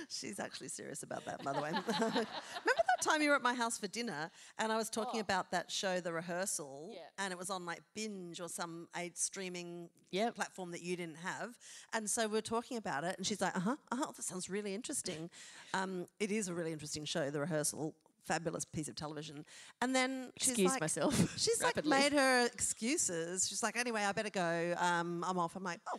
She's 0.08 0.40
actually 0.40 0.68
serious 0.68 1.02
about 1.02 1.24
that, 1.26 1.42
by 1.44 1.52
the 1.52 1.60
way. 1.60 1.70
Remember 2.00 2.79
time 3.00 3.22
you 3.22 3.30
were 3.30 3.36
at 3.36 3.42
my 3.42 3.54
house 3.54 3.78
for 3.78 3.86
dinner 3.86 4.30
and 4.58 4.72
I 4.72 4.76
was 4.76 4.90
talking 4.90 5.20
oh. 5.20 5.22
about 5.22 5.50
that 5.50 5.70
show, 5.70 6.00
The 6.00 6.12
Rehearsal, 6.12 6.90
yeah. 6.92 7.00
and 7.18 7.32
it 7.32 7.38
was 7.38 7.50
on 7.50 7.66
like 7.66 7.80
Binge 7.94 8.40
or 8.40 8.48
some 8.48 8.88
a 8.96 9.10
streaming 9.14 9.88
yep. 10.10 10.34
platform 10.34 10.70
that 10.72 10.82
you 10.82 10.96
didn't 10.96 11.18
have. 11.18 11.56
And 11.92 12.08
so 12.08 12.28
we 12.28 12.38
are 12.38 12.42
talking 12.42 12.76
about 12.76 13.04
it, 13.04 13.16
and 13.16 13.26
she's 13.26 13.40
like, 13.40 13.56
uh 13.56 13.60
huh, 13.60 13.76
uh 13.92 13.96
huh, 13.96 14.12
that 14.16 14.22
sounds 14.22 14.48
really 14.48 14.74
interesting. 14.74 15.30
Um, 15.74 16.06
it 16.18 16.30
is 16.30 16.48
a 16.48 16.54
really 16.54 16.72
interesting 16.72 17.04
show, 17.04 17.30
The 17.30 17.40
Rehearsal. 17.40 17.94
Fabulous 18.22 18.66
piece 18.66 18.86
of 18.86 18.94
television, 18.94 19.44
and 19.80 19.96
then 19.96 20.30
she's 20.36 20.50
Excuse 20.50 20.72
like, 20.72 20.80
myself. 20.82 21.14
She's 21.38 21.60
like 21.62 21.84
made 21.84 22.12
her 22.12 22.46
excuses. 22.46 23.48
She's 23.48 23.62
like, 23.62 23.76
anyway, 23.76 24.04
I 24.04 24.12
better 24.12 24.30
go. 24.30 24.74
Um, 24.78 25.24
I'm 25.26 25.36
off. 25.38 25.56
I'm 25.56 25.64
like, 25.64 25.80
oh, 25.92 25.98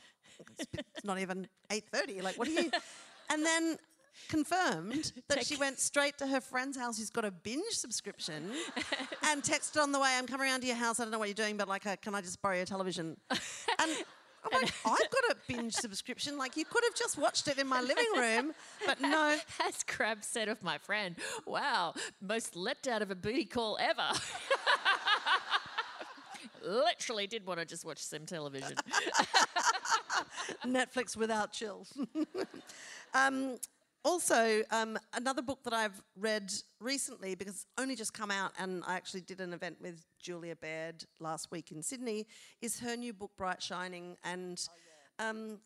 it's 0.60 1.04
not 1.04 1.20
even 1.20 1.47
eight 1.72 1.86
thirty. 1.91 2.22
Like, 2.22 2.38
what 2.38 2.47
are 2.47 2.52
you? 2.52 2.72
And 3.32 3.45
then 3.45 3.78
confirmed 4.30 5.11
that 5.28 5.45
she 5.45 5.55
went 5.55 5.80
straight 5.80 6.17
to 6.19 6.28
her 6.28 6.41
friend's 6.41 6.78
house 6.78 6.97
who's 6.97 7.09
got 7.09 7.26
a 7.26 7.32
binge 7.32 7.74
subscription 7.74 8.51
and 9.28 9.43
texted 9.43 9.82
on 9.82 9.91
the 9.91 9.99
way, 9.99 10.15
I'm 10.17 10.28
coming 10.28 10.47
around 10.47 10.61
to 10.61 10.67
your 10.67 10.76
house. 10.76 10.99
I 10.99 11.03
don't 11.03 11.11
know 11.11 11.19
what 11.19 11.28
you're 11.28 11.36
doing, 11.36 11.57
but 11.57 11.67
like, 11.67 11.86
uh, 11.86 11.95
can 11.97 12.15
I 12.15 12.22
just 12.22 12.41
borrow 12.41 12.55
your 12.55 12.65
television? 12.65 13.17
And 13.80 13.91
I'm 14.53 14.61
like, 14.61 14.74
I've 14.86 15.09
got 15.11 15.24
a 15.32 15.36
binge 15.47 15.74
subscription. 15.74 16.36
Like, 16.36 16.57
you 16.57 16.65
could 16.65 16.84
have 16.84 16.95
just 16.95 17.15
watched 17.15 17.47
it 17.47 17.59
in 17.59 17.67
my 17.67 17.80
living 17.80 18.05
room, 18.17 18.53
but 18.88 18.99
no. 18.99 19.38
As 19.67 19.84
Crabb 19.84 20.24
said 20.24 20.49
of 20.49 20.63
my 20.63 20.80
friend, 20.80 21.15
wow, 21.45 21.93
most 22.22 22.55
let 22.55 22.88
out 22.88 23.03
of 23.03 23.11
a 23.11 23.15
booty 23.15 23.45
call 23.45 23.78
ever. 23.80 24.19
Literally 26.63 27.28
did 27.28 27.45
want 27.45 27.59
to 27.59 27.65
just 27.65 27.86
watch 27.86 27.99
some 27.99 28.26
television. 28.26 28.76
Netflix 30.65 31.15
without 31.15 31.51
chill. 31.51 31.86
um, 33.13 33.57
also, 34.04 34.64
um, 34.72 34.97
another 35.14 35.41
book 35.41 35.64
that 35.64 35.74
I've 35.74 36.02
read 36.16 36.52
recently, 36.80 37.36
because 37.36 37.54
it's 37.54 37.66
only 37.78 37.95
just 37.95 38.14
come 38.14 38.32
out, 38.32 38.52
and 38.58 38.84
I 38.88 38.95
actually 38.95 39.22
did 39.22 39.41
an 39.41 39.54
event 39.54 39.78
with 39.82 40.06
Julia 40.20 40.56
Baird 40.56 41.06
last 41.20 41.52
week 41.52 41.72
in 41.72 41.84
Sydney, 41.84 42.26
is 42.62 42.80
her 42.80 42.95
new 42.95 43.14
book, 43.14 43.32
Bright 43.38 43.62
Shining. 43.62 44.18
And 44.24 44.60
oh, 44.70 44.74
yeah. 45.20 45.30
um, 45.30 45.60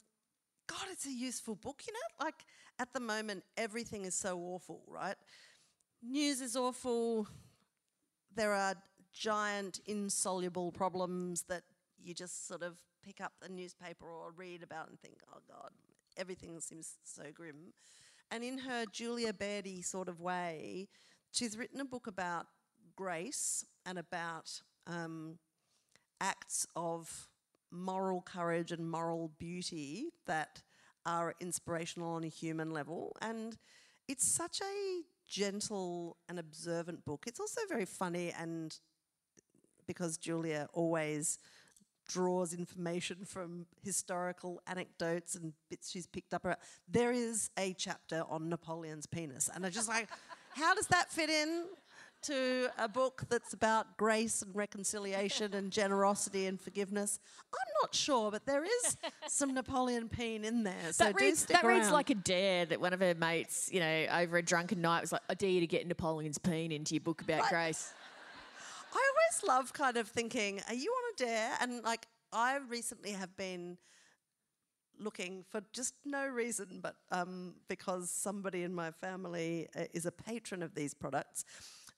God, 0.67 0.87
it's 0.91 1.05
a 1.05 1.11
useful 1.11 1.55
book, 1.55 1.83
you 1.87 1.93
know? 1.93 2.25
Like, 2.25 2.45
at 2.79 2.93
the 2.93 2.99
moment, 2.99 3.43
everything 3.55 4.05
is 4.05 4.15
so 4.15 4.37
awful, 4.39 4.81
right? 4.87 5.15
News 6.03 6.41
is 6.41 6.55
awful. 6.55 7.27
There 8.35 8.53
are 8.53 8.75
giant, 9.13 9.79
insoluble 9.85 10.71
problems 10.71 11.43
that 11.43 11.63
you 12.03 12.13
just 12.13 12.47
sort 12.47 12.61
of 12.61 12.77
pick 13.01 13.21
up 13.21 13.33
the 13.41 13.49
newspaper 13.49 14.05
or 14.05 14.31
read 14.35 14.61
about 14.61 14.89
and 14.89 14.99
think, 14.99 15.19
oh 15.33 15.39
God, 15.47 15.69
everything 16.17 16.59
seems 16.59 16.95
so 17.03 17.23
grim. 17.33 17.73
And 18.31 18.43
in 18.43 18.59
her 18.59 18.85
Julia 18.91 19.33
Bairdy 19.33 19.81
sort 19.81 20.09
of 20.09 20.19
way, 20.19 20.87
she's 21.31 21.57
written 21.57 21.79
a 21.79 21.85
book 21.85 22.07
about 22.07 22.47
grace 22.95 23.65
and 23.85 23.97
about 23.97 24.61
um, 24.87 25.37
acts 26.21 26.65
of 26.75 27.27
moral 27.71 28.21
courage 28.21 28.71
and 28.71 28.89
moral 28.89 29.31
beauty 29.37 30.07
that 30.25 30.61
are 31.05 31.35
inspirational 31.39 32.13
on 32.13 32.23
a 32.23 32.27
human 32.27 32.71
level. 32.71 33.15
And 33.21 33.57
it's 34.07 34.27
such 34.27 34.61
a 34.61 35.01
gentle 35.27 36.17
and 36.29 36.39
observant 36.39 37.05
book. 37.05 37.25
It's 37.27 37.39
also 37.39 37.61
very 37.67 37.85
funny 37.85 38.33
and 38.37 38.77
because 39.87 40.17
Julia 40.17 40.67
always 40.73 41.37
draws 42.07 42.53
information 42.53 43.25
from 43.25 43.65
historical 43.83 44.61
anecdotes 44.67 45.35
and 45.35 45.53
bits 45.69 45.91
she's 45.91 46.07
picked 46.07 46.33
up. 46.33 46.45
Around. 46.45 46.57
There 46.87 47.11
is 47.11 47.49
a 47.57 47.73
chapter 47.73 48.23
on 48.29 48.49
Napoleon's 48.49 49.05
penis, 49.05 49.49
and 49.53 49.65
I'm 49.65 49.71
just 49.71 49.87
like, 49.89 50.07
how 50.55 50.73
does 50.73 50.87
that 50.87 51.11
fit 51.11 51.29
in? 51.29 51.65
To 52.23 52.71
a 52.79 52.87
book 52.87 53.21
that's 53.29 53.53
about 53.53 53.97
grace 53.97 54.41
and 54.41 54.55
reconciliation 54.55 55.53
and 55.53 55.69
generosity 55.69 56.47
and 56.47 56.59
forgiveness. 56.59 57.19
I'm 57.53 57.67
not 57.83 57.93
sure, 57.93 58.31
but 58.31 58.47
there 58.47 58.63
is 58.63 58.97
some 59.27 59.53
Napoleon 59.53 60.09
peen 60.09 60.43
in 60.43 60.63
there. 60.63 60.73
So 60.91 61.03
that 61.03 61.21
reads, 61.21 61.45
that 61.45 61.63
reads 61.63 61.91
like 61.91 62.09
a 62.09 62.15
dare 62.15 62.65
that 62.65 62.81
one 62.81 62.93
of 62.93 62.99
her 62.99 63.13
mates, 63.13 63.69
you 63.71 63.79
know, 63.79 64.05
over 64.11 64.37
a 64.37 64.41
drunken 64.41 64.81
night 64.81 65.01
was 65.01 65.11
like, 65.11 65.21
I 65.29 65.35
dare 65.35 65.51
you 65.51 65.59
to 65.59 65.67
get 65.67 65.85
Napoleon's 65.87 66.39
peen 66.39 66.71
into 66.71 66.95
your 66.95 67.01
book 67.01 67.21
about 67.21 67.41
Right. 67.41 67.49
grace. 67.51 67.93
I 68.95 69.11
always 69.11 69.43
love 69.57 69.73
kind 69.73 69.97
of 69.97 70.07
thinking, 70.07 70.61
are 70.67 70.73
you 70.73 70.89
on 70.91 71.13
a 71.13 71.17
dare? 71.17 71.51
And 71.61 71.83
like, 71.83 72.07
I 72.31 72.57
recently 72.69 73.11
have 73.11 73.35
been 73.35 73.77
looking 74.99 75.43
for 75.49 75.61
just 75.73 75.93
no 76.05 76.25
reason, 76.27 76.79
but 76.81 76.95
um, 77.11 77.55
because 77.67 78.09
somebody 78.09 78.63
in 78.63 78.73
my 78.73 78.91
family 78.91 79.67
uh, 79.75 79.83
is 79.93 80.05
a 80.05 80.11
patron 80.11 80.63
of 80.63 80.73
these 80.75 80.93
products. 80.93 81.43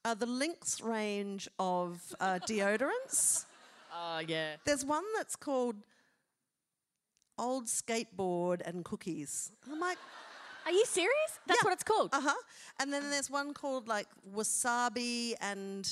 Uh, 0.04 0.14
the 0.14 0.26
Lynx 0.26 0.80
range 0.80 1.48
of 1.58 2.00
uh, 2.20 2.38
deodorants. 2.46 3.44
Oh, 3.94 4.18
yeah. 4.26 4.56
There's 4.64 4.84
one 4.84 5.04
that's 5.16 5.36
called 5.36 5.76
Old 7.38 7.66
Skateboard 7.66 8.60
and 8.66 8.84
Cookies. 8.84 9.52
I'm 9.70 9.78
like, 9.80 9.98
Are 10.66 10.72
you 10.72 10.84
serious? 10.84 11.38
That's 11.46 11.60
Yeah. 11.62 11.66
what 11.68 11.72
it's 11.74 11.84
called. 11.84 12.10
uh 12.12 12.20
huh. 12.20 12.34
And 12.80 12.92
then 12.92 13.10
there's 13.10 13.30
one 13.30 13.54
called 13.54 13.86
like 13.86 14.08
wasabi 14.34 15.34
and 15.40 15.88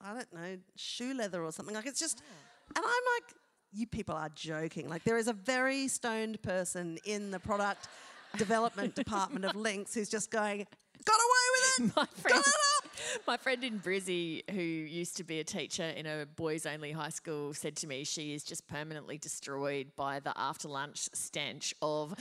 I 0.00 0.14
don't 0.14 0.32
know 0.32 0.58
shoe 0.76 1.14
leather 1.14 1.42
or 1.42 1.52
something. 1.52 1.74
Like 1.74 1.86
it's 1.86 2.00
just, 2.00 2.22
ah. 2.22 2.72
and 2.76 2.84
I'm 2.84 2.90
like, 3.16 3.34
you 3.72 3.86
people 3.86 4.14
are 4.14 4.30
joking. 4.34 4.88
Like 4.88 5.04
there 5.04 5.18
is 5.18 5.28
a 5.28 5.32
very 5.32 5.88
stoned 5.88 6.40
person 6.42 6.98
in 7.04 7.30
the 7.30 7.40
product 7.40 7.88
development 8.36 8.94
department 8.94 9.44
of 9.44 9.56
Lynx 9.56 9.94
who's 9.94 10.08
just 10.08 10.30
going, 10.30 10.66
got 11.04 11.16
away 11.16 11.80
with 11.80 11.90
it. 11.90 11.92
my 11.96 12.02
Got 12.02 12.14
friend, 12.14 12.44
it 12.46 12.54
up. 12.76 12.90
my 13.26 13.36
friend 13.36 13.64
in 13.64 13.78
Brizzy, 13.80 14.48
who 14.50 14.60
used 14.60 15.16
to 15.16 15.24
be 15.24 15.40
a 15.40 15.44
teacher 15.44 15.84
in 15.84 16.06
a 16.06 16.26
boys 16.26 16.66
only 16.66 16.92
high 16.92 17.08
school, 17.10 17.54
said 17.54 17.76
to 17.76 17.86
me 17.86 18.04
she 18.04 18.34
is 18.34 18.44
just 18.44 18.66
permanently 18.68 19.18
destroyed 19.18 19.88
by 19.96 20.20
the 20.20 20.32
after 20.36 20.68
lunch 20.68 21.08
stench 21.12 21.74
of 21.82 22.14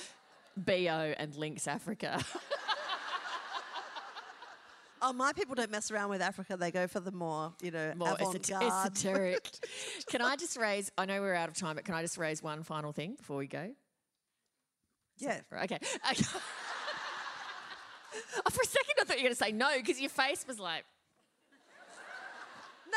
BO 0.56 1.14
and 1.18 1.36
Lynx 1.36 1.68
Africa. 1.68 2.24
Oh, 5.10 5.14
my 5.14 5.32
people 5.32 5.56
don't 5.56 5.72
mess 5.72 5.90
around 5.90 6.10
with 6.10 6.22
Africa. 6.22 6.58
They 6.58 6.70
go 6.70 6.86
for 6.86 7.00
the 7.00 7.14
more, 7.14 7.54
you 7.62 7.72
know, 7.72 7.94
More 7.96 8.10
avant-garde. 8.20 8.62
esoteric. 8.62 9.50
can 10.10 10.22
I 10.22 10.36
just 10.36 10.58
raise, 10.58 10.92
I 10.98 11.06
know 11.06 11.22
we're 11.22 11.34
out 11.34 11.48
of 11.48 11.56
time, 11.56 11.76
but 11.76 11.86
can 11.86 11.96
I 11.96 12.02
just 12.02 12.18
raise 12.18 12.44
one 12.44 12.64
final 12.64 12.92
thing 12.92 13.16
before 13.16 13.38
we 13.38 13.48
go? 13.48 13.72
yeah. 15.18 15.40
Okay. 15.64 15.80
okay. 16.12 16.26
Oh, 18.38 18.50
for 18.50 18.62
a 18.64 18.66
second, 18.66 18.96
I 19.00 19.04
thought 19.04 19.18
you 19.18 19.24
were 19.24 19.28
going 19.28 19.36
to 19.36 19.44
say 19.44 19.52
no 19.52 19.70
because 19.78 20.02
your 20.02 20.10
face 20.10 20.44
was 20.48 20.60
like, 20.60 20.86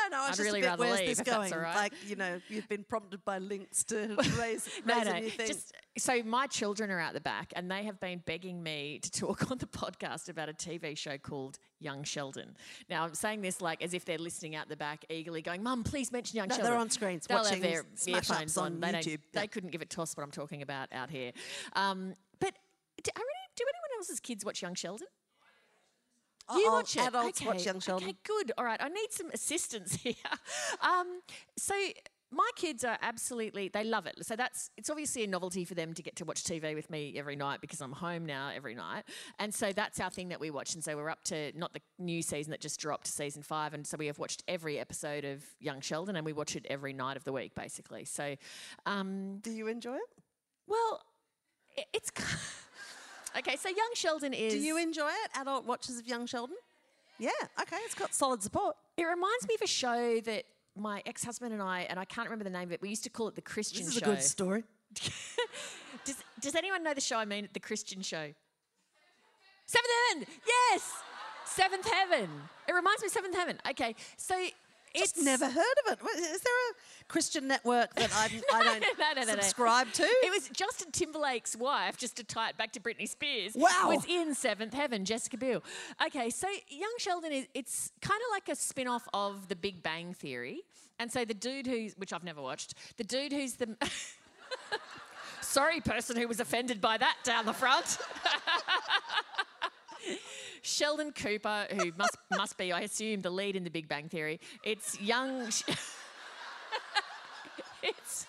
No, 0.09 0.17
no, 0.17 0.23
I 0.23 0.29
was 0.29 0.39
I'd 0.39 0.43
just 0.43 0.45
really 0.47 0.59
a 0.59 0.63
bit, 0.63 0.69
rather 0.69 0.79
where's 0.83 0.99
leave, 0.99 1.09
this 1.09 1.19
if 1.19 1.25
that's 1.25 1.37
going? 1.37 1.53
all 1.53 1.59
right. 1.59 1.75
Like, 1.75 1.93
you 2.07 2.15
know, 2.15 2.39
you've 2.49 2.67
been 2.69 2.83
prompted 2.83 3.23
by 3.25 3.37
Lynx 3.39 3.83
to 3.85 4.15
raise, 4.39 4.69
no, 4.85 4.95
raise 4.95 5.05
no. 5.05 5.11
a 5.11 5.19
new 5.21 5.29
thing. 5.29 5.47
Just 5.47 5.73
so 5.97 6.21
my 6.23 6.47
children 6.47 6.89
are 6.91 6.99
out 6.99 7.13
the 7.13 7.21
back, 7.21 7.51
and 7.55 7.69
they 7.69 7.83
have 7.83 7.99
been 7.99 8.21
begging 8.25 8.61
me 8.63 8.99
to 9.03 9.11
talk 9.11 9.51
on 9.51 9.57
the 9.57 9.65
podcast 9.67 10.29
about 10.29 10.49
a 10.49 10.53
TV 10.53 10.97
show 10.97 11.17
called 11.17 11.57
Young 11.79 12.03
Sheldon. 12.03 12.55
Now 12.89 13.03
I'm 13.05 13.13
saying 13.13 13.41
this 13.41 13.61
like 13.61 13.81
as 13.83 13.93
if 13.93 14.05
they're 14.05 14.17
listening 14.17 14.55
out 14.55 14.69
the 14.69 14.77
back, 14.77 15.05
eagerly 15.09 15.41
going, 15.41 15.63
"Mum, 15.63 15.83
please 15.83 16.11
mention 16.11 16.37
Young 16.37 16.47
No, 16.47 16.55
Sheldon." 16.55 16.71
they're 16.71 16.79
on 16.79 16.89
screens 16.89 17.25
They'll 17.27 17.39
watching 17.39 17.61
have 17.61 17.71
their 17.71 17.85
earphones 18.07 18.31
ups 18.31 18.57
on 18.57 18.79
They, 18.79 18.87
YouTube. 18.93 19.19
they 19.33 19.41
Yeah. 19.41 19.45
couldn't 19.47 19.71
give 19.71 19.81
a 19.81 19.85
toss 19.85 20.15
what 20.15 20.23
I'm 20.23 20.31
talking 20.31 20.61
about 20.61 20.89
out 20.93 21.09
here. 21.09 21.31
Um, 21.73 22.15
but 22.39 22.53
do, 23.03 23.11
are 23.15 23.19
any, 23.21 23.27
do 23.55 23.63
anyone 23.63 23.97
else's 23.99 24.19
kids 24.19 24.45
watch 24.45 24.61
Young 24.61 24.75
Sheldon? 24.75 25.07
You 26.53 26.67
Uh-oh, 26.67 26.73
watch 26.73 26.95
it. 26.95 27.07
Adults 27.07 27.41
okay. 27.41 27.47
watch 27.47 27.65
Young 27.65 27.79
Sheldon. 27.79 28.09
Okay, 28.09 28.17
good. 28.25 28.51
All 28.57 28.65
right, 28.65 28.81
I 28.81 28.89
need 28.89 29.11
some 29.11 29.29
assistance 29.33 29.93
here. 30.03 30.13
Um, 30.81 31.21
so 31.57 31.73
my 32.33 32.49
kids 32.55 32.85
are 32.85 32.97
absolutely 33.01 33.67
they 33.67 33.83
love 33.83 34.05
it. 34.05 34.15
So 34.25 34.35
that's 34.37 34.69
it's 34.77 34.89
obviously 34.89 35.23
a 35.23 35.27
novelty 35.27 35.65
for 35.65 35.73
them 35.75 35.93
to 35.93 36.01
get 36.01 36.15
to 36.17 36.25
watch 36.25 36.43
TV 36.43 36.73
with 36.73 36.89
me 36.89 37.13
every 37.17 37.35
night 37.35 37.59
because 37.59 37.81
I'm 37.81 37.91
home 37.91 38.25
now 38.25 38.49
every 38.55 38.73
night, 38.73 39.03
and 39.39 39.53
so 39.53 39.73
that's 39.73 39.99
our 39.99 40.09
thing 40.09 40.29
that 40.29 40.39
we 40.39 40.49
watch. 40.49 40.73
And 40.73 40.83
so 40.83 40.95
we're 40.95 41.09
up 41.09 41.23
to 41.25 41.51
not 41.57 41.73
the 41.73 41.81
new 41.99 42.21
season 42.21 42.51
that 42.51 42.61
just 42.61 42.79
dropped, 42.79 43.07
season 43.07 43.43
five, 43.43 43.73
and 43.73 43.85
so 43.85 43.97
we 43.97 44.07
have 44.07 44.17
watched 44.17 44.43
every 44.47 44.79
episode 44.79 45.25
of 45.25 45.43
Young 45.59 45.81
Sheldon, 45.81 46.15
and 46.15 46.25
we 46.25 46.31
watch 46.33 46.55
it 46.55 46.65
every 46.69 46.93
night 46.93 47.17
of 47.17 47.25
the 47.25 47.33
week 47.33 47.53
basically. 47.53 48.05
So, 48.05 48.35
um, 48.85 49.39
Do 49.41 49.51
you 49.51 49.67
enjoy 49.67 49.95
it? 49.95 50.09
well, 50.67 51.01
it's. 51.93 52.11
Okay, 53.37 53.55
so 53.55 53.69
Young 53.69 53.91
Sheldon 53.95 54.33
is. 54.33 54.53
Do 54.53 54.59
you 54.59 54.77
enjoy 54.77 55.09
it? 55.09 55.39
Adult 55.39 55.65
watches 55.65 55.99
of 55.99 56.07
Young 56.07 56.25
Sheldon? 56.25 56.55
Yeah, 57.17 57.29
okay, 57.61 57.77
it's 57.85 57.95
got 57.95 58.13
solid 58.13 58.41
support. 58.41 58.75
It 58.97 59.03
reminds 59.03 59.47
me 59.47 59.55
of 59.55 59.61
a 59.61 59.67
show 59.67 60.19
that 60.21 60.45
my 60.75 61.03
ex-husband 61.05 61.53
and 61.53 61.61
I, 61.61 61.81
and 61.81 61.99
I 61.99 62.05
can't 62.05 62.27
remember 62.27 62.43
the 62.43 62.49
name 62.49 62.63
of 62.63 62.71
it. 62.71 62.81
We 62.81 62.89
used 62.89 63.03
to 63.03 63.09
call 63.09 63.27
it 63.27 63.35
the 63.35 63.41
Christian 63.41 63.81
Show. 63.81 63.85
This 63.85 63.95
is 63.95 63.99
Show. 63.99 64.11
a 64.11 64.15
good 64.15 64.23
story. 64.23 64.63
does, 66.05 66.23
does 66.39 66.55
anyone 66.55 66.83
know 66.83 66.93
the 66.93 67.01
show 67.01 67.17
I 67.17 67.25
mean? 67.25 67.47
The 67.53 67.59
Christian 67.59 68.01
Show. 68.01 68.33
Seventh 69.65 69.91
Heaven. 70.09 70.27
Yes, 70.47 70.91
Seventh 71.45 71.89
Heaven. 71.89 72.29
It 72.67 72.73
reminds 72.73 73.01
me 73.01 73.07
of 73.07 73.11
Seventh 73.11 73.35
Heaven. 73.35 73.59
Okay, 73.69 73.95
so 74.17 74.35
it's 74.93 75.21
never 75.21 75.45
heard 75.45 75.75
of 75.85 75.93
it. 75.93 75.99
Is 76.17 76.41
there 76.41 76.53
a 76.71 77.03
Christian 77.07 77.47
network 77.47 77.93
that 77.95 78.11
I'm, 78.15 78.31
I 78.53 78.63
don't 78.63 78.81
no, 78.81 78.87
no, 78.99 79.21
no, 79.21 79.27
no. 79.27 79.41
subscribe 79.41 79.91
to? 79.93 80.03
It 80.03 80.31
was 80.31 80.49
Justin 80.49 80.91
Timberlake's 80.91 81.55
wife, 81.55 81.97
just 81.97 82.17
to 82.17 82.23
tie 82.23 82.49
it 82.49 82.57
back 82.57 82.71
to 82.73 82.79
Britney 82.79 83.07
Spears. 83.07 83.53
Wow. 83.55 83.87
Was 83.87 84.05
in 84.05 84.33
Seventh 84.35 84.73
Heaven, 84.73 85.05
Jessica 85.05 85.37
Biel. 85.37 85.63
Okay, 86.05 86.29
so 86.29 86.47
Young 86.69 86.93
Sheldon 86.97 87.31
is 87.31 87.47
it's 87.53 87.91
kind 88.01 88.19
of 88.27 88.31
like 88.31 88.49
a 88.49 88.55
spin-off 88.55 89.07
of 89.13 89.47
The 89.47 89.55
Big 89.55 89.83
Bang 89.83 90.13
Theory. 90.13 90.61
And 90.99 91.11
so 91.11 91.25
the 91.25 91.33
dude 91.33 91.65
who's 91.65 91.93
which 91.97 92.13
I've 92.13 92.23
never 92.23 92.41
watched, 92.41 92.75
the 92.97 93.03
dude 93.03 93.31
who's 93.31 93.53
the 93.55 93.75
Sorry, 95.41 95.81
person 95.81 96.15
who 96.15 96.27
was 96.27 96.39
offended 96.39 96.79
by 96.79 96.97
that 96.97 97.17
down 97.23 97.45
the 97.45 97.53
front. 97.53 97.97
Sheldon 100.61 101.11
Cooper, 101.11 101.67
who 101.71 101.91
must 101.97 102.17
must 102.31 102.57
be, 102.57 102.71
I 102.71 102.81
assume, 102.81 103.21
the 103.21 103.29
lead 103.29 103.55
in 103.55 103.63
The 103.63 103.69
Big 103.69 103.87
Bang 103.87 104.09
Theory. 104.09 104.39
It's 104.63 104.99
young. 105.01 105.49
It's, 107.83 108.27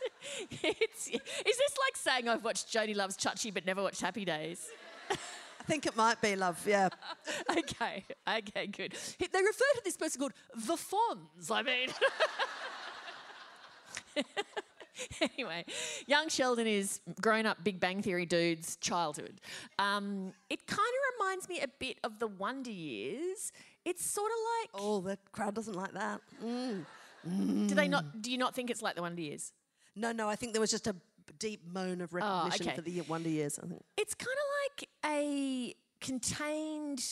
it's, 0.51 1.09
is 1.09 1.19
this 1.45 1.77
like 1.85 1.95
saying 1.97 2.27
I've 2.27 2.43
watched 2.43 2.71
Joanie 2.71 2.95
Loves 2.95 3.19
Chachi 3.19 3.53
but 3.53 3.67
never 3.67 3.83
watched 3.83 4.01
Happy 4.01 4.25
Days? 4.25 4.71
I 5.11 5.65
think 5.65 5.85
it 5.85 5.95
might 5.95 6.23
be, 6.23 6.35
love, 6.37 6.61
yeah. 6.67 6.89
Okay, 7.51 8.05
okay, 8.27 8.67
good. 8.67 8.95
They 9.19 9.43
refer 9.43 9.65
to 9.75 9.83
this 9.85 9.99
person 9.99 10.21
called 10.21 10.33
the 10.55 10.77
Fonz, 10.77 11.51
I 11.51 11.63
mean. 11.63 11.89
anyway, 15.21 15.65
young 16.07 16.29
Sheldon 16.29 16.67
is 16.67 17.01
grown 17.21 17.47
up 17.47 17.63
Big 17.65 17.81
Bang 17.81 18.03
Theory 18.03 18.27
dude's 18.27 18.77
childhood. 18.77 19.41
Um, 19.79 20.33
it 20.51 20.67
kind 20.67 20.81
of 20.81 21.21
reminds 21.21 21.49
me 21.49 21.61
a 21.61 21.69
bit 21.69 21.99
of 22.05 22.19
the 22.19 22.27
Wonder 22.27 22.71
Years. 22.71 23.53
It's 23.85 24.05
sort 24.05 24.31
of 24.31 24.39
like. 24.61 24.83
Oh, 24.83 25.01
the 25.01 25.19
crowd 25.33 25.55
doesn't 25.55 25.75
like 25.75 25.93
that. 25.93 26.21
Mm. 26.45 26.85
Do 27.69 27.75
they 27.75 27.89
not? 27.89 28.21
Do 28.23 28.31
you 28.31 28.39
not 28.39 28.55
think 28.55 28.71
it's 28.71 28.83
like 28.83 28.97
the 28.97 29.03
Wonder 29.03 29.23
Years? 29.23 29.53
No, 29.95 30.13
no, 30.13 30.29
I 30.29 30.37
think 30.37 30.53
there 30.53 30.61
was 30.61 30.71
just 30.71 30.87
a 30.87 30.95
deep 31.39 31.63
moan 31.73 32.01
of 32.01 32.15
recognition 32.15 32.67
Oh, 32.67 32.71
okay. 32.71 32.77
for 32.77 32.83
the 32.83 33.01
Wonder 33.03 33.29
Years, 33.29 33.59
I 33.63 33.67
think. 33.67 33.83
It's 33.97 34.15
kind 34.15 34.29
of 34.31 34.81
like 34.81 34.89
a 35.07 35.75
contained 36.01 37.05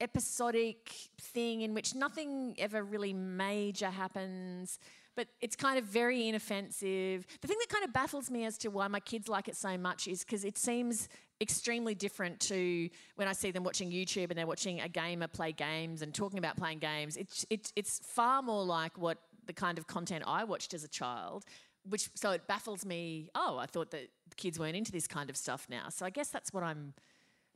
episodic 0.00 0.90
thing 1.20 1.62
in 1.62 1.72
which 1.74 1.94
nothing 1.94 2.54
ever 2.58 2.82
really 2.82 3.12
major 3.12 3.88
happens, 3.90 4.78
but 5.16 5.28
it's 5.40 5.56
kind 5.56 5.78
of 5.78 5.84
very 5.84 6.28
inoffensive. 6.28 7.26
The 7.40 7.48
thing 7.48 7.56
that 7.58 7.68
kind 7.68 7.84
of 7.84 7.92
baffles 7.92 8.30
me 8.30 8.44
as 8.44 8.58
to 8.58 8.68
why 8.68 8.86
my 8.86 9.00
kids 9.00 9.28
like 9.28 9.48
it 9.48 9.56
so 9.56 9.76
much 9.78 10.06
is 10.06 10.22
because 10.22 10.44
it 10.44 10.58
seems 10.58 11.08
extremely 11.40 11.94
different 11.94 12.38
to 12.40 12.88
when 13.16 13.26
I 13.26 13.32
see 13.32 13.50
them 13.50 13.64
watching 13.64 13.90
YouTube 13.90 14.30
and 14.30 14.38
they're 14.38 14.46
watching 14.46 14.80
a 14.80 14.88
gamer 14.88 15.26
play 15.26 15.52
games 15.52 16.02
and 16.02 16.14
talking 16.14 16.38
about 16.38 16.56
playing 16.56 16.78
games. 16.78 17.16
It's, 17.16 17.46
it's, 17.50 17.72
it's 17.74 18.00
far 18.04 18.42
more 18.42 18.64
like 18.64 18.96
what 18.98 19.18
the 19.46 19.52
kind 19.52 19.78
of 19.78 19.86
content 19.86 20.24
I 20.26 20.44
watched 20.44 20.74
as 20.74 20.84
a 20.84 20.88
child. 20.88 21.44
Which 21.88 22.10
so 22.14 22.32
it 22.32 22.48
baffles 22.48 22.84
me. 22.84 23.30
Oh, 23.36 23.58
I 23.58 23.66
thought 23.66 23.92
that 23.92 24.08
kids 24.36 24.58
weren't 24.58 24.76
into 24.76 24.90
this 24.90 25.06
kind 25.06 25.30
of 25.30 25.36
stuff 25.36 25.68
now. 25.70 25.88
So 25.88 26.04
I 26.04 26.10
guess 26.10 26.30
that's 26.30 26.52
what 26.52 26.64
I'm 26.64 26.94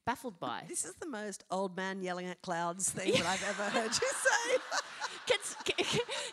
baffled 0.06 0.38
by. 0.40 0.62
This 0.68 0.84
is 0.84 0.94
the 0.94 1.06
most 1.06 1.44
old 1.50 1.76
man 1.76 2.02
yelling 2.02 2.26
at 2.26 2.40
clouds 2.42 2.90
thing 2.90 3.12
that 3.12 3.26
I've 3.26 3.44
ever 3.48 3.62
heard 3.78 3.90
you 3.90 4.08
say. 4.08 4.56
Can, 5.26 5.38
can, 5.64 5.84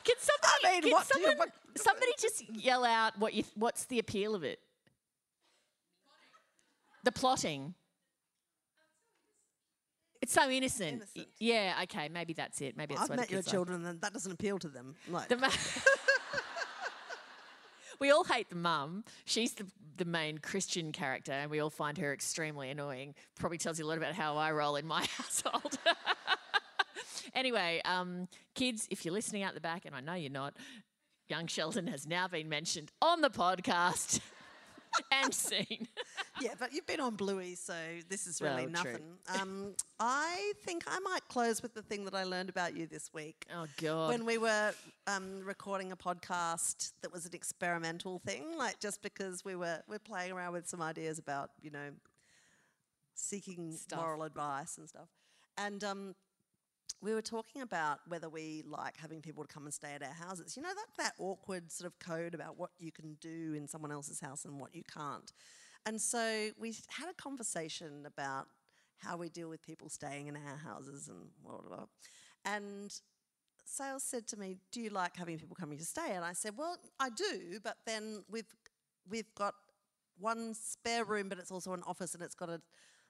can- 0.04 0.16
somebody, 0.20 0.74
mean, 0.74 0.82
can 0.84 0.92
what 0.92 1.08
do 1.14 1.20
you- 1.20 1.34
what- 1.38 1.50
somebody 1.76 2.12
just 2.20 2.50
yell 2.50 2.84
out 2.84 3.18
what 3.20 3.34
you, 3.34 3.44
what's 3.56 3.86
the 3.86 4.00
appeal 4.00 4.34
of 4.36 4.44
it? 4.44 4.60
The 7.04 7.12
plotting. 7.12 7.74
It's 10.22 10.34
so 10.34 10.50
innocent. 10.50 10.94
Innocent. 10.98 11.28
Yeah, 11.40 11.80
okay, 11.84 12.10
maybe 12.10 12.34
that's 12.34 12.60
it. 12.62 12.76
Maybe 12.76 12.96
that's 12.96 13.04
I've 13.04 13.10
what 13.12 13.20
met 13.20 13.32
your 13.32 13.42
like. 13.42 13.48
children 13.52 13.86
and 13.86 14.02
that 14.02 14.12
doesn't 14.14 14.32
appeal 14.32 14.58
to 14.60 14.68
them. 14.68 14.96
Like, 15.10 15.30
The 15.30 15.36
we 18.00 18.12
all 18.12 18.24
hate 18.24 18.50
the 18.50 18.56
mum. 18.56 19.04
She's 19.26 19.54
the, 19.54 19.66
the 19.98 20.06
main 20.06 20.38
Christian 20.38 20.92
character, 20.92 21.32
and 21.32 21.50
we 21.50 21.60
all 21.60 21.70
find 21.70 21.98
her 21.98 22.14
extremely 22.14 22.70
annoying. 22.70 23.16
Probably 23.40 23.58
tells 23.58 23.80
you 23.80 23.86
a 23.86 23.88
lot 23.88 23.98
about 23.98 24.14
how 24.14 24.38
I 24.38 24.52
roll 24.52 24.76
in 24.76 24.86
my 24.86 25.06
household. 25.18 25.78
anyway, 27.34 27.82
um, 27.86 28.28
kids, 28.56 28.88
if 28.90 29.06
you're 29.06 29.14
listening 29.14 29.44
out 29.44 29.54
the 29.54 29.62
back, 29.62 29.86
and 29.86 29.96
I 29.96 30.02
know 30.02 30.14
you're 30.14 30.32
not, 30.32 30.56
young 31.30 31.48
Sheldon 31.48 31.88
has 31.88 32.08
now 32.08 32.28
been 32.28 32.50
mentioned 32.50 32.92
on 33.02 33.22
the 33.22 33.30
podcast 33.30 34.20
and 35.12 35.34
seen. 35.34 35.88
yeah, 36.42 36.54
but 36.60 36.74
you've 36.74 36.88
been 36.88 37.00
on 37.00 37.16
Bluey, 37.16 37.56
so 37.56 37.74
this 38.10 38.28
is 38.28 38.42
really 38.42 38.64
Well, 38.64 38.72
nothing. 38.72 39.18
Um, 39.40 39.74
I 40.00 40.54
think 40.64 40.84
I 40.88 41.00
might 41.00 41.28
close 41.28 41.62
with 41.62 41.74
the 41.74 41.82
thing 41.82 42.06
that 42.06 42.16
I 42.16 42.24
learned 42.24 42.50
about 42.50 42.76
you 42.76 42.88
this 42.88 43.14
week. 43.14 43.46
Oh, 43.54 43.66
God. 43.78 44.10
When 44.10 44.26
we 44.26 44.38
were 44.38 44.74
um, 45.08 45.42
recording 45.44 45.92
a 45.92 45.98
podcast 45.98 46.94
that 47.02 47.12
was 47.12 47.26
an 47.26 47.34
experimental 47.34 48.20
thing, 48.20 48.58
like 48.58 48.80
just 48.80 49.02
because 49.02 49.44
we 49.44 49.56
were 49.56 49.82
we're 49.88 50.00
playing 50.00 50.32
around 50.32 50.54
with 50.54 50.68
some 50.68 50.82
ideas 50.82 51.20
about 51.20 51.52
you 51.62 51.72
know 51.72 51.90
seeking 53.16 53.72
Stuff. 53.74 54.00
moral 54.00 54.24
advice 54.24 54.78
and 54.78 54.88
stuff, 54.88 55.10
and 55.58 55.84
um, 55.84 56.16
we 57.02 57.14
were 57.14 57.22
talking 57.22 57.62
about 57.62 58.00
whether 58.08 58.30
we 58.30 58.64
like 58.68 58.98
having 58.98 59.22
people 59.22 59.44
to 59.44 59.54
come 59.54 59.66
and 59.66 59.74
stay 59.74 59.94
at 59.94 60.02
our 60.02 60.14
houses. 60.14 60.58
You 60.58 60.64
know, 60.64 60.70
that 60.70 61.04
that 61.04 61.14
awkward 61.20 61.72
sort 61.72 61.92
of 61.92 62.00
code 62.00 62.34
about 62.34 62.58
what 62.58 62.72
you 62.80 62.92
can 62.92 63.18
do 63.22 63.54
in 63.56 63.68
someone 63.68 63.92
else's 63.92 64.20
house 64.20 64.46
and 64.46 64.60
what 64.60 64.74
you 64.74 64.84
can't. 64.92 65.32
And 65.86 66.02
so 66.02 66.50
we 66.60 66.76
had 66.90 67.10
a 67.10 67.14
conversation 67.14 68.06
about 68.06 68.48
how 68.98 69.16
we 69.16 69.30
deal 69.30 69.48
with 69.48 69.62
people 69.62 69.90
staying 69.90 70.28
in 70.28 70.36
our 70.36 70.58
houses 70.58 71.08
and 71.08 71.30
blah 71.44 71.60
blah 71.60 71.76
blah. 71.76 71.86
And 72.46 72.92
Sales 73.64 74.04
said 74.04 74.28
to 74.30 74.38
me, 74.38 74.58
"Do 74.72 74.82
you 74.82 74.90
like 74.90 75.16
having 75.18 75.38
people 75.38 75.56
coming 75.56 75.78
to 75.78 75.86
stay?" 75.86 76.16
And 76.16 76.26
I 76.26 76.34
said, 76.34 76.58
"Well, 76.58 76.78
I 77.00 77.10
do, 77.10 77.60
but 77.64 77.78
then 77.86 78.24
we've 78.30 78.52
we've 79.08 79.34
got 79.36 79.54
one 80.18 80.56
spare 80.56 81.06
room, 81.06 81.30
but 81.30 81.38
it's 81.38 81.52
also 81.52 81.74
an 81.74 81.84
office, 81.84 82.16
and 82.16 82.24
it's 82.24 82.36
got 82.36 82.50
a 82.50 82.60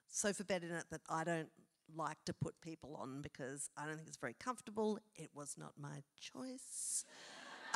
sofa 0.09 0.43
bed 0.43 0.63
in 0.63 0.71
it 0.71 0.85
that 0.91 1.01
I 1.09 1.23
don't 1.23 1.49
like 1.95 2.17
to 2.25 2.33
put 2.33 2.59
people 2.61 2.95
on 2.95 3.21
because 3.21 3.69
I 3.77 3.85
don't 3.85 3.95
think 3.95 4.07
it's 4.07 4.17
very 4.17 4.35
comfortable. 4.39 4.99
It 5.15 5.29
was 5.33 5.55
not 5.57 5.73
my 5.79 6.03
choice. 6.19 7.05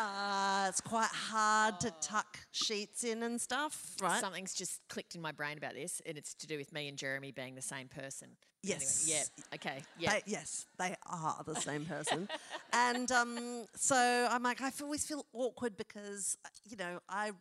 Uh, 0.02 0.66
it's 0.68 0.82
quite 0.82 1.10
hard 1.12 1.80
to 1.80 1.92
tuck 2.02 2.40
sheets 2.52 3.04
in 3.04 3.22
and 3.22 3.40
stuff, 3.40 3.96
right? 4.02 4.20
Something's 4.20 4.56
just 4.56 4.82
clicked 4.90 5.14
in 5.14 5.22
my 5.22 5.32
brain 5.32 5.60
about 5.60 5.76
this, 5.76 6.02
and 6.08 6.18
it's 6.18 6.34
to 6.36 6.48
do 6.48 6.58
with 6.58 6.74
me 6.74 6.88
and 6.88 6.98
Jeremy 6.98 7.32
being 7.32 7.54
the 7.54 7.62
same 7.62 7.88
person. 7.88 8.30
Yes. 8.64 9.06
Anyway, 9.08 9.24
yeah. 9.38 9.56
Okay. 9.56 9.84
Yeah. 10.00 10.12
They, 10.14 10.22
yes, 10.26 10.66
they 10.80 10.96
are 11.08 11.44
the 11.46 11.56
same 11.56 11.86
person. 11.86 12.28
and 12.74 13.12
um, 13.12 13.66
so 13.76 13.96
I'm 13.96 14.42
like, 14.42 14.62
I 14.62 14.72
always 14.82 15.06
feel 15.06 15.26
awkward 15.34 15.78
because, 15.78 16.36
you 16.68 16.78
know, 16.78 17.00
I 17.08 17.32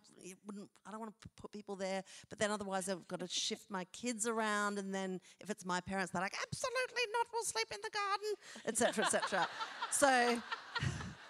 wouldn't, 0.47 0.69
I 0.87 0.91
don't 0.91 1.01
want 1.01 1.13
to 1.21 1.29
put 1.37 1.53
people 1.53 1.77
there, 1.77 2.03
but 2.29 2.39
then 2.39 2.51
otherwise 2.51 2.89
I've 2.89 3.07
got 3.09 3.21
to 3.21 3.29
shift 3.29 3.71
my 3.71 3.85
kids 3.93 4.27
around. 4.27 4.79
And 4.79 4.95
then 4.95 5.21
if 5.41 5.51
it's 5.51 5.65
my 5.65 5.81
parents, 5.81 6.13
they're 6.13 6.23
like, 6.23 6.37
absolutely 6.43 7.03
not, 7.13 7.27
we'll 7.33 7.45
sleep 7.45 7.69
in 7.71 7.79
the 7.83 7.91
garden, 7.91 8.35
etc., 8.67 9.05
etc. 9.05 9.49
so 9.91 10.43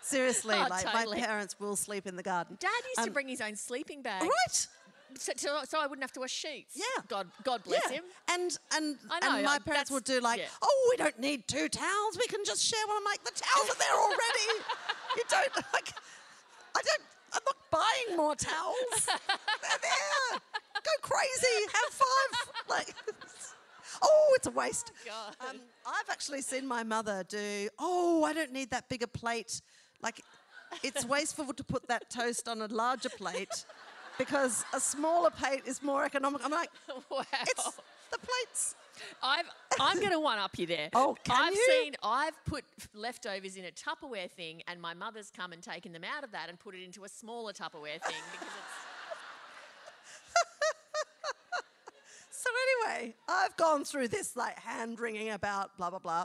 seriously, 0.03 0.55
Oh, 0.57 0.67
like 0.69 0.85
totally. 0.85 1.21
my 1.21 1.27
parents 1.27 1.57
will 1.59 1.77
sleep 1.77 2.07
in 2.07 2.17
the 2.17 2.23
garden. 2.23 2.57
Dad 2.61 2.71
used 2.89 2.97
to 2.97 3.03
Um, 3.05 3.13
bring 3.13 3.29
his 3.29 3.41
own 3.41 3.57
sleeping 3.57 4.03
bag, 4.03 4.23
Right. 4.23 4.67
so, 5.19 5.33
so, 5.37 5.61
so 5.69 5.79
I 5.81 5.87
wouldn't 5.87 6.03
have 6.03 6.13
to 6.13 6.21
wash 6.21 6.33
sheets. 6.33 6.77
Yeah. 6.77 7.03
God, 7.09 7.31
God 7.43 7.63
bless 7.65 7.83
yeah. 7.87 7.97
him. 7.97 8.05
And 8.29 8.57
and 8.77 8.99
I 9.11 9.21
know, 9.21 9.37
and 9.37 9.45
my 9.45 9.53
like, 9.53 9.65
parents 9.65 9.91
would 9.91 10.05
do 10.05 10.21
like, 10.21 10.41
yeah. 10.41 10.47
oh, 10.63 10.89
we 10.91 10.97
don't 10.97 11.19
need 11.19 11.47
two 11.49 11.69
towels. 11.69 12.17
We 12.19 12.27
can 12.27 12.45
just 12.45 12.63
share 12.65 12.87
one. 12.87 12.97
I'm 12.99 13.05
like, 13.05 13.23
the 13.25 13.33
towels 13.33 13.71
are 13.71 13.79
there 13.79 13.95
already. 13.95 14.65
you 15.17 15.23
don't 15.29 15.57
like. 15.73 15.93
I 16.77 16.83
don't. 16.83 17.03
I'm 17.33 17.43
not 17.47 17.57
buying 17.71 18.17
more 18.17 18.35
towels. 18.35 19.07
They're 19.07 19.79
there. 19.83 20.41
Go 20.75 20.91
crazy. 21.03 21.67
Have 21.73 21.93
five. 21.93 22.53
Like. 22.69 22.95
Oh, 24.03 24.33
it's 24.37 24.47
a 24.47 24.51
waste. 24.53 24.93
God. 25.05 25.37
Um, 25.47 25.57
I've 25.85 26.09
actually 26.09 26.41
seen 26.41 26.67
my 26.67 26.83
mother 26.83 27.23
do. 27.29 27.69
Oh, 27.79 28.25
I 28.25 28.33
don't 28.33 28.53
need 28.53 28.71
that 28.71 28.89
bigger 28.89 29.07
plate. 29.07 29.61
Like, 30.03 30.23
it's 30.83 31.05
wasteful 31.05 31.53
to 31.53 31.65
put 31.65 31.89
that 31.89 32.11
toast 32.11 32.49
on 32.49 32.63
a 32.63 32.67
larger 32.67 33.09
plate 33.11 33.65
because 34.19 34.65
a 34.75 34.81
smaller 34.81 35.31
plate 35.31 35.63
is 35.67 35.83
more 35.83 36.05
economical. 36.05 36.47
I'm 36.47 36.53
like, 36.53 36.71
wow. 37.11 37.25
it's 37.43 37.81
the 38.11 38.19
plates. 38.19 38.75
I've, 39.23 39.47
I'm 39.81 39.99
going 39.99 40.13
to 40.13 40.21
one 40.21 40.39
up 40.39 40.59
you 40.59 40.67
there. 40.67 40.91
Oh, 40.93 41.17
can 41.25 41.37
I've 41.41 41.55
you? 41.55 41.67
seen, 41.71 41.95
I've 42.03 42.45
put 42.45 42.65
leftovers 42.95 43.57
in 43.57 43.65
a 43.65 43.71
Tupperware 43.71 44.31
thing, 44.31 44.63
and 44.69 44.81
my 44.81 44.93
mother's 44.93 45.31
come 45.35 45.53
and 45.53 45.63
taken 45.63 45.93
them 45.93 46.05
out 46.05 46.23
of 46.23 46.33
that 46.33 46.51
and 46.51 46.59
put 46.59 46.75
it 46.75 46.83
into 46.85 47.05
a 47.05 47.09
smaller 47.09 47.53
Tupperware 47.53 48.01
thing 48.03 48.23
because 48.33 48.49
it's. 48.49 48.75
So 52.41 52.49
anyway, 52.89 53.15
I've 53.29 53.55
gone 53.59 53.85
through 53.85 54.09
this 54.09 54.35
like 54.35 54.59
hand 54.59 54.99
wringing 54.99 55.29
about 55.29 55.77
blah 55.77 55.91
blah 55.91 55.99
blah, 55.99 56.25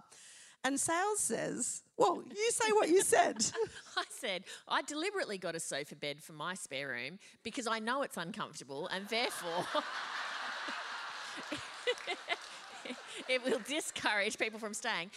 and 0.65 0.77
Sales 0.79 1.19
says, 1.19 1.83
"Well, 1.95 2.23
you 2.27 2.51
say 2.51 2.71
what 2.71 2.89
you 2.89 3.03
said." 3.03 3.37
I 3.97 4.03
said, 4.09 4.45
I 4.67 4.81
deliberately 4.81 5.37
got 5.37 5.55
a 5.55 5.59
sofa 5.59 5.95
bed 5.95 6.23
for 6.23 6.33
my 6.33 6.55
spare 6.55 6.87
room 6.87 7.19
because 7.43 7.67
I 7.67 7.77
know 7.79 8.01
it's 8.01 8.17
uncomfortable 8.17 8.87
and 8.87 9.07
therefore 9.07 9.65
it 13.29 13.43
will 13.43 13.59
discourage 13.67 14.39
people 14.39 14.59
from 14.59 14.73
staying. 14.73 15.11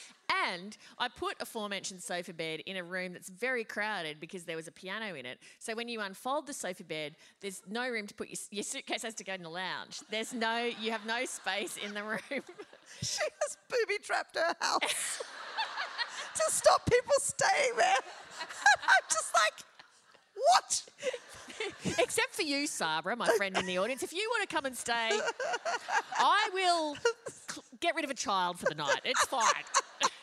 And 0.47 0.77
I 0.99 1.09
put 1.09 1.37
a 1.41 1.45
aforementioned 1.45 2.03
sofa 2.03 2.35
bed 2.35 2.61
in 2.67 2.77
a 2.77 2.85
room 2.85 3.15
that's 3.15 3.31
very 3.31 3.65
crowded 3.65 4.21
because 4.21 4.45
there 4.45 4.57
was 4.57 4.69
a 4.69 4.73
piano 4.73 5.15
in 5.15 5.25
it. 5.25 5.39
So 5.59 5.75
when 5.75 5.89
you 5.89 6.03
unfold 6.03 6.47
the 6.47 6.53
sofa 6.53 6.85
bed, 6.85 7.17
there's 7.41 7.63
no 7.67 7.89
room 7.89 8.07
to 8.07 8.15
put 8.15 8.29
your, 8.29 8.37
your 8.51 8.65
suitcase 8.65 9.03
has 9.03 9.15
to 9.15 9.25
go 9.25 9.33
in 9.33 9.43
the 9.43 9.49
lounge. 9.49 10.01
There's 10.11 10.35
no, 10.35 10.71
you 10.81 10.93
have 10.93 11.07
no 11.07 11.25
space 11.25 11.79
in 11.79 11.95
the 11.95 12.05
room. 12.05 12.19
she 13.03 13.25
has 13.43 13.57
booby 13.69 13.99
trapped 14.03 14.37
her 14.37 14.55
house 14.61 15.23
to 16.47 16.53
stop 16.53 16.89
people 16.89 17.13
staying 17.21 17.73
there. 17.77 17.95
I'm 18.83 19.05
just 19.11 19.33
like, 19.35 19.65
what? 20.35 20.85
Except 21.99 22.35
for 22.35 22.43
you, 22.43 22.67
Sabra, 22.67 23.17
my 23.17 23.29
friend 23.37 23.57
in 23.59 23.67
the 23.67 23.79
audience. 23.79 24.03
If 24.03 24.13
you 24.13 24.29
want 24.33 24.49
to 24.49 24.55
come 24.55 24.65
and 24.65 24.77
stay, 24.77 25.11
I 26.19 26.49
will 26.55 26.97
get 27.81 27.95
rid 27.97 28.05
of 28.05 28.11
a 28.11 28.15
child 28.15 28.59
for 28.59 28.67
the 28.67 28.75
night. 28.77 29.01
It's 29.05 29.25
fine. 29.25 29.43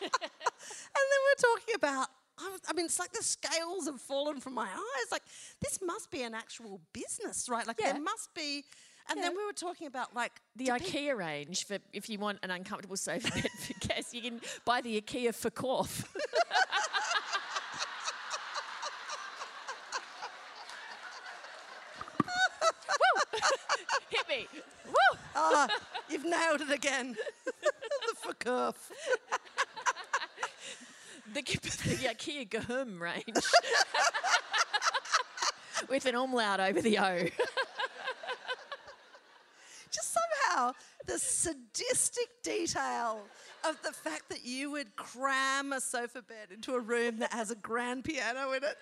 And 0.00 1.04
then 1.10 1.20
we're 1.26 1.56
talking 1.56 1.74
about. 1.76 2.08
I 2.38 2.56
I 2.68 2.72
mean, 2.72 2.86
it's 2.86 2.98
like 2.98 3.12
the 3.12 3.22
scales 3.22 3.86
have 3.86 4.00
fallen 4.00 4.40
from 4.40 4.54
my 4.54 4.64
eyes. 4.66 5.12
Like, 5.12 5.22
this 5.60 5.78
must 5.82 6.10
be 6.10 6.22
an 6.22 6.34
actual 6.34 6.80
business, 6.92 7.48
right? 7.48 7.66
Like, 7.66 7.76
Yeah. 7.80 7.92
there 7.92 8.02
must 8.02 8.34
be. 8.34 8.64
And 9.08 9.22
then 9.22 9.36
we 9.36 9.44
were 9.44 9.52
talking 9.52 9.86
about, 9.86 10.14
like, 10.14 10.40
The 10.56 10.66
IKEA 10.66 11.16
range 11.16 11.64
for 11.66 11.78
if 11.92 12.08
you 12.08 12.18
want 12.18 12.38
an 12.42 12.50
uncomfortable 12.50 12.96
sofa 12.96 13.30
bed 13.30 13.50
for 13.58 13.86
guests, 13.86 14.12
you 14.12 14.22
can 14.22 14.40
buy 14.64 14.80
the 14.80 15.00
IKEA 15.00 15.34
for. 15.34 15.50
Woo! 15.62 15.86
Hit 24.10 24.28
me. 24.28 24.48
Woo! 24.86 25.18
Ah, 25.34 25.68
you've 26.08 26.24
nailed 26.24 26.62
it 26.62 26.70
again. 26.72 27.16
the 27.44 28.14
Furkurf. 28.24 28.74
The, 31.32 31.42
the 31.42 32.08
IKEA 32.08 32.48
Gahum 32.48 33.02
range. 33.02 33.24
With 35.88 36.06
an 36.06 36.14
umlaut 36.14 36.60
over 36.60 36.80
the 36.80 36.98
O. 36.98 37.28
Somehow 40.56 40.72
the 41.06 41.18
sadistic 41.18 42.28
detail 42.42 43.20
of 43.68 43.80
the 43.82 43.92
fact 43.92 44.28
that 44.30 44.44
you 44.44 44.70
would 44.70 44.96
cram 44.96 45.72
a 45.72 45.80
sofa 45.80 46.22
bed 46.22 46.48
into 46.50 46.72
a 46.74 46.80
room 46.80 47.18
that 47.18 47.32
has 47.32 47.50
a 47.50 47.54
grand 47.56 48.04
piano 48.04 48.52
in 48.52 48.64
it. 48.64 48.76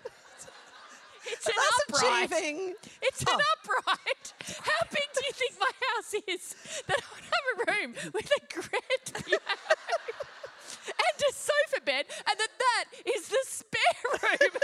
It's 1.26 1.46
an 1.46 1.54
That's 1.56 1.98
upright. 1.98 2.30
achieving. 2.30 2.74
It's 3.02 3.22
an 3.22 3.28
Oh. 3.30 3.40
upright. 3.64 4.34
How 4.62 4.86
big 4.90 5.08
do 5.14 5.20
you 5.26 5.32
think 5.32 5.54
my 5.58 5.70
house 5.88 6.14
is? 6.28 6.54
That 6.86 6.98
I 7.00 7.14
would 7.14 7.24
have 7.24 7.68
a 7.68 7.80
room 7.80 7.94
with 8.12 8.30
a 8.30 8.40
grand 8.52 9.26
piano 9.26 9.42
and 10.86 11.22
a 11.28 11.32
sofa 11.32 11.80
bed, 11.84 12.06
and 12.28 12.38
that 12.38 12.50
that 12.58 12.84
is 13.16 13.28
the 13.28 13.38
spare 13.46 14.30
room. 14.30 14.50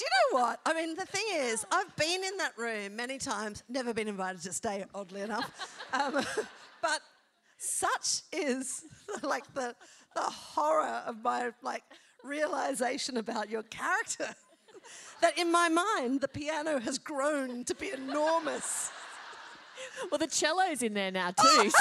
Do 0.00 0.06
you 0.06 0.38
know 0.38 0.40
what? 0.44 0.60
I 0.64 0.72
mean, 0.72 0.96
the 0.96 1.04
thing 1.04 1.26
is, 1.34 1.66
I've 1.70 1.94
been 1.96 2.24
in 2.24 2.38
that 2.38 2.56
room 2.56 2.96
many 2.96 3.18
times, 3.18 3.62
never 3.68 3.92
been 3.92 4.08
invited 4.08 4.40
to 4.42 4.52
stay, 4.54 4.82
oddly 4.94 5.20
enough. 5.20 5.76
Um, 5.92 6.14
but 6.82 7.00
such 7.58 8.22
is 8.32 8.84
like 9.22 9.52
the, 9.54 9.74
the 10.14 10.22
horror 10.22 11.02
of 11.04 11.22
my 11.22 11.50
like 11.62 11.82
realization 12.22 13.16
about 13.16 13.50
your 13.50 13.64
character 13.64 14.28
that 15.20 15.36
in 15.36 15.50
my 15.50 15.68
mind 15.68 16.20
the 16.20 16.28
piano 16.28 16.78
has 16.78 16.96
grown 16.96 17.64
to 17.64 17.74
be 17.74 17.90
enormous. 17.90 18.92
well, 20.10 20.18
the 20.18 20.30
cello's 20.30 20.82
in 20.82 20.94
there 20.94 21.10
now 21.10 21.32
too. 21.32 21.58
like, 21.58 21.72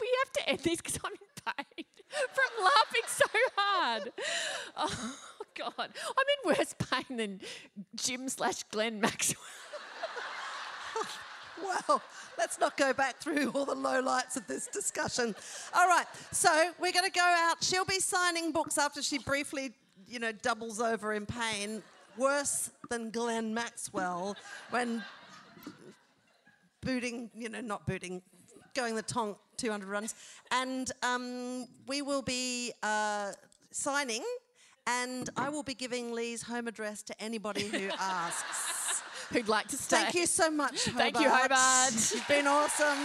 we 0.00 0.08
have 0.24 0.32
to 0.32 0.48
end 0.48 0.60
this 0.60 0.78
because 0.78 0.98
I'm 1.04 1.12
in 1.12 1.18
pain. 1.76 1.84
From 2.32 2.64
laughing 2.64 3.02
so 3.06 3.24
hard. 3.56 4.12
Oh, 4.76 5.16
God. 5.54 5.74
I'm 5.78 6.26
in 6.48 6.56
worse 6.56 6.74
pain 6.78 7.16
than 7.16 7.40
Jim 7.94 8.28
slash 8.28 8.62
Glenn 8.64 9.00
Maxwell. 9.00 9.42
Well, 11.62 12.02
let's 12.38 12.58
not 12.58 12.76
go 12.76 12.92
back 12.92 13.18
through 13.18 13.50
all 13.54 13.64
the 13.64 13.76
lowlights 13.76 14.36
of 14.36 14.46
this 14.48 14.66
discussion. 14.66 15.32
All 15.72 15.86
right, 15.86 16.06
so 16.32 16.50
we're 16.80 16.90
going 16.90 17.04
to 17.04 17.10
go 17.10 17.20
out. 17.22 17.62
She'll 17.62 17.84
be 17.84 18.00
signing 18.00 18.50
books 18.50 18.78
after 18.78 19.00
she 19.00 19.18
briefly, 19.18 19.72
you 20.08 20.18
know, 20.18 20.32
doubles 20.32 20.80
over 20.80 21.12
in 21.12 21.24
pain. 21.24 21.82
Worse 22.16 22.70
than 22.90 23.10
Glenn 23.10 23.54
Maxwell 23.54 24.36
when 24.70 25.04
booting, 26.82 27.30
you 27.34 27.48
know, 27.48 27.60
not 27.60 27.86
booting, 27.86 28.22
going 28.74 28.94
the 28.94 29.02
tonk 29.02 29.36
200 29.56 29.88
runs. 29.88 30.14
And 30.50 30.90
um, 31.02 31.66
we 31.86 32.02
will 32.02 32.22
be 32.22 32.72
uh, 32.82 33.32
signing, 33.70 34.22
and 34.86 35.30
I 35.36 35.48
will 35.48 35.62
be 35.62 35.74
giving 35.74 36.12
Leigh's 36.12 36.42
home 36.42 36.68
address 36.68 37.02
to 37.04 37.22
anybody 37.22 37.66
who 37.68 37.88
asks. 37.98 39.02
Who'd 39.30 39.48
like 39.48 39.68
to 39.68 39.76
stay? 39.76 39.96
Thank 39.96 40.14
you 40.14 40.26
so 40.26 40.50
much, 40.50 40.84
Hobart. 40.84 41.14
Thank 41.14 41.20
you, 41.20 41.30
Hobart. 41.30 42.12
You've 42.12 42.28
been 42.28 42.46
awesome. 42.46 42.98